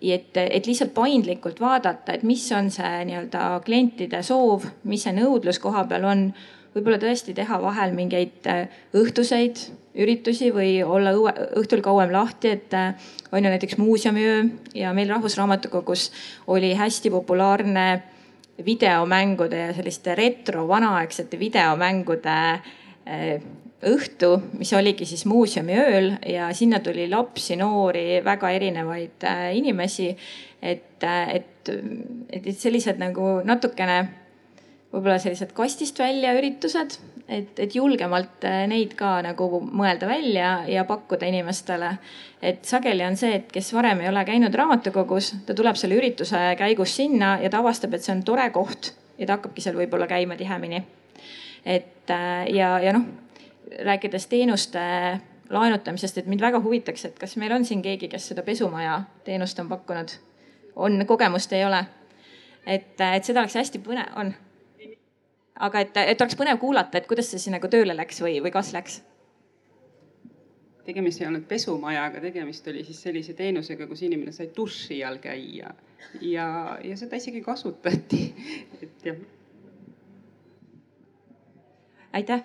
et, 0.00 0.36
et 0.36 0.66
lihtsalt 0.66 0.94
paindlikult 0.94 1.60
vaadata, 1.60 2.14
et 2.14 2.22
mis 2.24 2.46
on 2.56 2.70
see 2.72 3.04
nii-öelda 3.10 3.60
klientide 3.64 4.22
soov, 4.24 4.64
mis 4.84 5.04
see 5.04 5.12
nõudlus 5.16 5.60
koha 5.60 5.84
peal 5.90 6.08
on 6.08 6.30
võib-olla 6.74 6.98
tõesti 7.02 7.34
teha 7.34 7.60
vahel 7.62 7.94
mingeid 7.96 8.46
õhtuseid 8.94 9.64
üritusi 9.98 10.50
või 10.54 10.78
olla 10.84 11.12
õue, 11.16 11.32
õhtul 11.58 11.82
kauem 11.82 12.12
lahti, 12.14 12.54
et 12.54 12.74
äh, 12.74 12.94
on 13.32 13.42
ju 13.44 13.50
näiteks 13.50 13.78
muuseumiöö 13.80 14.44
ja 14.74 14.92
meil 14.94 15.10
Rahvusraamatukogus 15.10 16.10
oli 16.46 16.74
hästi 16.78 17.10
populaarne 17.10 17.86
videomängude 18.64 19.58
ja 19.58 19.72
selliste 19.74 20.14
retro 20.14 20.66
vanaaegsete 20.68 21.38
videomängude 21.38 22.36
äh, 22.52 23.42
õhtu, 23.90 24.34
mis 24.60 24.72
oligi 24.76 25.08
siis 25.08 25.24
muuseumiööl 25.26 26.12
ja 26.28 26.50
sinna 26.54 26.82
tuli 26.84 27.08
lapsi, 27.08 27.56
noori, 27.56 28.20
väga 28.24 28.50
erinevaid 28.54 29.26
äh, 29.26 29.50
inimesi. 29.56 30.14
et, 30.62 31.02
et, 31.32 31.68
et 32.30 32.50
sellised 32.52 32.98
nagu 33.00 33.40
natukene 33.44 34.02
võib-olla 34.90 35.18
sellised 35.22 35.52
kastist 35.54 35.98
välja 35.98 36.32
üritused, 36.38 36.96
et, 37.30 37.58
et 37.62 37.74
julgemalt 37.74 38.44
äh, 38.48 38.64
neid 38.70 38.96
ka 38.98 39.18
nagu 39.24 39.60
mõelda 39.62 40.08
välja 40.10 40.50
ja 40.68 40.84
pakkuda 40.88 41.28
inimestele. 41.30 41.92
et 42.42 42.64
sageli 42.64 43.04
on 43.06 43.16
see, 43.16 43.34
et 43.38 43.52
kes 43.52 43.72
varem 43.74 44.00
ei 44.00 44.08
ole 44.08 44.24
käinud 44.24 44.54
raamatukogus, 44.54 45.34
ta 45.46 45.54
tuleb 45.54 45.78
selle 45.78 45.98
ürituse 46.00 46.40
käigus 46.58 46.96
sinna 46.96 47.38
ja 47.42 47.50
ta 47.50 47.60
avastab, 47.62 47.94
et 47.94 48.02
see 48.02 48.14
on 48.16 48.24
tore 48.26 48.50
koht 48.50 48.92
ja 49.18 49.26
ta 49.26 49.38
hakkabki 49.38 49.62
seal 49.62 49.78
võib-olla 49.78 50.08
käima 50.10 50.36
tihemini. 50.36 50.82
et 51.64 52.10
äh, 52.10 52.48
ja, 52.54 52.78
ja 52.80 52.96
noh, 52.96 53.06
rääkides 53.84 54.26
teenuste 54.26 54.80
laenutamisest, 55.50 56.18
et 56.18 56.26
mind 56.26 56.42
väga 56.42 56.60
huvitaks, 56.62 57.04
et 57.04 57.18
kas 57.18 57.36
meil 57.36 57.52
on 57.52 57.64
siin 57.64 57.82
keegi, 57.82 58.08
kes 58.08 58.30
seda 58.32 58.42
pesumaja 58.42 59.02
teenust 59.24 59.58
on 59.58 59.68
pakkunud? 59.68 60.18
on, 60.76 61.06
kogemust 61.06 61.52
ei 61.52 61.64
ole? 61.64 61.84
et, 62.66 62.94
et 62.98 63.24
seda 63.24 63.44
oleks 63.44 63.54
hästi 63.54 63.78
põnev, 63.86 64.10
on 64.16 64.34
aga 65.60 65.84
et, 65.84 65.96
et 66.14 66.20
oleks 66.20 66.38
põnev 66.40 66.60
kuulata, 66.60 66.98
et 66.98 67.08
kuidas 67.10 67.30
see 67.30 67.40
siis 67.40 67.52
nagu 67.54 67.68
tööle 67.72 67.96
läks 67.96 68.22
või, 68.24 68.38
või 68.44 68.52
kas 68.54 68.72
läks? 68.76 69.00
tegemist 70.90 71.20
ei 71.20 71.28
olnud 71.28 71.44
pesumajaga, 71.48 72.20
tegemist 72.24 72.66
oli 72.70 72.84
siis 72.86 73.02
sellise 73.04 73.34
teenusega, 73.38 73.86
kus 73.86 74.00
inimene 74.06 74.32
sai 74.34 74.48
duši 74.56 75.02
all 75.06 75.20
käia. 75.22 75.74
Ja, 76.24 76.46
ja 76.84 76.96
seda 76.98 77.20
isegi 77.20 77.42
kasutati, 77.44 78.22
et 78.82 79.06
jah. 79.06 79.20
Aitäh, 82.18 82.40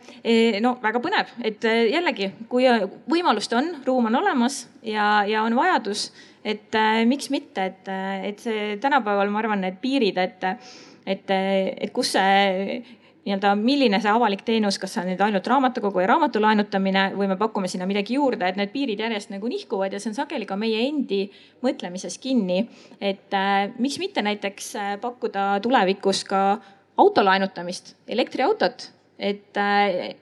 no 0.61 0.75
väga 0.83 0.99
põnev, 1.01 1.31
et 1.41 1.63
jällegi, 1.65 2.27
kui 2.51 2.67
võimalust 3.09 3.55
on, 3.57 3.71
ruum 3.87 4.11
on 4.11 4.19
olemas 4.19 4.59
ja, 4.85 5.23
ja 5.25 5.41
on 5.41 5.55
vajadus, 5.57 6.11
et 6.45 6.77
miks 7.09 7.31
mitte, 7.33 7.65
et, 7.71 7.89
et 8.29 8.43
see 8.43 8.75
tänapäeval 8.83 9.33
ma 9.33 9.41
arvan, 9.41 9.65
need 9.65 9.79
piirid, 9.81 10.21
et, 10.21 10.45
et, 11.15 11.33
et 11.33 11.95
kus 11.95 12.13
see 12.13 12.77
nii-öelda, 13.25 13.55
milline 13.57 13.99
see 14.01 14.11
avalik 14.11 14.43
teenus, 14.45 14.77
kas 14.81 14.93
see 14.93 15.01
on 15.01 15.09
nüüd 15.09 15.21
ainult 15.25 15.47
raamatukogu 15.49 16.03
ja 16.03 16.11
raamatu 16.13 16.41
laenutamine 16.43 17.07
või 17.15 17.29
me 17.31 17.37
pakume 17.39 17.69
sinna 17.71 17.87
midagi 17.89 18.19
juurde, 18.19 18.45
et 18.47 18.59
need 18.59 18.71
piirid 18.73 19.01
järjest 19.01 19.33
nagu 19.33 19.49
nihkuvad 19.49 19.95
ja 19.95 20.01
see 20.01 20.11
on 20.11 20.17
sageli 20.19 20.45
ka 20.49 20.57
meie 20.59 20.83
endi 20.85 21.23
mõtlemises 21.65 22.19
kinni. 22.21 22.67
et 23.01 23.33
äh, 23.33 23.73
miks 23.79 23.99
mitte 23.99 24.21
näiteks 24.21 24.75
äh, 24.75 24.93
pakkuda 25.01 25.59
tulevikus 25.65 26.23
ka 26.23 26.45
auto 26.97 27.25
laenutamist, 27.25 27.95
elektriautot, 28.07 28.91
et 29.19 29.57
äh, 29.57 30.15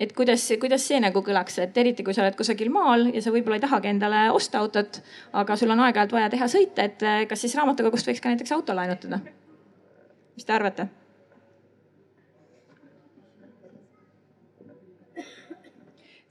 et 0.00 0.12
kuidas, 0.12 0.44
kuidas 0.60 0.84
see 0.88 1.00
nagu 1.00 1.22
kõlaks, 1.24 1.58
et 1.62 1.78
eriti 1.80 2.04
kui 2.04 2.14
sa 2.14 2.24
oled 2.24 2.36
kusagil 2.36 2.70
maal 2.72 3.08
ja 3.14 3.22
sa 3.24 3.32
võib-olla 3.34 3.56
ei 3.58 3.64
tahagi 3.64 3.90
endale 3.94 4.26
osta 4.34 4.60
autot, 4.60 5.00
aga 5.32 5.56
sul 5.56 5.72
on 5.72 5.82
aeg-ajalt 5.86 6.14
vaja 6.18 6.30
teha 6.32 6.50
sõite, 6.52 6.90
et 6.90 7.06
äh, 7.06 7.24
kas 7.30 7.42
siis 7.44 7.56
raamatukogust 7.58 8.08
võiks 8.08 8.22
ka 8.22 8.32
näiteks 8.32 8.54
auto 8.58 8.76
laenutada? 8.76 9.20
mis 10.36 10.44
te 10.44 10.52
arvate? 10.52 10.90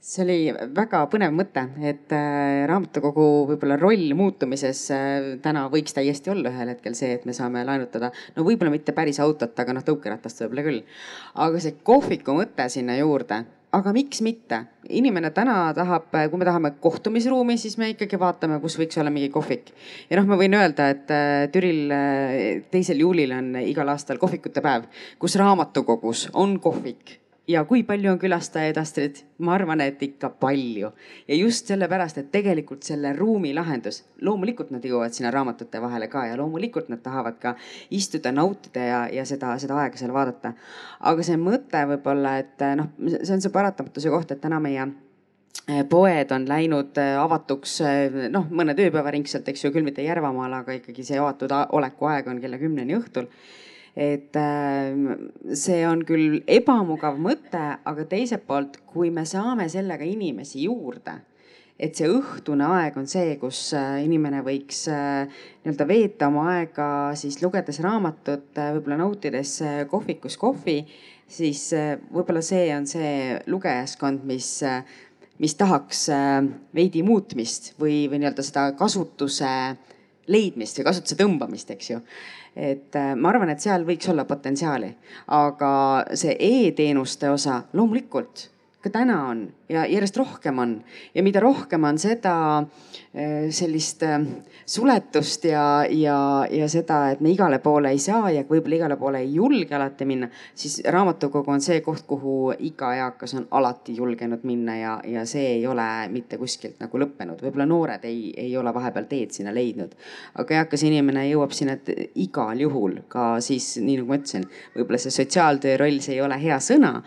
See 0.06 0.22
oli 0.22 0.36
väga 0.74 1.00
põnev 1.10 1.32
mõte, 1.34 1.64
et 1.82 2.12
äh, 2.14 2.62
raamatukogu 2.70 3.24
võib-olla 3.50 3.78
roll 3.80 4.12
muutumises 4.14 4.84
äh, 4.94 5.32
täna 5.42 5.64
võiks 5.72 5.96
täiesti 5.96 6.30
olla 6.30 6.52
ühel 6.52 6.70
hetkel 6.70 6.94
see, 6.94 7.16
et 7.16 7.26
me 7.26 7.34
saame 7.34 7.64
laenutada, 7.66 8.12
no 8.36 8.44
võib-olla 8.46 8.74
mitte 8.76 8.94
päris 8.94 9.18
autot, 9.24 9.56
aga 9.58 9.74
noh, 9.74 9.86
tõukeratast 9.86 10.44
võib-olla 10.44 10.66
küll. 10.68 10.80
aga 11.46 11.62
see 11.62 11.74
kohviku 11.90 12.38
mõte 12.38 12.68
sinna 12.70 12.94
juurde, 13.00 13.40
aga 13.74 13.96
miks 13.96 14.22
mitte? 14.22 14.62
inimene 14.86 15.32
täna 15.34 15.72
tahab, 15.74 16.06
kui 16.14 16.38
me 16.38 16.46
tahame 16.46 16.76
kohtumisruumi, 16.78 17.58
siis 17.58 17.74
me 17.82 17.90
ikkagi 17.96 18.22
vaatame, 18.22 18.60
kus 18.62 18.78
võiks 18.78 19.02
olla 19.02 19.10
mingi 19.10 19.32
kohvik. 19.34 19.74
ja 20.06 20.20
noh, 20.20 20.30
ma 20.30 20.38
võin 20.38 20.54
öelda, 20.54 20.90
et 20.94 21.10
äh, 21.10 21.50
Türil 21.50 21.90
teisel 22.70 23.02
juulil 23.02 23.34
on 23.34 23.56
igal 23.66 23.90
aastal 23.90 24.22
kohvikute 24.22 24.62
päev, 24.62 24.86
kus 25.18 25.34
raamatukogus 25.42 26.28
on 26.38 26.60
kohvik 26.62 27.18
ja 27.48 27.64
kui 27.64 27.82
palju 27.86 28.10
on 28.10 28.18
külastajaid, 28.18 28.78
Astrid? 28.80 29.22
ma 29.38 29.54
arvan, 29.54 29.80
et 29.80 30.02
ikka 30.02 30.30
palju. 30.40 30.90
ja 31.28 31.36
just 31.36 31.66
sellepärast, 31.70 32.18
et 32.18 32.30
tegelikult 32.32 32.82
selle 32.82 33.12
ruumi 33.16 33.52
lahendus, 33.54 34.02
loomulikult 34.22 34.70
nad 34.74 34.84
jõuavad 34.84 35.14
sinna 35.14 35.30
raamatute 35.30 35.80
vahele 35.82 36.08
ka 36.08 36.26
ja 36.26 36.36
loomulikult 36.40 36.88
nad 36.88 37.02
tahavad 37.04 37.38
ka 37.40 37.54
istuda, 37.90 38.32
nautida 38.32 38.84
ja, 38.84 39.00
ja 39.12 39.24
seda, 39.24 39.54
seda 39.62 39.78
aega 39.82 39.98
seal 40.00 40.14
vaadata. 40.14 40.54
aga 41.00 41.26
see 41.26 41.36
mõte 41.40 41.82
võib-olla, 41.92 42.38
et 42.42 42.64
noh, 42.76 42.94
see 43.16 43.34
on 43.34 43.44
see 43.44 43.52
paratamatuse 43.54 44.10
koht, 44.10 44.32
et 44.32 44.40
täna 44.40 44.60
meie 44.60 44.88
eh, 45.68 45.84
poed 45.88 46.32
on 46.32 46.48
läinud 46.48 46.98
eh, 47.02 47.14
avatuks 47.20 47.80
eh, 47.86 48.18
noh, 48.32 48.48
mõned 48.50 48.80
ööpäevaringselt, 48.86 49.48
eks 49.52 49.64
ju, 49.64 49.74
küll 49.74 49.86
mitte 49.86 50.02
Järvamaal, 50.02 50.62
aga 50.62 50.80
ikkagi 50.80 51.06
see 51.06 51.20
avatud 51.20 51.54
oleku 51.78 52.10
aeg 52.10 52.32
on 52.32 52.42
kella 52.42 52.58
kümneni 52.58 52.98
õhtul 52.98 53.30
et 53.96 54.36
ähm, 54.36 55.30
see 55.56 55.80
on 55.88 56.02
küll 56.04 56.42
ebamugav 56.44 57.16
mõte, 57.16 57.62
aga 57.80 58.04
teiselt 58.10 58.44
poolt, 58.48 58.82
kui 58.92 59.08
me 59.10 59.24
saame 59.24 59.70
sellega 59.72 60.04
inimesi 60.04 60.66
juurde, 60.66 61.16
et 61.80 61.96
see 61.96 62.08
õhtune 62.12 62.68
aeg 62.76 62.96
on 63.00 63.08
see, 63.08 63.34
kus 63.40 63.70
äh, 63.76 64.02
inimene 64.04 64.42
võiks 64.44 64.84
äh, 64.92 65.24
nii-öelda 65.64 65.88
veeta 65.88 66.28
oma 66.28 66.46
aega 66.54 66.88
siis 67.16 67.40
lugedes 67.40 67.80
raamatut, 67.84 68.50
äh, 68.60 68.74
võib-olla 68.76 69.00
nautides 69.00 69.58
kohvikus 69.88 70.36
kohvi, 70.40 70.82
siis 71.28 71.70
võib-olla 72.12 72.44
see 72.44 72.68
on 72.76 72.86
see 72.88 73.10
lugejaskond, 73.48 74.24
mis 74.28 74.60
mis 75.36 75.52
tahaks 75.52 76.06
veidi 76.72 77.02
muutmist 77.04 77.74
või, 77.76 78.06
või 78.08 78.22
nii-öelda 78.22 78.44
seda 78.46 78.70
kasutuse 78.78 79.50
leidmist 80.32 80.78
või 80.80 80.86
kasutuse 80.86 81.18
tõmbamist, 81.20 81.72
eks 81.74 81.90
ju 81.90 81.98
et 82.56 82.96
äh, 82.96 83.14
ma 83.14 83.30
arvan, 83.30 83.52
et 83.52 83.60
seal 83.60 83.84
võiks 83.84 84.08
olla 84.10 84.24
potentsiaali, 84.24 84.90
aga 85.36 85.70
see 86.16 86.36
e-teenuste 86.40 87.30
osa 87.30 87.62
loomulikult 87.76 88.48
ka 88.86 88.92
täna 89.00 89.18
on 89.30 89.46
ja 89.68 89.82
järjest 89.86 90.16
rohkem 90.16 90.58
on 90.62 90.76
ja 91.14 91.22
mida 91.26 91.40
rohkem 91.42 91.84
on 91.84 91.98
seda 91.98 92.34
äh, 92.58 93.48
sellist 93.50 94.02
äh, 94.06 94.20
suletust 94.66 95.44
ja, 95.44 95.84
ja, 95.90 96.18
ja 96.50 96.68
seda, 96.70 97.00
et 97.10 97.20
me 97.20 97.32
igale 97.34 97.58
poole 97.62 97.90
ei 97.94 97.98
saa 98.02 98.30
ja 98.30 98.44
võib-olla 98.46 98.78
igale 98.78 98.98
poole 99.00 99.22
ei 99.24 99.32
julge 99.34 99.74
alati 99.74 100.06
minna, 100.06 100.28
siis 100.54 100.78
raamatukogu 100.86 101.50
on 101.50 101.64
see 101.64 101.80
koht, 101.84 102.04
kuhu 102.06 102.52
iga 102.68 102.92
eakas 103.00 103.34
on 103.38 103.48
alati 103.58 103.96
julgenud 103.96 104.46
minna 104.46 104.76
ja, 104.78 104.94
ja 105.04 105.26
see 105.26 105.56
ei 105.56 105.66
ole 105.66 105.86
mitte 106.12 106.38
kuskilt 106.38 106.78
nagu 106.82 107.00
lõppenud. 107.02 107.42
võib-olla 107.42 107.66
noored 107.66 108.06
ei, 108.06 108.30
ei 108.36 108.56
ole 108.56 108.74
vahepeal 108.74 109.10
teed 109.10 109.34
sinna 109.34 109.54
leidnud, 109.54 109.96
aga 110.38 110.60
eakas 110.62 110.86
inimene 110.86 111.26
jõuab 111.30 111.54
sinna 111.56 111.78
igal 112.14 112.60
juhul 112.60 113.00
ka 113.08 113.36
siis, 113.42 113.76
nii 113.82 113.98
nagu 114.00 114.12
ma 114.12 114.20
ütlesin, 114.20 114.46
võib-olla 114.76 115.02
see 115.02 115.14
sotsiaaltöö 115.18 115.76
roll, 115.82 115.98
see 116.04 116.18
ei 116.18 116.22
ole 116.22 116.38
hea 116.40 116.60
sõna, 116.62 117.00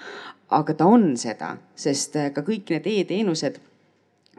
aga 0.49 0.73
ta 0.73 0.87
on 0.89 1.13
seda, 1.19 1.53
sest 1.77 2.17
äh, 2.17 2.31
ka 2.33 2.43
kõik 2.45 2.73
need 2.73 2.89
e-teenused, 2.89 3.61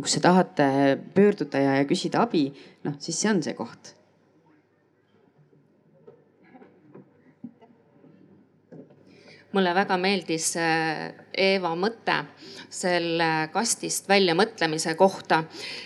kus 0.01 0.17
sa 0.17 0.25
tahad 0.27 0.59
äh, 0.63 0.99
pöörduda 1.15 1.63
ja, 1.63 1.79
ja 1.81 1.89
küsida 1.89 2.25
abi, 2.27 2.49
noh 2.87 2.99
siis 3.03 3.21
see 3.21 3.31
on 3.31 3.43
see 3.47 3.57
koht 3.59 3.95
mulle 9.51 9.73
väga 9.75 9.97
meeldis 9.99 10.53
äh, 10.59 11.11
Eeva 11.35 11.73
mõte 11.79 12.17
selle 12.71 13.49
kastist 13.55 14.07
väljamõtlemise 14.11 14.93
kohta. 14.99 15.45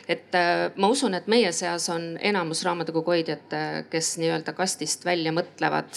et 0.09 0.37
ma 0.77 0.89
usun, 0.93 1.15
et 1.17 1.29
meie 1.33 1.53
seas 1.53 1.89
on 1.93 2.19
enamus 2.21 2.61
raamatukogu 2.65 3.15
hoidjad, 3.15 3.55
kes 3.93 4.17
nii-öelda 4.21 4.53
kastist 4.57 5.05
välja 5.05 5.33
mõtlevad 5.33 5.95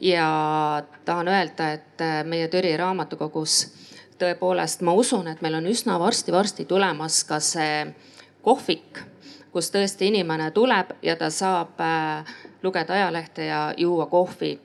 ja 0.00 0.82
tahan 1.04 1.28
öelda, 1.28 1.72
et 1.72 2.00
äh, 2.00 2.24
meie 2.24 2.48
Türi 2.48 2.76
raamatukogus 2.76 3.60
tõepoolest 4.18 4.82
ma 4.82 4.92
usun, 4.98 5.28
et 5.28 5.42
meil 5.42 5.54
on 5.58 5.66
üsna 5.66 5.98
varsti-varsti 6.00 6.64
tulemas 6.64 7.22
ka 7.24 7.40
see 7.40 7.86
kohvik, 8.42 9.02
kus 9.52 9.70
tõesti 9.74 10.10
inimene 10.10 10.50
tuleb 10.50 10.96
ja 11.02 11.16
ta 11.16 11.30
saab 11.30 11.80
äh, 11.82 12.36
lugeda 12.62 12.94
ajalehte 12.94 13.46
ja 13.46 13.62
juua 13.76 14.06
kohvi 14.06 14.58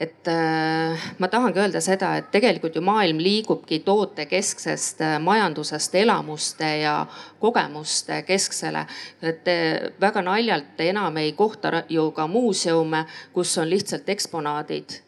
et 0.00 0.28
äh, 0.28 1.04
ma 1.18 1.28
tahangi 1.28 1.60
öelda 1.60 1.80
seda, 1.80 2.16
et 2.20 2.28
tegelikult 2.32 2.76
ju 2.76 2.82
maailm 2.84 3.20
liigubki 3.22 3.78
tootekesksest 3.84 5.00
äh, 5.00 5.16
majandusest 5.22 5.94
elamuste 5.94 6.68
ja 6.82 7.06
kogemuste 7.40 8.20
kesksele. 8.22 8.86
et 9.22 9.48
äh, 9.48 9.92
väga 10.00 10.22
naljalt 10.22 10.80
enam 10.80 11.16
ei 11.16 11.32
kohta 11.32 11.82
ju 11.88 12.10
ka 12.10 12.26
muuseume, 12.26 13.06
kus 13.32 13.58
on 13.58 13.70
lihtsalt 13.70 14.08
eksponaadid 14.08 15.00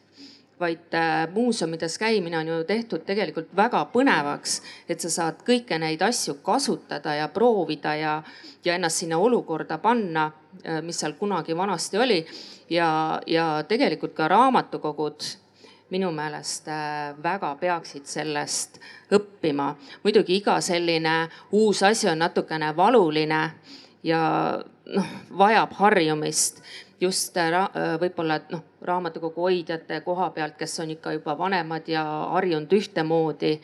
vaid 0.58 0.94
muuseumides 1.34 1.98
käimine 1.98 2.38
on 2.38 2.48
ju 2.48 2.64
tehtud 2.64 3.04
tegelikult 3.06 3.52
väga 3.56 3.84
põnevaks, 3.92 4.56
et 4.88 5.00
sa 5.00 5.10
saad 5.10 5.44
kõiki 5.46 5.78
neid 5.78 6.02
asju 6.02 6.40
kasutada 6.42 7.14
ja 7.14 7.28
proovida 7.28 7.94
ja, 7.94 8.14
ja 8.64 8.74
ennast 8.74 9.04
sinna 9.04 9.20
olukorda 9.22 9.78
panna, 9.78 10.32
mis 10.82 11.00
seal 11.00 11.12
kunagi 11.18 11.56
vanasti 11.56 11.98
oli. 11.98 12.26
ja, 12.70 13.20
ja 13.26 13.64
tegelikult 13.68 14.14
ka 14.14 14.28
raamatukogud 14.28 15.22
minu 15.90 16.10
meelest 16.12 16.68
äh, 16.68 17.14
väga 17.22 17.54
peaksid 17.60 18.06
sellest 18.06 18.80
õppima. 19.12 19.74
muidugi 20.04 20.36
iga 20.36 20.60
selline 20.60 21.28
uus 21.52 21.82
asi 21.82 22.08
on 22.08 22.18
natukene 22.18 22.74
valuline 22.76 23.40
ja 24.02 24.20
noh, 24.86 25.08
vajab 25.38 25.72
harjumist 25.80 26.60
just 27.00 27.36
äh, 27.36 27.54
äh, 27.54 27.94
võib-olla 28.00 28.40
noh, 28.50 28.64
raamatukogu 28.82 29.48
hoidjate 29.48 30.00
koha 30.04 30.30
pealt, 30.30 30.58
kes 30.58 30.80
on 30.80 30.92
ikka 30.92 31.12
juba 31.16 31.38
vanemad 31.38 31.88
ja 31.88 32.04
harjunud 32.34 32.72
ühtemoodi. 32.72 33.58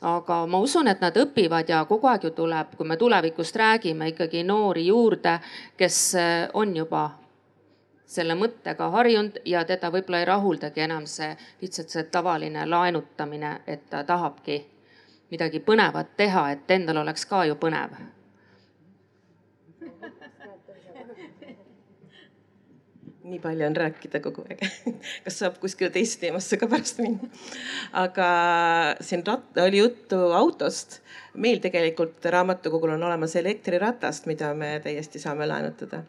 Aga 0.00 0.46
ma 0.46 0.58
usun, 0.58 0.88
et 0.88 1.00
nad 1.00 1.16
õpivad 1.16 1.68
ja 1.68 1.84
kogu 1.84 2.08
aeg 2.08 2.24
ju 2.24 2.30
tuleb, 2.36 2.74
kui 2.76 2.88
me 2.88 2.96
tulevikust 2.96 3.56
räägime, 3.56 4.08
ikkagi 4.14 4.44
noori 4.44 4.86
juurde, 4.86 5.38
kes 5.76 5.98
äh, 6.14 6.48
on 6.54 6.76
juba 6.76 7.10
selle 8.10 8.34
mõttega 8.34 8.88
harjunud 8.90 9.42
ja 9.46 9.64
teda 9.64 9.90
võib-olla 9.94 10.22
ei 10.22 10.30
rahuldagi 10.30 10.82
enam 10.82 11.06
see 11.06 11.30
lihtsalt 11.60 11.92
see 11.92 12.08
tavaline 12.10 12.66
laenutamine, 12.66 13.60
et 13.66 13.86
ta 13.90 14.02
tahabki 14.04 14.64
midagi 15.30 15.60
põnevat 15.60 16.16
teha, 16.16 16.50
et 16.50 16.70
endal 16.70 17.04
oleks 17.04 17.26
ka 17.30 17.44
ju 17.46 17.54
põnev 17.54 17.94
nii 23.30 23.40
palju 23.42 23.66
on 23.66 23.76
rääkida 23.76 24.20
kogu 24.24 24.44
aeg 24.48 24.62
kas 25.24 25.38
saab 25.42 25.58
kuskile 25.62 25.90
teise 25.94 26.18
teemasse 26.22 26.58
ka 26.60 26.68
pärast 26.70 27.00
minna? 27.02 27.30
aga 28.02 28.28
siin 29.04 29.22
rat-, 29.26 29.60
oli 29.64 29.82
juttu 29.82 30.18
autost. 30.36 31.00
meil 31.34 31.60
tegelikult 31.62 32.24
raamatukogul 32.34 32.96
on 32.96 33.06
olemas 33.06 33.36
elektriratast, 33.38 34.26
mida 34.30 34.52
me 34.54 34.72
täiesti 34.84 35.22
saame 35.22 35.46
laenutada. 35.46 36.02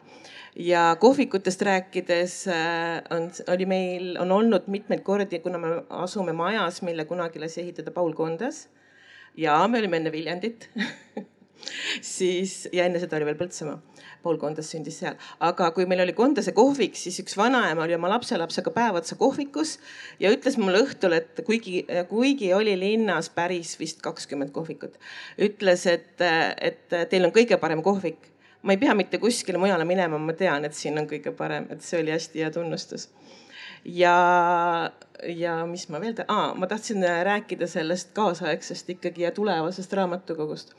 ja 0.56 0.96
kohvikutest 1.00 1.62
rääkides 1.68 2.36
äh, 2.48 3.02
on, 3.16 3.30
oli 3.54 3.66
meil, 3.66 4.16
on 4.20 4.32
olnud 4.32 4.66
mitmeid 4.66 5.04
kordi, 5.06 5.38
kuna 5.44 5.58
me 5.58 5.74
asume 6.02 6.32
majas, 6.36 6.82
mille 6.82 7.04
kunagi 7.04 7.40
lasi 7.40 7.62
ehitada 7.66 7.90
Paul 7.90 8.12
Kondas. 8.18 8.68
ja 9.36 9.60
me 9.68 9.78
olime 9.78 10.02
enne 10.02 10.12
Viljandit 10.12 10.70
siis 12.16 12.68
ja 12.72 12.84
enne 12.84 13.00
seda 13.00 13.16
oli 13.16 13.30
veel 13.30 13.38
Põltsamaa 13.38 13.91
Paul 14.22 14.38
Kondas 14.40 14.70
sündis 14.72 15.00
seal, 15.02 15.16
aga 15.42 15.70
kui 15.76 15.86
meil 15.90 16.04
oli 16.04 16.14
Kondase 16.16 16.54
kohvik, 16.56 16.96
siis 16.98 17.18
üks 17.22 17.36
vanaema 17.38 17.84
oli 17.86 17.96
oma 17.96 18.10
lapselapsega 18.14 18.72
päev 18.74 19.00
otsa 19.00 19.18
kohvikus 19.20 19.76
ja 20.22 20.32
ütles 20.34 20.58
mulle 20.60 20.82
õhtul, 20.86 21.16
et 21.18 21.42
kuigi, 21.46 21.84
kuigi 22.10 22.52
oli 22.56 22.76
linnas 22.78 23.30
päris 23.34 23.74
vist 23.80 24.02
kakskümmend 24.04 24.54
kohvikut, 24.54 24.98
ütles, 25.42 25.86
et, 25.90 26.14
et 26.22 27.00
teil 27.10 27.28
on 27.28 27.34
kõige 27.34 27.58
parem 27.62 27.82
kohvik. 27.82 28.30
ma 28.62 28.76
ei 28.76 28.78
pea 28.78 28.94
mitte 28.94 29.18
kuskile 29.18 29.58
mujale 29.58 29.84
minema, 29.84 30.18
ma 30.18 30.32
tean, 30.38 30.64
et 30.64 30.74
siin 30.78 30.98
on 30.98 31.08
kõige 31.10 31.32
parem, 31.34 31.66
et 31.70 31.82
see 31.82 31.98
oli 31.98 32.14
hästi 32.14 32.44
hea 32.44 32.50
tunnustus 32.54 33.08
ja, 33.84 34.90
ja 35.28 35.56
mis 35.66 35.88
ma 35.88 36.00
veel, 36.00 36.14
ma 36.54 36.66
tahtsin 36.66 37.04
rääkida 37.24 37.66
sellest 37.66 38.12
kaasaegsest 38.16 38.90
ikkagi 38.90 39.22
ja 39.22 39.30
tulevasest 39.30 39.92
raamatukogust. 39.92 40.74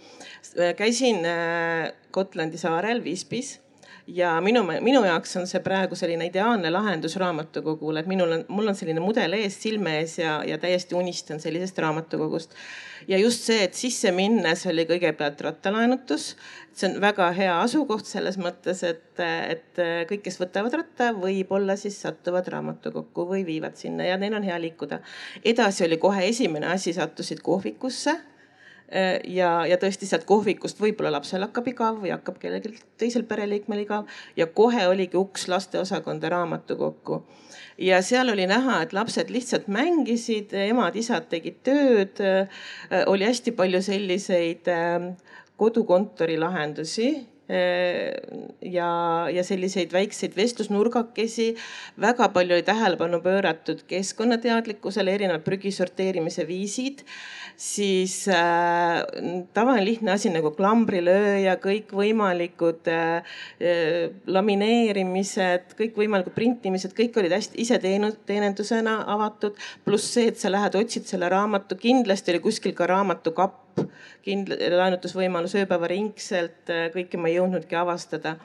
käisin 0.77 1.25
Gotlandi 2.13 2.57
saarel 2.57 3.03
Visbis 3.03 3.62
ja 4.07 4.33
minu, 4.41 4.63
minu 4.63 5.03
jaoks 5.05 5.37
on 5.39 5.45
see 5.47 5.61
praegu 5.63 5.95
selline 5.95 6.27
ideaalne 6.27 6.71
lahendus 6.73 7.15
raamatukogule, 7.21 8.03
et 8.03 8.09
minul 8.09 8.35
on, 8.37 8.41
mul 8.51 8.71
on 8.71 8.75
selline 8.77 9.03
mudel 9.03 9.37
ees, 9.37 9.55
silme 9.61 9.97
ees 10.01 10.17
ja, 10.19 10.39
ja 10.47 10.57
täiesti 10.59 10.95
unistan 10.95 11.39
sellisest 11.39 11.79
raamatukogust. 11.79 12.57
ja 13.07 13.17
just 13.17 13.47
see, 13.47 13.63
et 13.63 13.73
sisse 13.77 14.11
minnes 14.11 14.65
oli 14.67 14.85
kõigepealt 14.89 15.41
rattalaenutus. 15.47 16.35
see 16.73 16.89
on 16.89 16.99
väga 17.01 17.29
hea 17.37 17.55
asukoht 17.61 18.09
selles 18.09 18.37
mõttes, 18.41 18.83
et, 18.83 19.23
et 19.23 19.81
kõik, 20.09 20.25
kes 20.27 20.39
võtavad 20.41 20.75
ratta, 20.81 21.13
võib-olla 21.13 21.77
siis 21.79 22.01
satuvad 22.01 22.47
raamatukokku 22.51 23.27
või 23.29 23.45
viivad 23.47 23.79
sinna 23.79 24.09
ja 24.09 24.17
neil 24.17 24.35
on 24.35 24.43
hea 24.43 24.59
liikuda. 24.59 24.99
edasi 25.45 25.87
oli 25.87 25.97
kohe 25.97 26.27
esimene 26.27 26.73
asi, 26.75 26.93
sattusid 26.93 27.43
kohvikusse 27.45 28.19
ja, 29.25 29.51
ja 29.65 29.77
tõesti 29.81 30.05
sealt 30.05 30.25
kohvikust 30.29 30.81
võib-olla 30.81 31.15
lapsel 31.15 31.41
hakkab 31.45 31.67
igav 31.71 31.97
või 32.01 32.11
hakkab 32.13 32.37
kellelgi 32.41 32.75
teisel 33.01 33.25
pereliikmel 33.29 33.83
igav 33.83 34.09
ja 34.37 34.45
kohe 34.45 34.85
oligi 34.87 35.17
uks 35.17 35.47
lasteosakonda 35.49 36.29
raamatukokku. 36.29 37.23
ja 37.77 38.01
seal 38.05 38.29
oli 38.29 38.45
näha, 38.47 38.81
et 38.83 38.93
lapsed 38.93 39.33
lihtsalt 39.33 39.67
mängisid, 39.67 40.53
emad-isad 40.53 41.25
tegid 41.29 41.61
tööd. 41.63 42.21
Äh, 42.21 42.47
oli 43.07 43.25
hästi 43.25 43.51
palju 43.57 43.81
selliseid 43.81 44.69
äh, 44.69 45.09
kodukontori 45.57 46.37
lahendusi 46.37 47.32
ja, 47.49 48.89
ja 49.35 49.43
selliseid 49.43 49.91
väikseid 49.91 50.35
vestlusnurgakesi. 50.35 51.49
väga 51.99 52.29
palju 52.31 52.55
oli 52.55 52.63
tähelepanu 52.63 53.19
pööratud 53.21 53.83
keskkonnateadlikkusele, 53.87 55.11
erinevad 55.11 55.43
prügi 55.43 55.71
sorteerimise 55.75 56.47
viisid 56.47 57.03
siis 57.57 58.27
äh, 58.27 59.03
tavaline 59.53 59.85
lihtne 59.85 60.13
asi 60.13 60.31
nagu 60.33 60.51
klambrilööja, 60.57 61.55
kõikvõimalikud 61.61 62.89
äh, 62.91 63.35
lamineerimised, 64.27 65.75
kõikvõimalikud 65.79 66.35
printimised, 66.35 66.95
kõik 66.97 67.17
olid 67.21 67.35
hästi 67.35 67.61
iseteenindusena 67.63 68.99
avatud. 69.15 69.57
pluss 69.85 70.13
see, 70.15 70.27
et 70.31 70.39
sa 70.41 70.51
lähed, 70.51 70.75
otsid 70.75 71.07
selle 71.09 71.29
raamatu, 71.29 71.77
kindlasti 71.79 72.33
oli 72.33 72.43
kuskil 72.43 72.73
ka 72.77 72.87
raamatukapp, 72.89 73.72
kindla-, 74.23 74.57
laenutusvõimalus 74.77 75.55
ööpäevaringselt, 75.61 76.61
äh, 76.69 76.89
kõike 76.93 77.19
ma 77.19 77.31
ei 77.31 77.39
jõudnudki 77.39 77.77
avastada 77.79 78.37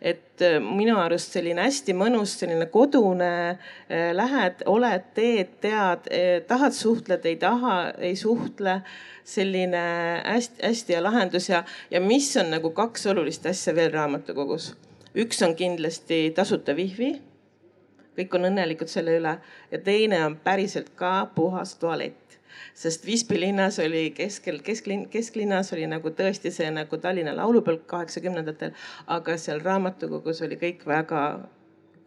et 0.00 0.42
äh, 0.46 0.58
minu 0.62 0.96
arust 1.02 1.34
selline 1.34 1.64
hästi 1.64 1.94
mõnus, 1.98 2.36
selline 2.38 2.68
kodune, 2.70 3.30
äh, 3.90 4.10
lähed, 4.14 4.62
oled, 4.70 5.08
teed, 5.16 5.56
tead, 5.62 6.06
tahad, 6.50 6.76
suhtled, 6.76 7.26
ei 7.26 7.38
taha, 7.40 7.78
ei 7.98 8.16
suhtle. 8.16 8.82
selline 9.28 9.80
hästi-hästi 10.24 10.94
hea 10.94 11.02
lahendus 11.04 11.50
ja, 11.50 11.58
ja 11.90 12.00
mis 12.00 12.30
on 12.40 12.48
nagu 12.48 12.70
kaks 12.72 13.02
olulist 13.12 13.44
asja 13.46 13.74
veel 13.76 13.90
raamatukogus. 13.92 14.70
üks 15.12 15.42
on 15.44 15.52
kindlasti 15.56 16.30
tasuta 16.36 16.72
wifi 16.72 17.10
kõik 18.18 18.34
on 18.34 18.48
õnnelikud 18.48 18.90
selle 18.90 19.18
üle 19.20 19.34
ja 19.70 19.78
teine 19.84 20.24
on 20.26 20.36
päriselt 20.42 20.90
ka 20.96 21.28
puhas 21.34 21.76
tualett 21.78 22.27
sest 22.74 23.06
Visby 23.06 23.40
linnas 23.40 23.78
oli 23.82 24.10
keskel, 24.16 24.60
kesklinn, 24.64 25.06
kesklinnas 25.12 25.72
oli 25.76 25.86
nagu 25.90 26.10
tõesti 26.10 26.52
see 26.54 26.70
nagu 26.74 26.98
Tallinna 27.02 27.34
laulupõlk 27.36 27.86
kaheksakümnendatel, 27.90 28.74
aga 29.06 29.36
seal 29.38 29.62
raamatukogus 29.64 30.42
oli 30.46 30.60
kõik 30.60 30.86
väga 30.88 31.22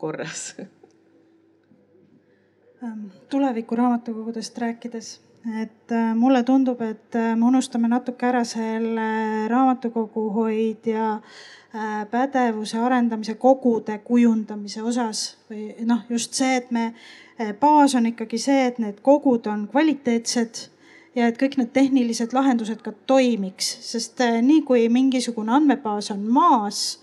korras. 0.02 0.56
Ähm, 2.84 3.08
tuleviku 3.30 3.76
raamatukogudest 3.78 4.58
rääkides, 4.58 5.10
et 5.62 5.91
äh, 5.93 6.14
mulle 6.18 6.43
tundub, 6.43 6.82
et 6.82 7.16
äh, 7.16 7.36
me 7.38 7.52
unustame 7.52 7.89
natuke 7.91 8.26
ära 8.26 8.41
selle 8.47 9.47
raamatukoguhoid 9.52 10.89
ja 10.89 11.12
äh, 11.14 11.61
pädevuse 12.11 12.78
arendamise 12.84 13.38
kogude 13.39 13.95
kujundamise 14.03 14.82
osas 14.84 15.38
või 15.49 15.69
noh, 15.88 16.01
just 16.09 16.36
see, 16.36 16.57
et 16.59 16.72
me 16.76 16.89
Eh, 17.41 17.53
baas 17.59 17.95
on 17.95 18.05
ikkagi 18.05 18.38
see, 18.38 18.65
et 18.69 18.78
need 18.82 18.99
kogud 19.01 19.47
on 19.49 19.63
kvaliteetsed 19.72 20.59
ja 21.17 21.30
et 21.32 21.38
kõik 21.39 21.55
need 21.57 21.72
tehnilised 21.74 22.36
lahendused 22.36 22.84
ka 22.86 22.91
toimiks, 23.09 23.69
sest 23.88 24.22
eh, 24.22 24.41
nii 24.45 24.61
kui 24.67 24.84
mingisugune 24.93 25.55
andmebaas 25.55 26.11
on 26.13 26.28
maas 26.28 26.99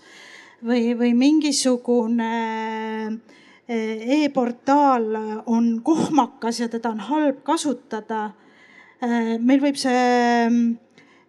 või, 0.63 0.93
või 0.99 1.11
mingisugune 1.17 2.29
e-portaal 3.69 5.09
on 5.45 5.67
kohmakas 5.85 6.61
ja 6.63 6.69
teda 6.71 6.93
on 6.93 7.03
halb 7.09 7.43
kasutada. 7.45 8.31
meil 9.39 9.61
võib 9.61 9.77
see 9.77 10.47
mm, 10.47 10.71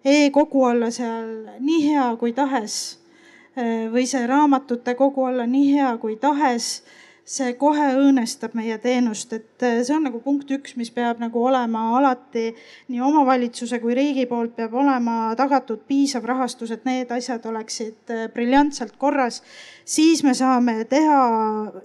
e-kogu 0.05 0.65
olla 0.65 0.89
seal 0.91 1.59
nii 1.61 1.83
hea 1.89 2.07
kui 2.17 2.33
tahes 2.33 3.00
või 3.93 4.07
see 4.09 4.27
raamatute 4.27 4.95
kogu 4.99 5.25
olla 5.29 5.47
nii 5.47 5.73
hea 5.75 5.93
kui 6.01 6.17
tahes 6.21 6.81
see 7.31 7.53
kohe 7.59 7.85
õõnestab 7.95 8.57
meie 8.59 8.77
teenust, 8.83 9.33
et 9.37 9.65
äh, 9.65 9.81
see 9.87 9.95
on 9.95 10.07
nagu 10.09 10.21
punkt 10.25 10.51
üks, 10.51 10.75
mis 10.79 10.91
peab 10.95 11.21
nagu 11.23 11.43
olema 11.47 11.85
alati 11.99 12.49
nii 12.91 13.03
omavalitsuse 13.07 13.79
kui 13.83 13.95
riigi 13.95 14.27
poolt 14.31 14.57
peab 14.57 14.75
olema 14.75 15.35
tagatud 15.39 15.85
piisav 15.87 16.27
rahastus, 16.27 16.73
et 16.75 16.87
need 16.89 17.13
asjad 17.15 17.47
oleksid 17.47 18.15
äh, 18.15 18.27
briljantselt 18.35 18.97
korras. 18.99 19.43
Siis 19.85 20.25
me 20.25 20.35
saame 20.35 20.85
teha 20.89 21.21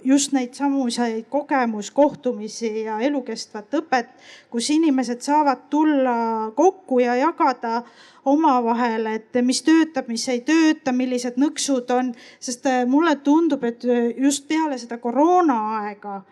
just 0.04 0.32
neid 0.32 0.54
samuseid 0.54 1.26
kogemuskohtumisi 1.30 2.84
ja 2.84 3.00
elukestvat 3.00 3.74
õpet, 3.80 4.12
kus 4.50 4.70
inimesed 4.70 5.20
saavad 5.20 5.66
tulla 5.70 6.16
kokku 6.56 7.00
ja 7.02 7.16
jagada 7.16 7.82
omavahel, 8.26 9.06
et 9.06 9.38
mis 9.42 9.62
töötab, 9.62 10.08
mis 10.10 10.26
ei 10.28 10.42
tööta, 10.46 10.92
millised 10.92 11.38
nõksud 11.40 11.90
on, 11.94 12.12
sest 12.42 12.66
äh, 12.66 12.82
mulle 12.88 13.16
tundub, 13.26 13.64
et 13.64 13.86
äh, 13.86 14.08
just 14.18 14.48
peale 14.48 14.78
seda 14.82 14.98
koroonaaega 15.02 16.22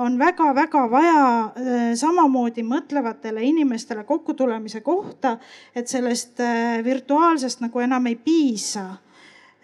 on 0.00 0.16
väga-väga 0.20 0.84
vaja 0.92 1.22
äh, 1.24 1.78
samamoodi 1.98 2.64
mõtlevatele 2.64 3.44
inimestele 3.48 4.04
kokkutulemise 4.08 4.80
kohta, 4.84 5.38
et 5.74 5.88
sellest 5.88 6.40
virtuaalsest 6.84 7.64
nagu 7.64 7.84
enam 7.84 8.08
ei 8.08 8.16
piisa 8.16 8.86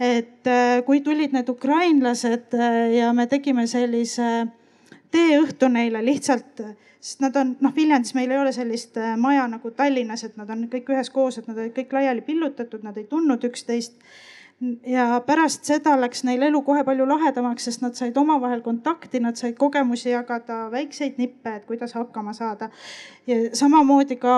et 0.01 0.49
kui 0.85 1.01
tulid 1.01 1.33
need 1.33 1.49
ukrainlased 1.49 2.53
ja 2.93 3.13
me 3.17 3.25
tegime 3.27 3.67
sellise 3.71 4.47
teeõhtu 5.15 5.71
neile 5.73 6.03
lihtsalt 6.05 6.61
sest 7.07 7.23
nad 7.23 7.37
on 7.39 7.55
noh, 7.63 7.75
Viljandis 7.75 8.15
meil 8.17 8.33
ei 8.35 8.41
ole 8.41 8.53
sellist 8.55 8.99
äh, 8.99 9.15
maja 9.21 9.47
nagu 9.51 9.71
Tallinnas, 9.77 10.25
et 10.27 10.39
nad 10.41 10.51
on 10.51 10.65
kõik 10.73 10.91
üheskoos, 10.95 11.39
et 11.39 11.51
nad 11.51 11.59
olid 11.61 11.75
kõik 11.77 11.95
laiali 11.95 12.25
pillutatud, 12.27 12.83
nad 12.87 12.97
ei 12.99 13.07
tundnud 13.11 13.45
üksteist. 13.47 13.95
Ja 14.87 15.21
pärast 15.27 15.69
seda 15.69 15.95
läks 16.01 16.23
neil 16.25 16.43
elu 16.49 16.63
kohe 16.65 16.85
palju 16.85 17.07
lahedamaks, 17.09 17.67
sest 17.69 17.83
nad 17.85 17.97
said 17.99 18.17
omavahel 18.17 18.63
kontakti, 18.65 19.21
nad 19.21 19.37
said 19.37 19.57
kogemusi 19.59 20.11
jagada, 20.11 20.67
väikseid 20.73 21.19
nippe, 21.21 21.57
et 21.59 21.67
kuidas 21.69 21.93
hakkama 21.95 22.33
saada. 22.33 22.71
ja 23.27 23.37
samamoodi 23.53 24.17
ka 24.17 24.37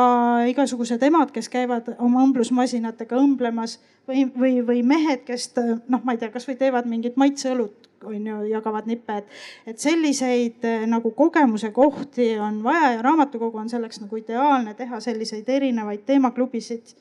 igasugused 0.51 1.03
emad, 1.03 1.31
kes 1.31 1.49
käivad 1.49 1.93
oma 1.99 2.25
õmblusmasinatega 2.27 3.19
õmblemas 3.21 3.79
või, 4.09 4.27
või, 4.39 4.55
või 4.67 4.83
mehed, 4.83 5.23
kes 5.29 5.53
noh, 5.89 6.03
ma 6.03 6.17
ei 6.17 6.19
tea, 6.19 6.33
kasvõi 6.35 6.57
teevad 6.59 6.89
mingit 6.91 7.17
maitseõlut 7.17 7.89
on 8.05 8.27
ju, 8.27 8.43
jagavad 8.53 8.87
nippe, 8.87 9.17
et, 9.23 9.27
et 9.67 9.79
selliseid 9.79 10.65
eh, 10.67 10.87
nagu 10.87 11.11
kogemuse 11.17 11.71
kohti 11.75 12.37
on 12.39 12.63
vaja 12.63 12.93
ja 12.97 13.03
raamatukogu 13.03 13.59
on 13.59 13.69
selleks 13.71 14.01
nagu 14.01 14.17
ideaalne 14.17 14.75
teha 14.75 15.01
selliseid 15.01 15.49
erinevaid 15.49 16.07
teemaklubisid. 16.07 16.95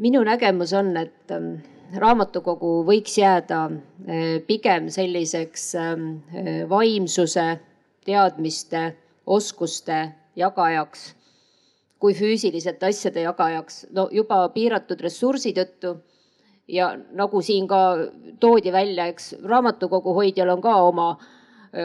Minu 0.00 0.24
nägemus 0.24 0.72
on, 0.76 0.94
et 0.96 1.34
ähm, 1.34 1.52
raamatukogu 2.00 2.80
võiks 2.88 3.18
jääda 3.18 3.64
pigem 4.46 4.88
selliseks 4.90 5.64
vaimsuse, 6.70 7.46
teadmiste, 8.06 8.84
oskuste 9.26 9.98
jagajaks 10.38 11.10
kui 12.00 12.14
füüsiliselt 12.16 12.82
asjade 12.82 13.26
jagajaks. 13.26 13.86
no 13.92 14.08
juba 14.12 14.48
piiratud 14.54 15.00
ressursi 15.04 15.52
tõttu 15.56 15.98
ja 16.68 16.94
nagu 17.12 17.42
siin 17.42 17.68
ka 17.68 17.80
toodi 18.40 18.72
välja, 18.72 19.06
eks 19.12 19.34
raamatukogu 19.44 20.14
hoidjal 20.16 20.54
on 20.56 20.62
ka 20.64 20.76
oma, 20.88 21.10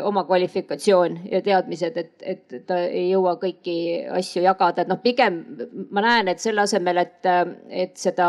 oma 0.04 0.24
kvalifikatsioon 0.26 1.20
ja 1.32 1.42
teadmised, 1.46 1.98
et, 1.98 2.14
et 2.26 2.56
ta 2.66 2.80
ei 2.88 3.10
jõua 3.12 3.36
kõiki 3.42 3.76
asju 4.18 4.42
jagada, 4.46 4.82
et 4.82 4.90
noh, 4.90 4.98
pigem 5.02 5.44
ma 5.94 6.02
näen, 6.02 6.32
et 6.32 6.42
selle 6.42 6.64
asemel, 6.66 7.04
et, 7.04 7.30
et 7.70 7.94
seda 8.02 8.28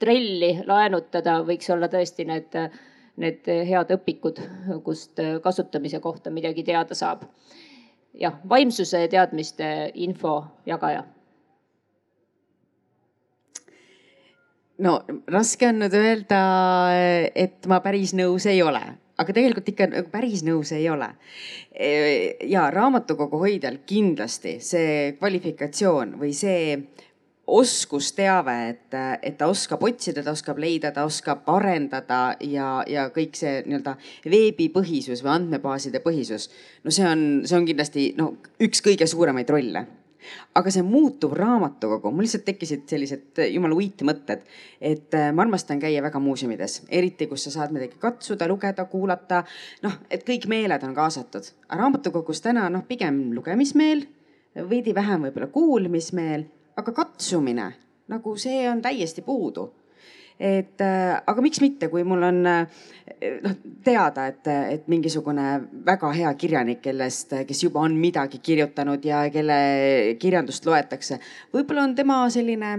trelli 0.00 0.54
laenutada, 0.66 1.42
võiks 1.46 1.68
olla 1.74 1.90
tõesti 1.92 2.24
need, 2.28 2.56
need 3.20 3.50
head 3.68 3.92
õpikud, 3.98 4.40
kust 4.86 5.20
kasutamise 5.44 6.00
kohta 6.00 6.32
midagi 6.32 6.64
teada 6.64 6.96
saab. 6.96 7.26
jah, 8.18 8.40
vaimsuse 8.48 9.04
teadmiste 9.12 9.66
info 9.94 10.40
jagaja. 10.66 11.04
No 14.78 15.00
raske 15.26 15.68
on 15.68 15.80
nüüd 15.82 15.94
öelda, 15.98 16.40
et 17.34 17.66
ma 17.66 17.80
päris 17.82 18.14
nõus 18.14 18.46
ei 18.46 18.62
ole, 18.62 18.80
aga 19.18 19.34
tegelikult 19.34 19.68
ikka 19.72 19.88
nagu 19.90 20.10
päris 20.12 20.44
nõus 20.46 20.72
ei 20.76 20.88
ole. 20.90 21.10
ja 22.46 22.68
raamatukogu 22.70 23.38
hoidjal 23.42 23.80
kindlasti 23.86 24.58
see 24.64 25.12
kvalifikatsioon 25.18 26.16
või 26.20 26.32
see 26.36 26.78
oskusteave, 27.48 28.54
et, 28.68 28.96
et 29.22 29.38
ta 29.40 29.46
oskab 29.48 29.82
otsida, 29.88 30.20
ta 30.22 30.34
oskab 30.36 30.58
leida, 30.60 30.90
ta 30.92 31.06
oskab 31.08 31.46
arendada 31.48 32.36
ja, 32.44 32.82
ja 32.84 33.06
kõik 33.14 33.38
see 33.40 33.62
nii-öelda 33.64 33.94
veebipõhisus 34.28 35.24
või 35.24 35.32
andmebaaside 35.38 36.02
põhisus. 36.04 36.50
no 36.84 36.92
see 36.92 37.06
on, 37.08 37.24
see 37.48 37.56
on 37.56 37.68
kindlasti 37.68 38.10
no 38.18 38.34
üks 38.60 38.84
kõige 38.84 39.08
suuremaid 39.08 39.48
rolle 39.54 39.86
aga 40.58 40.72
see 40.74 40.84
muutuv 40.86 41.32
raamatukogu, 41.38 42.12
mul 42.12 42.26
lihtsalt 42.26 42.44
tekkisid 42.48 42.84
sellised 42.90 43.42
jumala 43.52 43.76
uiti 43.78 44.06
mõtted, 44.08 44.44
et 44.80 45.16
äh, 45.16 45.30
ma 45.32 45.44
armastan 45.46 45.80
käia 45.82 46.02
väga 46.04 46.20
muuseumides, 46.22 46.82
eriti 46.88 47.28
kus 47.30 47.48
sa 47.48 47.54
saad 47.54 47.74
midagi 47.74 48.00
katsuda, 48.00 48.48
lugeda, 48.50 48.84
kuulata. 48.90 49.42
noh, 49.82 49.98
et 50.10 50.26
kõik 50.28 50.48
meeled 50.50 50.84
on 50.84 50.94
kaasatud, 50.96 51.52
aga 51.68 51.82
raamatukogus 51.82 52.42
täna 52.44 52.68
noh, 52.72 52.86
pigem 52.88 53.28
lugemismeel, 53.36 54.06
veidi 54.68 54.94
vähem 54.94 55.28
võib-olla 55.28 55.52
kuulmismeel, 55.52 56.48
aga 56.76 56.92
katsumine 56.92 57.72
nagu 58.08 58.36
see 58.40 58.64
on 58.70 58.80
täiesti 58.82 59.22
puudu 59.22 59.68
et 60.38 60.80
äh, 60.84 61.18
aga 61.26 61.42
miks 61.42 61.60
mitte, 61.60 61.88
kui 61.90 62.04
mul 62.06 62.22
on 62.28 62.40
äh, 62.46 62.84
noh 63.42 63.56
teada, 63.84 64.28
et, 64.30 64.46
et 64.46 64.88
mingisugune 64.90 65.46
väga 65.86 66.12
hea 66.14 66.32
kirjanik, 66.38 66.82
kellest, 66.84 67.34
kes 67.48 67.64
juba 67.64 67.82
on 67.82 67.96
midagi 67.98 68.38
kirjutanud 68.44 69.04
ja 69.04 69.24
kelle 69.34 69.58
kirjandust 70.20 70.66
loetakse, 70.68 71.18
võib-olla 71.54 71.88
on 71.88 71.96
tema 71.98 72.22
selline 72.30 72.72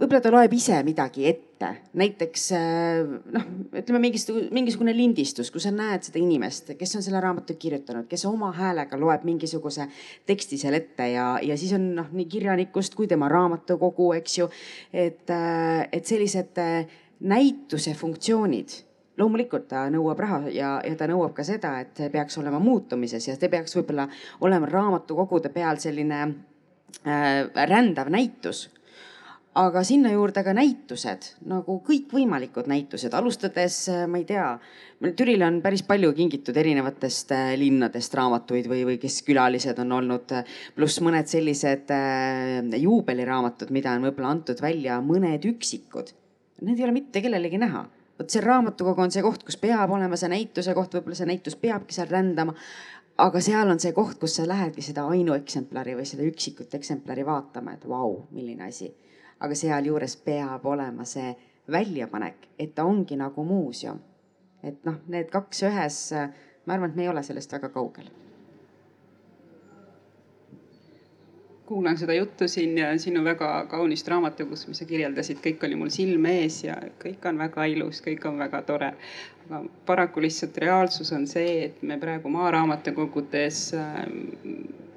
võib-olla 0.00 0.24
ta 0.24 0.32
loeb 0.32 0.56
ise 0.56 0.80
midagi 0.86 1.28
ette, 1.28 1.49
näiteks 1.92 2.46
äh, 2.56 3.10
noh, 3.34 3.46
ütleme 3.76 4.00
mingisugune, 4.06 4.48
mingisugune 4.54 4.94
lindistus, 4.96 5.50
kus 5.52 5.66
sa 5.66 5.72
näed 5.74 6.06
seda 6.06 6.20
inimest, 6.20 6.72
kes 6.78 6.96
on 6.96 7.04
selle 7.04 7.20
raamatu 7.20 7.56
kirjutanud, 7.60 8.08
kes 8.10 8.24
oma 8.28 8.50
häälega 8.56 8.98
loeb 9.00 9.26
mingisuguse 9.28 9.86
teksti 10.28 10.58
seal 10.60 10.78
ette 10.78 11.10
ja, 11.12 11.26
ja 11.44 11.56
siis 11.60 11.74
on 11.76 11.90
noh, 11.98 12.08
nii 12.16 12.28
kirjanikust 12.32 12.96
kui 12.96 13.10
tema 13.10 13.28
raamatukogu, 13.32 14.12
eks 14.20 14.38
ju. 14.38 14.48
et, 14.92 15.26
äh, 15.30 15.88
et 15.92 16.08
sellised 16.08 16.60
äh, 16.62 16.86
näituse 17.20 17.94
funktsioonid 17.94 18.80
loomulikult 19.20 19.68
ta 19.68 19.84
nõuab 19.92 20.20
raha 20.22 20.42
ja, 20.54 20.74
ja 20.86 20.96
ta 20.96 21.08
nõuab 21.10 21.34
ka 21.36 21.44
seda, 21.44 21.76
et 21.84 21.92
see 21.98 22.08
peaks 22.12 22.38
olema 22.40 22.60
muutumises 22.62 23.28
ja 23.28 23.36
see 23.36 23.52
peaks 23.52 23.76
võib-olla 23.76 24.08
olema 24.40 24.68
raamatukogude 24.70 25.52
peal 25.52 25.80
selline 25.82 26.20
äh, 26.24 27.66
rändav 27.68 28.08
näitus 28.12 28.70
aga 29.58 29.82
sinna 29.82 30.12
juurde 30.12 30.44
ka 30.46 30.52
näitused 30.54 31.26
nagu 31.50 31.80
kõikvõimalikud 31.86 32.68
näitused, 32.70 33.14
alustades, 33.16 33.82
äh, 33.90 34.06
ma 34.06 34.20
ei 34.20 34.26
tea, 34.28 34.46
Türile 35.16 35.46
on 35.46 35.58
päris 35.64 35.82
palju 35.88 36.12
kingitud 36.14 36.56
erinevatest 36.60 37.32
äh, 37.34 37.52
linnadest 37.58 38.14
raamatuid 38.14 38.68
või, 38.70 38.84
või 38.86 38.98
kes 39.02 39.22
külalised 39.26 39.78
on 39.82 39.96
olnud. 39.98 40.34
pluss 40.76 41.00
mõned 41.02 41.26
sellised 41.26 41.90
äh, 41.90 42.60
juubeliraamatud, 42.78 43.72
mida 43.74 43.96
on 43.96 44.06
võib-olla 44.06 44.36
antud 44.36 44.62
välja 44.62 45.00
mõned 45.02 45.46
üksikud. 45.50 46.14
Need 46.60 46.78
ei 46.78 46.84
ole 46.84 46.94
mitte 47.00 47.22
kellelegi 47.24 47.58
näha 47.58 47.88
vot 48.20 48.28
see 48.28 48.42
raamatukogu 48.44 49.00
on 49.00 49.12
see 49.14 49.24
koht, 49.24 49.44
kus 49.48 49.56
peab 49.56 49.92
olema 49.96 50.18
see 50.20 50.28
näituse 50.28 50.74
koht, 50.76 50.92
võib-olla 50.92 51.16
see 51.16 51.28
näitus 51.30 51.56
peabki 51.56 51.96
seal 51.96 52.10
rändama. 52.10 52.52
Aga 53.20 53.40
seal 53.44 53.68
on 53.68 53.80
see 53.80 53.92
koht, 53.92 54.18
kus 54.20 54.38
sa 54.38 54.48
lähedki 54.48 54.82
seda 54.82 55.06
ainueksemplari 55.12 55.96
või 55.98 56.08
seda 56.08 56.24
üksikut 56.26 56.74
eksemplari 56.74 57.26
vaatama, 57.26 57.76
et 57.76 57.88
vau, 57.88 58.26
milline 58.30 58.68
asi 58.68 58.90
aga 59.40 59.56
sealjuures 59.56 60.16
peab 60.24 60.66
olema 60.68 61.06
see 61.08 61.32
väljapanek, 61.70 62.48
et 62.58 62.74
ta 62.74 62.84
ongi 62.84 63.16
nagu 63.16 63.44
muuseum. 63.44 64.00
et 64.62 64.84
noh, 64.84 64.98
need 65.08 65.30
kaks 65.32 65.62
ühes, 65.64 65.98
ma 66.66 66.74
arvan, 66.74 66.90
et 66.90 66.96
me 66.96 67.06
ei 67.06 67.08
ole 67.08 67.22
sellest 67.24 67.52
väga 67.52 67.70
kaugel 67.72 68.10
kuulan 71.70 71.98
seda 71.98 72.14
juttu 72.14 72.48
siin 72.48 72.78
ja 72.78 72.88
sinu 72.98 73.20
väga 73.24 73.48
kaunist 73.70 74.08
raamatukogust, 74.10 74.66
mis 74.68 74.80
sa 74.82 74.86
kirjeldasid, 74.90 75.38
kõik 75.44 75.62
oli 75.68 75.76
mul 75.78 75.92
silme 75.94 76.32
ees 76.42 76.64
ja 76.64 76.74
kõik 76.98 77.28
on 77.30 77.38
väga 77.38 77.66
ilus, 77.70 78.00
kõik 78.02 78.26
on 78.26 78.40
väga 78.42 78.62
tore. 78.66 78.88
aga 79.44 79.60
paraku 79.86 80.24
lihtsalt 80.24 80.58
reaalsus 80.58 81.12
on 81.14 81.28
see, 81.30 81.52
et 81.68 81.78
me 81.86 81.98
praegu 82.02 82.30
maaraamatukogudes 82.34 83.62
ähm, 83.78 84.18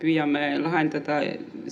püüame 0.01 0.43
lahendada 0.63 1.19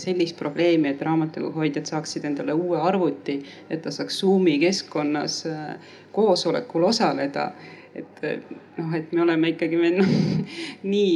sellist 0.05 0.37
probleemi, 0.37 0.93
et 0.93 1.01
raamatukoguhoidjad 1.01 1.89
saaksid 1.89 2.29
endale 2.29 2.53
uue 2.53 2.77
arvuti, 2.77 3.39
et 3.69 3.81
ta 3.81 3.91
saaks 3.91 4.21
Zoomi 4.21 4.59
keskkonnas 4.61 5.45
äh, 5.49 5.93
koosolekul 6.13 6.85
osaleda 6.93 7.51
et 7.95 8.21
noh, 8.77 8.93
et 8.95 9.11
me 9.11 9.23
oleme 9.23 9.51
ikkagi 9.51 9.79
veel 9.79 9.97
noh, 9.99 10.11
nii, 10.93 11.15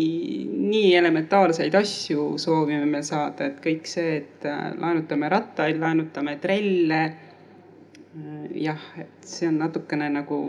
nii 0.72 0.96
elementaarseid 1.00 1.76
asju 1.80 2.34
soovime 2.42 2.88
me 2.90 3.04
saada, 3.06 3.52
et 3.52 3.62
kõik 3.64 3.88
see, 3.90 4.18
et 4.22 4.50
äh, 4.50 4.66
laenutame 4.80 5.30
rattaid, 5.32 5.80
laenutame 5.82 6.36
trelle. 6.44 7.04
Äh, 7.06 8.50
jah, 8.66 8.90
et 9.00 9.30
see 9.30 9.48
on 9.52 9.62
natukene 9.64 10.10
nagu 10.14 10.42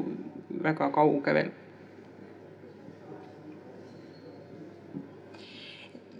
väga 0.62 0.90
kauge 0.94 1.34
veel 1.36 1.54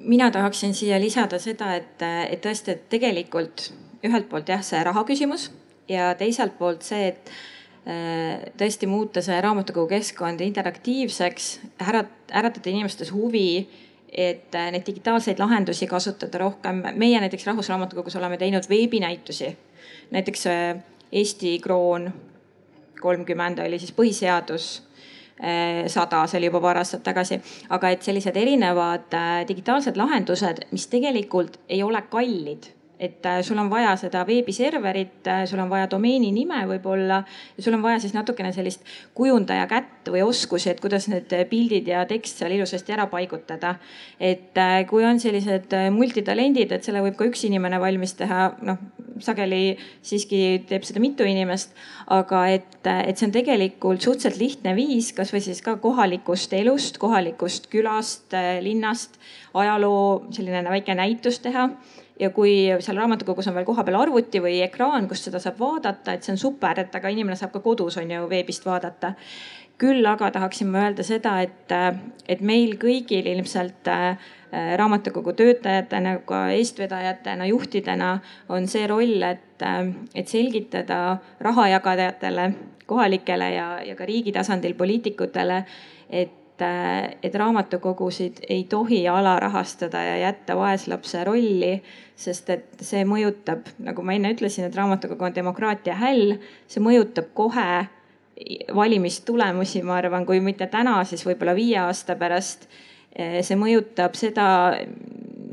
mina 0.07 0.31
tahaksin 0.31 0.75
siia 0.75 1.01
lisada 1.01 1.39
seda, 1.43 1.75
et, 1.75 2.03
et 2.31 2.41
tõesti, 2.43 2.77
et 2.77 2.89
tegelikult 2.93 3.71
ühelt 4.07 4.29
poolt 4.31 4.51
jah, 4.53 4.63
see 4.63 4.83
raha 4.87 5.03
küsimus 5.09 5.49
ja 5.91 6.13
teiselt 6.19 6.55
poolt 6.59 6.87
see, 6.87 7.11
et 7.11 7.33
tõesti 8.59 8.89
muuta 8.91 9.23
see 9.23 9.37
raamatukogu 9.41 9.87
keskkond 9.95 10.41
interaktiivseks, 10.43 11.51
ärat-, 11.87 12.33
äratada 12.35 12.71
inimestes 12.73 13.13
huvi, 13.15 13.69
et 14.11 14.55
äh, 14.55 14.71
neid 14.75 14.87
digitaalseid 14.87 15.39
lahendusi 15.39 15.87
kasutada 15.87 16.39
rohkem. 16.39 16.83
meie 16.95 17.21
näiteks 17.21 17.47
Rahvusraamatukogus 17.47 18.17
oleme 18.17 18.39
teinud 18.39 18.67
veebinäitusi, 18.69 19.57
näiteks 20.11 20.47
äh, 20.47 20.83
Eesti 21.13 21.59
kroon 21.63 22.11
kolmkümmend 23.01 23.59
oli 23.63 23.79
siis 23.79 23.93
põhiseadus 23.95 24.83
sada, 25.87 26.23
see 26.27 26.39
oli 26.41 26.49
juba 26.49 26.63
paar 26.65 26.79
aastat 26.81 27.03
tagasi, 27.05 27.37
aga 27.69 27.91
et 27.93 28.03
sellised 28.03 28.37
erinevad 28.41 29.13
digitaalsed 29.49 29.99
lahendused, 30.01 30.63
mis 30.73 30.87
tegelikult 30.89 31.59
ei 31.69 31.83
ole 31.85 32.01
kallid 32.11 32.71
et 32.99 33.27
äh, 33.27 33.43
sul 33.45 33.59
on 33.61 33.69
vaja 33.71 33.93
seda 34.01 34.23
veebiserverit, 34.27 35.27
äh, 35.29 35.45
sul 35.49 35.61
on 35.61 35.69
vaja 35.71 35.89
domeeni 35.93 36.31
nime 36.33 36.63
võib-olla 36.71 37.21
ja 37.27 37.65
sul 37.65 37.77
on 37.77 37.83
vaja 37.85 38.01
siis 38.01 38.15
natukene 38.17 38.53
sellist 38.57 38.87
kujundaja 39.17 39.67
kätt 39.69 40.09
või 40.13 40.23
oskusi, 40.25 40.71
et 40.73 40.81
kuidas 40.81 41.09
need 41.13 41.33
pildid 41.51 41.89
ja 41.93 42.07
tekst 42.09 42.41
seal 42.41 42.55
ilusasti 42.57 42.95
ära 42.97 43.07
paigutada. 43.13 43.75
et 44.21 44.57
äh, 44.57 44.87
kui 44.89 45.05
on 45.05 45.21
sellised 45.21 45.77
multitalendid, 45.93 46.73
et 46.73 46.85
selle 46.85 47.03
võib 47.05 47.19
ka 47.19 47.29
üks 47.29 47.45
inimene 47.45 47.81
valmis 47.81 48.17
teha, 48.17 48.55
noh 48.63 48.81
sageli 49.21 49.77
siiski 50.05 50.41
teeb 50.69 50.85
seda 50.85 51.01
mitu 51.01 51.25
inimest, 51.25 51.73
aga 52.13 52.43
et, 52.53 52.81
et 52.85 53.17
see 53.17 53.29
on 53.29 53.33
tegelikult 53.33 54.05
suhteliselt 54.05 54.41
lihtne 54.41 54.75
viis, 54.77 55.13
kasvõi 55.17 55.41
siis 55.45 55.63
ka 55.65 55.79
kohalikust 55.81 56.53
elust, 56.57 56.99
kohalikust 57.01 57.71
külast, 57.73 58.37
linnast, 58.61 59.17
ajaloo 59.57 60.27
selline 60.37 60.65
väike 60.69 60.97
näitus 60.97 61.41
teha 61.45 61.71
ja 62.21 62.31
kui 62.31 62.55
seal 62.81 62.97
raamatukogus 63.01 63.49
on 63.51 63.57
veel 63.59 63.67
kohapeal 63.69 63.99
arvuti 64.01 64.41
või 64.43 64.61
ekraan, 64.65 65.09
kust 65.09 65.29
seda 65.29 65.41
saab 65.43 65.61
vaadata, 65.61 66.17
et 66.17 66.25
see 66.25 66.35
on 66.35 66.41
super, 66.41 66.81
et 66.81 66.95
aga 66.95 67.13
inimene 67.13 67.37
saab 67.39 67.53
ka 67.55 67.63
kodus 67.65 67.99
on 68.01 68.11
ju 68.11 68.29
veebist 68.31 68.67
vaadata. 68.67 69.15
küll 69.77 70.07
aga 70.09 70.31
tahaksin 70.33 70.71
ma 70.73 70.87
öelda 70.87 71.05
seda, 71.05 71.35
et, 71.45 71.73
et 72.29 72.41
meil 72.41 72.79
kõigil 72.81 73.27
ilmselt 73.29 73.89
äh, 73.93 74.17
raamatukogu 74.81 75.35
töötajatena, 75.37 76.15
ka 76.25 76.47
eestvedajatena, 76.57 77.47
juhtidena 77.47 78.15
on 78.49 78.69
see 78.69 78.87
roll, 78.87 79.21
et, 79.23 79.61
äh, 79.61 79.93
et 80.15 80.33
selgitada 80.33 81.19
rahajagajatele 81.41 82.49
kohalikele 82.87 83.51
ja, 83.55 83.69
ja 83.85 83.97
ka 83.99 84.09
riigi 84.09 84.33
tasandil 84.33 84.75
poliitikutele, 84.75 85.65
et, 86.09 86.33
et 86.65 87.35
raamatukogusid 87.35 88.41
ei 88.49 88.65
tohi 88.65 89.09
alarahastada 89.09 90.03
ja 90.03 90.17
jätta 90.17 90.57
vaeslapse 90.57 91.25
rolli, 91.25 91.83
sest 92.17 92.51
et 92.51 92.81
see 92.81 93.05
mõjutab, 93.05 93.69
nagu 93.83 94.03
ma 94.03 94.17
enne 94.17 94.33
ütlesin, 94.35 94.69
et 94.69 94.77
raamatukogu 94.77 95.29
on 95.29 95.37
demokraatia 95.37 95.99
häll, 96.01 96.39
see 96.69 96.83
mõjutab 96.85 97.33
kohe 97.37 97.87
valimistulemusi, 98.75 99.83
ma 99.83 99.97
arvan, 100.01 100.27
kui 100.29 100.41
mitte 100.45 100.69
täna, 100.73 100.99
siis 101.09 101.25
võib-olla 101.27 101.57
viie 101.57 101.79
aasta 101.85 102.17
pärast. 102.17 102.69
see 103.17 103.57
mõjutab 103.57 104.13
seda 104.13 104.47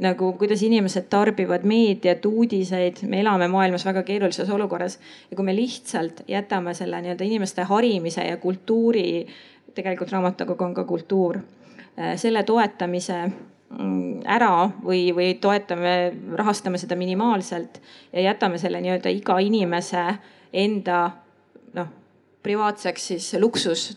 nagu, 0.04 0.34
kuidas 0.40 0.64
inimesed 0.66 1.08
tarbivad 1.12 1.64
meediat, 1.68 2.26
uudiseid, 2.26 3.04
me 3.08 3.22
elame 3.22 3.48
maailmas 3.48 3.86
väga 3.86 4.04
keerulises 4.04 4.50
olukorras. 4.50 5.00
ja 5.32 5.38
kui 5.38 5.46
me 5.46 5.56
lihtsalt 5.56 6.24
jätame 6.28 6.74
selle 6.74 7.02
nii-öelda 7.02 7.24
inimeste 7.24 7.64
harimise 7.70 8.26
ja 8.28 8.38
kultuuri, 8.38 9.26
tegelikult 9.76 10.12
raamatukogu 10.14 10.64
on 10.64 10.74
ka 10.78 10.84
kultuur, 10.90 11.40
selle 12.18 12.44
toetamise 12.44 13.18
mm, 13.26 14.22
ära 14.26 14.70
või, 14.84 15.08
või 15.16 15.34
toetame, 15.42 15.96
rahastame 16.38 16.82
seda 16.82 16.98
minimaalselt 16.98 17.82
ja 18.14 18.30
jätame 18.30 18.58
selle 18.62 18.82
nii-öelda 18.82 19.14
iga 19.14 19.38
inimese 19.42 20.06
enda 20.54 21.04
noh 21.78 21.92
privaatseks 22.44 23.08
siis 23.08 23.34
luksus, 23.40 23.88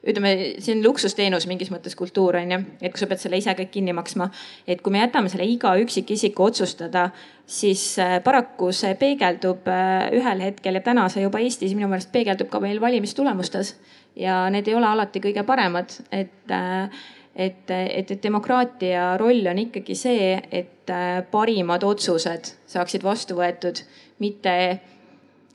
ütleme, 0.00 0.32
see 0.64 0.74
on 0.76 0.82
luksusteenus 0.84 1.44
mingis 1.50 1.70
mõttes 1.72 1.96
kultuur 1.98 2.38
on 2.40 2.54
ju, 2.54 2.58
et 2.80 2.92
kui 2.92 3.02
sa 3.02 3.08
pead 3.10 3.20
selle 3.20 3.40
ise 3.40 3.52
kõik 3.58 3.72
kinni 3.74 3.92
maksma. 3.96 4.30
et 4.66 4.80
kui 4.80 4.92
me 4.94 5.02
jätame 5.02 5.28
selle 5.28 5.44
iga 5.44 5.74
üksikisiku 5.82 6.48
otsustada, 6.48 7.10
siis 7.46 7.98
äh, 7.98 8.18
paraku 8.24 8.72
see 8.72 8.94
peegeldub 9.00 9.68
äh, 9.68 10.08
ühel 10.16 10.44
hetkel 10.46 10.80
ja 10.80 10.84
täna 10.86 11.08
see 11.12 11.26
juba 11.26 11.42
Eestis 11.44 11.76
minu 11.76 11.88
meelest 11.88 12.12
peegeldub 12.12 12.48
ka 12.48 12.60
meil 12.64 12.80
valimistulemustes. 12.80 13.74
Ja 14.16 14.42
need 14.50 14.68
ei 14.68 14.74
ole 14.74 14.86
alati 14.86 15.22
kõige 15.22 15.44
paremad, 15.46 15.96
et 16.12 16.54
äh, 16.54 17.02
et, 17.40 17.70
et, 17.70 18.10
et 18.10 18.22
demokraatia 18.22 19.16
roll 19.16 19.46
on 19.46 19.58
ikkagi 19.62 19.94
see, 19.94 20.32
et 20.50 20.90
parimad 21.30 21.84
otsused 21.86 22.50
saaksid 22.68 23.04
vastu 23.06 23.36
võetud, 23.38 23.78
mitte 24.18 24.54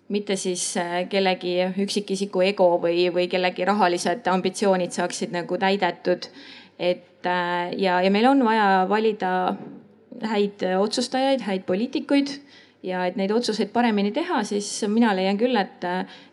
mitte 0.08 0.36
siis 0.38 0.64
äh, 0.78 1.08
kellegi 1.10 1.56
üksikisiku 1.82 2.44
ego 2.46 2.68
või, 2.82 3.08
või 3.14 3.26
kellegi 3.30 3.66
rahalised 3.66 4.28
ambitsioonid 4.30 4.94
saaksid 4.94 5.34
nagu 5.34 5.58
täidetud. 5.58 6.30
et 6.80 7.26
äh, 7.26 7.74
ja, 7.78 8.02
ja 8.02 8.12
meil 8.12 8.26
on 8.30 8.44
vaja 8.46 8.86
valida 8.90 9.56
häid 10.22 10.64
otsustajaid, 10.80 11.42
häid 11.42 11.66
poliitikuid 11.66 12.30
ja 12.86 13.06
et 13.10 13.18
neid 13.20 13.34
otsuseid 13.34 13.72
paremini 13.74 14.12
teha, 14.16 14.44
siis 14.48 14.68
mina 14.92 15.14
leian 15.18 15.40
küll, 15.40 15.58
et, 15.60 15.86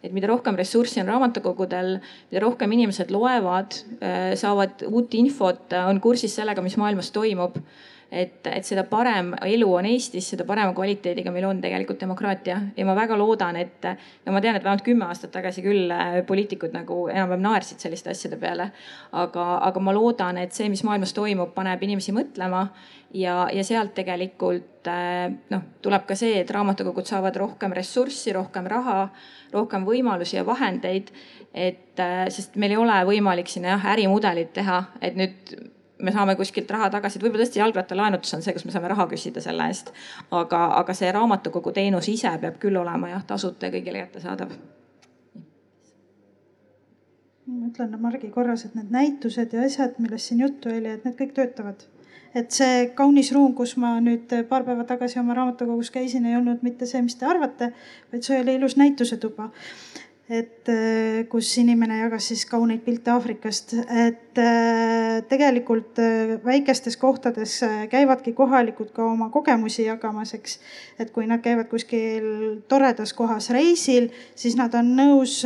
et 0.04 0.12
mida 0.12 0.28
rohkem 0.30 0.58
ressurssi 0.58 1.00
on 1.02 1.08
raamatukogudel, 1.08 1.96
mida 2.30 2.44
rohkem 2.44 2.76
inimesed 2.76 3.12
loevad, 3.14 3.78
äh, 4.00 4.34
saavad 4.38 4.84
uut 4.90 5.16
infot, 5.18 5.72
on 5.86 6.02
kursis 6.04 6.36
sellega, 6.38 6.64
mis 6.64 6.78
maailmas 6.80 7.10
toimub 7.14 7.58
et, 8.12 8.46
et 8.46 8.66
seda 8.66 8.84
parem 8.88 9.32
elu 9.46 9.68
on 9.72 9.88
Eestis, 9.88 10.28
seda 10.34 10.44
parema 10.48 10.74
kvaliteediga 10.76 11.32
meil 11.32 11.46
on 11.48 11.60
tegelikult 11.62 12.00
demokraatia 12.02 12.58
ja 12.76 12.86
ma 12.86 12.94
väga 12.96 13.16
loodan, 13.18 13.56
et 13.56 13.88
no 14.26 14.34
ma 14.34 14.42
tean, 14.44 14.58
et 14.58 14.64
vähemalt 14.64 14.84
kümme 14.86 15.08
aastat 15.08 15.32
tagasi 15.34 15.64
küll 15.64 15.92
äh, 15.92 16.20
poliitikud 16.28 16.76
nagu 16.76 17.06
enam-vähem 17.12 17.44
naersid 17.46 17.82
selliste 17.82 18.12
asjade 18.12 18.36
peale. 18.40 18.70
aga, 19.12 19.46
aga 19.68 19.80
ma 19.80 19.94
loodan, 19.96 20.38
et 20.38 20.52
see, 20.52 20.68
mis 20.72 20.84
maailmas 20.84 21.16
toimub, 21.16 21.54
paneb 21.56 21.82
inimesi 21.82 22.12
mõtlema 22.16 22.66
ja, 23.14 23.48
ja 23.52 23.64
sealt 23.64 23.94
tegelikult 23.94 24.88
äh, 24.88 25.28
noh, 25.52 25.66
tuleb 25.84 26.06
ka 26.08 26.16
see, 26.18 26.40
et 26.40 26.50
raamatukogud 26.50 27.08
saavad 27.08 27.36
rohkem 27.40 27.74
ressurssi, 27.76 28.32
rohkem 28.36 28.66
raha, 28.70 29.06
rohkem 29.52 29.86
võimalusi 29.88 30.38
ja 30.38 30.46
vahendeid. 30.46 31.12
et 31.52 32.00
äh, 32.00 32.26
sest 32.32 32.56
meil 32.56 32.72
ei 32.72 32.80
ole 32.80 32.98
võimalik 33.04 33.50
sinna 33.52 33.74
jah 33.74 33.86
ärimudelit 33.92 34.52
teha, 34.56 34.84
et 35.00 35.16
nüüd 35.18 35.52
me 36.02 36.12
saame 36.12 36.34
kuskilt 36.36 36.70
raha 36.72 36.88
tagasi, 36.90 37.18
et 37.18 37.24
võib-olla 37.24 37.44
tõesti 37.44 37.60
jalgrattalaenutus 37.60 38.34
on 38.34 38.42
see, 38.42 38.54
kus 38.56 38.64
me 38.66 38.74
saame 38.74 38.90
raha 38.90 39.06
küsida 39.10 39.42
selle 39.44 39.68
eest. 39.70 39.92
aga, 40.30 40.64
aga 40.80 40.94
see 40.96 41.12
raamatukogu 41.12 41.72
teenus 41.76 42.08
ise 42.08 42.32
peab 42.40 42.58
küll 42.62 42.80
olema 42.80 43.12
jah, 43.12 43.24
tasuta 43.26 43.68
ja 43.68 43.74
kõigile 43.76 44.06
kättesaadav. 44.06 44.56
ma 47.52 47.68
ütlen 47.68 47.98
Margi 48.00 48.30
korras, 48.32 48.64
et 48.64 48.74
need 48.78 48.90
näitused 48.94 49.52
ja 49.52 49.66
asjad, 49.66 49.98
millest 50.00 50.30
siin 50.30 50.40
juttu 50.40 50.72
oli, 50.72 50.88
et 50.88 51.04
need 51.04 51.18
kõik 51.18 51.36
töötavad 51.36 51.84
et 52.34 52.52
see 52.54 52.86
kaunis 52.96 53.32
ruum, 53.34 53.52
kus 53.56 53.76
ma 53.80 53.96
nüüd 54.04 54.30
paar 54.48 54.64
päeva 54.66 54.86
tagasi 54.88 55.20
oma 55.20 55.36
raamatukogus 55.36 55.92
käisin, 55.92 56.28
ei 56.28 56.38
olnud 56.38 56.64
mitte 56.64 56.88
see, 56.88 57.02
mis 57.04 57.18
te 57.18 57.28
arvate, 57.28 57.72
vaid 58.12 58.24
see 58.24 58.40
oli 58.40 58.56
ilus 58.60 58.78
näitusetuba. 58.80 59.50
Et 60.32 60.68
äh, 60.70 61.26
kus 61.28 61.50
inimene 61.60 61.98
jagas 61.98 62.30
siis 62.30 62.46
kauneid 62.48 62.80
pilte 62.86 63.10
Aafrikast, 63.12 63.74
et 63.90 64.38
äh, 64.40 65.18
tegelikult 65.28 65.98
väikestes 66.46 66.96
kohtades 66.96 67.58
käivadki 67.92 68.32
kohalikud 68.38 68.94
ka 68.96 69.04
oma 69.10 69.28
kogemusi 69.34 69.84
jagamas, 69.90 70.32
eks. 70.38 70.56
et 71.02 71.12
kui 71.12 71.26
nad 71.28 71.42
käivad 71.44 71.68
kuskil 71.68 72.62
toredas 72.70 73.12
kohas 73.18 73.50
reisil, 73.52 74.08
siis 74.38 74.56
nad 74.56 74.72
on 74.78 74.94
nõus 74.96 75.42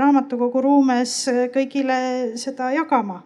raamatukogu 0.00 0.64
ruumes 0.64 1.18
kõigile 1.52 1.98
seda 2.40 2.72
jagama 2.78 3.24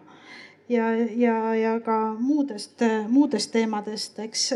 ja, 0.71 0.91
ja, 0.95 1.37
ja 1.55 1.79
ka 1.83 1.97
muudest, 2.19 2.83
muudest 3.11 3.51
teemadest, 3.51 4.19
eks 4.23 4.51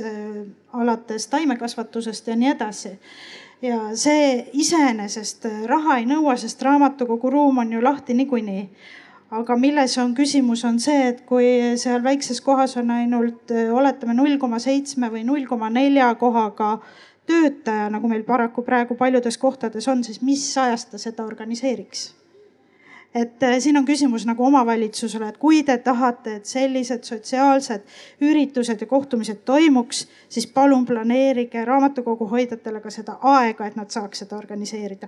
alates 0.73 1.27
taimekasvatusest 1.31 2.31
ja 2.31 2.35
nii 2.39 2.53
edasi 2.55 2.95
ja 3.61 3.79
see 3.97 4.45
iseenesest 4.53 5.47
raha 5.69 5.99
ei 6.01 6.07
nõua, 6.09 6.35
sest 6.39 6.61
raamatukogu 6.65 7.31
ruum 7.33 7.63
on 7.63 7.73
ju 7.73 7.83
lahti 7.83 8.13
niikuinii. 8.13 8.69
aga 9.35 9.55
milles 9.57 9.97
on 9.97 10.13
küsimus, 10.15 10.61
on 10.65 10.77
see, 10.79 11.07
et 11.09 11.23
kui 11.27 11.47
seal 11.81 12.03
väikses 12.03 12.39
kohas 12.41 12.77
on 12.77 12.91
ainult 12.93 13.51
oletame 13.73 14.13
null 14.13 14.37
koma 14.39 14.59
seitsme 14.59 15.09
või 15.11 15.23
null 15.25 15.47
koma 15.49 15.69
nelja 15.69 16.13
kohaga 16.15 16.77
töötaja, 17.25 17.89
nagu 17.89 18.07
meil 18.07 18.23
paraku 18.23 18.61
praegu 18.63 18.95
paljudes 18.95 19.37
kohtades 19.37 19.87
on, 19.87 20.03
siis 20.03 20.21
mis 20.21 20.45
ajast 20.57 20.93
ta 20.93 21.01
seda 21.01 21.25
organiseeriks 21.25 22.11
et 23.15 23.43
äh, 23.43 23.57
siin 23.59 23.77
on 23.77 23.85
küsimus 23.87 24.25
nagu 24.27 24.45
omavalitsusele, 24.45 25.29
et 25.31 25.37
kui 25.41 25.63
te 25.63 25.77
tahate, 25.77 26.35
et 26.39 26.45
sellised 26.45 27.07
sotsiaalsed 27.07 27.85
üritused 28.21 28.81
ja 28.81 28.87
kohtumised 28.87 29.45
toimuks, 29.45 30.05
siis 30.29 30.47
palun 30.47 30.85
planeerige 30.85 31.65
raamatukogu 31.65 32.27
hoidjatele 32.31 32.81
ka 32.83 32.93
seda 32.93 33.19
aega, 33.35 33.67
et 33.67 33.79
nad 33.79 33.89
saaks 33.89 34.25
seda 34.25 34.37
organiseerida 34.37 35.07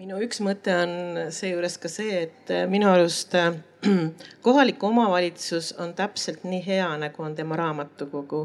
minu 0.00 0.16
üks 0.24 0.38
mõte 0.40 0.72
on 0.80 0.92
seejuures 1.34 1.74
ka 1.80 1.88
see, 1.92 2.22
et 2.24 2.50
minu 2.72 2.88
arust 2.88 3.34
äh, 3.36 3.50
kohalik 4.46 4.80
omavalitsus 4.84 5.74
on 5.82 5.92
täpselt 5.98 6.46
nii 6.48 6.62
hea, 6.64 6.86
nagu 7.02 7.24
on 7.26 7.34
tema 7.36 7.58
raamatukogu. 7.60 8.40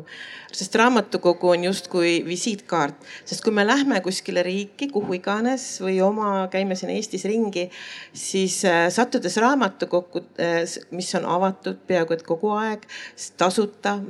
sest 0.51 0.75
raamatukogu 0.75 1.53
on 1.53 1.63
justkui 1.63 2.17
visiitkaart, 2.27 3.07
sest 3.23 3.43
kui 3.43 3.55
me 3.55 3.63
lähme 3.67 4.01
kuskile 4.03 4.43
riiki, 4.43 4.89
kuhu 4.91 5.15
iganes 5.15 5.69
või 5.85 5.95
oma, 6.03 6.49
käime 6.51 6.75
siin 6.75 6.91
Eestis 6.97 7.23
ringi, 7.23 7.69
siis 8.11 8.59
äh, 8.67 8.89
sattudes 8.91 9.39
raamatukokku, 9.39 10.25
äh, 10.35 10.59
mis 10.91 11.15
on 11.15 11.31
avatud 11.39 11.79
peaaegu 11.87 12.19
et 12.19 12.27
kogu 12.27 12.51
aeg, 12.59 12.83
tasuta 13.39 14.01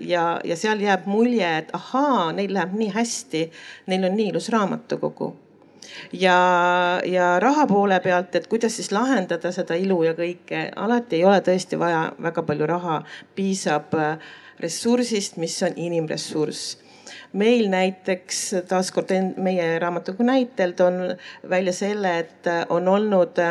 ja, 0.00 0.28
ja 0.44 0.56
seal 0.56 0.80
jääb 0.80 1.04
mulje, 1.12 1.56
et 1.58 1.76
ahaa, 1.76 2.30
neil 2.32 2.56
läheb 2.56 2.78
nii 2.80 2.94
hästi, 2.96 3.50
neil 3.92 4.08
on 4.08 4.16
nii 4.16 4.32
ilus 4.32 4.54
raamatukogu 4.56 5.34
ja, 6.12 6.38
ja 7.04 7.36
raha 7.42 7.66
poole 7.66 8.00
pealt, 8.00 8.34
et 8.34 8.46
kuidas 8.46 8.76
siis 8.76 8.92
lahendada 8.92 9.52
seda 9.52 9.76
ilu 9.78 10.02
ja 10.06 10.14
kõike, 10.18 10.70
alati 10.76 11.20
ei 11.20 11.24
ole 11.28 11.40
tõesti 11.44 11.78
vaja 11.78 12.10
väga 12.22 12.42
palju 12.46 12.68
raha, 12.70 12.98
piisab 13.34 13.94
äh, 13.98 14.18
ressursist, 14.60 15.40
mis 15.42 15.56
on 15.62 15.76
inimressurss. 15.76 16.76
Meil 17.36 17.68
näiteks 17.70 18.38
taaskord 18.68 19.10
meie 19.42 19.76
raamatukogu 19.82 20.24
näitel 20.26 20.72
toon 20.78 21.16
välja 21.48 21.74
selle, 21.76 22.18
et 22.24 22.48
äh, 22.50 22.64
on 22.68 22.88
olnud 22.88 23.42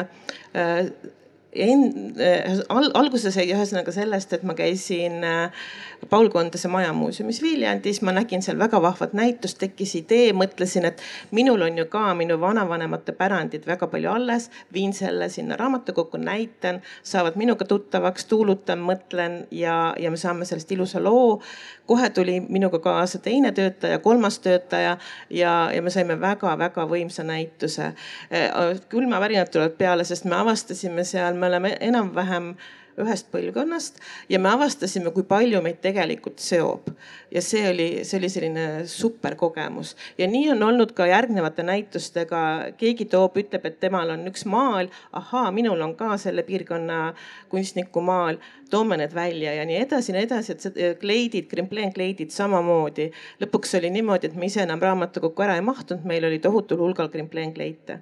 äh, 1.56 1.72
en-, 1.72 2.64
al-, 2.70 2.92
alguses 2.94 3.38
jäi 3.38 3.48
ühesõnaga 3.54 3.94
sellest, 3.96 4.34
et 4.34 4.44
ma 4.44 4.54
käisin 4.58 5.24
äh, 5.24 5.66
Paul 6.10 6.30
Kondase 6.30 6.68
Majamuuseumis 6.68 7.42
Viljandis, 7.42 8.02
ma 8.02 8.12
nägin 8.12 8.44
seal 8.46 8.60
väga 8.60 8.82
vahvat 8.82 9.14
näitust, 9.18 9.58
tekkis 9.62 9.96
idee, 9.98 10.34
mõtlesin, 10.38 10.86
et 10.86 11.02
minul 11.36 11.64
on 11.66 11.78
ju 11.80 11.86
ka 11.90 12.14
minu 12.18 12.38
vanavanemate 12.42 13.16
pärandid 13.18 13.66
väga 13.68 13.88
palju 13.90 14.12
alles, 14.12 14.50
viin 14.74 14.94
selle 14.94 15.30
sinna 15.34 15.58
raamatukokku, 15.58 16.20
näitan, 16.22 16.82
saavad 17.04 17.40
minuga 17.40 17.66
tuttavaks, 17.66 18.26
tuulutan, 18.30 18.84
mõtlen 18.86 19.46
ja, 19.52 19.96
ja 20.00 20.12
me 20.12 20.20
saame 20.22 20.46
sellest 20.46 20.72
ilusa 20.72 21.04
loo. 21.04 21.42
kohe 21.86 22.10
tuli 22.10 22.40
minuga 22.50 22.80
kaasa 22.80 23.20
teine 23.20 23.52
töötaja, 23.52 24.00
kolmas 24.00 24.40
töötaja 24.40 24.98
ja, 25.30 25.52
ja 25.74 25.82
me 25.82 25.90
saime 25.90 26.20
väga-väga 26.22 26.88
võimsa 26.90 27.24
näituse. 27.24 27.92
Äh, 28.34 28.80
külmavärinad 28.90 29.52
tulevad 29.54 29.78
peale, 29.78 30.04
sest 30.04 30.26
me 30.26 30.36
avastasime 30.36 31.04
seal, 31.06 31.38
me 31.46 31.50
oleme 31.54 31.78
enam-vähem 31.80 32.56
ühest 32.96 33.28
põlvkonnast 33.34 34.00
ja 34.32 34.40
me 34.40 34.50
avastasime, 34.56 35.12
kui 35.12 35.26
palju 35.28 35.60
meid 35.62 35.82
tegelikult 35.84 36.40
seob. 36.40 36.88
ja 37.32 37.42
see 37.44 37.66
oli, 37.70 37.88
see 38.08 38.18
oli 38.22 38.30
selline 38.32 38.66
super 38.90 39.36
kogemus 39.36 39.94
ja 40.18 40.30
nii 40.32 40.54
on 40.54 40.64
olnud 40.64 40.94
ka 40.96 41.06
järgnevate 41.12 41.64
näitustega. 41.68 42.42
keegi 42.80 43.06
toob, 43.12 43.38
ütleb, 43.44 43.68
et 43.68 43.80
temal 43.80 44.16
on 44.16 44.26
üks 44.32 44.46
maal, 44.50 44.90
ahaa, 45.12 45.52
minul 45.52 45.82
on 45.82 45.96
ka 46.00 46.18
selle 46.18 46.48
piirkonna 46.48 47.14
kunstniku 47.52 48.02
maal, 48.02 48.40
toome 48.72 48.98
need 48.98 49.14
välja 49.14 49.54
ja 49.60 49.66
nii 49.70 49.82
edasi 49.84 50.12
ja 50.12 50.18
nii 50.18 50.30
edasi, 50.30 50.56
et 50.56 50.66
see 50.66 50.94
kleidid, 51.02 51.52
krimpleen 51.52 51.94
kleidid 51.94 52.32
samamoodi. 52.32 53.12
lõpuks 53.44 53.78
oli 53.78 53.92
niimoodi, 54.00 54.32
et 54.32 54.40
me 54.40 54.50
ise 54.50 54.64
enam 54.64 54.82
raamatukokku 54.82 55.46
ära 55.46 55.60
ei 55.60 55.68
mahtunud, 55.68 56.08
meil 56.08 56.26
oli 56.32 56.40
tohutul 56.40 56.80
hulgal 56.80 57.12
krimpleen 57.12 57.54
kleite 57.54 58.02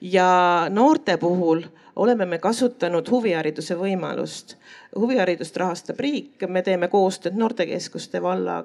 ja 0.00 0.66
noorte 0.70 1.16
puhul 1.16 1.62
oleme 1.98 2.26
me 2.26 2.38
kasutanud 2.38 3.10
huvihariduse 3.10 3.74
võimalust. 3.78 4.56
huviharidust 4.96 5.56
rahastab 5.56 6.00
riik, 6.00 6.46
me 6.48 6.62
teeme 6.62 6.88
koostööd 6.88 7.36
noortekeskuste, 7.36 8.22
valla 8.22 8.64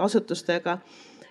asutustega. 0.00 0.78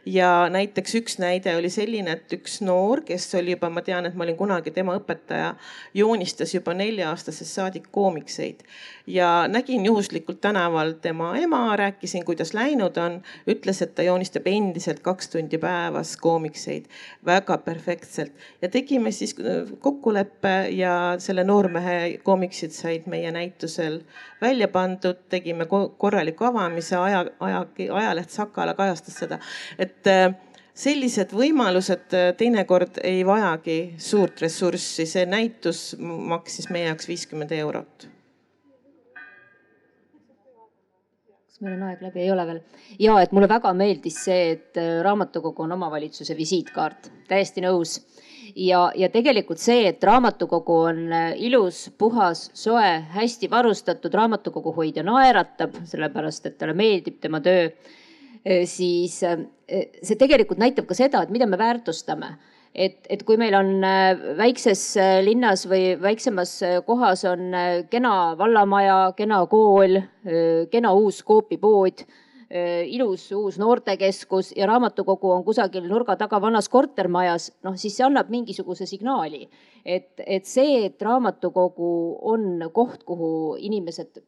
Ja 0.05 0.47
näiteks 0.49 0.95
üks 0.97 1.19
näide 1.21 1.53
oli 1.55 1.69
selline, 1.69 2.15
et 2.17 2.33
üks 2.33 2.55
noor, 2.65 3.03
kes 3.05 3.27
oli 3.37 3.53
juba, 3.53 3.69
ma 3.69 3.83
tean, 3.85 4.07
et 4.09 4.15
ma 4.17 4.25
olin 4.25 4.37
kunagi 4.37 4.73
tema 4.73 4.95
õpetaja, 4.97 5.51
joonistas 5.93 6.55
juba 6.55 6.73
nelja-aastasest 6.73 7.59
saadik 7.59 7.91
koomikseid 7.93 8.63
ja 9.07 9.47
nägin 9.47 9.85
juhuslikult 9.85 10.41
tänaval 10.41 10.93
tema 11.01 11.37
ema, 11.37 11.75
rääkisin, 11.75 12.25
kuidas 12.25 12.53
läinud 12.53 12.97
on, 12.97 13.21
ütles, 13.47 13.81
et 13.81 13.95
ta 13.95 14.03
joonistab 14.03 14.47
endiselt 14.47 14.99
kaks 14.99 15.29
tundi 15.29 15.57
päevas 15.57 16.17
koomikseid. 16.17 16.85
Väga 17.25 17.57
perfektselt. 17.57 18.33
Ja 18.61 18.69
tegime 18.69 19.11
siis 19.11 19.35
kokkuleppe 19.79 20.67
ja 20.69 21.15
selle 21.17 21.43
noormehe 21.43 22.19
koomiksid 22.23 22.71
said 22.71 23.09
meie 23.11 23.31
näitusel 23.31 24.01
välja 24.41 24.67
pandud, 24.67 25.25
tegime 25.29 25.65
korraliku 25.97 26.45
avamise, 26.45 26.95
aja, 26.95 27.25
aja, 27.39 27.65
ajaleht 27.93 28.29
Sakala 28.29 28.73
kajastas 28.73 29.19
seda, 29.23 29.39
et 29.79 30.07
äh, 30.07 30.33
sellised 30.73 31.35
võimalused 31.35 32.15
äh, 32.17 32.31
teinekord 32.37 33.01
ei 33.03 33.25
vajagi 33.27 33.77
suurt 34.01 34.41
ressurssi, 34.41 35.05
see 35.05 35.27
näitus 35.29 35.91
maksis 35.99 36.69
meie 36.69 36.89
jaoks 36.89 37.09
viiskümmend 37.11 37.53
eurot. 37.59 38.07
Kas 41.61 41.67
meil 41.69 41.77
on 41.77 41.89
aeg 41.91 42.01
läbi, 42.01 42.23
ei 42.23 42.31
ole 42.33 42.45
veel? 42.47 42.59
ja 42.99 43.19
et 43.21 43.31
mulle 43.35 43.47
väga 43.49 43.71
meeldis 43.77 44.17
see, 44.25 44.51
et 44.55 44.77
äh, 44.81 44.99
raamatukogu 45.05 45.63
on 45.67 45.75
omavalitsuse 45.77 46.33
visiitkaart, 46.37 47.11
täiesti 47.29 47.61
nõus. 47.61 47.99
Ja, 48.57 48.89
ja 48.97 49.07
tegelikult 49.13 49.61
see, 49.61 49.85
et 49.87 50.03
raamatukogu 50.03 50.77
on 50.89 51.03
äh, 51.13 51.27
ilus, 51.45 51.85
puhas, 51.97 52.49
soe, 52.57 52.89
hästi 53.13 53.49
varustatud, 53.51 54.13
raamatukogu 54.13 54.73
hoidja 54.75 55.05
naeratab, 55.07 55.77
sellepärast 55.87 56.49
et 56.49 56.57
talle 56.57 56.73
meeldib 56.75 57.21
tema 57.21 57.39
töö, 57.45 57.69
äh, 57.69 58.65
siis 58.65 59.21
see 59.21 60.17
tegelikult 60.17 60.59
näitab 60.59 60.89
ka 60.89 60.97
seda, 60.97 61.21
et 61.21 61.31
mida 61.31 61.45
me 61.47 61.61
väärtustame 61.61 62.33
et, 62.73 62.97
et 63.09 63.23
kui 63.27 63.37
meil 63.37 63.55
on 63.57 63.83
väikses 64.37 64.83
linnas 65.25 65.67
või 65.67 65.95
väiksemas 66.01 66.57
kohas 66.87 67.25
on 67.29 67.51
kena 67.91 68.15
vallamaja, 68.39 69.13
kena 69.17 69.45
kool, 69.51 69.99
kena 70.71 70.93
uus 70.95 71.23
koopipood 71.27 72.05
Äh, 72.51 72.83
ilus 72.91 73.29
uus 73.31 73.55
noortekeskus 73.59 74.49
ja 74.57 74.65
raamatukogu 74.67 75.29
on 75.31 75.43
kusagil 75.47 75.85
nurga 75.87 76.17
taga 76.19 76.41
vanas 76.43 76.67
kortermajas, 76.69 77.45
noh 77.63 77.77
siis 77.79 77.93
see 77.95 78.03
annab 78.03 78.27
mingisuguse 78.33 78.83
signaali. 78.89 79.45
et, 79.85 80.19
et 80.25 80.45
see, 80.45 80.81
et 80.85 81.01
raamatukogu 81.01 81.91
on 82.33 82.65
koht, 82.73 83.05
kuhu 83.07 83.55
inimesed 83.55 84.19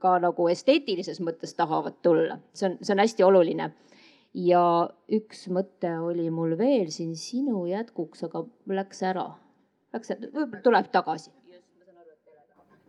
ka 0.00 0.14
nagu 0.24 0.48
esteetilises 0.48 1.20
mõttes 1.20 1.52
tahavad 1.54 2.00
tulla, 2.02 2.38
see 2.54 2.70
on, 2.70 2.78
see 2.80 2.94
on 2.96 3.04
hästi 3.04 3.26
oluline. 3.28 3.68
Ja 4.36 4.62
üks 5.08 5.46
mõte 5.52 5.94
oli 6.04 6.28
mul 6.30 6.56
veel 6.60 6.92
siin 6.92 7.16
sinu 7.16 7.64
jätkuks, 7.70 8.26
aga 8.28 8.44
läks 8.68 9.02
ära. 9.08 9.30
Läks, 9.96 10.12
võib-olla 10.20 10.62
tuleb 10.64 10.92
tagasi 10.92 11.32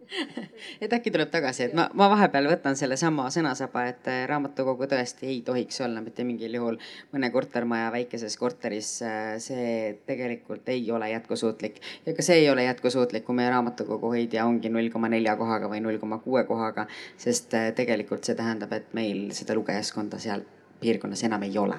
et 0.82 0.94
äkki 0.94 1.12
tuleb 1.12 1.30
tagasi, 1.32 1.68
et 1.68 1.76
ma, 1.78 1.88
ma 1.98 2.08
vahepeal 2.12 2.48
võtan 2.50 2.78
sellesama 2.80 3.28
sõnasaba, 3.34 3.84
et 3.92 4.10
äh, 4.12 4.24
raamatukogu 4.30 4.88
tõesti 4.90 5.30
ei 5.32 5.42
tohiks 5.46 5.82
olla 5.84 6.02
mitte 6.04 6.26
mingil 6.28 6.58
juhul 6.60 6.80
mõne 7.14 7.30
kortermaja 7.34 7.90
väikeses 7.96 8.38
korteris. 8.40 8.92
Äh, 9.06 9.36
see 9.44 9.96
tegelikult 10.08 10.70
ei 10.74 10.86
ole 10.96 11.12
jätkusuutlik 11.12 11.82
ja 12.06 12.16
ka 12.18 12.26
see 12.26 12.42
ei 12.44 12.52
ole 12.52 12.68
jätkusuutlik, 12.68 13.26
kui 13.28 13.38
meie 13.38 13.52
raamatukogu 13.54 14.14
hoidja 14.16 14.46
ongi 14.48 14.72
null 14.74 14.92
koma 14.94 15.12
nelja 15.12 15.36
kohaga 15.40 15.72
või 15.72 15.84
null 15.84 16.00
koma 16.02 16.22
kuue 16.24 16.46
kohaga, 16.50 16.88
sest 17.20 17.58
äh, 17.58 17.72
tegelikult 17.78 18.28
see 18.28 18.38
tähendab, 18.38 18.74
et 18.78 18.94
meil 18.98 19.28
seda 19.38 19.58
lugejaskonda 19.58 20.22
seal 20.24 20.46
piirkonnas 20.80 21.24
enam 21.24 21.44
ei 21.44 21.58
ole. 21.58 21.78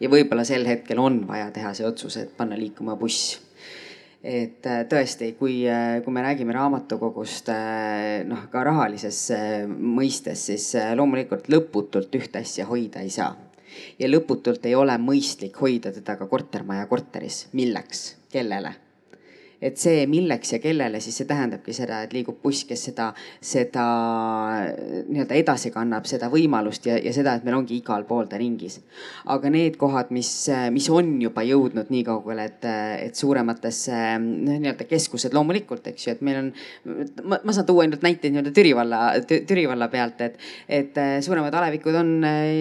ja 0.00 0.10
võib-olla 0.10 0.44
sel 0.44 0.66
hetkel 0.66 0.98
on 0.98 1.22
vaja 1.28 1.50
teha 1.50 1.74
see 1.74 1.86
otsus, 1.86 2.16
et 2.16 2.36
panna 2.36 2.58
liikuma 2.58 2.96
buss 2.96 3.38
et 4.22 4.66
äh, 4.70 4.84
tõesti, 4.86 5.32
kui, 5.38 5.62
äh, 5.66 5.98
kui 6.04 6.14
me 6.14 6.22
räägime 6.22 6.54
raamatukogust 6.54 7.50
äh, 7.50 8.22
noh, 8.28 8.46
ka 8.52 8.62
rahalises 8.68 9.24
mõistes, 9.68 10.46
siis 10.50 10.68
loomulikult 10.96 11.50
lõputult 11.50 12.14
ühte 12.18 12.42
asja 12.42 12.68
hoida 12.70 13.02
ei 13.02 13.10
saa. 13.10 13.34
ja 13.98 14.08
lõputult 14.08 14.66
ei 14.68 14.74
ole 14.76 14.94
mõistlik 15.00 15.56
hoida 15.60 15.92
teda 15.92 16.16
ka 16.16 16.26
kortermaja 16.30 16.86
korteris. 16.86 17.46
milleks, 17.52 18.16
kellele? 18.30 18.74
Et 19.62 19.78
see, 19.78 20.06
milleks 20.10 20.56
ja 20.56 20.58
kellele, 20.62 21.00
siis 21.02 21.20
see 21.20 21.28
tähendabki 21.28 21.74
seda, 21.76 22.02
et 22.02 22.14
liigub 22.14 22.40
buss, 22.42 22.64
kes 22.66 22.82
seda, 22.88 23.08
seda 23.38 23.84
nii-öelda 25.06 25.38
edasi 25.38 25.70
kannab, 25.74 26.08
seda 26.10 26.28
võimalust 26.32 26.88
ja, 26.90 26.96
ja 26.98 27.12
seda, 27.14 27.36
et 27.38 27.46
meil 27.46 27.60
ongi 27.60 27.78
igal 27.78 28.04
pool 28.08 28.26
ta 28.30 28.40
ringis. 28.40 28.80
aga 29.32 29.50
need 29.54 29.78
kohad, 29.80 30.10
mis, 30.14 30.30
mis 30.74 30.88
on 30.90 31.14
juba 31.22 31.44
jõudnud 31.46 31.92
nii 31.94 32.02
kaugele, 32.08 32.48
et, 32.50 32.66
et 33.06 33.18
suurematesse 33.18 34.00
noh, 34.22 34.58
nii-öelda 34.58 34.88
keskused 34.90 35.34
loomulikult, 35.36 35.86
eks 35.92 36.08
ju, 36.08 36.16
et 36.16 36.24
meil 36.26 36.40
on, 36.40 36.50
ma, 37.22 37.38
ma 37.38 37.54
saan 37.54 37.68
tuua 37.68 37.86
ainult 37.86 38.02
näiteid 38.02 38.34
nii-öelda 38.34 38.54
Türi 38.56 38.74
valla, 38.76 39.02
Türi 39.28 39.66
valla 39.70 39.88
pealt, 39.92 40.20
et, 40.26 40.42
et 40.66 41.00
suuremad 41.22 41.54
alevikud 41.54 42.00
on, 42.02 42.12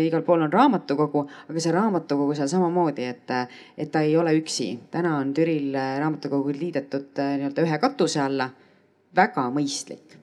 igal 0.06 0.26
pool 0.28 0.46
on 0.46 0.54
raamatukogu, 0.54 1.26
aga 1.50 1.66
see 1.66 1.74
raamatukogu 1.74 2.38
seal 2.38 2.52
samamoodi, 2.52 3.10
et, 3.10 3.36
et 3.82 3.92
ta 3.92 4.06
ei 4.06 4.14
ole 4.20 4.36
üksi. 4.38 4.70
täna 4.94 5.18
on 5.18 5.34
Türil 5.34 5.74
raamatukogud 5.74 6.62
liidetud 6.62 6.91
liidetud 6.92 7.20
äh, 7.20 7.38
nii-öelda 7.38 7.62
ühe 7.62 7.80
katuse 7.80 8.22
alla. 8.22 8.50
väga 9.16 9.50
mõistlik. 9.52 10.18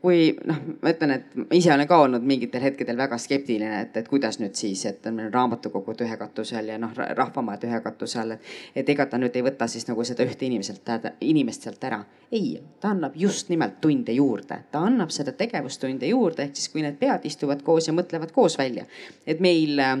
kui 0.00 0.36
noh, 0.44 0.58
ma 0.82 0.90
ütlen, 0.92 1.10
et 1.10 1.32
ma 1.34 1.46
ise 1.56 1.72
olen 1.72 1.88
ka 1.88 1.96
olnud 1.98 2.22
mingitel 2.22 2.60
hetkedel 2.62 2.96
väga 2.96 3.16
skeptiline, 3.18 3.80
et, 3.80 3.96
et 3.96 4.08
kuidas 4.08 4.36
nüüd 4.38 4.54
siis, 4.54 4.84
et 4.86 5.06
on 5.06 5.14
meil 5.16 5.32
raamatukogud 5.32 6.00
ühe 6.04 6.16
katuse 6.20 6.56
all 6.56 6.68
ja 6.68 6.76
noh, 6.78 6.92
rahvamaad 6.94 7.64
ühe 7.64 7.80
katuse 7.82 8.20
all, 8.20 8.36
et. 8.36 8.44
et 8.76 8.88
ega 8.88 9.06
ta 9.06 9.18
nüüd 9.18 9.34
ei 9.34 9.42
võta 9.42 9.66
siis 9.66 9.88
nagu 9.88 10.04
seda 10.04 10.22
ühte 10.22 10.46
inimeselt, 10.46 10.92
inimest 11.20 11.66
sealt 11.66 11.84
ära. 11.84 12.04
ei, 12.30 12.60
ta 12.80 12.92
annab 12.92 13.16
just 13.16 13.48
nimelt 13.48 13.80
tunde 13.80 14.12
juurde, 14.12 14.60
ta 14.70 14.84
annab 14.84 15.10
seda 15.10 15.32
tegevustunde 15.32 16.06
juurde, 16.06 16.44
ehk 16.44 16.60
siis 16.60 16.68
kui 16.68 16.84
need 16.84 17.00
pead 17.00 17.24
istuvad 17.24 17.64
koos 17.64 17.88
ja 17.88 17.96
mõtlevad 17.96 18.32
koos 18.36 18.58
välja, 18.58 18.86
et 19.26 19.40
meil 19.40 19.80
äh, 19.80 19.96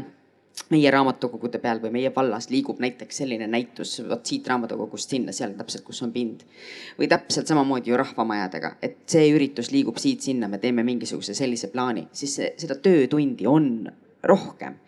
meie 0.70 0.90
raamatukogude 0.90 1.60
peal 1.62 1.80
või 1.82 1.92
meie 1.94 2.10
vallas 2.14 2.48
liigub 2.50 2.80
näiteks 2.82 3.20
selline 3.22 3.46
näitus, 3.50 3.96
vot 4.08 4.26
siit 4.26 4.48
raamatukogust 4.50 5.12
sinna, 5.12 5.34
seal 5.36 5.54
täpselt, 5.58 5.84
kus 5.86 6.02
on 6.02 6.12
pind. 6.12 6.42
või 6.98 7.08
täpselt 7.08 7.46
samamoodi 7.46 7.92
ju 7.92 7.98
rahvamajadega, 8.00 8.72
et 8.82 8.98
see 9.06 9.28
üritus 9.34 9.70
liigub 9.70 10.00
siit-sinna, 10.02 10.48
me 10.48 10.58
teeme 10.58 10.82
mingisuguse 10.82 11.34
sellise 11.34 11.70
plaani, 11.70 12.08
siis 12.12 12.40
seda 12.56 12.78
töötundi 12.82 13.46
on 13.46 13.86
rohkem 14.22 14.80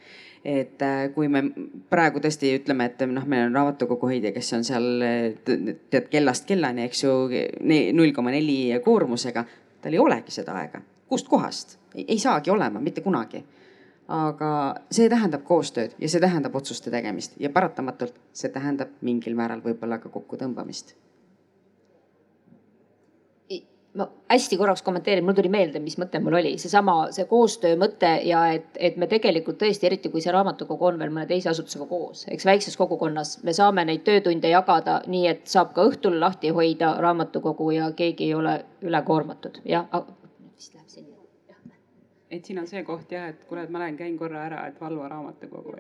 et 0.45 0.83
äh, 0.83 1.09
kui 1.14 1.29
me 1.29 1.43
praegu 1.91 2.23
tõesti 2.23 2.55
ütleme, 2.57 2.87
et 2.89 3.03
noh, 3.11 3.27
meil 3.27 3.49
on 3.49 3.57
raamatukogu 3.59 4.09
hoidja, 4.09 4.33
kes 4.33 4.53
on 4.57 4.64
seal 4.64 4.87
tead 5.45 6.07
kellast 6.09 6.47
kellani, 6.49 6.87
eks 6.87 7.03
ju, 7.05 7.14
null 7.93 8.14
koma 8.16 8.33
neli 8.33 8.79
koormusega, 8.85 9.45
tal 9.83 9.95
ei 9.95 10.01
olegi 10.03 10.35
seda 10.35 10.57
aega. 10.62 10.81
kust 11.09 11.29
kohast? 11.29 11.79
ei 11.99 12.19
saagi 12.21 12.51
olema 12.51 12.81
mitte 12.81 13.01
kunagi 13.01 13.43
aga 14.09 14.51
see 14.91 15.09
tähendab 15.13 15.45
koostööd 15.45 15.93
ja 16.01 16.09
see 16.09 16.21
tähendab 16.21 16.55
otsuste 16.57 16.91
tegemist 16.93 17.37
ja 17.41 17.51
paratamatult 17.53 18.17
see 18.33 18.49
tähendab 18.53 18.95
mingil 19.05 19.37
määral 19.37 19.61
võib-olla 19.65 20.01
ka 20.01 20.09
kokkutõmbamist. 20.09 20.97
ma 23.99 24.05
hästi 24.31 24.57
korraks 24.61 24.83
kommenteerin, 24.87 25.25
mul 25.25 25.35
tuli 25.35 25.49
meelde, 25.51 25.81
mis 25.83 25.97
mõte 25.99 26.21
mul 26.23 26.37
oli, 26.39 26.53
seesama, 26.61 27.09
see 27.11 27.25
koostöö 27.27 27.75
mõte 27.81 28.11
ja 28.29 28.45
et, 28.55 28.69
et 28.77 28.97
me 29.01 29.09
tegelikult 29.11 29.59
tõesti, 29.59 29.89
eriti 29.89 30.13
kui 30.13 30.23
see 30.23 30.33
raamatukogu 30.33 30.91
on 30.91 31.01
veel 31.01 31.11
mõne 31.11 31.27
teise 31.27 31.51
asutusega 31.51 31.89
koos, 31.91 32.27
eks 32.31 32.47
väikses 32.47 32.77
kogukonnas 32.79 33.39
me 33.49 33.57
saame 33.57 33.85
neid 33.89 34.05
töötunde 34.07 34.53
jagada 34.53 35.01
nii, 35.09 35.25
et 35.33 35.51
saab 35.51 35.73
ka 35.75 35.89
õhtul 35.89 36.21
lahti 36.21 36.53
hoida 36.55 36.95
raamatukogu 37.01 37.73
ja 37.75 37.91
keegi 37.97 38.29
ei 38.29 38.39
ole 38.39 38.55
ülekoormatud, 38.87 39.63
jah 39.67 39.89
et 42.31 42.45
siin 42.45 42.59
on 42.61 42.66
see 42.68 42.83
koht 42.85 43.12
jah, 43.12 43.31
et 43.33 43.45
kuule, 43.49 43.64
et 43.64 43.70
ma 43.72 43.83
lähen 43.83 43.97
käin 43.97 44.18
korra 44.18 44.45
ära, 44.49 44.66
et 44.68 44.81
valva 44.81 45.09
raamatukogu. 45.09 45.79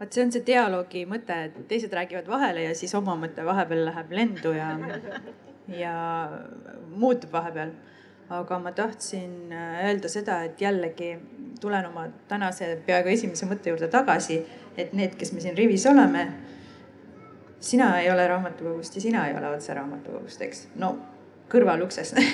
vot 0.00 0.16
see 0.16 0.24
on 0.24 0.30
see 0.32 0.44
dialoogi 0.46 1.04
mõte, 1.08 1.36
et 1.46 1.56
teised 1.68 1.92
räägivad 1.92 2.28
vahele 2.32 2.64
ja 2.64 2.74
siis 2.76 2.94
oma 2.96 3.18
mõte 3.20 3.44
vahepeal 3.44 3.82
läheb 3.90 4.14
lendu 4.16 4.54
ja, 4.56 4.70
ja 5.76 5.94
muutub 6.96 7.32
vahepeal. 7.36 7.74
aga 8.30 8.58
ma 8.62 8.70
tahtsin 8.72 9.50
äh, 9.52 9.80
öelda 9.88 10.08
seda, 10.08 10.36
et 10.46 10.60
jällegi 10.62 11.16
tulen 11.60 11.86
oma 11.88 12.04
tänase 12.30 12.68
peaaegu 12.86 13.10
esimese 13.10 13.48
mõtte 13.50 13.72
juurde 13.72 13.88
tagasi, 13.90 14.36
et 14.78 14.92
need, 14.94 15.16
kes 15.18 15.32
me 15.34 15.42
siin 15.42 15.56
rivis 15.58 15.86
oleme, 15.90 16.22
sina 17.60 17.92
ei 18.00 18.10
ole 18.10 18.26
raamatukogust 18.28 18.94
ja 18.94 19.00
sina 19.00 19.26
ei 19.28 19.36
ole 19.38 19.54
otse 19.56 19.74
raamatukogust, 19.74 20.42
eks, 20.42 20.66
no 20.80 20.94
kõrvaluksest 21.50 22.20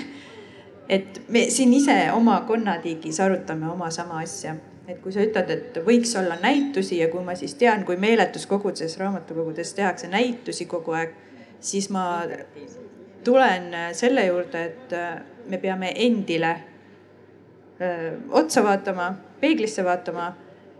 et 0.89 1.21
me 1.29 1.47
siin 1.51 1.73
ise 1.75 1.97
oma 2.15 2.41
konnatiigis 2.47 3.21
arutame 3.21 3.69
oma 3.71 3.91
sama 3.91 4.21
asja. 4.23 4.55
Et 4.87 5.01
kui 5.03 5.11
sa 5.11 5.25
ütled, 5.25 5.49
et 5.51 5.79
võiks 5.83 6.13
olla 6.19 6.37
näitusi 6.39 7.01
ja 7.01 7.09
kui 7.11 7.25
ma 7.27 7.35
siis 7.35 7.57
tean, 7.59 7.83
kui 7.85 7.97
meeletus 7.99 8.47
kogudes 8.47 8.95
raamatukogudes 9.01 9.75
tehakse 9.75 10.07
näitusi 10.09 10.69
kogu 10.71 10.95
aeg, 10.95 11.17
siis 11.61 11.89
ma 11.91 12.23
tulen 13.27 13.73
selle 13.99 14.29
juurde, 14.29 14.63
et 14.71 14.95
äh, 14.95 15.17
me 15.51 15.59
peame 15.59 15.91
endile 15.91 16.53
öö, 17.81 17.89
äh, 17.89 18.13
otsa 18.31 18.63
vaatama, 18.63 19.11
peeglisse 19.41 19.85
vaatama, 19.85 20.31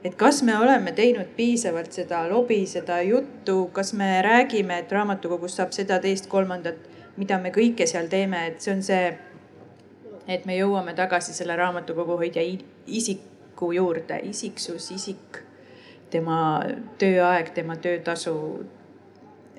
et 0.07 0.15
kas 0.19 0.43
me 0.47 0.55
oleme 0.59 0.93
teinud 0.95 1.35
piisavalt 1.37 1.93
seda 1.93 2.23
lobi, 2.31 2.61
seda 2.71 3.01
juttu, 3.03 3.71
kas 3.75 3.93
me 3.99 4.21
räägime, 4.23 4.81
et 4.85 4.93
raamatukogust 4.93 5.59
saab 5.59 5.75
seda, 5.75 5.99
teist, 6.03 6.31
kolmandat, 6.31 6.79
mida 7.19 7.41
me 7.43 7.51
kõike 7.51 7.89
seal 7.91 8.07
teeme, 8.13 8.47
et 8.53 8.61
see 8.63 8.75
on 8.77 8.85
see, 8.87 9.07
et 10.31 10.47
me 10.47 10.59
jõuame 10.59 10.95
tagasi 10.95 11.35
selle 11.35 11.57
raamatukogu 11.59 12.21
hoidja 12.23 12.45
isik 12.87 13.33
isiku 13.57 13.73
juurde, 13.73 14.21
isiksus, 14.29 14.91
isik, 14.93 15.39
tema 16.11 16.63
tööaeg, 16.99 17.55
tema 17.55 17.77
töötasu. 17.77 18.67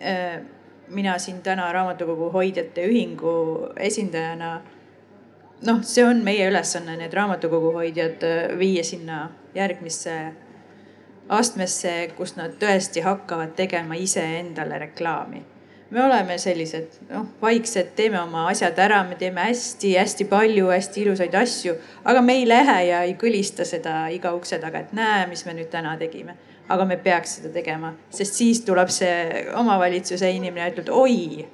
Äh, 0.01 0.41
mina 0.87 1.17
siin 1.17 1.41
täna 1.41 1.71
raamatukogu 1.73 2.29
hoidjate 2.31 2.85
ühingu 2.85 3.73
esindajana. 3.75 4.61
Noh, 5.66 5.84
see 5.84 6.05
on 6.05 6.24
meie 6.26 6.47
ülesanne, 6.49 6.97
need 6.99 7.14
raamatukogu 7.14 7.74
hoidjad 7.80 8.24
äh, 8.28 8.58
viia 8.60 8.84
sinna 8.84 9.28
järgmisse 9.55 10.18
astmesse, 11.30 11.93
kus 12.18 12.38
nad 12.38 12.55
tõesti 12.62 13.03
hakkavad 13.03 13.55
tegema 13.58 13.97
iseendale 13.99 14.80
reklaami 14.88 15.43
me 15.89 16.03
oleme 16.03 16.38
sellised 16.38 16.99
noh, 17.10 17.28
vaiksed, 17.41 17.93
teeme 17.95 18.20
oma 18.22 18.47
asjad 18.51 18.78
ära, 18.84 19.01
me 19.08 19.16
teeme 19.20 19.47
hästi-hästi 19.47 20.28
palju 20.30 20.72
hästi 20.72 21.03
ilusaid 21.05 21.36
asju, 21.39 21.78
aga 22.08 22.22
me 22.22 22.36
ei 22.41 22.47
lähe 22.47 22.78
ja 22.89 23.03
ei 23.08 23.16
kõlista 23.20 23.66
seda 23.68 24.08
iga 24.14 24.34
ukse 24.36 24.60
taga, 24.64 24.84
et 24.84 24.93
näe, 24.97 25.26
mis 25.32 25.45
me 25.47 25.55
nüüd 25.58 25.72
täna 25.74 25.97
tegime. 25.99 26.38
aga 26.68 26.84
me 26.84 26.97
peaks 26.99 27.38
seda 27.38 27.47
tegema, 27.55 27.93
sest 28.12 28.36
siis 28.36 28.60
tuleb 28.68 28.89
see 28.91 29.45
omavalitsuse 29.55 30.28
inimene 30.36 30.66
ja 30.66 30.72
ütleb, 30.74 30.89
oi, 30.91 31.45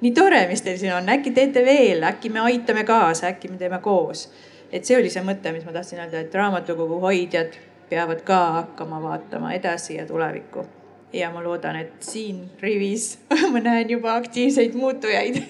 nii 0.00 0.12
tore, 0.16 0.42
mis 0.48 0.62
teil 0.62 0.78
siin 0.78 0.94
on, 0.94 1.08
äkki 1.08 1.32
teete 1.36 1.64
veel, 1.64 2.02
äkki 2.08 2.30
me 2.32 2.40
aitame 2.44 2.84
kaasa, 2.84 3.30
äkki 3.32 3.48
me 3.48 3.56
teeme 3.56 3.78
koos. 3.82 4.28
et 4.72 4.84
see 4.84 4.96
oli 4.98 5.10
see 5.10 5.22
mõte, 5.22 5.52
mis 5.54 5.64
ma 5.64 5.72
tahtsin 5.72 6.02
öelda, 6.02 6.20
et 6.20 6.34
raamatukogu 6.34 6.98
hoidjad 7.00 7.54
peavad 7.88 8.24
ka 8.26 8.40
hakkama 8.60 8.98
vaatama 9.02 9.52
edasi 9.54 9.96
ja 9.96 10.06
tulevikku 10.06 10.66
ja 11.12 11.30
ma 11.30 11.42
loodan, 11.44 11.76
et 11.76 12.02
siin 12.02 12.44
rivis 12.60 13.18
ma 13.52 13.62
näen 13.62 13.90
juba 13.90 14.16
aktiivseid 14.18 14.74
muutujaid 14.74 15.42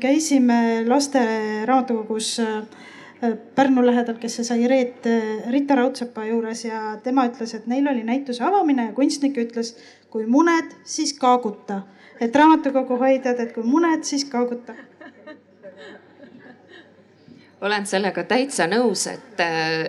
käisime 0.00 0.84
laste 0.86 1.18
raamatukogus 1.64 2.40
äh, 2.40 2.62
Pärnu 3.54 3.86
lähedal, 3.86 4.14
kes 4.14 4.36
sai 4.46 4.68
Reet 4.68 5.06
äh, 5.06 5.50
Rita 5.50 5.74
Raudsepa 5.74 6.24
juures 6.24 6.64
ja 6.64 6.96
tema 7.02 7.24
ütles, 7.26 7.54
et 7.56 7.66
neil 7.66 7.88
oli 7.90 8.04
näituse 8.06 8.44
avamine 8.46 8.84
ja 8.86 8.92
kunstnik 8.94 9.38
ütles, 9.42 9.74
kui 10.10 10.26
muned, 10.26 10.76
siis 10.84 11.16
kaaguta. 11.18 11.80
Et 12.20 12.36
raamatukogu 12.36 12.98
hoidjad, 12.98 13.40
et 13.40 13.52
kui 13.54 13.62
muned, 13.66 14.04
siis 14.04 14.24
kaaguta 14.24 14.74
olen 17.60 17.86
sellega 17.86 18.22
täitsa 18.24 18.66
nõus, 18.70 19.06
et, 19.10 19.40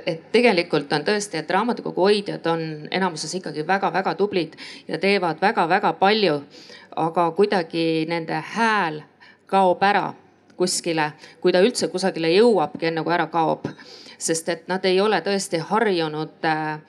et 0.06 0.24
tegelikult 0.34 0.94
on 0.94 1.06
tõesti, 1.06 1.38
et 1.38 1.52
raamatukogu 1.52 2.02
hoidjad 2.08 2.48
on 2.50 2.64
enamuses 2.92 3.36
ikkagi 3.38 3.66
väga-väga 3.68 4.16
tublid 4.18 4.56
ja 4.88 4.98
teevad 4.98 5.42
väga-väga 5.42 5.94
palju. 5.94 6.42
aga 6.96 7.32
kuidagi 7.32 8.06
nende 8.10 8.34
hääl 8.34 9.02
kaob 9.46 9.84
ära 9.84 10.14
kuskile, 10.58 11.12
kui 11.42 11.52
ta 11.52 11.62
üldse 11.64 11.88
kusagile 11.88 12.32
jõuabki, 12.34 12.90
enne 12.90 13.04
kui 13.04 13.14
ära 13.14 13.28
kaob. 13.28 13.68
sest 14.18 14.50
et 14.50 14.68
nad 14.68 14.86
ei 14.86 15.00
ole 15.02 15.22
tõesti 15.22 15.60
harjunud 15.60 16.46
äh, 16.46 16.80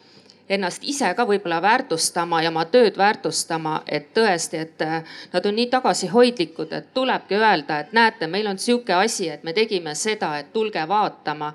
ennast 0.51 0.85
ise 0.85 1.13
ka 1.15 1.25
võib-olla 1.29 1.61
väärtustama 1.63 2.43
ja 2.43 2.51
oma 2.51 2.65
tööd 2.73 2.99
väärtustama, 2.99 3.81
et 3.87 4.11
tõesti, 4.17 4.65
et 4.67 4.83
äh, 4.83 5.05
nad 5.33 5.47
on 5.47 5.57
nii 5.57 5.69
tagasihoidlikud, 5.71 6.73
et 6.75 6.89
tulebki 6.95 7.39
öelda, 7.39 7.81
et 7.81 7.93
näete, 7.97 8.27
meil 8.27 8.51
on 8.51 8.59
sihuke 8.59 8.95
asi, 8.97 9.29
et 9.31 9.45
me 9.47 9.55
tegime 9.57 9.95
seda, 9.95 10.37
et 10.39 10.53
tulge 10.53 10.89
vaatama. 10.89 11.53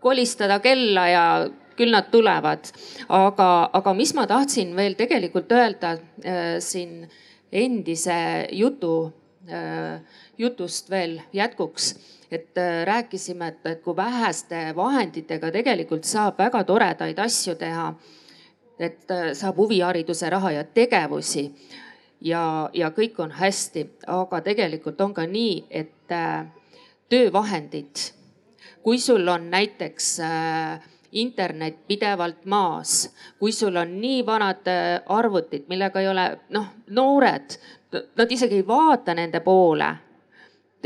kolistada 0.00 0.60
kella 0.60 1.08
ja 1.08 1.48
küll 1.76 1.90
nad 1.90 2.10
tulevad. 2.10 2.68
aga, 3.08 3.70
aga 3.72 3.94
mis 3.94 4.14
ma 4.14 4.26
tahtsin 4.26 4.76
veel 4.76 4.94
tegelikult 4.94 5.52
öelda 5.52 5.92
äh, 5.92 6.58
siin 6.58 7.08
endise 7.52 8.48
jutu 8.52 9.12
äh,, 9.48 10.00
jutust 10.38 10.90
veel 10.90 11.20
jätkuks 11.32 11.94
et 12.30 12.58
äh, 12.58 12.86
rääkisime, 12.86 13.48
et, 13.48 13.66
et 13.66 13.82
kui 13.82 13.96
väheste 13.96 14.72
vahenditega 14.76 15.50
tegelikult 15.50 16.04
saab 16.04 16.38
väga 16.38 16.64
toredaid 16.64 17.18
asju 17.18 17.54
teha. 17.54 17.94
et 18.78 19.10
äh, 19.10 19.32
saab 19.32 19.56
huvihariduse 19.56 20.30
raha 20.30 20.50
ja 20.50 20.64
tegevusi 20.64 21.52
ja, 22.20 22.70
ja 22.72 22.90
kõik 22.90 23.14
on 23.18 23.30
hästi, 23.30 23.86
aga 24.06 24.40
tegelikult 24.40 25.00
on 25.00 25.14
ka 25.14 25.24
nii, 25.26 25.64
et 25.70 26.12
äh, 26.12 26.46
töövahendid, 27.08 27.96
kui 28.82 28.98
sul 28.98 29.28
on 29.28 29.50
näiteks 29.50 30.18
internet 31.12 31.78
pidevalt 31.88 32.44
maas, 32.44 33.14
kui 33.38 33.52
sul 33.52 33.76
on 33.76 34.00
nii 34.00 34.26
vanad 34.26 34.68
arvutid, 35.08 35.64
millega 35.68 36.00
ei 36.00 36.08
ole 36.08 36.26
noh, 36.50 36.66
noored, 36.90 37.56
nad 38.16 38.32
isegi 38.32 38.60
ei 38.60 38.66
vaata 38.66 39.14
nende 39.14 39.40
poole 39.40 39.94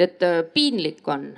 et 0.00 0.22
äh, 0.22 0.40
piinlik 0.54 1.08
on, 1.08 1.30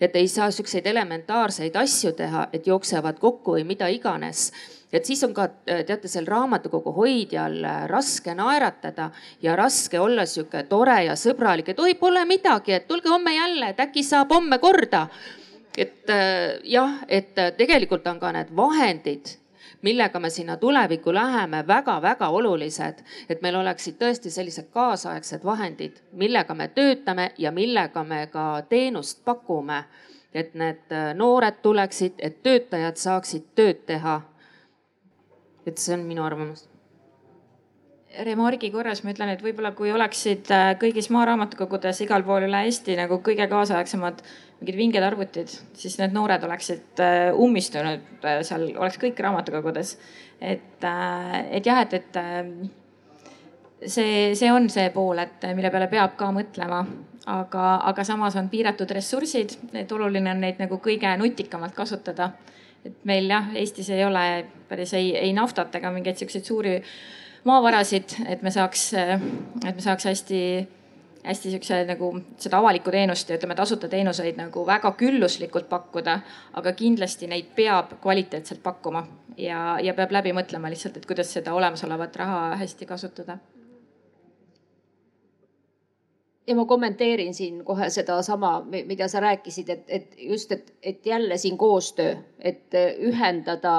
et 0.00 0.16
ei 0.16 0.28
saa 0.28 0.50
siukseid 0.54 0.86
elementaarseid 0.86 1.76
asju 1.76 2.12
teha, 2.18 2.48
et 2.52 2.66
jooksevad 2.66 3.18
kokku 3.22 3.56
või 3.58 3.64
mida 3.68 3.88
iganes 3.92 4.50
et 4.92 5.04
siis 5.04 5.20
on 5.26 5.34
ka 5.36 5.48
äh, 5.68 5.82
teate 5.86 6.08
seal 6.08 6.26
raamatukogu 6.28 6.92
hoidjal 6.96 7.58
äh, 7.64 7.80
raske 7.90 8.34
naeratada 8.34 9.10
ja 9.42 9.56
raske 9.56 10.00
olla 10.00 10.26
sihuke 10.26 10.64
tore 10.68 11.02
ja 11.08 11.16
sõbralik, 11.18 11.72
et 11.72 11.82
oi, 11.84 11.94
pole 12.00 12.24
midagi, 12.28 12.76
et 12.76 12.88
tulge 12.88 13.12
homme 13.12 13.34
jälle, 13.34 13.72
et 13.72 13.84
äkki 13.86 14.02
saab 14.06 14.32
homme 14.34 14.58
korda. 14.58 15.08
et 15.78 16.10
jah, 16.66 16.94
et 17.06 17.36
tegelikult 17.56 18.06
on 18.10 18.18
ka 18.18 18.32
need 18.34 18.48
vahendid 18.56 19.28
millega 19.82 20.20
me 20.20 20.30
sinna 20.30 20.56
tulevikku 20.56 21.14
läheme 21.14 21.66
väga,, 21.66 22.02
väga-väga 22.02 22.28
olulised. 22.28 23.04
et 23.28 23.42
meil 23.42 23.56
oleksid 23.56 23.94
tõesti 23.94 24.30
sellised 24.30 24.70
kaasaegsed 24.70 25.44
vahendid, 25.44 26.00
millega 26.12 26.54
me 26.54 26.68
töötame 26.68 27.30
ja 27.38 27.52
millega 27.52 28.04
me 28.04 28.26
ka 28.26 28.62
teenust 28.68 29.24
pakume. 29.24 29.84
et 30.34 30.54
need 30.54 30.92
äh, 30.92 31.14
noored 31.14 31.62
tuleksid, 31.62 32.14
et 32.18 32.42
töötajad 32.42 32.96
saaksid 32.96 33.44
tööd 33.54 33.86
teha. 33.86 34.20
et 35.66 35.78
see 35.78 35.94
on 35.94 36.00
minu 36.00 36.22
arvamus 36.22 36.68
remargi 38.24 38.70
korras 38.74 39.02
ma 39.04 39.12
ütlen, 39.12 39.30
et 39.32 39.42
võib-olla 39.44 39.72
kui 39.76 39.92
oleksid 39.94 40.50
äh, 40.54 40.72
kõigis 40.80 41.10
maaraamatukogudes 41.14 42.02
igal 42.04 42.24
pool 42.26 42.48
üle 42.48 42.64
Eesti 42.66 42.96
nagu 42.98 43.20
kõige 43.24 43.46
kaasaegsemad 43.50 44.22
mingid 44.58 44.78
vinged 44.78 45.04
arvutid, 45.06 45.52
siis 45.78 45.98
need 46.00 46.14
noored 46.16 46.42
oleksid 46.48 47.02
äh, 47.04 47.28
ummistunud, 47.36 48.04
äh, 48.24 48.40
seal 48.46 48.68
oleks 48.76 48.98
kõik 49.02 49.20
raamatukogudes. 49.22 49.96
et, 50.40 50.84
et 51.50 51.66
jah, 51.66 51.82
et, 51.82 51.94
et 51.94 52.18
see, 53.86 54.34
see 54.38 54.50
on 54.52 54.68
see 54.70 54.90
pool, 54.94 55.18
et 55.22 55.46
mille 55.54 55.70
peale 55.74 55.88
peab 55.90 56.16
ka 56.18 56.30
mõtlema, 56.34 56.82
aga, 57.28 57.64
aga 57.90 58.04
samas 58.06 58.36
on 58.40 58.50
piiratud 58.50 58.90
ressursid, 58.94 59.56
et 59.74 59.92
oluline 59.92 60.32
on 60.32 60.42
neid 60.42 60.60
nagu 60.62 60.80
kõige 60.82 61.14
nutikamalt 61.20 61.74
kasutada. 61.74 62.32
et 62.84 63.04
meil 63.04 63.26
jah, 63.30 63.50
Eestis 63.58 63.90
ei 63.90 64.04
ole 64.04 64.46
päris 64.68 64.92
ei, 64.94 65.14
ei 65.16 65.32
naftat 65.32 65.74
ega 65.74 65.90
mingeid 65.90 66.16
siukseid 66.16 66.44
suuri 66.44 66.76
maavarasid, 67.44 68.16
et 68.26 68.42
me 68.42 68.50
saaks, 68.50 68.92
et 68.94 69.74
me 69.74 69.84
saaks 69.84 70.08
hästi, 70.08 70.40
hästi 71.24 71.52
siukse 71.54 71.82
nagu 71.88 72.10
seda 72.40 72.58
avalikku 72.58 72.90
teenust 72.94 73.30
ja 73.30 73.38
ütleme, 73.38 73.54
tasuta 73.58 73.88
teenuseid 73.88 74.38
nagu 74.40 74.66
väga 74.66 74.92
külluslikult 74.98 75.68
pakkuda. 75.68 76.20
aga 76.54 76.72
kindlasti 76.72 77.26
neid 77.26 77.52
peab 77.56 77.98
kvaliteetselt 78.02 78.62
pakkuma 78.62 79.06
ja, 79.36 79.78
ja 79.82 79.94
peab 79.94 80.12
läbi 80.12 80.32
mõtlema 80.32 80.70
lihtsalt, 80.70 80.96
et 80.96 81.06
kuidas 81.06 81.32
seda 81.32 81.54
olemasolevat 81.54 82.16
raha 82.16 82.56
hästi 82.56 82.86
kasutada 82.86 83.38
ja 86.48 86.54
ma 86.56 86.64
kommenteerin 86.64 87.34
siin 87.34 87.64
kohe 87.64 87.90
sedasama, 87.90 88.62
mida 88.70 89.08
sa 89.08 89.20
rääkisid, 89.20 89.68
et, 89.68 89.84
et 89.88 90.14
just, 90.18 90.52
et, 90.52 90.72
et 90.82 91.06
jälle 91.06 91.36
siin 91.36 91.58
koostöö, 91.58 92.16
et 92.40 92.72
ühendada 93.04 93.74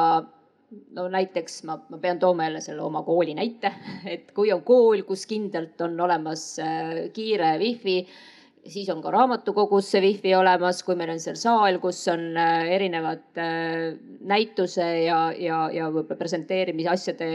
no 0.95 1.07
näiteks 1.09 1.63
ma, 1.67 1.79
ma 1.89 1.97
pean 1.97 2.19
tooma 2.19 2.45
jälle 2.47 2.61
selle 2.61 2.81
oma 2.85 3.03
kooli 3.03 3.33
näite, 3.37 3.73
et 4.13 4.31
kui 4.35 4.51
on 4.53 4.63
kool, 4.65 5.03
kus 5.07 5.25
kindlalt 5.29 5.81
on 5.85 5.99
olemas 6.07 6.51
äh, 6.63 7.07
kiire 7.13 7.55
wifi 7.61 8.03
siis 8.67 8.89
on 8.91 9.01
ka 9.01 9.11
raamatukogus 9.13 9.91
see 9.93 10.01
wifi 10.03 10.33
olemas, 10.35 10.81
kui 10.83 10.97
meil 10.99 11.13
on 11.13 11.21
seal 11.23 11.37
saal, 11.39 11.79
kus 11.83 12.01
on 12.11 12.25
äh, 12.37 12.69
erinevad 12.75 13.39
äh, 13.39 13.95
näituse 14.29 14.87
ja, 15.05 15.19
ja, 15.37 15.61
ja 15.73 15.89
võib-olla 15.93 16.19
presenteerimise 16.19 16.91
asjade 16.93 17.29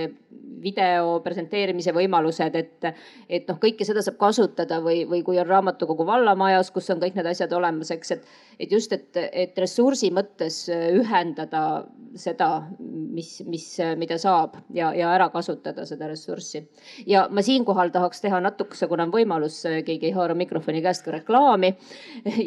video 0.65 1.19
presenteerimise 1.25 1.93
võimalused, 1.95 2.57
et, 2.59 2.89
et 3.29 3.49
noh, 3.51 3.59
kõike 3.61 3.87
seda 3.87 4.03
saab 4.05 4.17
kasutada 4.21 4.81
või, 4.85 5.05
või 5.09 5.23
kui 5.27 5.39
on 5.41 5.49
raamatukogu 5.49 6.07
vallamajas, 6.09 6.73
kus 6.75 6.91
on 6.95 7.03
kõik 7.03 7.19
need 7.19 7.29
asjad 7.31 7.53
olemas, 7.57 7.93
eks, 7.95 8.15
et, 8.17 8.27
et 8.59 8.73
just, 8.73 8.93
et, 8.97 9.21
et 9.45 9.59
ressursi 9.61 10.11
mõttes 10.15 10.65
ühendada 10.73 11.85
seda, 12.19 12.49
mis, 12.79 13.31
mis, 13.51 13.67
mida 14.01 14.17
saab 14.23 14.57
ja, 14.75 14.93
ja 14.97 15.11
ära 15.15 15.29
kasutada 15.35 15.85
seda 15.87 16.09
ressurssi. 16.11 16.65
ja 17.07 17.27
ma 17.31 17.43
siinkohal 17.43 17.91
tahaks 17.95 18.23
teha 18.25 18.41
natukese, 18.41 18.89
kuna 18.91 19.07
on 19.09 19.13
võimalus, 19.15 19.61
keegi 19.87 20.11
ei 20.11 20.17
haara 20.17 20.37
mikrofoni 20.39 20.83
käest 20.85 21.05
ka 21.05 21.17
reklaami 21.19 21.75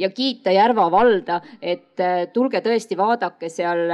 ja 0.04 0.10
kiita 0.16 0.56
Järva 0.56 0.88
valda, 0.92 1.42
et 1.62 2.00
tulge 2.34 2.64
tõesti 2.66 2.98
vaadake 2.98 3.50
seal, 3.52 3.92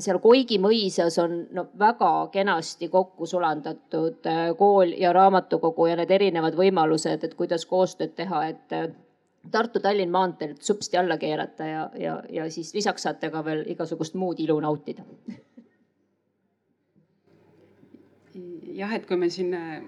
seal 0.00 0.20
Koigi 0.22 0.58
mõisas 0.62 1.18
on 1.22 1.42
no 1.54 1.68
väga 1.78 2.12
kenasti 2.32 2.88
kokku 2.92 3.26
sulandatud 3.26 3.65
kool 4.58 4.92
ja 4.98 5.12
raamatukogu 5.12 5.86
ja 5.90 5.96
need 5.96 6.10
erinevad 6.10 6.54
võimalused, 6.58 7.24
et 7.24 7.34
kuidas 7.34 7.66
koostööd 7.66 8.14
teha, 8.16 8.46
et 8.52 8.78
Tartu-Tallinn 9.50 10.10
maanteelt 10.10 10.62
supsti 10.62 10.98
alla 10.98 11.16
keerata 11.22 11.66
ja, 11.66 11.90
ja, 11.94 12.16
ja 12.30 12.50
siis 12.50 12.74
lisaks 12.74 13.06
saate 13.06 13.30
ka 13.30 13.44
veel 13.46 13.62
igasugust 13.70 14.14
muud 14.18 14.40
ilu 14.42 14.58
nautida 14.60 15.04
jah, 18.76 18.92
et 18.92 19.06
kui 19.08 19.16
me 19.18 19.28
siin 19.32 19.54
äh, 19.56 19.80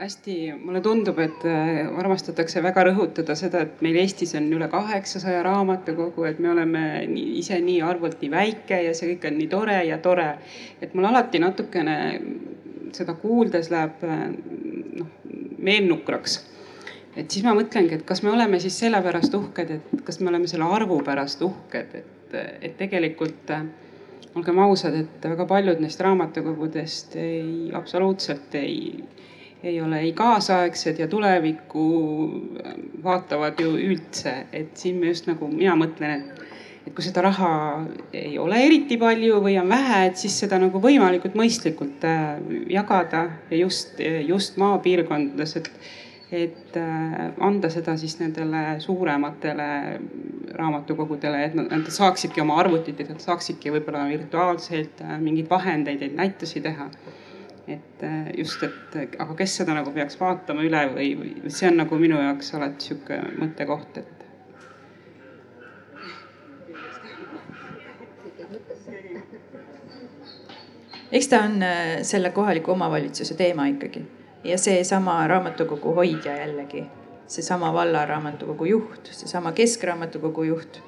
hästi, 0.00 0.36
mulle 0.58 0.82
tundub, 0.84 1.18
et 1.22 1.44
äh, 1.48 1.82
armastatakse 2.02 2.62
väga 2.64 2.86
rõhutada 2.88 3.36
seda, 3.38 3.62
et 3.66 3.82
meil 3.84 3.98
Eestis 4.02 4.34
on 4.38 4.48
üle 4.56 4.68
kaheksasaja 4.72 5.42
raamatukogu, 5.46 6.26
et 6.28 6.40
me 6.42 6.50
oleme 6.52 6.84
nii, 7.10 7.36
ise 7.42 7.60
nii 7.62 7.80
arvult 7.86 8.22
nii 8.22 8.32
väike 8.32 8.82
ja 8.88 8.94
see 8.98 9.12
kõik 9.12 9.28
on 9.30 9.38
nii 9.38 9.50
tore 9.52 9.78
ja 9.88 10.00
tore. 10.02 10.30
et 10.82 10.94
mul 10.94 11.06
alati 11.10 11.38
natukene 11.42 11.96
seda 12.96 13.14
kuuldes 13.18 13.70
läheb 13.72 14.02
äh, 14.06 14.24
noh, 14.98 15.12
meel 15.58 15.86
nukraks. 15.88 16.40
et 17.16 17.30
siis 17.30 17.44
ma 17.44 17.54
mõtlengi, 17.56 17.98
et 17.98 18.06
kas 18.08 18.22
me 18.24 18.32
oleme 18.32 18.60
siis 18.60 18.78
sellepärast 18.80 19.34
uhked, 19.36 19.70
et 19.76 20.04
kas 20.06 20.20
me 20.20 20.30
oleme 20.32 20.48
selle 20.50 20.64
arvu 20.64 21.00
pärast 21.04 21.42
uhked, 21.44 21.96
et, 22.00 22.36
et 22.62 22.76
tegelikult 22.78 23.52
olgem 24.34 24.58
ausad, 24.64 24.94
et 24.96 25.26
väga 25.28 25.46
paljud 25.48 25.82
neist 25.82 26.00
raamatukogudest 26.00 27.16
ei, 27.20 27.70
absoluutselt 27.76 28.54
ei, 28.56 29.04
ei 29.62 29.80
ole 29.80 30.00
ei 30.06 30.12
kaasaegsed 30.16 31.02
ja 31.02 31.08
tulevikku 31.08 31.84
vaatavad 33.04 33.60
ju 33.60 33.74
üldse, 33.76 34.46
et 34.52 34.76
siin 34.76 35.00
me 35.00 35.12
just 35.12 35.28
nagu 35.28 35.48
mina 35.52 35.76
mõtlen, 35.78 36.22
et 36.22 36.51
et 36.86 36.94
kui 36.94 37.04
seda 37.04 37.22
raha 37.22 37.50
ei 38.16 38.34
ole 38.42 38.58
eriti 38.66 38.98
palju 39.00 39.38
või 39.44 39.56
on 39.60 39.70
vähe, 39.70 40.04
et 40.08 40.18
siis 40.18 40.34
seda 40.44 40.58
nagu 40.62 40.82
võimalikult 40.82 41.36
mõistlikult 41.38 42.04
äh, 42.08 42.38
jagada 42.72 43.26
ja 43.50 43.60
just, 43.64 44.00
just 44.26 44.58
maapiirkondades, 44.62 45.58
et 45.62 45.72
et 46.32 46.76
äh, 46.80 47.16
anda 47.44 47.68
seda 47.68 47.92
siis 48.00 48.14
nendele 48.16 48.78
suurematele 48.80 49.66
raamatukogudele, 50.56 51.42
et 51.44 51.56
nad 51.58 51.90
saaksidki 51.92 52.40
oma 52.40 52.56
arvutit, 52.62 53.02
et 53.04 53.10
nad 53.12 53.20
saaksidki 53.20 53.68
võib-olla 53.74 54.06
virtuaalselt 54.08 55.02
äh, 55.04 55.18
mingeid 55.20 55.50
vahendeid, 55.50 56.06
et 56.08 56.16
näitusi 56.16 56.64
teha. 56.64 56.88
et 57.70 58.02
just, 58.36 58.62
et 58.66 58.96
aga 59.22 59.36
kes 59.38 59.52
seda 59.60 59.76
nagu 59.76 59.92
peaks 59.94 60.16
vaatama 60.18 60.64
üle 60.66 60.80
või, 60.96 61.12
või 61.20 61.52
see 61.54 61.68
on 61.68 61.76
nagu 61.78 61.94
minu 62.00 62.16
jaoks 62.18 62.50
alati 62.58 62.88
sihuke 62.88 63.20
mõttekoht, 63.38 64.00
et 64.00 64.11
eks 71.12 71.28
ta 71.28 71.42
on 71.44 71.64
selle 72.02 72.30
kohaliku 72.30 72.72
omavalitsuse 72.72 73.34
teema 73.34 73.66
ikkagi 73.66 74.06
ja 74.44 74.58
seesama 74.58 75.26
raamatukogu 75.26 75.94
hoidja 75.94 76.36
jällegi, 76.36 76.84
seesama 77.26 77.72
vallaraamatukogu 77.72 78.64
juht, 78.64 79.08
seesama 79.10 79.52
keskraamatukogu 79.52 80.42
juht. 80.42 80.80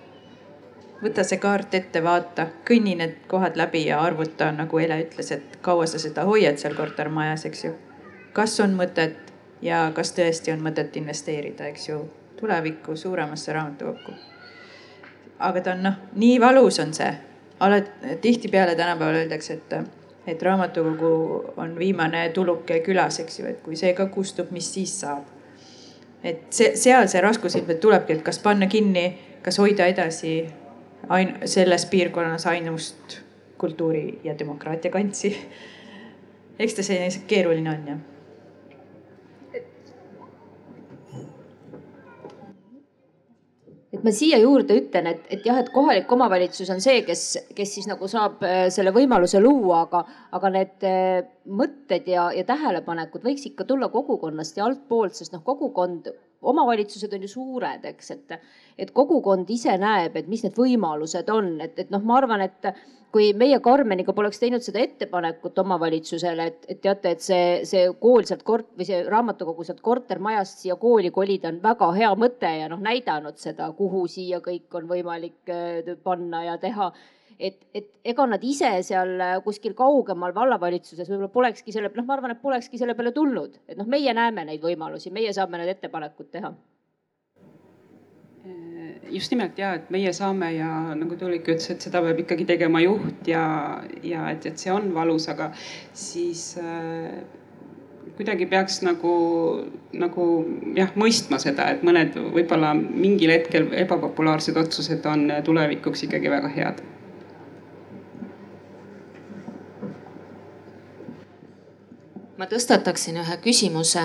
võta 1.04 1.24
see 1.26 1.38
kaart 1.38 1.74
ette, 1.74 2.00
vaata, 2.02 2.46
kõnni 2.68 2.94
need 2.96 3.16
kohad 3.28 3.58
läbi 3.60 3.82
ja 3.86 3.98
arvuta, 4.00 4.52
nagu 4.52 4.78
Ele 4.78 4.96
ütles, 5.02 5.32
et 5.32 5.58
kaua 5.62 5.86
sa 5.86 5.98
seda 5.98 6.24
hoiad 6.24 6.56
seal 6.56 6.74
kortermajas, 6.74 7.44
eks 7.46 7.64
ju. 7.64 7.72
kas 8.32 8.60
on 8.60 8.76
mõtet 8.78 9.32
ja 9.62 9.90
kas 9.94 10.14
tõesti 10.16 10.52
on 10.52 10.64
mõtet 10.64 10.96
investeerida, 10.96 11.66
eks 11.68 11.88
ju, 11.88 11.98
tulevikku 12.40 12.96
suuremasse 12.96 13.52
raamatukokku. 13.52 14.12
aga 15.38 15.60
ta 15.60 15.72
on 15.76 15.82
noh, 15.82 16.00
nii 16.14 16.40
valus 16.40 16.80
on 16.80 16.94
see, 16.94 17.12
alati 17.60 18.16
tihtipeale 18.22 18.74
tänapäeval 18.74 19.14
öeldakse, 19.14 19.54
et 19.54 20.03
et 20.26 20.42
raamatukogu 20.42 21.52
on 21.56 21.74
viimane 21.78 22.28
tuluke 22.34 22.80
külas, 22.80 23.20
eks 23.20 23.40
ju, 23.40 23.46
et 23.50 23.60
kui 23.62 23.76
see 23.76 23.92
ka 23.96 24.06
kustub, 24.12 24.50
mis 24.50 24.70
siis 24.74 24.94
saab. 25.00 25.24
et 26.24 26.46
see, 26.50 26.72
seal 26.80 27.08
see 27.08 27.20
raskus 27.20 27.56
ilmselt 27.58 27.80
tulebki, 27.80 28.16
et 28.16 28.24
kas 28.24 28.38
panna 28.40 28.66
kinni, 28.66 29.04
kas 29.42 29.58
hoida 29.60 29.86
edasi 29.92 30.38
ain-, 31.12 31.36
selles 31.44 31.84
piirkonnas 31.86 32.46
ainust 32.46 33.20
kultuuri 33.58 34.20
ja 34.24 34.38
demokraatia 34.38 34.90
kantsi. 34.90 35.36
eks 36.58 36.74
ta 36.74 36.82
selline 36.82 37.24
keeruline 37.28 37.70
on 37.70 37.88
jah 37.92 38.02
ma 44.04 44.12
siia 44.12 44.38
juurde 44.42 44.76
ütlen, 44.76 45.08
et, 45.08 45.22
et 45.32 45.46
jah, 45.48 45.58
et 45.60 45.70
kohalik 45.72 46.10
omavalitsus 46.12 46.68
on 46.74 46.82
see, 46.84 47.00
kes, 47.06 47.22
kes 47.56 47.72
siis 47.78 47.88
nagu 47.88 48.08
saab 48.10 48.42
äh, 48.44 48.66
selle 48.74 48.92
võimaluse 48.94 49.40
luua, 49.40 49.84
aga, 49.86 50.02
aga 50.36 50.50
need 50.52 50.86
äh, 50.88 51.24
mõtted 51.48 52.08
ja, 52.12 52.28
ja 52.36 52.44
tähelepanekud 52.48 53.24
võiks 53.24 53.46
ikka 53.48 53.66
tulla 53.68 53.88
kogukonnast 53.92 54.60
ja 54.60 54.68
altpoolt, 54.68 55.16
sest 55.16 55.32
noh, 55.36 55.44
kogukond, 55.46 56.12
omavalitsused 56.52 57.12
on 57.16 57.24
ju 57.24 57.30
suured, 57.30 57.86
eks, 57.90 58.10
et, 58.14 58.36
et 58.78 58.92
kogukond 58.94 59.50
ise 59.50 59.76
näeb, 59.80 60.16
et 60.16 60.28
mis 60.30 60.44
need 60.44 60.58
võimalused 60.58 61.30
on, 61.32 61.54
et, 61.64 61.78
et 61.78 61.94
noh, 61.94 62.02
ma 62.04 62.20
arvan, 62.20 62.44
et 62.44 62.74
kui 63.14 63.28
meie 63.38 63.60
Karmeniga 63.62 64.12
poleks 64.14 64.40
teinud 64.42 64.64
seda 64.64 64.80
ettepanekut 64.82 65.58
omavalitsusele, 65.62 66.46
et, 66.50 66.64
et 66.72 66.80
teate, 66.82 67.12
et 67.14 67.22
see, 67.22 67.44
see 67.68 67.84
kool 68.00 68.26
sealt 68.26 68.42
kort- 68.46 68.72
või 68.74 68.88
see 68.88 69.04
raamatukogu 69.06 69.66
sealt 69.66 69.84
kortermajast 69.86 70.64
siia 70.64 70.74
kooli 70.80 71.12
kolida 71.14 71.52
on 71.52 71.60
väga 71.62 71.92
hea 71.94 72.10
mõte 72.18 72.50
ja 72.58 72.66
noh, 72.72 72.82
näidanud 72.82 73.38
seda, 73.38 73.70
kuhu 73.78 74.08
siia 74.10 74.42
kõik 74.42 74.74
on 74.80 74.90
võimalik 74.90 75.54
äh, 75.54 75.94
panna 76.02 76.42
ja 76.48 76.56
teha 76.58 76.90
et, 77.38 77.58
et 77.74 77.88
ega 78.04 78.26
nad 78.28 78.44
ise 78.44 78.70
seal 78.86 79.16
kuskil 79.44 79.74
kaugemal 79.78 80.34
vallavalitsuses 80.36 81.08
võib-olla 81.08 81.32
polekski 81.32 81.74
selle, 81.74 81.90
noh, 81.94 82.06
ma 82.06 82.16
arvan, 82.16 82.34
et 82.34 82.42
polekski 82.42 82.80
selle 82.80 82.96
peale 82.98 83.14
tulnud, 83.16 83.58
et 83.68 83.78
noh, 83.78 83.88
meie 83.90 84.14
näeme 84.16 84.46
neid 84.48 84.62
võimalusi, 84.62 85.12
meie 85.14 85.32
saame 85.36 85.60
need 85.60 85.74
ettepanekud 85.76 86.30
teha. 86.34 86.54
Just 89.14 89.30
nimelt 89.32 89.58
ja, 89.60 89.74
et 89.78 89.88
meie 89.94 90.10
saame 90.16 90.50
ja 90.56 90.68
nagu 90.96 91.16
Tuulik 91.20 91.46
ütles, 91.46 91.68
et 91.72 91.84
seda 91.84 92.00
peab 92.04 92.18
ikkagi 92.24 92.46
tegema 92.48 92.80
juht 92.82 93.28
ja, 93.28 93.44
ja 94.04 94.26
et, 94.32 94.44
et 94.48 94.60
see 94.60 94.72
on 94.72 94.90
valus, 94.96 95.28
aga 95.32 95.50
siis 95.96 96.42
äh, 96.60 97.22
kuidagi 98.16 98.48
peaks 98.50 98.80
nagu, 98.84 99.12
nagu 99.96 100.26
jah, 100.76 100.92
mõistma 101.00 101.40
seda, 101.42 101.70
et 101.72 101.84
mõned 101.86 102.16
võib-olla 102.36 102.74
mingil 102.76 103.32
hetkel 103.32 103.70
ebapopulaarsed 103.84 104.58
otsused 104.60 105.06
on 105.08 105.30
tulevikuks 105.46 106.06
ikkagi 106.08 106.32
väga 106.32 106.52
head 106.56 106.84
ma 112.38 112.46
tõstataksin 112.50 113.18
ühe 113.22 113.36
küsimuse. 113.42 114.02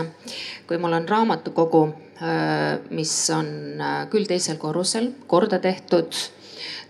kui 0.68 0.78
mul 0.78 0.94
on 0.94 1.08
raamatukogu, 1.10 1.84
äh, 2.22 2.80
mis 2.90 3.14
on 3.34 3.82
äh, 3.82 4.10
küll 4.10 4.28
teisel 4.30 4.58
korrusel, 4.58 5.12
korda 5.28 5.60
tehtud. 5.60 6.14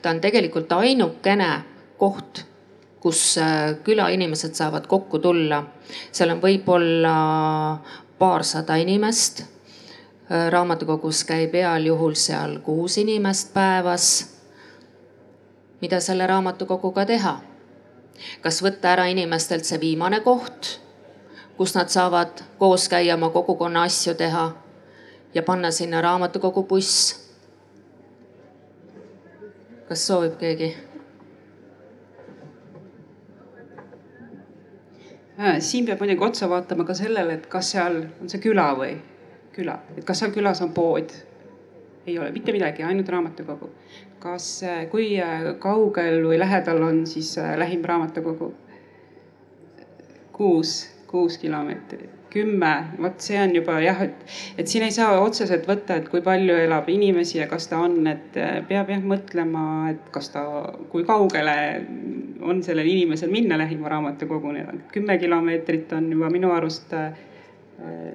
ta 0.02 0.10
on 0.10 0.22
tegelikult 0.22 0.72
ainukene 0.72 1.64
koht, 1.98 2.46
kus 3.00 3.38
äh, 3.38 3.76
külainimesed 3.84 4.54
saavad 4.54 4.88
kokku 4.88 5.20
tulla. 5.20 5.64
seal 6.12 6.30
on 6.30 6.42
võib-olla 6.42 7.16
paarsada 8.20 8.76
inimest. 8.76 9.44
raamatukogus 10.50 11.24
käib 11.26 11.54
heal 11.58 11.86
juhul 11.86 12.14
seal 12.14 12.60
kuus 12.60 12.98
inimest 12.98 13.54
päevas. 13.54 14.28
mida 15.82 16.00
selle 16.00 16.28
raamatukoguga 16.28 17.06
teha? 17.06 17.40
kas 18.42 18.62
võtta 18.64 18.92
ära 18.92 19.06
inimestelt 19.08 19.66
see 19.66 19.80
viimane 19.80 20.20
koht 20.20 20.89
kus 21.60 21.76
nad 21.76 21.90
saavad 21.92 22.40
koos 22.58 22.86
käia, 22.90 23.18
oma 23.18 23.30
kogukonna 23.30 23.82
asju 23.84 24.14
teha 24.16 24.44
ja 25.34 25.42
panna 25.44 25.72
sinna 25.72 26.02
raamatukogu 26.02 26.64
buss. 26.64 27.26
kas 29.90 30.06
soovib 30.08 30.38
keegi? 30.40 30.70
Äh, 35.40 35.60
siin 35.60 35.86
peab 35.86 36.00
muidugi 36.00 36.24
otsa 36.24 36.48
vaatama 36.50 36.86
ka 36.88 36.96
sellele, 36.96 37.34
et 37.34 37.48
kas 37.52 37.72
seal 37.74 37.98
on 38.22 38.32
see 38.32 38.40
küla 38.46 38.70
või 38.78 38.94
küla, 39.58 39.76
et 39.98 40.06
kas 40.08 40.24
seal 40.24 40.32
külas 40.32 40.62
on 40.64 40.72
pood. 40.72 41.12
ei 42.08 42.16
ole 42.20 42.32
mitte 42.32 42.56
midagi, 42.56 42.84
ainult 42.84 43.10
raamatukogu. 43.10 43.70
kas, 44.20 44.48
äh, 44.64 44.88
kui 44.88 45.10
äh, 45.20 45.44
kaugel 45.60 46.24
või 46.24 46.40
lähedal 46.40 46.80
on 46.88 47.04
siis 47.08 47.36
lähim 47.58 47.84
raamatukogu? 47.84 48.54
kuus, 50.32 50.99
kuus 51.10 51.38
kilomeetrit. 51.42 52.10
Kümme, 52.30 52.74
vot 53.02 53.24
see 53.26 53.40
on 53.42 53.56
juba 53.56 53.80
jah, 53.82 54.04
et, 54.06 54.20
et 54.62 54.70
siin 54.70 54.84
ei 54.86 54.94
saa 54.94 55.16
otseselt 55.18 55.66
võtta, 55.66 55.98
et 55.98 56.12
kui 56.12 56.22
palju 56.22 56.60
elab 56.62 56.92
inimesi 56.94 57.40
ja 57.40 57.48
kas 57.50 57.66
ta 57.72 57.80
on, 57.82 58.04
et 58.12 58.38
eh, 58.38 58.60
peab 58.70 58.92
jah 58.94 59.02
mõtlema, 59.02 59.64
et 59.90 60.12
kas 60.14 60.30
ta, 60.36 60.44
kui 60.92 61.08
kaugele 61.08 61.56
on 62.46 62.62
sellel 62.66 62.92
inimesel 62.92 63.34
minna 63.34 63.58
lähima 63.58 63.90
raamatukoguni. 63.90 64.68
kümme 64.94 65.18
kilomeetrit 65.18 65.98
on 65.98 66.12
juba 66.14 66.30
minu 66.30 66.54
arust 66.54 66.94
eh, 66.94 67.10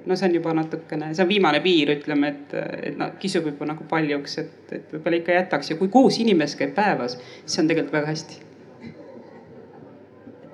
no 0.05 0.15
see 0.15 0.29
on 0.29 0.39
juba 0.39 0.55
natukene, 0.55 1.11
see 1.11 1.27
on 1.27 1.33
viimane 1.35 1.59
piir, 1.59 1.91
ütleme, 1.97 2.31
et, 2.31 2.57
et 2.91 2.97
noh, 2.97 3.11
kisub 3.19 3.51
juba 3.51 3.67
nagu 3.67 3.83
paljuks, 3.89 4.39
et, 4.45 4.57
et 4.79 4.95
võib-olla 4.95 5.19
ikka 5.19 5.39
jätaks. 5.41 5.75
Ja 5.75 5.81
kui 5.81 5.91
kuus 5.91 6.23
inimest 6.23 6.59
käib 6.61 6.75
päevas, 6.77 7.19
siis 7.43 7.59
on 7.59 7.67
tegelikult 7.67 7.99
väga 7.99 8.13
hästi 8.15 8.44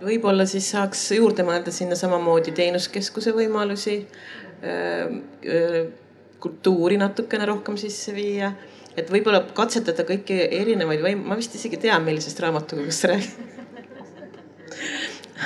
võib-olla 0.02 0.46
siis 0.50 0.70
saaks 0.74 1.04
juurde 1.16 1.46
mõelda 1.48 1.74
sinna 1.74 1.96
samamoodi 1.98 2.54
teenuskeskuse 2.58 3.34
võimalusi, 3.36 4.02
kultuuri 6.42 6.98
natukene 7.02 7.48
rohkem 7.50 7.78
sisse 7.80 8.14
viia, 8.16 8.52
et 8.98 9.10
võib-olla 9.14 9.44
katsetada 9.58 10.06
kõiki 10.08 10.38
erinevaid 10.62 11.04
või 11.06 11.16
ma 11.20 11.38
vist 11.40 11.56
isegi 11.58 11.80
tean, 11.82 12.06
millisest 12.06 12.42
raamatukogust 12.44 13.06
sa 13.06 13.14
räägid. 13.14 13.42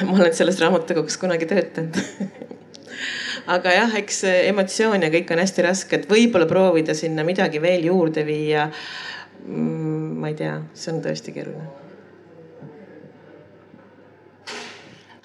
Ma 0.05 0.17
olen 0.17 0.33
selles 0.35 0.57
raamatukogus 0.59 1.15
kunagi 1.21 1.47
töötanud. 1.47 1.99
Aga 3.55 3.75
jah, 3.75 3.95
eks 3.99 4.23
emotsioon 4.27 5.05
ja 5.05 5.11
kõik 5.13 5.31
on 5.31 5.43
hästi 5.43 5.65
raske, 5.67 5.99
et 5.99 6.09
võib-olla 6.09 6.49
proovida 6.49 6.95
sinna 6.97 7.23
midagi 7.27 7.61
veel 7.63 7.87
juurde 7.91 8.25
viia. 8.27 8.67
Mm, 9.45 10.19
ma 10.19 10.33
ei 10.33 10.39
tea, 10.41 10.59
see 10.75 10.95
on 10.95 11.03
tõesti 11.05 11.35
keeruline 11.35 11.84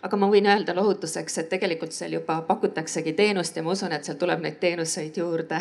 aga 0.02 0.16
ma 0.16 0.28
võin 0.32 0.47
öelda 0.48 0.74
lohutuseks, 0.77 1.39
et 1.39 1.48
tegelikult 1.52 1.93
seal 1.93 2.16
juba 2.16 2.40
pakutaksegi 2.48 3.12
teenust 3.12 3.56
ja 3.56 3.62
ma 3.62 3.74
usun, 3.77 3.93
et 3.93 4.05
seal 4.05 4.18
tuleb 4.20 4.43
neid 4.44 4.60
teenuseid 4.60 5.16
juurde 5.20 5.60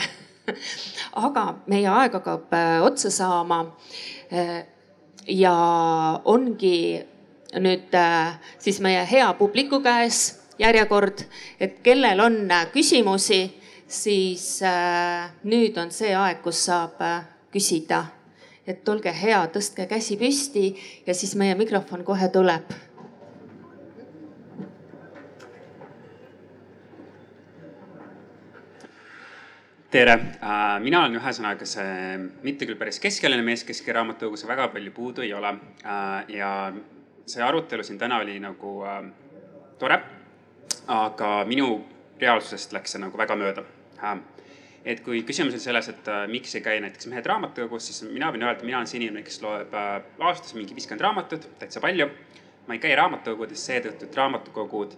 aga 1.28 1.46
meie 1.70 1.88
aeg 1.90 2.18
hakkab 2.20 2.54
äh, 2.56 2.82
otsa 2.86 3.12
saama. 3.14 3.62
Äh, 4.34 4.64
ja 5.28 5.54
ongi 6.26 7.00
nüüd 7.60 7.96
äh, 7.98 8.36
siis 8.62 8.80
meie 8.82 9.04
hea 9.10 9.30
publiku 9.38 9.82
käes 9.84 10.40
järjekord, 10.60 11.24
et 11.60 11.80
kellel 11.84 12.20
on 12.20 12.42
küsimusi, 12.74 13.46
siis 13.88 14.60
nüüd 15.48 15.78
on 15.82 15.90
see 15.92 16.12
aeg, 16.14 16.42
kus 16.44 16.66
saab 16.68 17.00
küsida. 17.54 18.06
et 18.70 18.90
olge 18.90 19.10
hea, 19.10 19.40
tõstke 19.50 19.88
käsi 19.90 20.14
püsti 20.20 20.76
ja 21.08 21.14
siis 21.18 21.32
meie 21.40 21.56
mikrofon 21.58 22.04
kohe 22.06 22.28
tuleb 22.30 22.70
tere, 29.92 30.14
äh, 30.14 30.78
mina 30.84 31.02
olen 31.02 31.18
ühesõnaga 31.18 31.66
see 31.68 32.18
mitte 32.46 32.68
küll 32.70 32.78
päris 32.78 33.00
keskealine 33.02 33.42
mees, 33.46 33.64
kes 33.66 33.82
raamatukogus 33.88 34.46
väga 34.46 34.68
palju 34.74 34.92
puudu 34.94 35.24
ei 35.26 35.34
ole. 35.34 35.56
Äh, 35.82 36.30
ja 36.36 36.50
see 37.30 37.42
arutelu 37.46 37.86
siin 37.86 37.98
täna 38.02 38.20
oli 38.22 38.38
nagu 38.42 38.80
äh, 38.86 39.04
tore. 39.82 40.02
aga 40.90 41.44
minu 41.46 41.84
reaalsusest 42.22 42.72
läks 42.74 42.96
see 42.96 43.02
nagu 43.02 43.18
väga 43.18 43.36
mööda. 43.38 43.64
et 44.86 45.02
kui 45.06 45.22
küsimus 45.24 45.54
on 45.54 45.60
selles, 45.60 45.90
et 45.90 46.08
miks 46.32 46.56
ei 46.56 46.62
käi 46.62 46.80
näiteks 46.82 47.08
mehed 47.12 47.26
raamatukogus, 47.26 47.86
siis 47.86 48.10
mina 48.10 48.32
võin 48.32 48.44
öelda, 48.44 48.66
mina 48.66 48.78
olen 48.78 48.88
see 48.88 48.98
inimene, 48.98 49.22
kes 49.24 49.42
loeb 49.42 49.74
aastas 49.76 50.56
mingi 50.56 50.74
viiskümmend 50.74 51.02
raamatut, 51.02 51.46
täitsa 51.60 51.82
palju. 51.82 52.10
ma 52.68 52.74
ei 52.74 52.80
käi 52.80 52.96
raamatukogudes 52.96 53.66
seetõttu, 53.66 54.06
et 54.06 54.18
raamatukogud 54.18 54.96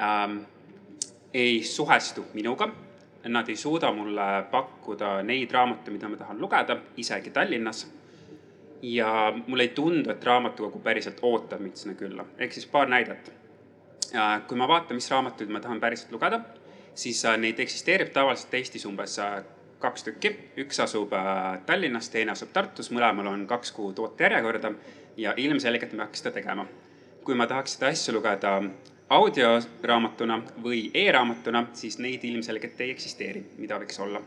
ähm, 0.00 0.38
ei 1.34 1.62
suhestu 1.64 2.24
minuga 2.32 2.70
nad 3.24 3.48
ei 3.48 3.56
suuda 3.56 3.92
mulle 3.92 4.26
pakkuda 4.50 5.22
neid 5.22 5.50
raamatuid, 5.50 5.92
mida 5.96 6.08
ma 6.08 6.16
tahan 6.16 6.40
lugeda, 6.40 6.76
isegi 6.96 7.30
Tallinnas. 7.30 7.86
ja 8.82 9.32
mulle 9.46 9.62
ei 9.62 9.68
tundu, 9.68 10.10
et 10.10 10.24
raamatukogu 10.24 10.78
päriselt 10.78 11.18
ootab 11.22 11.60
mind 11.60 11.76
sinna 11.76 11.96
külla, 11.98 12.24
ehk 12.38 12.52
siis 12.52 12.66
paar 12.66 12.88
näidet. 12.88 13.32
kui 14.48 14.56
ma 14.56 14.68
vaatan, 14.68 14.96
mis 14.96 15.10
raamatuid 15.10 15.50
ma 15.50 15.60
tahan 15.60 15.80
päriselt 15.80 16.12
lugeda, 16.12 16.40
siis 16.94 17.24
äh, 17.24 17.36
neid 17.38 17.58
eksisteerib 17.58 18.12
tavaliselt 18.12 18.54
Eestis 18.54 18.86
umbes 18.86 19.18
äh, 19.18 19.42
kaks 19.78 20.04
tükki, 20.06 20.32
üks 20.56 20.80
asub 20.80 21.12
äh, 21.12 21.58
Tallinnas, 21.66 22.08
teine 22.10 22.32
asub 22.32 22.52
Tartus, 22.52 22.90
mõlemal 22.94 23.26
on 23.30 23.46
kaks 23.46 23.72
kuud 23.72 23.98
ootejärjekorda 23.98 24.72
ja 25.16 25.34
ilmselgelt 25.36 25.92
ma 25.92 26.06
peaks 26.06 26.22
seda 26.22 26.34
tegema. 26.38 26.66
kui 27.24 27.34
ma 27.34 27.46
tahaks 27.46 27.74
seda 27.76 27.90
asja 27.92 28.14
lugeda 28.14 28.54
audioraamatuna 29.08 30.42
või 30.62 30.90
e-raamatuna, 30.94 31.66
siis 31.72 31.98
neid 31.98 32.24
ilmselgelt 32.24 32.80
ei 32.80 32.90
eksisteeri, 32.92 33.44
mida 33.58 33.78
võiks 33.80 34.00
olla. 34.04 34.20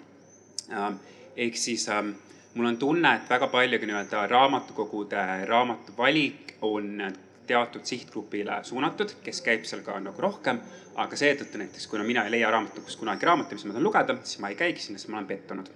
Ähm, 0.71 0.97
ehk 1.37 1.57
siis 1.57 1.87
ähm, 1.89 2.15
mul 2.53 2.71
on 2.71 2.77
tunne, 2.77 3.15
et 3.15 3.29
väga 3.29 3.47
paljugi 3.47 3.85
nii-öelda 3.85 4.25
raamatukogude 4.27 5.25
raamatuvalik 5.45 6.55
on 6.61 7.03
teatud 7.47 7.85
sihtgrupile 7.85 8.63
suunatud, 8.63 9.13
kes 9.23 9.41
käib 9.45 9.67
seal 9.69 9.83
ka 9.85 9.99
nagu 9.99 10.21
rohkem. 10.21 10.61
aga 10.95 11.15
seetõttu 11.15 11.55
näiteks, 11.57 11.85
kuna 11.87 12.03
mina 12.03 12.25
ei 12.27 12.31
leia 12.33 12.49
raamatukogust 12.51 12.99
kunagi 12.99 13.25
raamatuid, 13.25 13.55
mis 13.55 13.63
ma 13.65 13.71
tahan 13.71 13.83
lugeda, 13.83 14.15
siis 14.23 14.41
ma 14.43 14.49
ei 14.51 14.57
käigi 14.59 14.81
sinna, 14.83 14.99
sest 14.99 15.09
ma 15.09 15.17
olen 15.17 15.27
pettunud. 15.27 15.69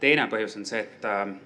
teine 0.00 0.24
põhjus 0.32 0.56
on 0.56 0.66
see, 0.66 0.80
et 0.80 1.04
ähm, 1.04 1.36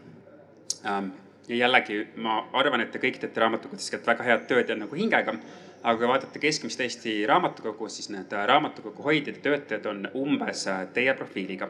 ähm, 0.86 1.10
ja 1.48 1.56
jällegi 1.56 2.06
ma 2.16 2.38
arvan, 2.52 2.80
et 2.80 2.90
te 2.92 2.98
kõik 3.02 3.18
teete 3.20 3.40
raamatukogudes 3.40 3.92
väga 4.06 4.24
head 4.24 4.46
tööd 4.48 4.72
ja 4.72 4.76
nagu 4.80 4.96
hingega 4.96 5.34
aga 5.82 5.98
kui 5.98 6.08
vaadata 6.08 6.38
keskmist 6.38 6.80
Eesti 6.80 7.14
raamatukogu, 7.26 7.88
siis 7.88 8.10
need 8.12 8.32
raamatukogu 8.46 9.02
hoidjad 9.02 9.38
ja 9.38 9.42
töötajad 9.42 9.86
on 9.86 10.08
umbes 10.14 10.66
teie 10.94 11.14
profiiliga. 11.14 11.68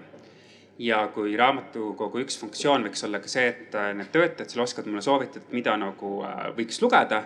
ja 0.81 1.09
kui 1.15 1.37
raamatukogu 1.37 2.23
üks 2.23 2.39
funktsioon 2.41 2.87
võiks 2.87 3.05
olla 3.05 3.19
ka 3.21 3.29
see, 3.29 3.49
et 3.49 3.75
need 3.99 4.09
töötajad 4.15 4.49
seal 4.49 4.63
oskavad 4.65 4.87
mulle 4.89 5.03
soovitada, 5.05 5.45
mida 5.53 5.75
nagu 5.77 6.13
äh, 6.25 6.47
võiks 6.57 6.81
lugeda, 6.81 7.19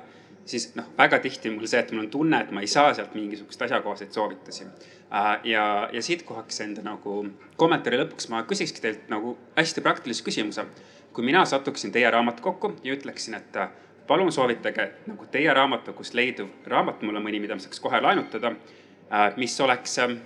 siis 0.45 0.73
noh, 0.75 0.89
väga 0.99 1.21
tihti 1.23 1.53
mul 1.55 1.69
see, 1.71 1.79
et 1.79 1.93
mul 1.93 2.03
on 2.03 2.11
tunne, 2.11 2.41
et 2.43 2.51
ma 2.51 2.65
ei 2.65 2.71
saa 2.73 2.91
sealt 2.95 3.15
mingisuguseid 3.15 3.69
asjakohaseid 3.69 4.11
soovitusi. 4.11 4.67
Äh, 4.67 5.31
ja, 5.53 5.89
ja 5.93 6.03
siit 6.03 6.27
kohaks 6.27 6.61
enda 6.67 6.83
nagu 6.83 7.21
kommentaari 7.57 8.03
lõpuks 8.03 8.27
ma 8.35 8.43
küsikski 8.51 8.83
teilt 8.83 9.07
nagu 9.13 9.37
hästi 9.57 9.87
praktilise 9.87 10.27
küsimuse. 10.27 10.67
kui 11.15 11.23
mina 11.25 11.45
satuksin 11.47 11.93
teie 11.95 12.11
raamatukokku 12.11 12.73
ja 12.83 12.95
ütleksin, 12.97 13.37
et 13.39 13.57
palun 14.07 14.33
soovitage 14.33 14.91
nagu 15.07 15.27
teie 15.33 15.53
raamatukogust 15.55 16.15
leiduv 16.15 16.49
raamat 16.67 17.03
mulle 17.03 17.23
mõni, 17.25 17.41
mida 17.41 17.57
ma 17.57 17.65
saaks 17.65 17.81
kohe 17.81 18.01
laenutada, 18.01 18.53
äh, 19.11 19.37
mis 19.41 19.57
oleks 19.61 19.99
ähm, 20.03 20.19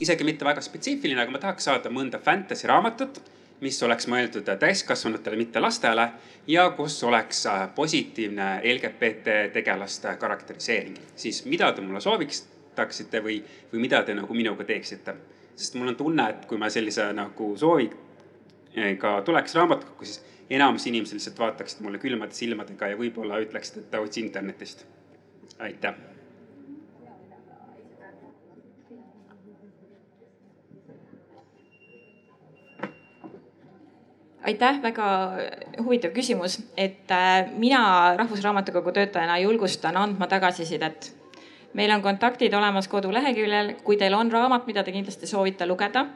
isegi 0.00 0.24
mitte 0.24 0.44
väga 0.44 0.62
spetsiifiline, 0.64 1.22
aga 1.22 1.34
ma 1.34 1.42
tahaks 1.42 1.68
saada 1.70 1.92
mõnda 1.92 2.20
fantasy 2.24 2.68
raamatut, 2.68 3.22
mis 3.60 3.76
oleks 3.84 4.06
mõeldud 4.08 4.46
täiskasvanutele, 4.60 5.36
mitte 5.36 5.60
lastele 5.60 6.06
ja 6.48 6.68
kus 6.76 6.96
oleks 7.04 7.44
äh, 7.46 7.66
positiivne 7.74 8.52
LGBT 8.74 9.52
tegelaste 9.52 10.16
karakteriseering. 10.20 10.96
siis 11.16 11.44
mida 11.44 11.72
te 11.72 11.84
mulle 11.84 12.00
soovitaksite 12.00 13.20
või, 13.24 13.42
või 13.72 13.86
mida 13.88 14.02
te 14.02 14.14
nagu 14.14 14.34
minuga 14.34 14.64
teeksite? 14.64 15.14
sest 15.60 15.74
mul 15.76 15.92
on 15.92 15.96
tunne, 15.96 16.24
et 16.30 16.46
kui 16.48 16.56
ma 16.58 16.70
sellise 16.72 17.10
nagu 17.12 17.52
sooviga 17.56 19.10
tuleks 19.24 19.54
raamatukokku, 19.54 20.04
siis 20.04 20.22
enamus 20.50 20.86
inimesed 20.86 21.14
lihtsalt 21.14 21.38
vaataksid 21.38 21.82
mulle 21.84 21.98
külmade 22.02 22.34
silmadega 22.34 22.90
ja 22.90 22.98
võib-olla 22.98 23.38
ütleksid, 23.44 23.84
et 23.84 24.00
otsi 24.00 24.24
internetist. 24.24 24.86
aitäh. 25.58 25.94
aitäh, 34.50 34.82
väga 34.82 35.06
huvitav 35.84 36.10
küsimus, 36.10 36.58
et 36.76 37.10
äh, 37.12 37.50
mina 37.54 38.16
Rahvusraamatukogu 38.16 38.92
töötajana 38.92 39.38
julgustan 39.38 39.96
andma 39.96 40.26
tagasisidet. 40.26 41.14
meil 41.74 41.90
on 41.90 42.02
kontaktid 42.02 42.54
olemas 42.54 42.88
koduleheküljel, 42.88 43.74
kui 43.84 43.96
teil 43.96 44.14
on 44.14 44.32
raamat, 44.32 44.66
mida 44.66 44.82
te 44.82 44.92
kindlasti 44.92 45.26
soovite 45.26 45.66
lugeda 45.66 46.06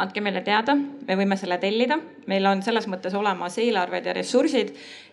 andke 0.00 0.22
meile 0.24 0.40
teada, 0.44 0.74
me 0.76 1.16
võime 1.18 1.36
selle 1.36 1.58
tellida. 1.60 1.98
meil 2.26 2.46
on 2.46 2.62
selles 2.62 2.86
mõttes 2.88 3.14
olemas 3.18 3.56
eelarved 3.58 4.06
ja 4.06 4.12
ressursid 4.14 4.68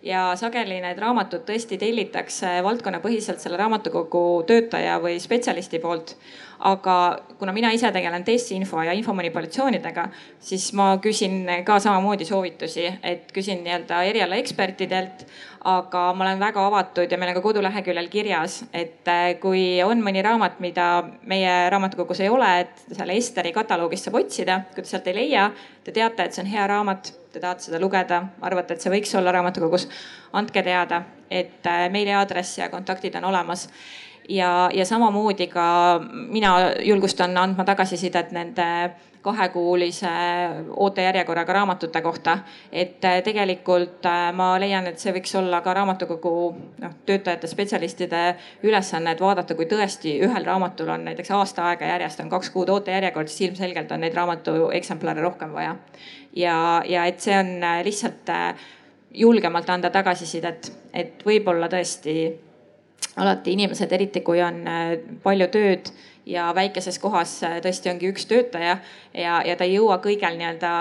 ja 0.05 0.35
sageli 0.39 0.77
need 0.79 0.99
raamatud 1.01 1.41
tõesti 1.47 1.77
tellitakse 1.81 2.59
valdkonnapõhiselt 2.63 3.41
selle 3.41 3.57
raamatukogu 3.57 4.43
töötaja 4.47 4.99
või 5.03 5.19
spetsialisti 5.19 5.79
poolt. 5.79 6.15
aga 6.59 7.19
kuna 7.39 7.53
mina 7.55 7.71
ise 7.71 7.91
tegelen 7.91 8.23
testinfo 8.23 8.81
ja 8.83 8.93
infomanipulatsioonidega, 8.93 10.09
siis 10.39 10.73
ma 10.73 10.97
küsin 11.01 11.45
ka 11.65 11.79
samamoodi 11.79 12.25
soovitusi, 12.25 12.85
et 13.03 13.31
küsin 13.31 13.63
nii-öelda 13.63 14.03
erialaekspertidelt. 14.03 15.25
Aga 15.67 16.01
ma 16.15 16.23
olen 16.23 16.39
väga 16.39 16.63
avatud 16.67 17.11
ja 17.11 17.17
meil 17.19 17.33
on 17.33 17.37
ka 17.39 17.43
koduleheküljel 17.43 18.07
kirjas, 18.11 18.61
et 18.73 19.07
äh, 19.11 19.33
kui 19.41 19.81
on 19.83 19.99
mõni 20.03 20.23
raamat, 20.23 20.59
mida 20.63 20.87
meie 21.27 21.55
raamatukogus 21.73 22.21
ei 22.23 22.29
ole, 22.31 22.49
et 22.63 22.83
seal 22.95 23.11
Esteri 23.11 23.51
kataloogist 23.55 24.07
saab 24.07 24.19
otsida, 24.21 24.61
kui 24.73 24.83
te 24.83 24.91
sealt 24.91 25.09
ei 25.11 25.17
leia, 25.17 25.49
te 25.83 25.91
teate, 25.95 26.23
et 26.23 26.35
see 26.35 26.45
on 26.45 26.51
hea 26.51 26.67
raamat, 26.71 27.11
te 27.33 27.41
tahate 27.43 27.67
seda 27.67 27.81
lugeda, 27.83 28.21
arvate, 28.41 28.77
et 28.77 28.85
see 28.85 28.93
võiks 28.93 29.11
olla 29.19 29.35
raamatukogus, 29.35 29.89
andke 30.39 30.63
teada, 30.63 31.03
et 31.29 31.67
äh, 31.67 31.87
meiliaadress 31.91 32.61
ja 32.61 32.69
kontaktid 32.71 33.19
on 33.19 33.27
olemas. 33.33 33.67
Ja, 34.29 34.69
ja 34.73 34.85
samamoodi 34.85 35.47
ka 35.49 35.65
mina 36.05 36.53
julgustan 36.85 37.33
andma 37.37 37.65
tagasisidet 37.65 38.31
nende 38.31 38.65
kahekuulise 39.21 40.09
ootejärjekorraga 40.75 41.53
raamatute 41.53 42.01
kohta. 42.01 42.37
et 42.71 43.05
äh, 43.05 43.21
tegelikult 43.23 44.05
äh, 44.05 44.33
ma 44.33 44.59
leian, 44.59 44.87
et 44.87 44.99
see 44.99 45.13
võiks 45.13 45.35
olla 45.35 45.61
ka 45.61 45.73
raamatukogu 45.73 46.33
noh, 46.79 46.95
töötajate, 47.05 47.47
spetsialistide 47.47 48.23
ülesanne, 48.63 49.11
et 49.11 49.21
vaadata, 49.21 49.55
kui 49.55 49.67
tõesti 49.67 50.15
ühel 50.23 50.45
raamatul 50.45 50.89
on 50.95 51.05
näiteks 51.09 51.31
aasta 51.35 51.67
aega 51.69 51.91
järjest 51.93 52.23
on 52.23 52.29
kaks 52.29 52.49
kuud 52.55 52.69
ootejärjekord, 52.69 53.27
siis 53.27 53.49
ilmselgelt 53.49 53.91
on 53.91 54.05
neid 54.05 54.15
raamatu 54.15 54.69
eksemplare 54.79 55.21
rohkem 55.21 55.53
vaja. 55.53 55.75
ja, 56.35 56.57
ja 56.85 57.05
et 57.05 57.19
see 57.19 57.37
on 57.37 57.57
äh, 57.63 57.83
lihtsalt 57.83 58.31
julgemalt 59.13 59.69
anda 59.69 59.89
tagasisidet, 59.89 60.71
et 60.93 61.25
võib-olla 61.25 61.67
tõesti 61.67 62.15
alati 63.19 63.53
inimesed, 63.57 63.91
eriti 63.91 64.21
kui 64.23 64.41
on 64.41 64.63
palju 65.23 65.47
tööd 65.51 65.91
ja 66.29 66.49
väikeses 66.55 66.99
kohas 67.01 67.39
äh, 67.43 67.57
tõesti 67.63 67.91
ongi 67.91 68.09
üks 68.11 68.27
töötaja 68.29 68.77
ja, 69.13 69.39
ja 69.45 69.55
ta 69.57 69.65
ei 69.65 69.77
jõua 69.77 69.99
kõigel 70.03 70.37
nii-öelda 70.37 70.73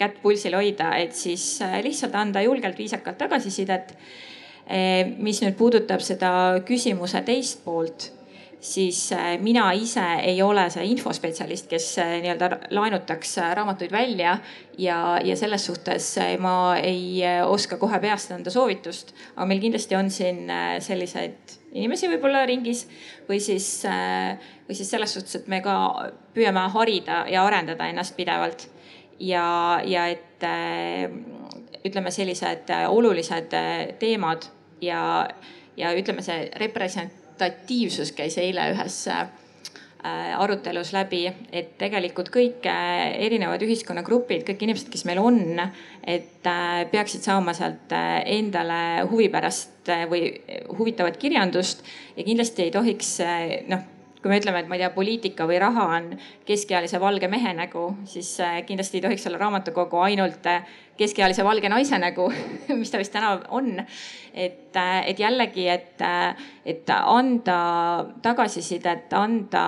kätt 0.00 0.20
pulsil 0.22 0.56
hoida, 0.56 0.92
et 1.00 1.16
siis 1.16 1.44
äh, 1.64 1.78
lihtsalt 1.84 2.16
anda 2.16 2.42
julgelt 2.44 2.78
viisakalt 2.78 3.18
tagasisidet. 3.20 3.94
Äh, 4.66 5.12
mis 5.18 5.42
nüüd 5.44 5.56
puudutab 5.58 6.02
seda 6.04 6.30
küsimuse 6.66 7.22
teist 7.26 7.62
poolt, 7.64 8.10
siis 8.66 8.98
mina 9.42 9.68
ise 9.78 10.04
ei 10.26 10.40
ole 10.42 10.64
see 10.74 10.84
infospetsialist, 10.90 11.68
kes 11.70 11.86
nii-öelda 12.24 12.48
laenutaks 12.74 13.36
raamatuid 13.58 13.92
välja 13.94 14.38
ja, 14.78 14.98
ja 15.24 15.36
selles 15.38 15.66
suhtes 15.68 16.08
ma 16.42 16.76
ei 16.80 17.22
oska 17.46 17.78
kohe 17.78 18.00
peast 18.02 18.34
anda 18.34 18.50
soovitust, 18.50 19.14
aga 19.36 19.46
meil 19.46 19.62
kindlasti 19.62 19.98
on 19.98 20.10
siin 20.10 20.50
selliseid 20.82 21.56
inimesi 21.76 22.10
võib-olla 22.10 22.44
ringis 22.48 22.86
või 23.28 23.38
siis 23.42 23.68
äh, 23.88 24.36
või 24.68 24.74
siis 24.74 24.90
selles 24.90 25.14
suhtes, 25.14 25.36
et 25.38 25.48
me 25.48 25.60
ka 25.64 25.76
püüame 26.34 26.66
harida 26.74 27.24
ja 27.30 27.44
arendada 27.46 27.88
ennast 27.90 28.16
pidevalt. 28.16 28.68
ja, 29.20 29.80
ja 29.84 30.06
et 30.12 30.44
äh, 30.44 31.10
ütleme, 31.86 32.10
sellised 32.10 32.70
äh, 32.70 32.90
olulised 32.90 33.54
äh, 33.54 33.94
teemad 33.98 34.44
ja, 34.80 35.28
ja 35.76 35.94
ütleme, 35.96 36.22
see 36.22 36.50
representatiivsus 37.36 38.12
käis 38.16 38.38
eile 38.38 38.70
ühes 38.72 39.06
arutelus 40.38 40.92
läbi, 40.94 41.24
et 41.50 41.72
tegelikult 41.78 42.28
kõik 42.30 42.66
erinevad 42.68 43.62
ühiskonnagrupid, 43.66 44.44
kõik 44.46 44.62
inimesed, 44.62 44.90
kes 44.92 45.02
meil 45.08 45.18
on, 45.18 45.58
et 46.06 46.46
peaksid 46.92 47.26
saama 47.26 47.54
sealt 47.56 47.90
endale 47.90 49.02
huvipärast 49.10 49.90
või 50.10 50.28
huvitavat 50.78 51.16
kirjandust 51.16 51.82
ja 52.16 52.22
kindlasti 52.22 52.68
ei 52.68 52.70
tohiks 52.70 53.16
noh 53.66 53.95
kui 54.26 54.34
me 54.34 54.40
ütleme, 54.40 54.58
et 54.58 54.66
ma 54.66 54.74
ei 54.74 54.82
tea, 54.82 54.90
poliitika 54.90 55.44
või 55.46 55.60
raha 55.62 55.84
on 56.00 56.08
keskealise 56.48 56.98
valge 56.98 57.28
mehe 57.30 57.52
nägu, 57.54 57.84
siis 58.10 58.32
äh, 58.42 58.58
kindlasti 58.66 58.98
ei 58.98 59.04
tohiks 59.04 59.26
olla 59.30 59.38
raamatukogu 59.38 60.00
ainult 60.02 60.48
äh, 60.50 60.66
keskealise 60.98 61.44
valge 61.46 61.70
naise 61.70 62.00
nägu 62.02 62.26
mis 62.80 62.90
ta 62.90 62.98
vist 62.98 63.14
täna 63.14 63.36
on. 63.54 63.84
et, 64.34 64.74
äh, 64.74 65.06
et 65.12 65.22
jällegi, 65.22 65.68
et, 65.70 66.02
et 66.66 66.90
anda 66.96 67.60
tagasisidet, 68.22 69.14
anda 69.14 69.64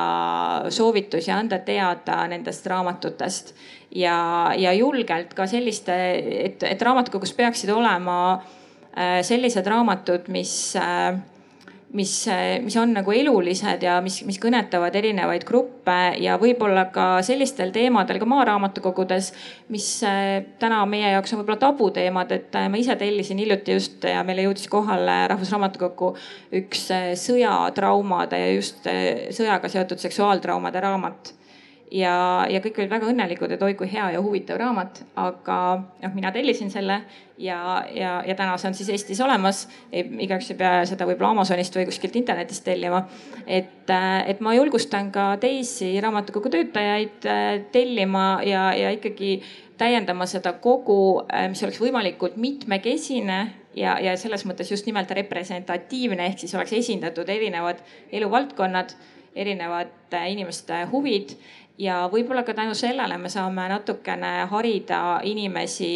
soovitusi, 0.75 1.31
anda 1.31 1.63
teada 1.63 2.25
nendest 2.27 2.67
raamatutest 2.67 3.55
ja, 3.95 4.19
ja 4.59 4.75
julgelt 4.75 5.39
ka 5.39 5.47
selliste, 5.47 5.95
et, 6.43 6.67
et 6.67 6.83
raamatukogus 6.83 7.37
peaksid 7.39 7.71
olema 7.71 8.19
sellised 9.23 9.67
raamatud, 9.71 10.27
mis 10.35 10.75
mis, 11.93 12.13
mis 12.63 12.77
on 12.77 12.93
nagu 12.93 13.13
elulised 13.15 13.83
ja 13.83 13.99
mis, 14.05 14.21
mis 14.29 14.39
kõnetavad 14.43 14.95
erinevaid 14.99 15.45
gruppe 15.49 15.97
ja 16.21 16.37
võib-olla 16.41 16.89
ka 16.93 17.07
sellistel 17.25 17.73
teemadel 17.75 18.21
ka 18.21 18.29
maaraamatukogudes, 18.29 19.31
mis 19.73 19.87
eh, 20.07 20.43
täna 20.61 20.83
meie 20.91 21.15
jaoks 21.15 21.33
on 21.33 21.43
võib-olla 21.43 21.63
tabuteemad, 21.63 22.35
et 22.37 22.61
eh, 22.61 22.69
ma 22.69 22.81
ise 22.81 22.97
tellisin 23.01 23.41
hiljuti 23.41 23.79
just 23.79 24.05
ja 24.05 24.21
meile 24.27 24.45
jõudis 24.49 24.69
kohale 24.73 25.21
Rahvusraamatukokku 25.33 26.13
üks 26.61 26.85
eh, 26.95 27.09
sõjatraumade 27.19 28.43
ja 28.45 28.53
just 28.59 28.85
sõjaga 29.37 29.73
seotud 29.73 30.05
seksuaaltraumade 30.05 30.85
raamat 30.85 31.38
ja, 31.93 32.47
ja 32.51 32.61
kõik 32.65 32.81
olid 32.81 32.93
väga 32.93 33.09
õnnelikud, 33.11 33.53
et 33.55 33.63
oi 33.65 33.75
kui 33.79 33.89
hea 33.91 34.11
ja 34.15 34.23
huvitav 34.23 34.59
raamat, 34.61 35.03
aga 35.19 35.59
noh, 36.03 36.15
mina 36.15 36.33
tellisin 36.35 36.71
selle 36.73 37.01
ja, 37.39 37.59
ja, 37.95 38.19
ja 38.27 38.37
täna 38.39 38.57
see 38.59 38.71
on 38.71 38.77
siis 38.77 38.91
Eestis 38.93 39.21
olemas. 39.25 39.67
igaüks 39.93 40.51
ei 40.53 40.59
pea 40.59 40.83
seda 40.89 41.07
võib-olla 41.09 41.33
Amazonist 41.37 41.77
või 41.77 41.87
kuskilt 41.89 42.17
internetist 42.21 42.65
tellima. 42.67 43.05
et, 43.47 43.91
et 44.27 44.41
ma 44.45 44.55
julgustan 44.57 45.13
ka 45.15 45.31
teisi 45.41 45.95
raamatukogu 46.01 46.53
töötajaid 46.53 47.29
äh, 47.29 47.47
tellima 47.73 48.41
ja, 48.45 48.71
ja 48.77 48.93
ikkagi 48.97 49.39
täiendama 49.79 50.27
seda 50.27 50.53
kogu, 50.59 51.25
äh, 51.33 51.49
mis 51.53 51.63
oleks 51.63 51.81
võimalikult 51.81 52.37
mitmekesine 52.37 53.39
ja, 53.79 53.99
ja 54.03 54.17
selles 54.17 54.45
mõttes 54.49 54.73
just 54.73 54.87
nimelt 54.87 55.11
representatiivne, 55.11 56.27
ehk 56.27 56.43
siis 56.45 56.55
oleks 56.59 56.75
esindatud 56.83 57.29
erinevad 57.29 57.81
eluvaldkonnad 58.13 58.97
erinevate 59.39 60.21
inimeste 60.33 60.83
huvid 60.91 61.37
ja 61.79 62.09
võib-olla 62.13 62.43
ka 62.43 62.55
tänu 62.55 62.75
sellele 62.75 63.19
me 63.19 63.31
saame 63.33 63.69
natukene 63.71 64.33
harida 64.51 65.21
inimesi 65.23 65.93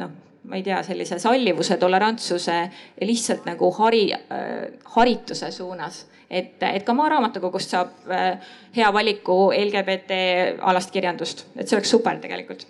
noh, 0.00 0.10
ma 0.48 0.56
ei 0.56 0.64
tea, 0.64 0.80
sellise 0.82 1.18
sallivuse, 1.20 1.76
tolerantsuse 1.76 2.56
ja 2.56 3.06
lihtsalt 3.06 3.44
nagu 3.48 3.70
hari 3.78 4.06
äh,, 4.14 4.72
harituse 4.96 5.50
suunas. 5.50 6.06
et, 6.30 6.62
et 6.62 6.84
ka 6.86 6.94
Maaraamatukogust 6.94 7.70
saab 7.70 8.10
äh, 8.10 8.52
hea 8.76 8.92
valiku 8.92 9.50
LGBT 9.52 10.20
alast 10.60 10.90
kirjandust, 10.90 11.46
et 11.56 11.68
see 11.68 11.76
oleks 11.76 11.90
super 11.90 12.20
tegelikult 12.22 12.66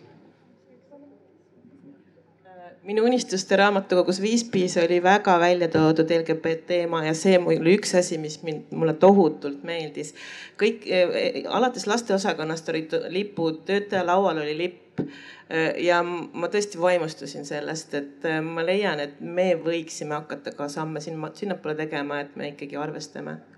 minu 2.91 3.05
unistuste 3.07 3.57
raamatukogus 3.57 4.19
Viispis 4.23 4.77
oli 4.83 5.03
väga 5.03 5.39
välja 5.39 5.69
toodud 5.69 6.11
LGBT 6.11 6.67
teema 6.67 7.05
ja 7.05 7.15
see 7.15 7.37
oli 7.39 7.77
üks 7.77 7.95
asi, 7.99 8.19
mis 8.19 8.41
mind, 8.43 8.73
mulle 8.75 8.97
tohutult 8.99 9.63
meeldis. 9.67 10.15
kõik 10.59 10.89
eh, 10.91 11.45
alates 11.49 11.87
lasteosakonnast 11.87 12.69
olid 12.73 12.97
lipud, 13.15 13.63
töötaja 13.69 14.03
laual 14.07 14.43
oli 14.43 14.57
lipp 14.59 15.05
eh, 15.05 15.79
ja 15.87 16.03
ma 16.03 16.51
tõesti 16.51 16.83
vaimustusin 16.83 17.47
sellest, 17.47 17.95
et 17.95 18.27
eh, 18.27 18.41
ma 18.43 18.67
leian, 18.67 19.01
et 19.07 19.21
me 19.21 19.53
võiksime 19.55 20.19
hakata 20.19 20.57
ka 20.59 20.69
samme 20.69 21.01
sinna, 21.05 21.31
sinnapoole 21.35 21.79
tegema, 21.79 22.21
et 22.25 22.35
me 22.37 22.51
ikkagi 22.55 22.81
arvestame 22.81 23.39
Äh, 23.39 23.50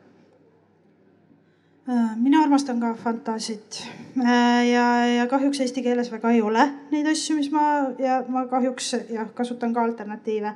mina 2.17 2.43
armastan 2.43 2.81
ka 2.81 2.95
fantaasit 2.95 3.83
äh, 4.19 4.69
ja, 4.71 5.07
ja 5.07 5.27
kahjuks 5.27 5.61
eesti 5.61 5.83
keeles 5.83 6.13
väga 6.13 6.31
ei 6.31 6.43
ole 6.43 6.67
neid 6.93 7.07
asju, 7.11 7.37
mis 7.37 7.51
ma 7.51 7.63
ja 7.99 8.21
ma 8.29 8.45
kahjuks 8.47 8.93
jah, 9.11 9.27
kasutan 9.35 9.75
ka 9.75 9.83
alternatiive. 9.83 10.55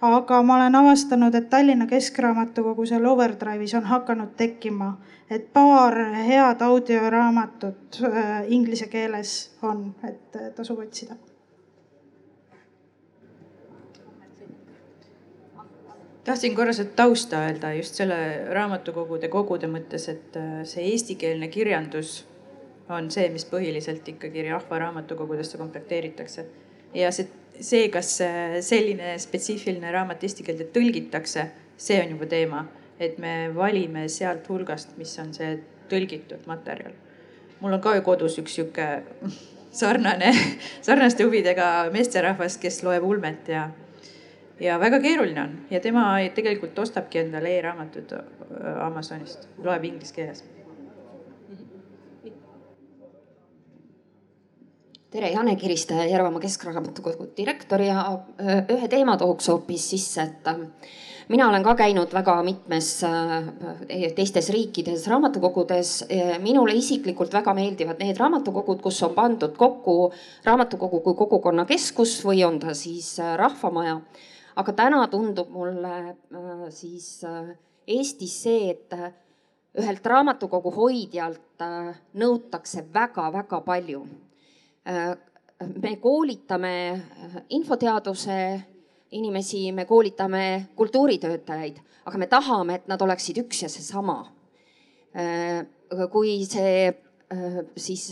aga 0.00 0.42
ma 0.42 0.56
olen 0.56 0.74
avastanud, 0.74 1.34
et 1.34 1.48
Tallinna 1.50 1.86
Keskraamatukogu 1.86 2.86
seal 2.86 3.08
Overdrive'is 3.08 3.76
on 3.78 3.88
hakanud 3.88 4.36
tekkima, 4.36 4.90
et 5.30 5.48
paar 5.52 5.96
head 6.28 6.60
audioraamatut 6.60 8.02
äh, 8.04 8.44
inglise 8.48 8.86
keeles 8.92 9.56
on, 9.62 9.94
et 10.04 10.42
tasub 10.56 10.84
otsida 10.84 11.16
tahtsin 16.26 16.54
korra 16.54 16.72
seda 16.74 16.90
tausta 16.96 17.40
öelda 17.46 17.72
just 17.76 17.98
selle 17.98 18.18
raamatukogude 18.54 19.28
kogude 19.30 19.68
mõttes, 19.70 20.08
et 20.10 20.38
äh, 20.38 20.62
see 20.66 20.88
eestikeelne 20.90 21.48
kirjandus 21.52 22.24
on 22.90 23.10
see, 23.10 23.28
mis 23.34 23.46
põhiliselt 23.50 24.06
ikkagi 24.14 24.46
rahvaraamatukogudesse 24.50 25.58
komplekteeritakse. 25.58 26.46
ja 26.94 27.12
see, 27.12 27.28
see, 27.60 27.88
kas 27.94 28.16
äh, 28.26 28.58
selline 28.60 29.14
spetsiifiline 29.22 29.92
raamat 29.92 30.26
eesti 30.26 30.46
keelde 30.46 30.68
tõlgitakse, 30.74 31.48
see 31.76 32.02
on 32.02 32.14
juba 32.16 32.30
teema, 32.30 32.66
et 32.98 33.18
me 33.22 33.50
valime 33.54 34.08
sealt 34.08 34.48
hulgast, 34.48 34.96
mis 34.98 35.14
on 35.22 35.34
see 35.34 35.58
tõlgitud 35.90 36.46
materjal. 36.50 36.94
mul 37.60 37.78
on 37.78 37.80
ka 37.80 37.94
ju 37.94 38.02
kodus 38.02 38.38
üks 38.42 38.58
sihuke 38.58 38.88
sarnane, 39.80 40.32
sarnaste 40.82 41.24
huvidega 41.24 41.90
meesterahvas, 41.92 42.58
kes 42.58 42.82
loeb 42.82 43.04
ulmet 43.06 43.48
ja 43.48 43.68
ja 44.60 44.80
väga 44.80 45.00
keeruline 45.00 45.42
on 45.42 45.56
ja 45.70 45.80
tema 45.80 46.16
tegelikult 46.34 46.78
ostabki 46.78 47.20
endale 47.20 47.56
e-raamatud 47.58 48.12
äh, 48.16 48.84
Amazonist, 48.86 49.48
loeb 49.62 49.84
inglise 49.84 50.14
keeles. 50.14 50.44
tere, 55.16 55.30
Jane 55.32 55.54
Kiriste, 55.56 55.94
Järvamaa 56.10 56.40
Keskraamatukogu 56.40 57.30
direktor 57.36 57.80
ja 57.80 58.00
äh, 58.40 58.64
ühe 58.72 58.88
teema 58.88 59.16
tooks 59.16 59.48
hoopis 59.48 59.90
sisse, 59.90 60.22
et 60.22 60.48
äh, 60.50 60.58
mina 61.28 61.48
olen 61.48 61.64
ka 61.64 61.74
käinud 61.74 62.12
väga 62.12 62.34
mitmes 62.44 62.90
teistes 64.16 64.50
riikides 64.50 65.06
raamatukogudes. 65.08 66.04
minule 66.42 66.74
isiklikult 66.74 67.32
väga 67.32 67.54
meeldivad 67.54 67.98
need 68.00 68.16
raamatukogud, 68.16 68.80
kus 68.80 69.02
on 69.02 69.14
pandud 69.14 69.56
kokku 69.56 70.12
raamatukogu 70.44 71.00
kui 71.00 71.14
kogukonnakeskus 71.14 72.20
või 72.24 72.44
on 72.44 72.60
ta 72.60 72.74
siis 72.74 73.16
rahvamaja. 73.36 74.00
Aga 74.56 74.72
täna 74.72 75.06
tundub 75.12 75.50
mulle 75.52 76.16
siis 76.74 77.20
Eestis 77.86 78.32
see, 78.42 78.70
et 78.72 78.94
ühelt 79.76 80.06
raamatukogu 80.08 80.72
hoidjalt 80.74 81.64
äh, 81.64 81.96
nõutakse 82.18 82.84
väga-väga 82.92 83.60
palju. 83.66 84.04
Äh, 84.88 85.12
me 85.82 85.92
koolitame 86.02 86.72
äh, 86.92 87.36
infoteaduse 87.56 88.38
inimesi, 89.16 89.68
me 89.72 89.84
koolitame 89.86 90.44
kultuuritöötajaid, 90.76 91.78
aga 92.08 92.18
me 92.18 92.28
tahame, 92.30 92.80
et 92.80 92.88
nad 92.90 93.02
oleksid 93.02 93.38
üks 93.44 93.62
ja 93.62 93.70
seesama. 93.72 94.24
kui 96.12 96.32
see 96.44 96.90
siis, 97.80 98.02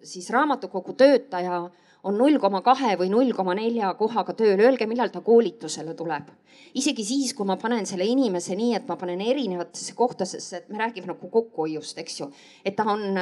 siis 0.00 0.28
raamatukogu 0.32 0.94
töötaja 0.96 1.58
on 2.06 2.16
null 2.18 2.38
koma 2.38 2.60
kahe 2.62 2.94
või 3.00 3.08
null 3.10 3.32
koma 3.34 3.54
nelja 3.56 3.92
kohaga 3.98 4.34
tööl, 4.36 4.60
öelge, 4.62 4.86
millal 4.86 5.10
ta 5.10 5.22
koolitusele 5.24 5.94
tuleb. 5.98 6.28
isegi 6.76 7.04
siis, 7.04 7.32
kui 7.34 7.46
ma 7.48 7.56
panen 7.56 7.86
selle 7.88 8.04
inimese 8.04 8.54
nii, 8.56 8.74
et 8.76 8.88
ma 8.88 8.96
panen 9.00 9.20
erinevatesse 9.20 9.94
kohtadesse, 9.96 10.56
et 10.56 10.68
me 10.68 10.78
räägime 10.78 11.08
nagu 11.08 11.30
kokkuhoiust, 11.30 11.98
eks 11.98 12.20
ju. 12.20 12.28
et 12.64 12.76
ta 12.76 12.84
on, 12.92 13.18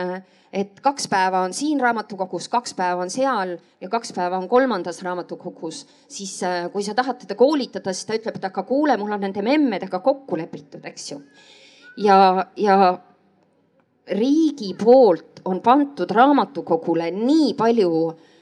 et 0.52 0.80
kaks 0.80 1.08
päeva 1.08 1.44
on 1.46 1.54
siin 1.54 1.80
raamatukogus, 1.80 2.48
kaks 2.48 2.74
päeva 2.74 3.02
on 3.02 3.10
seal 3.10 3.56
ja 3.80 3.88
kaks 3.88 4.12
päeva 4.12 4.38
on 4.38 4.48
kolmandas 4.48 5.02
raamatukogus. 5.02 5.86
siis 6.08 6.40
kui 6.72 6.82
sa 6.82 6.94
tahad 6.94 7.22
teda 7.22 7.34
koolitada, 7.34 7.92
siis 7.92 8.06
ta 8.06 8.18
ütleb, 8.18 8.36
et 8.36 8.44
aga 8.50 8.62
kuule, 8.62 8.96
mul 8.96 9.16
on 9.16 9.20
nende 9.28 9.42
memmedega 9.42 9.98
kokku 10.00 10.36
lepitud, 10.36 10.84
eks 10.84 11.10
ju. 11.12 11.22
ja, 12.04 12.46
ja 12.56 12.98
riigi 14.12 14.74
poolt 14.76 15.40
on 15.44 15.60
pandud 15.64 16.10
raamatukogule 16.10 17.10
nii 17.10 17.54
palju 17.56 17.90
Äh, 18.04 18.33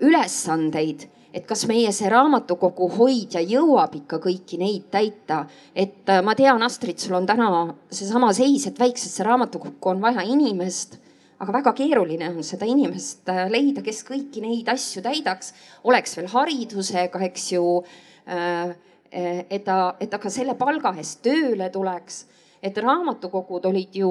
ülesandeid, 0.00 1.08
et 1.34 1.46
kas 1.48 1.64
meie 1.66 1.90
see 1.94 2.10
raamatukogu 2.10 2.88
hoidja 2.94 3.42
jõuab 3.42 3.96
ikka 3.98 4.20
kõiki 4.22 4.58
neid 4.60 4.86
täita. 4.92 5.44
et 5.74 6.08
äh, 6.08 6.22
ma 6.22 6.34
tean, 6.38 6.62
Astrid, 6.62 6.98
sul 6.98 7.16
on 7.18 7.26
täna 7.26 7.48
seesama 7.90 8.32
seis, 8.32 8.66
et 8.66 8.78
väiksesse 8.78 9.26
raamatukokku 9.26 9.90
on 9.90 10.00
vaja 10.00 10.22
inimest 10.22 11.00
aga 11.42 11.52
väga 11.52 11.72
keeruline 11.74 12.28
on 12.30 12.46
seda 12.46 12.66
inimest 12.66 13.28
äh, 13.28 13.48
leida, 13.50 13.82
kes 13.82 14.04
kõiki 14.06 14.42
neid 14.44 14.68
asju 14.70 15.02
täidaks, 15.02 15.52
oleks 15.84 16.16
veel 16.16 16.30
haridusega, 16.30 17.20
eks 17.30 17.52
ju. 17.56 17.64
et 19.14 19.64
ta, 19.66 19.74
et 20.00 20.08
ta 20.10 20.18
ka 20.18 20.30
selle 20.32 20.54
palga 20.56 20.94
eest 20.96 21.20
tööle 21.22 21.68
tuleks 21.70 22.24
et 22.64 22.78
raamatukogud 22.80 23.66
olid 23.68 23.96
ju 23.98 24.10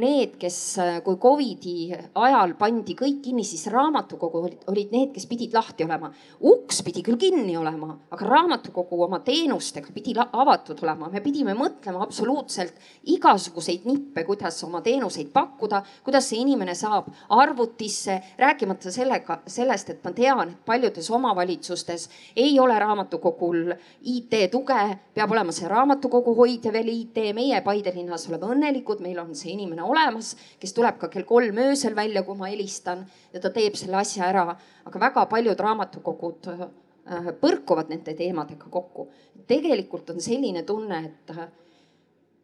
need, 0.00 0.38
kes, 0.40 0.56
kui 1.04 1.18
Covidi 1.20 1.90
ajal 1.92 2.54
pandi 2.56 2.94
kõik 2.96 3.18
kinni, 3.26 3.44
siis 3.44 3.66
raamatukogu 3.72 4.40
olid, 4.46 4.62
olid 4.72 4.94
need, 4.94 5.10
kes 5.12 5.26
pidid 5.28 5.52
lahti 5.52 5.84
olema. 5.84 6.08
uks 6.40 6.80
pidi 6.86 7.02
küll 7.04 7.20
kinni 7.20 7.56
olema, 7.56 7.92
aga 8.10 8.28
raamatukogu 8.28 9.02
oma 9.04 9.20
teenustega 9.20 9.92
pidi 9.92 10.14
avatud 10.16 10.80
olema. 10.82 11.10
me 11.12 11.20
pidime 11.20 11.52
mõtlema 11.58 12.00
absoluutselt 12.02 12.72
igasuguseid 13.04 13.84
nippe, 13.84 14.24
kuidas 14.24 14.62
oma 14.64 14.80
teenuseid 14.80 15.28
pakkuda, 15.32 15.82
kuidas 16.04 16.30
see 16.30 16.40
inimene 16.40 16.74
saab 16.74 17.10
arvutisse, 17.28 18.22
rääkimata 18.38 18.90
sellega, 18.90 19.40
sellest, 19.46 19.90
et 19.90 20.04
ma 20.04 20.14
tean, 20.16 20.48
et 20.48 20.64
paljudes 20.64 21.10
omavalitsustes 21.10 22.08
ei 22.36 22.56
ole 22.60 22.78
raamatukogul 22.78 23.74
IT-tuge, 24.00 24.80
peab 25.14 25.36
olema 25.36 25.52
see 25.52 25.68
raamatukogu 25.68 26.34
hoidja 26.40 26.72
veel 26.72 26.88
IT, 26.88 27.20
meie 27.36 27.60
Paide 27.82 27.96
linnas 27.98 28.28
oleme 28.30 28.46
õnnelikud, 28.46 29.00
meil 29.02 29.16
on 29.18 29.32
see 29.34 29.56
inimene 29.56 29.82
olemas, 29.82 30.36
kes 30.62 30.70
tuleb 30.76 31.00
ka 31.00 31.08
kell 31.10 31.24
kolm 31.26 31.56
öösel 31.58 31.96
välja, 31.98 32.20
kui 32.22 32.38
ma 32.38 32.46
helistan 32.46 33.00
ja 33.32 33.40
ta 33.42 33.50
teeb 33.50 33.74
selle 33.74 33.96
asja 33.98 34.28
ära. 34.28 34.54
aga 34.86 35.00
väga 35.02 35.24
paljud 35.26 35.58
raamatukogud 35.58 36.46
äh, 36.52 37.26
põrkuvad 37.40 37.90
nende 37.90 38.14
teemadega 38.14 38.70
kokku. 38.70 39.08
tegelikult 39.48 40.10
on 40.14 40.20
selline 40.20 40.62
tunne, 40.62 41.00
et 41.10 41.34
äh, 41.34 41.48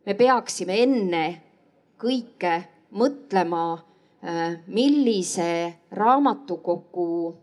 me 0.07 0.15
peaksime 0.19 0.83
enne 0.83 1.23
kõike 2.03 2.57
mõtlema, 2.91 3.79
äh, 4.27 4.59
millise 4.67 5.75
raamatukogu 5.93 7.37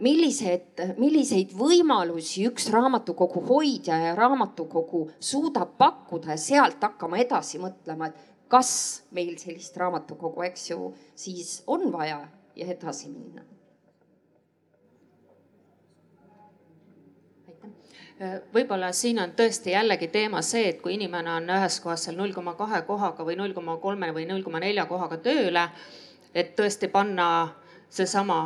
millised, 0.00 0.80
milliseid 0.98 1.52
võimalusi 1.54 2.42
üks 2.48 2.66
raamatukogu 2.74 3.44
hoidja 3.46 3.98
ja 4.02 4.16
raamatukogu 4.18 5.04
suudab 5.22 5.76
pakkuda 5.78 6.34
ja 6.34 6.40
sealt 6.40 6.82
hakkama 6.82 7.20
edasi 7.22 7.60
mõtlema, 7.62 8.10
et 8.10 8.26
kas 8.50 8.72
meil 9.14 9.36
sellist 9.38 9.76
raamatukogu, 9.78 10.42
eks 10.48 10.70
ju, 10.72 10.90
siis 11.14 11.60
on 11.70 11.86
vaja 11.92 12.24
ja 12.58 12.66
edasi 12.74 13.12
minna. 13.12 13.46
Äh, 18.20 18.40
võib-olla 18.52 18.90
siin 18.92 19.22
on 19.22 19.30
tõesti 19.32 19.72
jällegi 19.72 20.10
teema 20.12 20.42
see, 20.44 20.66
et 20.68 20.82
kui 20.82 20.92
inimene 20.98 21.30
on 21.38 21.46
ühes 21.54 21.78
kohas 21.80 22.02
seal 22.04 22.18
null 22.18 22.34
koma 22.36 22.52
kahe 22.58 22.82
kohaga 22.88 23.24
või 23.24 23.38
null 23.38 23.54
koma 23.56 23.78
kolme 23.80 24.10
või 24.12 24.26
null 24.28 24.42
koma 24.44 24.60
nelja 24.60 24.84
kohaga 24.90 25.16
tööle, 25.24 25.62
et 26.34 26.52
tõesti 26.58 26.90
panna 26.92 27.28
seesama 27.88 28.42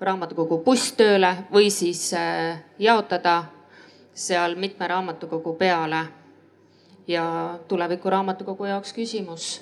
raamatukogu 0.00 0.58
buss 0.64 0.92
tööle 0.98 1.30
või 1.52 1.70
siis 1.70 2.08
äh, 2.14 2.62
jaotada 2.78 3.44
seal 4.14 4.56
mitme 4.56 4.88
raamatukogu 4.88 5.54
peale. 5.54 6.04
ja 7.06 7.58
tuleviku 7.68 8.10
raamatukogu 8.10 8.64
jaoks 8.64 8.92
küsimus. 8.92 9.60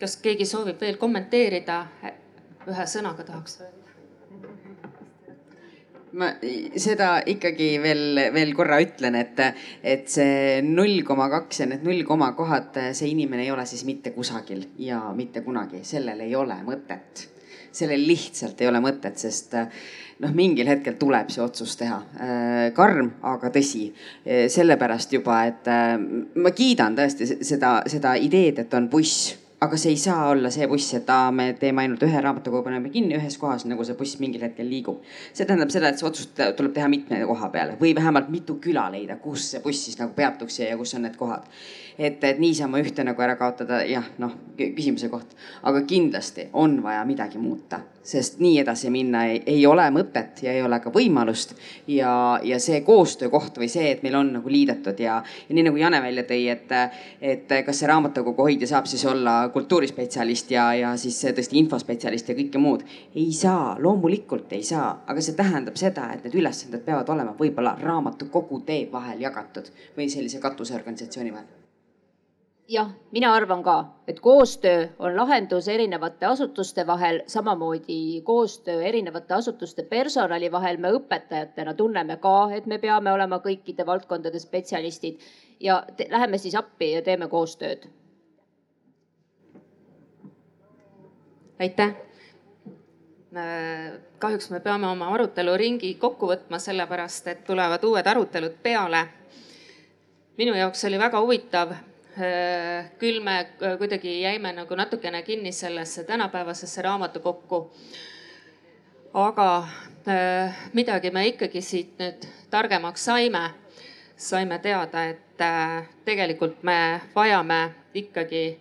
kas 0.00 0.16
keegi 0.16 0.46
soovib 0.46 0.80
veel 0.80 0.96
kommenteerida? 0.96 1.86
ühe 2.66 2.86
sõnaga 2.86 3.24
tahaks 3.24 3.60
öelda 3.60 3.84
ma 6.12 6.30
seda 6.76 7.22
ikkagi 7.26 7.68
veel, 7.82 8.20
veel 8.34 8.54
korra 8.54 8.78
ütlen, 8.80 9.14
et, 9.18 9.40
et 9.82 10.08
see 10.08 10.62
null 10.62 11.02
koma 11.02 11.28
kaks 11.28 11.60
ja 11.60 11.66
need 11.66 11.82
null 11.86 12.04
koma 12.06 12.32
kohad, 12.32 12.78
see 12.94 13.10
inimene 13.10 13.42
ei 13.42 13.50
ole 13.50 13.66
siis 13.66 13.84
mitte 13.84 14.14
kusagil 14.14 14.64
ja 14.78 15.00
mitte 15.14 15.42
kunagi, 15.42 15.82
sellel 15.82 16.20
ei 16.20 16.36
ole 16.38 16.54
mõtet 16.66 17.33
sellel 17.74 18.06
lihtsalt 18.08 18.60
ei 18.62 18.70
ole 18.70 18.80
mõtet, 18.84 19.18
sest 19.20 19.54
noh, 20.22 20.34
mingil 20.34 20.68
hetkel 20.70 20.98
tuleb 21.00 21.30
see 21.34 21.42
otsus 21.44 21.76
teha. 21.80 22.00
Äh, 22.18 22.66
karm, 22.76 23.14
aga 23.34 23.50
tõsi. 23.54 23.88
Äh, 24.24 24.46
sellepärast 24.52 25.14
juba, 25.16 25.44
et 25.50 25.70
äh, 25.70 25.96
ma 25.98 26.54
kiidan 26.54 26.98
tõesti 26.98 27.28
seda, 27.42 27.80
seda 27.90 28.14
ideed, 28.20 28.62
et 28.64 28.78
on 28.78 28.90
buss 28.92 29.34
aga 29.64 29.78
see 29.80 29.94
ei 29.94 30.00
saa 30.00 30.26
olla 30.28 30.50
see 30.52 30.66
buss, 30.68 30.92
et 30.98 31.08
aa, 31.08 31.30
me 31.32 31.46
teeme 31.56 31.80
ainult 31.84 32.02
ühe 32.04 32.20
raamatukogu, 32.20 32.66
paneme 32.66 32.90
kinni 32.92 33.16
ühes 33.16 33.38
kohas, 33.40 33.64
nagu 33.68 33.86
see 33.86 33.96
buss 33.96 34.18
mingil 34.20 34.42
hetkel 34.44 34.68
liigub. 34.68 34.98
see 35.32 35.46
tähendab 35.48 35.72
seda, 35.72 35.88
et 35.88 36.00
see 36.00 36.08
otsus 36.08 36.28
tuleb 36.36 36.74
teha 36.76 36.88
mitme 36.92 37.22
koha 37.24 37.48
peale 37.54 37.78
või 37.80 37.94
vähemalt 37.96 38.28
mitu 38.34 38.58
küla 38.60 38.90
leida, 38.92 39.16
kus 39.22 39.46
see 39.54 39.62
buss 39.64 39.86
siis 39.86 39.96
nagu 40.00 40.12
peatuks 40.16 40.60
ja 40.60 40.76
kus 40.76 40.92
on 40.98 41.06
need 41.06 41.16
kohad 41.16 41.48
et, 41.98 42.24
et 42.24 42.38
niisama 42.38 42.80
ühte 42.82 43.04
nagu 43.06 43.22
ära 43.22 43.36
kaotada, 43.38 43.82
jah, 43.86 44.06
noh, 44.18 44.34
küsimuse 44.58 45.08
koht. 45.10 45.34
aga 45.62 45.82
kindlasti 45.86 46.48
on 46.52 46.82
vaja 46.82 47.04
midagi 47.06 47.38
muuta, 47.38 47.80
sest 48.04 48.40
nii 48.42 48.58
edasi 48.60 48.90
minna 48.92 49.24
ei, 49.30 49.40
ei 49.46 49.66
ole 49.66 49.86
mõtet 49.94 50.42
ja 50.42 50.52
ei 50.52 50.62
ole 50.62 50.80
ka 50.80 50.90
võimalust. 50.94 51.54
ja, 51.86 52.40
ja 52.42 52.58
see 52.58 52.80
koostöökoht 52.86 53.58
või 53.58 53.68
see, 53.70 53.90
et 53.92 54.02
meil 54.02 54.18
on 54.18 54.32
nagu 54.38 54.50
liidetud 54.50 55.00
ja, 55.00 55.20
ja 55.48 55.54
nii 55.54 55.66
nagu 55.68 55.80
Jane 55.80 56.02
välja 56.02 56.26
tõi, 56.28 56.42
et, 56.50 56.74
et 57.20 57.56
kas 57.66 57.80
see 57.80 57.90
raamatukogu 57.90 58.48
hoidja 58.48 58.68
saab 58.74 58.90
siis 58.90 59.04
olla 59.10 59.36
kultuurispetsialist 59.54 60.50
ja, 60.54 60.68
ja 60.74 60.94
siis 61.00 61.20
tõesti 61.24 61.58
infospetsialist 61.62 62.28
ja 62.28 62.38
kõike 62.38 62.62
muud. 62.62 62.86
ei 63.14 63.32
saa, 63.32 63.76
loomulikult 63.78 64.52
ei 64.52 64.62
saa, 64.66 65.04
aga 65.06 65.22
see 65.22 65.38
tähendab 65.38 65.78
seda, 65.80 66.10
et 66.14 66.26
need 66.26 66.40
ülesanded 66.42 66.84
peavad 66.84 67.08
olema 67.14 67.36
võib-olla 67.38 67.76
raamatukogude 67.80 68.84
vahel 68.92 69.20
jagatud 69.22 69.70
või 69.96 70.10
sellise 70.10 70.42
katuseorganisatsiooni 70.42 71.32
vahel 71.34 71.53
jah, 72.68 72.90
mina 73.12 73.32
arvan 73.34 73.62
ka, 73.62 73.74
et 74.08 74.20
koostöö 74.20 74.88
on 74.98 75.16
lahendus 75.16 75.68
erinevate 75.68 76.26
asutuste 76.26 76.86
vahel, 76.86 77.22
samamoodi 77.26 78.20
koostöö 78.24 78.82
erinevate 78.82 79.34
asutuste 79.34 79.82
personali 79.82 80.52
vahel. 80.52 80.76
me 80.76 80.90
õpetajatena 80.90 81.74
tunneme 81.74 82.16
ka, 82.16 82.50
et 82.52 82.66
me 82.66 82.78
peame 82.78 83.12
olema 83.12 83.38
kõikide 83.38 83.86
valdkondade 83.86 84.38
spetsialistid 84.38 85.20
ja 85.60 85.84
läheme 86.10 86.38
siis 86.38 86.54
appi 86.54 86.92
ja 86.92 87.02
teeme 87.02 87.28
koostööd. 87.28 87.88
aitäh. 91.60 91.94
kahjuks 94.18 94.50
me 94.50 94.60
peame 94.60 94.86
oma 94.86 95.08
aruteluringi 95.14 95.94
kokku 95.94 96.26
võtma, 96.26 96.58
sellepärast 96.58 97.26
et 97.26 97.44
tulevad 97.44 97.84
uued 97.84 98.06
arutelud 98.06 98.56
peale. 98.62 99.08
minu 100.36 100.54
jaoks 100.54 100.84
oli 100.84 100.98
väga 100.98 101.20
huvitav 101.20 101.74
küll 102.98 103.20
me 103.24 103.36
kuidagi 103.78 104.20
jäime 104.20 104.52
nagu 104.54 104.76
natukene 104.78 105.22
kinni 105.22 105.52
sellesse 105.52 106.04
tänapäevasesse 106.04 106.82
raamatukokku. 106.82 107.70
aga 109.14 109.68
midagi 110.72 111.10
me 111.10 111.26
ikkagi 111.26 111.60
siit 111.60 111.98
nüüd 111.98 112.26
targemaks 112.50 113.04
saime. 113.04 113.50
saime 114.16 114.58
teada, 114.58 115.04
et 115.04 115.42
tegelikult 116.04 116.62
me 116.62 117.00
vajame 117.14 117.74
ikkagi 117.94 118.60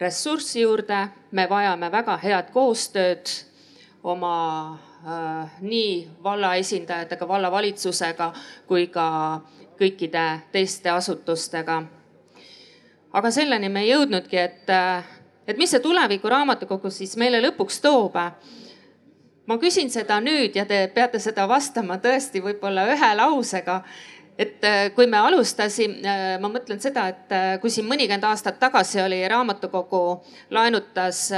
ressurssi 0.00 0.60
juurde, 0.60 1.08
me 1.30 1.46
vajame 1.48 1.92
väga 1.92 2.16
head 2.16 2.50
koostööd 2.52 3.28
oma 4.02 4.34
äh, 5.04 5.50
nii 5.60 6.08
valla 6.24 6.54
esindajatega, 6.56 7.28
vallavalitsusega 7.28 8.32
kui 8.66 8.86
ka 8.86 9.40
kõikide 9.80 10.26
teiste 10.52 10.90
asutustega. 10.90 11.82
Aga 13.12 13.30
selleni 13.30 13.68
me 13.68 13.84
ei 13.84 13.92
jõudnudki, 13.92 14.36
et, 14.38 14.70
äh, 14.70 15.04
et 15.46 15.58
mis 15.58 15.70
see 15.70 15.80
tuleviku 15.80 16.28
raamatukogu 16.28 16.90
siis 16.90 17.16
meile 17.16 17.40
lõpuks 17.40 17.80
toob. 17.82 18.16
ma 19.46 19.58
küsin 19.58 19.90
seda 19.90 20.20
nüüd 20.20 20.54
ja 20.54 20.64
te 20.66 20.86
peate 20.94 21.18
seda 21.18 21.48
vastama 21.48 21.96
tõesti 21.98 22.42
võib-olla 22.42 22.86
ühe 22.92 23.14
lausega 23.16 23.82
et 24.40 24.64
äh, 24.64 24.90
kui 24.94 25.06
me 25.06 25.18
alustasime, 25.20 26.00
äh, 26.06 26.34
ma 26.40 26.48
mõtlen 26.52 26.80
seda, 26.80 27.08
et 27.12 27.32
äh, 27.34 27.48
kui 27.60 27.72
siin 27.72 27.88
mõnikümmend 27.88 28.24
aastat 28.24 28.60
tagasi 28.62 29.02
oli 29.02 29.20
raamatukogu 29.28 30.04
laenutas 30.56 31.28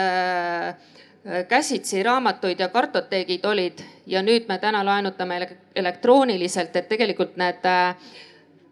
käsitsi 1.49 2.01
raamatuid 2.03 2.59
ja 2.59 2.67
kartoteegid 2.69 3.45
olid 3.47 3.83
ja 4.11 4.25
nüüd 4.27 4.49
me 4.51 4.57
täna 4.59 4.81
laenutame 4.83 5.37
elektrooniliselt, 5.79 6.75
et 6.77 6.89
tegelikult 6.91 7.37
need 7.39 7.69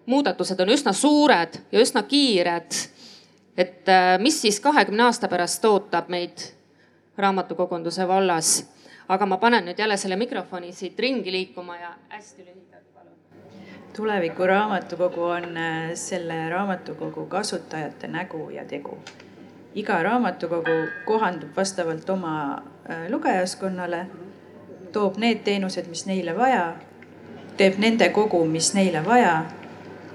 muudatused 0.07 0.61
on 0.61 0.69
üsna 0.69 0.93
suured 0.93 1.61
ja 1.73 1.81
üsna 1.81 2.03
kiired. 2.03 2.73
et 3.57 3.87
mis 4.19 4.41
siis 4.43 4.61
kahekümne 4.61 5.03
aasta 5.03 5.29
pärast 5.29 5.65
ootab 5.65 6.09
meid 6.09 6.47
raamatukogunduse 7.19 8.09
vallas? 8.09 8.69
aga 9.09 9.27
ma 9.27 9.37
panen 9.37 9.65
nüüd 9.65 9.79
jälle 9.79 9.97
selle 9.97 10.17
mikrofoni 10.17 10.73
siit 10.73 10.99
ringi 10.99 11.33
liikuma 11.33 11.77
ja 11.77 11.95
hästi 12.09 12.45
lühidalt 12.45 12.81
tuleviku 13.97 14.47
raamatukogu 14.47 15.25
on 15.25 15.57
äh, 15.57 15.91
selle 15.95 16.49
raamatukogu 16.49 17.27
kasutajate 17.27 18.07
nägu 18.07 18.51
ja 18.51 18.65
tegu. 18.65 18.99
iga 19.75 20.03
raamatukogu 20.03 20.77
kohandub 21.05 21.57
vastavalt 21.57 22.11
oma 22.11 22.63
äh, 22.91 23.09
lugejaskonnale, 23.09 24.07
toob 24.93 25.17
need 25.17 25.39
teenused, 25.45 25.87
mis 25.87 26.07
neile 26.07 26.37
vaja, 26.37 26.77
teeb 27.57 27.79
nende 27.79 28.09
kogu, 28.09 28.45
mis 28.45 28.75
neile 28.75 29.05
vaja 29.05 29.45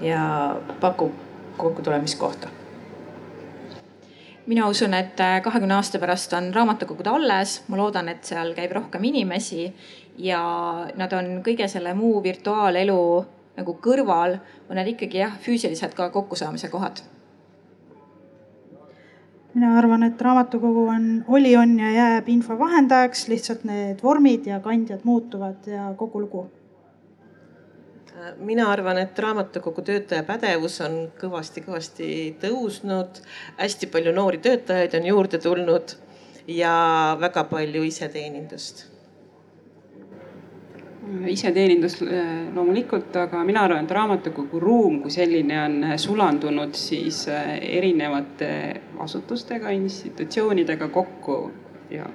ja 0.00 0.56
pakub 0.80 1.12
kokkutulemiskohta. 1.56 2.48
Mina 4.46 4.68
usun, 4.68 4.94
et 4.94 5.20
äh, 5.20 5.40
kahekümne 5.42 5.74
aasta 5.74 5.98
pärast 5.98 6.32
on 6.38 6.52
raamatukogud 6.54 7.06
alles, 7.10 7.64
ma 7.68 7.80
loodan, 7.80 8.08
et 8.08 8.24
seal 8.24 8.52
käib 8.54 8.76
rohkem 8.76 9.02
inimesi 9.08 9.64
ja 10.22 10.42
nad 10.96 11.12
on 11.12 11.40
kõige 11.42 11.66
selle 11.68 11.94
muu 11.98 12.22
virtuaalelu 12.22 13.00
nagu 13.56 13.74
kõrval. 13.82 14.38
On 14.70 14.78
need 14.78 14.92
ikkagi 14.94 15.18
jah, 15.24 15.34
füüsiliselt 15.42 15.96
ka 15.98 16.10
kokkusaamise 16.14 16.70
kohad. 16.70 17.02
Mina 19.56 19.72
arvan, 19.80 20.02
et 20.04 20.20
raamatukogu 20.20 20.82
on, 20.92 21.08
oli, 21.32 21.56
on 21.56 21.78
ja 21.80 21.90
jääb 21.94 22.26
info 22.28 22.58
vahendajaks, 22.58 23.26
lihtsalt 23.32 23.64
need 23.64 24.02
vormid 24.04 24.46
ja 24.46 24.60
kandjad 24.60 25.02
muutuvad 25.08 25.66
ja 25.66 25.88
kogu 25.96 26.20
lugu. 26.20 26.42
Mina 28.38 28.70
arvan, 28.72 28.98
et 28.98 29.18
raamatukogu 29.18 29.82
töötaja 29.84 30.24
pädevus 30.26 30.80
on 30.80 30.98
kõvasti-kõvasti 31.20 32.08
tõusnud. 32.42 33.22
hästi 33.58 33.86
palju 33.92 34.12
noori 34.12 34.38
töötajaid 34.38 34.94
on 34.94 35.06
juurde 35.06 35.38
tulnud 35.38 35.96
ja 36.48 37.16
väga 37.20 37.44
palju 37.44 37.82
iseteenindust 37.82 38.86
iseteenindus 41.28 42.00
äh, 42.02 42.54
loomulikult, 42.54 43.14
aga 43.16 43.44
mina 43.46 43.62
arvan, 43.66 43.84
et 43.84 43.90
raamatukogu 43.94 44.60
ruum 44.60 45.00
kui 45.02 45.10
selline 45.14 45.58
on 45.62 45.84
sulandunud 46.02 46.74
siis 46.74 47.26
äh, 47.30 47.56
erinevate 47.78 48.50
asutustega, 49.04 49.70
institutsioonidega 49.70 50.88
kokku 50.88 51.38
ja. 51.90 52.08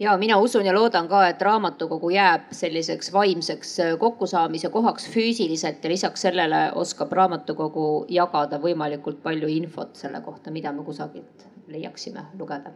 Ja 0.00 0.16
mina 0.16 0.38
usun 0.38 0.66
ja 0.66 0.74
loodan 0.74 1.08
ka, 1.08 1.26
et 1.28 1.42
raamatukogu 1.42 2.10
jääb 2.10 2.52
selliseks 2.56 3.12
vaimseks 3.12 3.76
kokkusaamise 3.98 4.68
kohaks 4.68 5.08
füüsiliselt 5.10 5.84
ja 5.84 5.90
lisaks 5.90 6.22
sellele 6.26 6.62
oskab 6.74 7.12
raamatukogu 7.12 7.88
jagada 8.08 8.58
võimalikult 8.58 9.22
palju 9.22 9.48
infot 9.48 9.96
selle 9.96 10.20
kohta, 10.20 10.50
mida 10.50 10.72
me 10.72 10.84
kusagilt 10.84 11.48
leiaksime 11.68 12.30
lugeda 12.38 12.72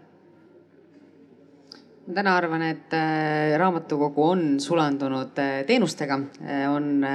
ma 2.05 2.15
täna 2.15 2.35
arvan, 2.37 2.63
et 2.69 2.93
äh, 2.93 3.55
raamatukogu 3.59 4.25
on 4.29 4.43
sulandunud 4.61 5.39
äh, 5.41 5.63
teenustega, 5.67 6.19
äh, 6.45 6.67
on 6.69 7.07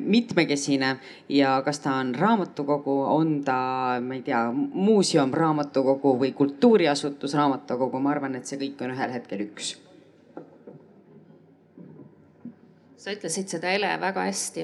mitmekesine 0.00 0.96
ja 1.28 1.54
kas 1.64 1.78
ta 1.84 1.94
on 2.00 2.14
raamatukogu, 2.18 2.96
on 3.14 3.36
ta, 3.46 4.00
ma 4.02 4.18
ei 4.18 4.24
tea, 4.26 4.42
muuseum, 4.52 5.30
raamatukogu 5.34 6.16
või 6.18 6.32
kultuuriasutus, 6.34 7.36
raamatukogu, 7.38 8.02
ma 8.02 8.14
arvan, 8.16 8.34
et 8.34 8.50
see 8.50 8.58
kõik 8.58 8.82
on 8.82 8.96
ühel 8.96 9.14
hetkel 9.14 9.46
üks. 9.46 9.76
sa 13.04 13.12
ütlesid 13.12 13.52
seda, 13.52 13.68
Ele, 13.68 13.90
väga 14.00 14.22
hästi. 14.24 14.62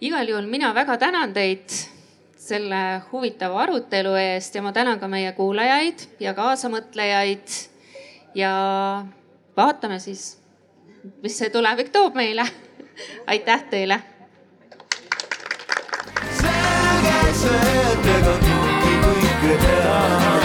igal 0.00 0.28
juhul 0.28 0.46
mina 0.48 0.72
väga 0.74 0.96
tänan 0.96 1.34
teid 1.36 1.68
selle 2.40 3.02
huvitava 3.10 3.60
arutelu 3.62 4.14
eest 4.16 4.54
ja 4.56 4.62
ma 4.64 4.72
tänan 4.72 4.98
ka 4.98 5.08
meie 5.08 5.32
kuulajaid 5.36 6.06
ja 6.20 6.32
kaasamõtlejaid 6.34 7.69
ja 8.34 8.52
vaatame 9.56 9.98
siis, 9.98 10.42
mis 11.22 11.38
see 11.38 11.50
tulevik 11.50 11.88
toob 11.88 12.14
meile. 12.14 12.46
aitäh 13.26 13.62
teile. 13.70 14.02
selge 16.40 17.32
see, 17.32 17.72
et 17.92 18.12
ega 18.18 18.36
kõike 18.44 19.56
teha. 19.64 20.39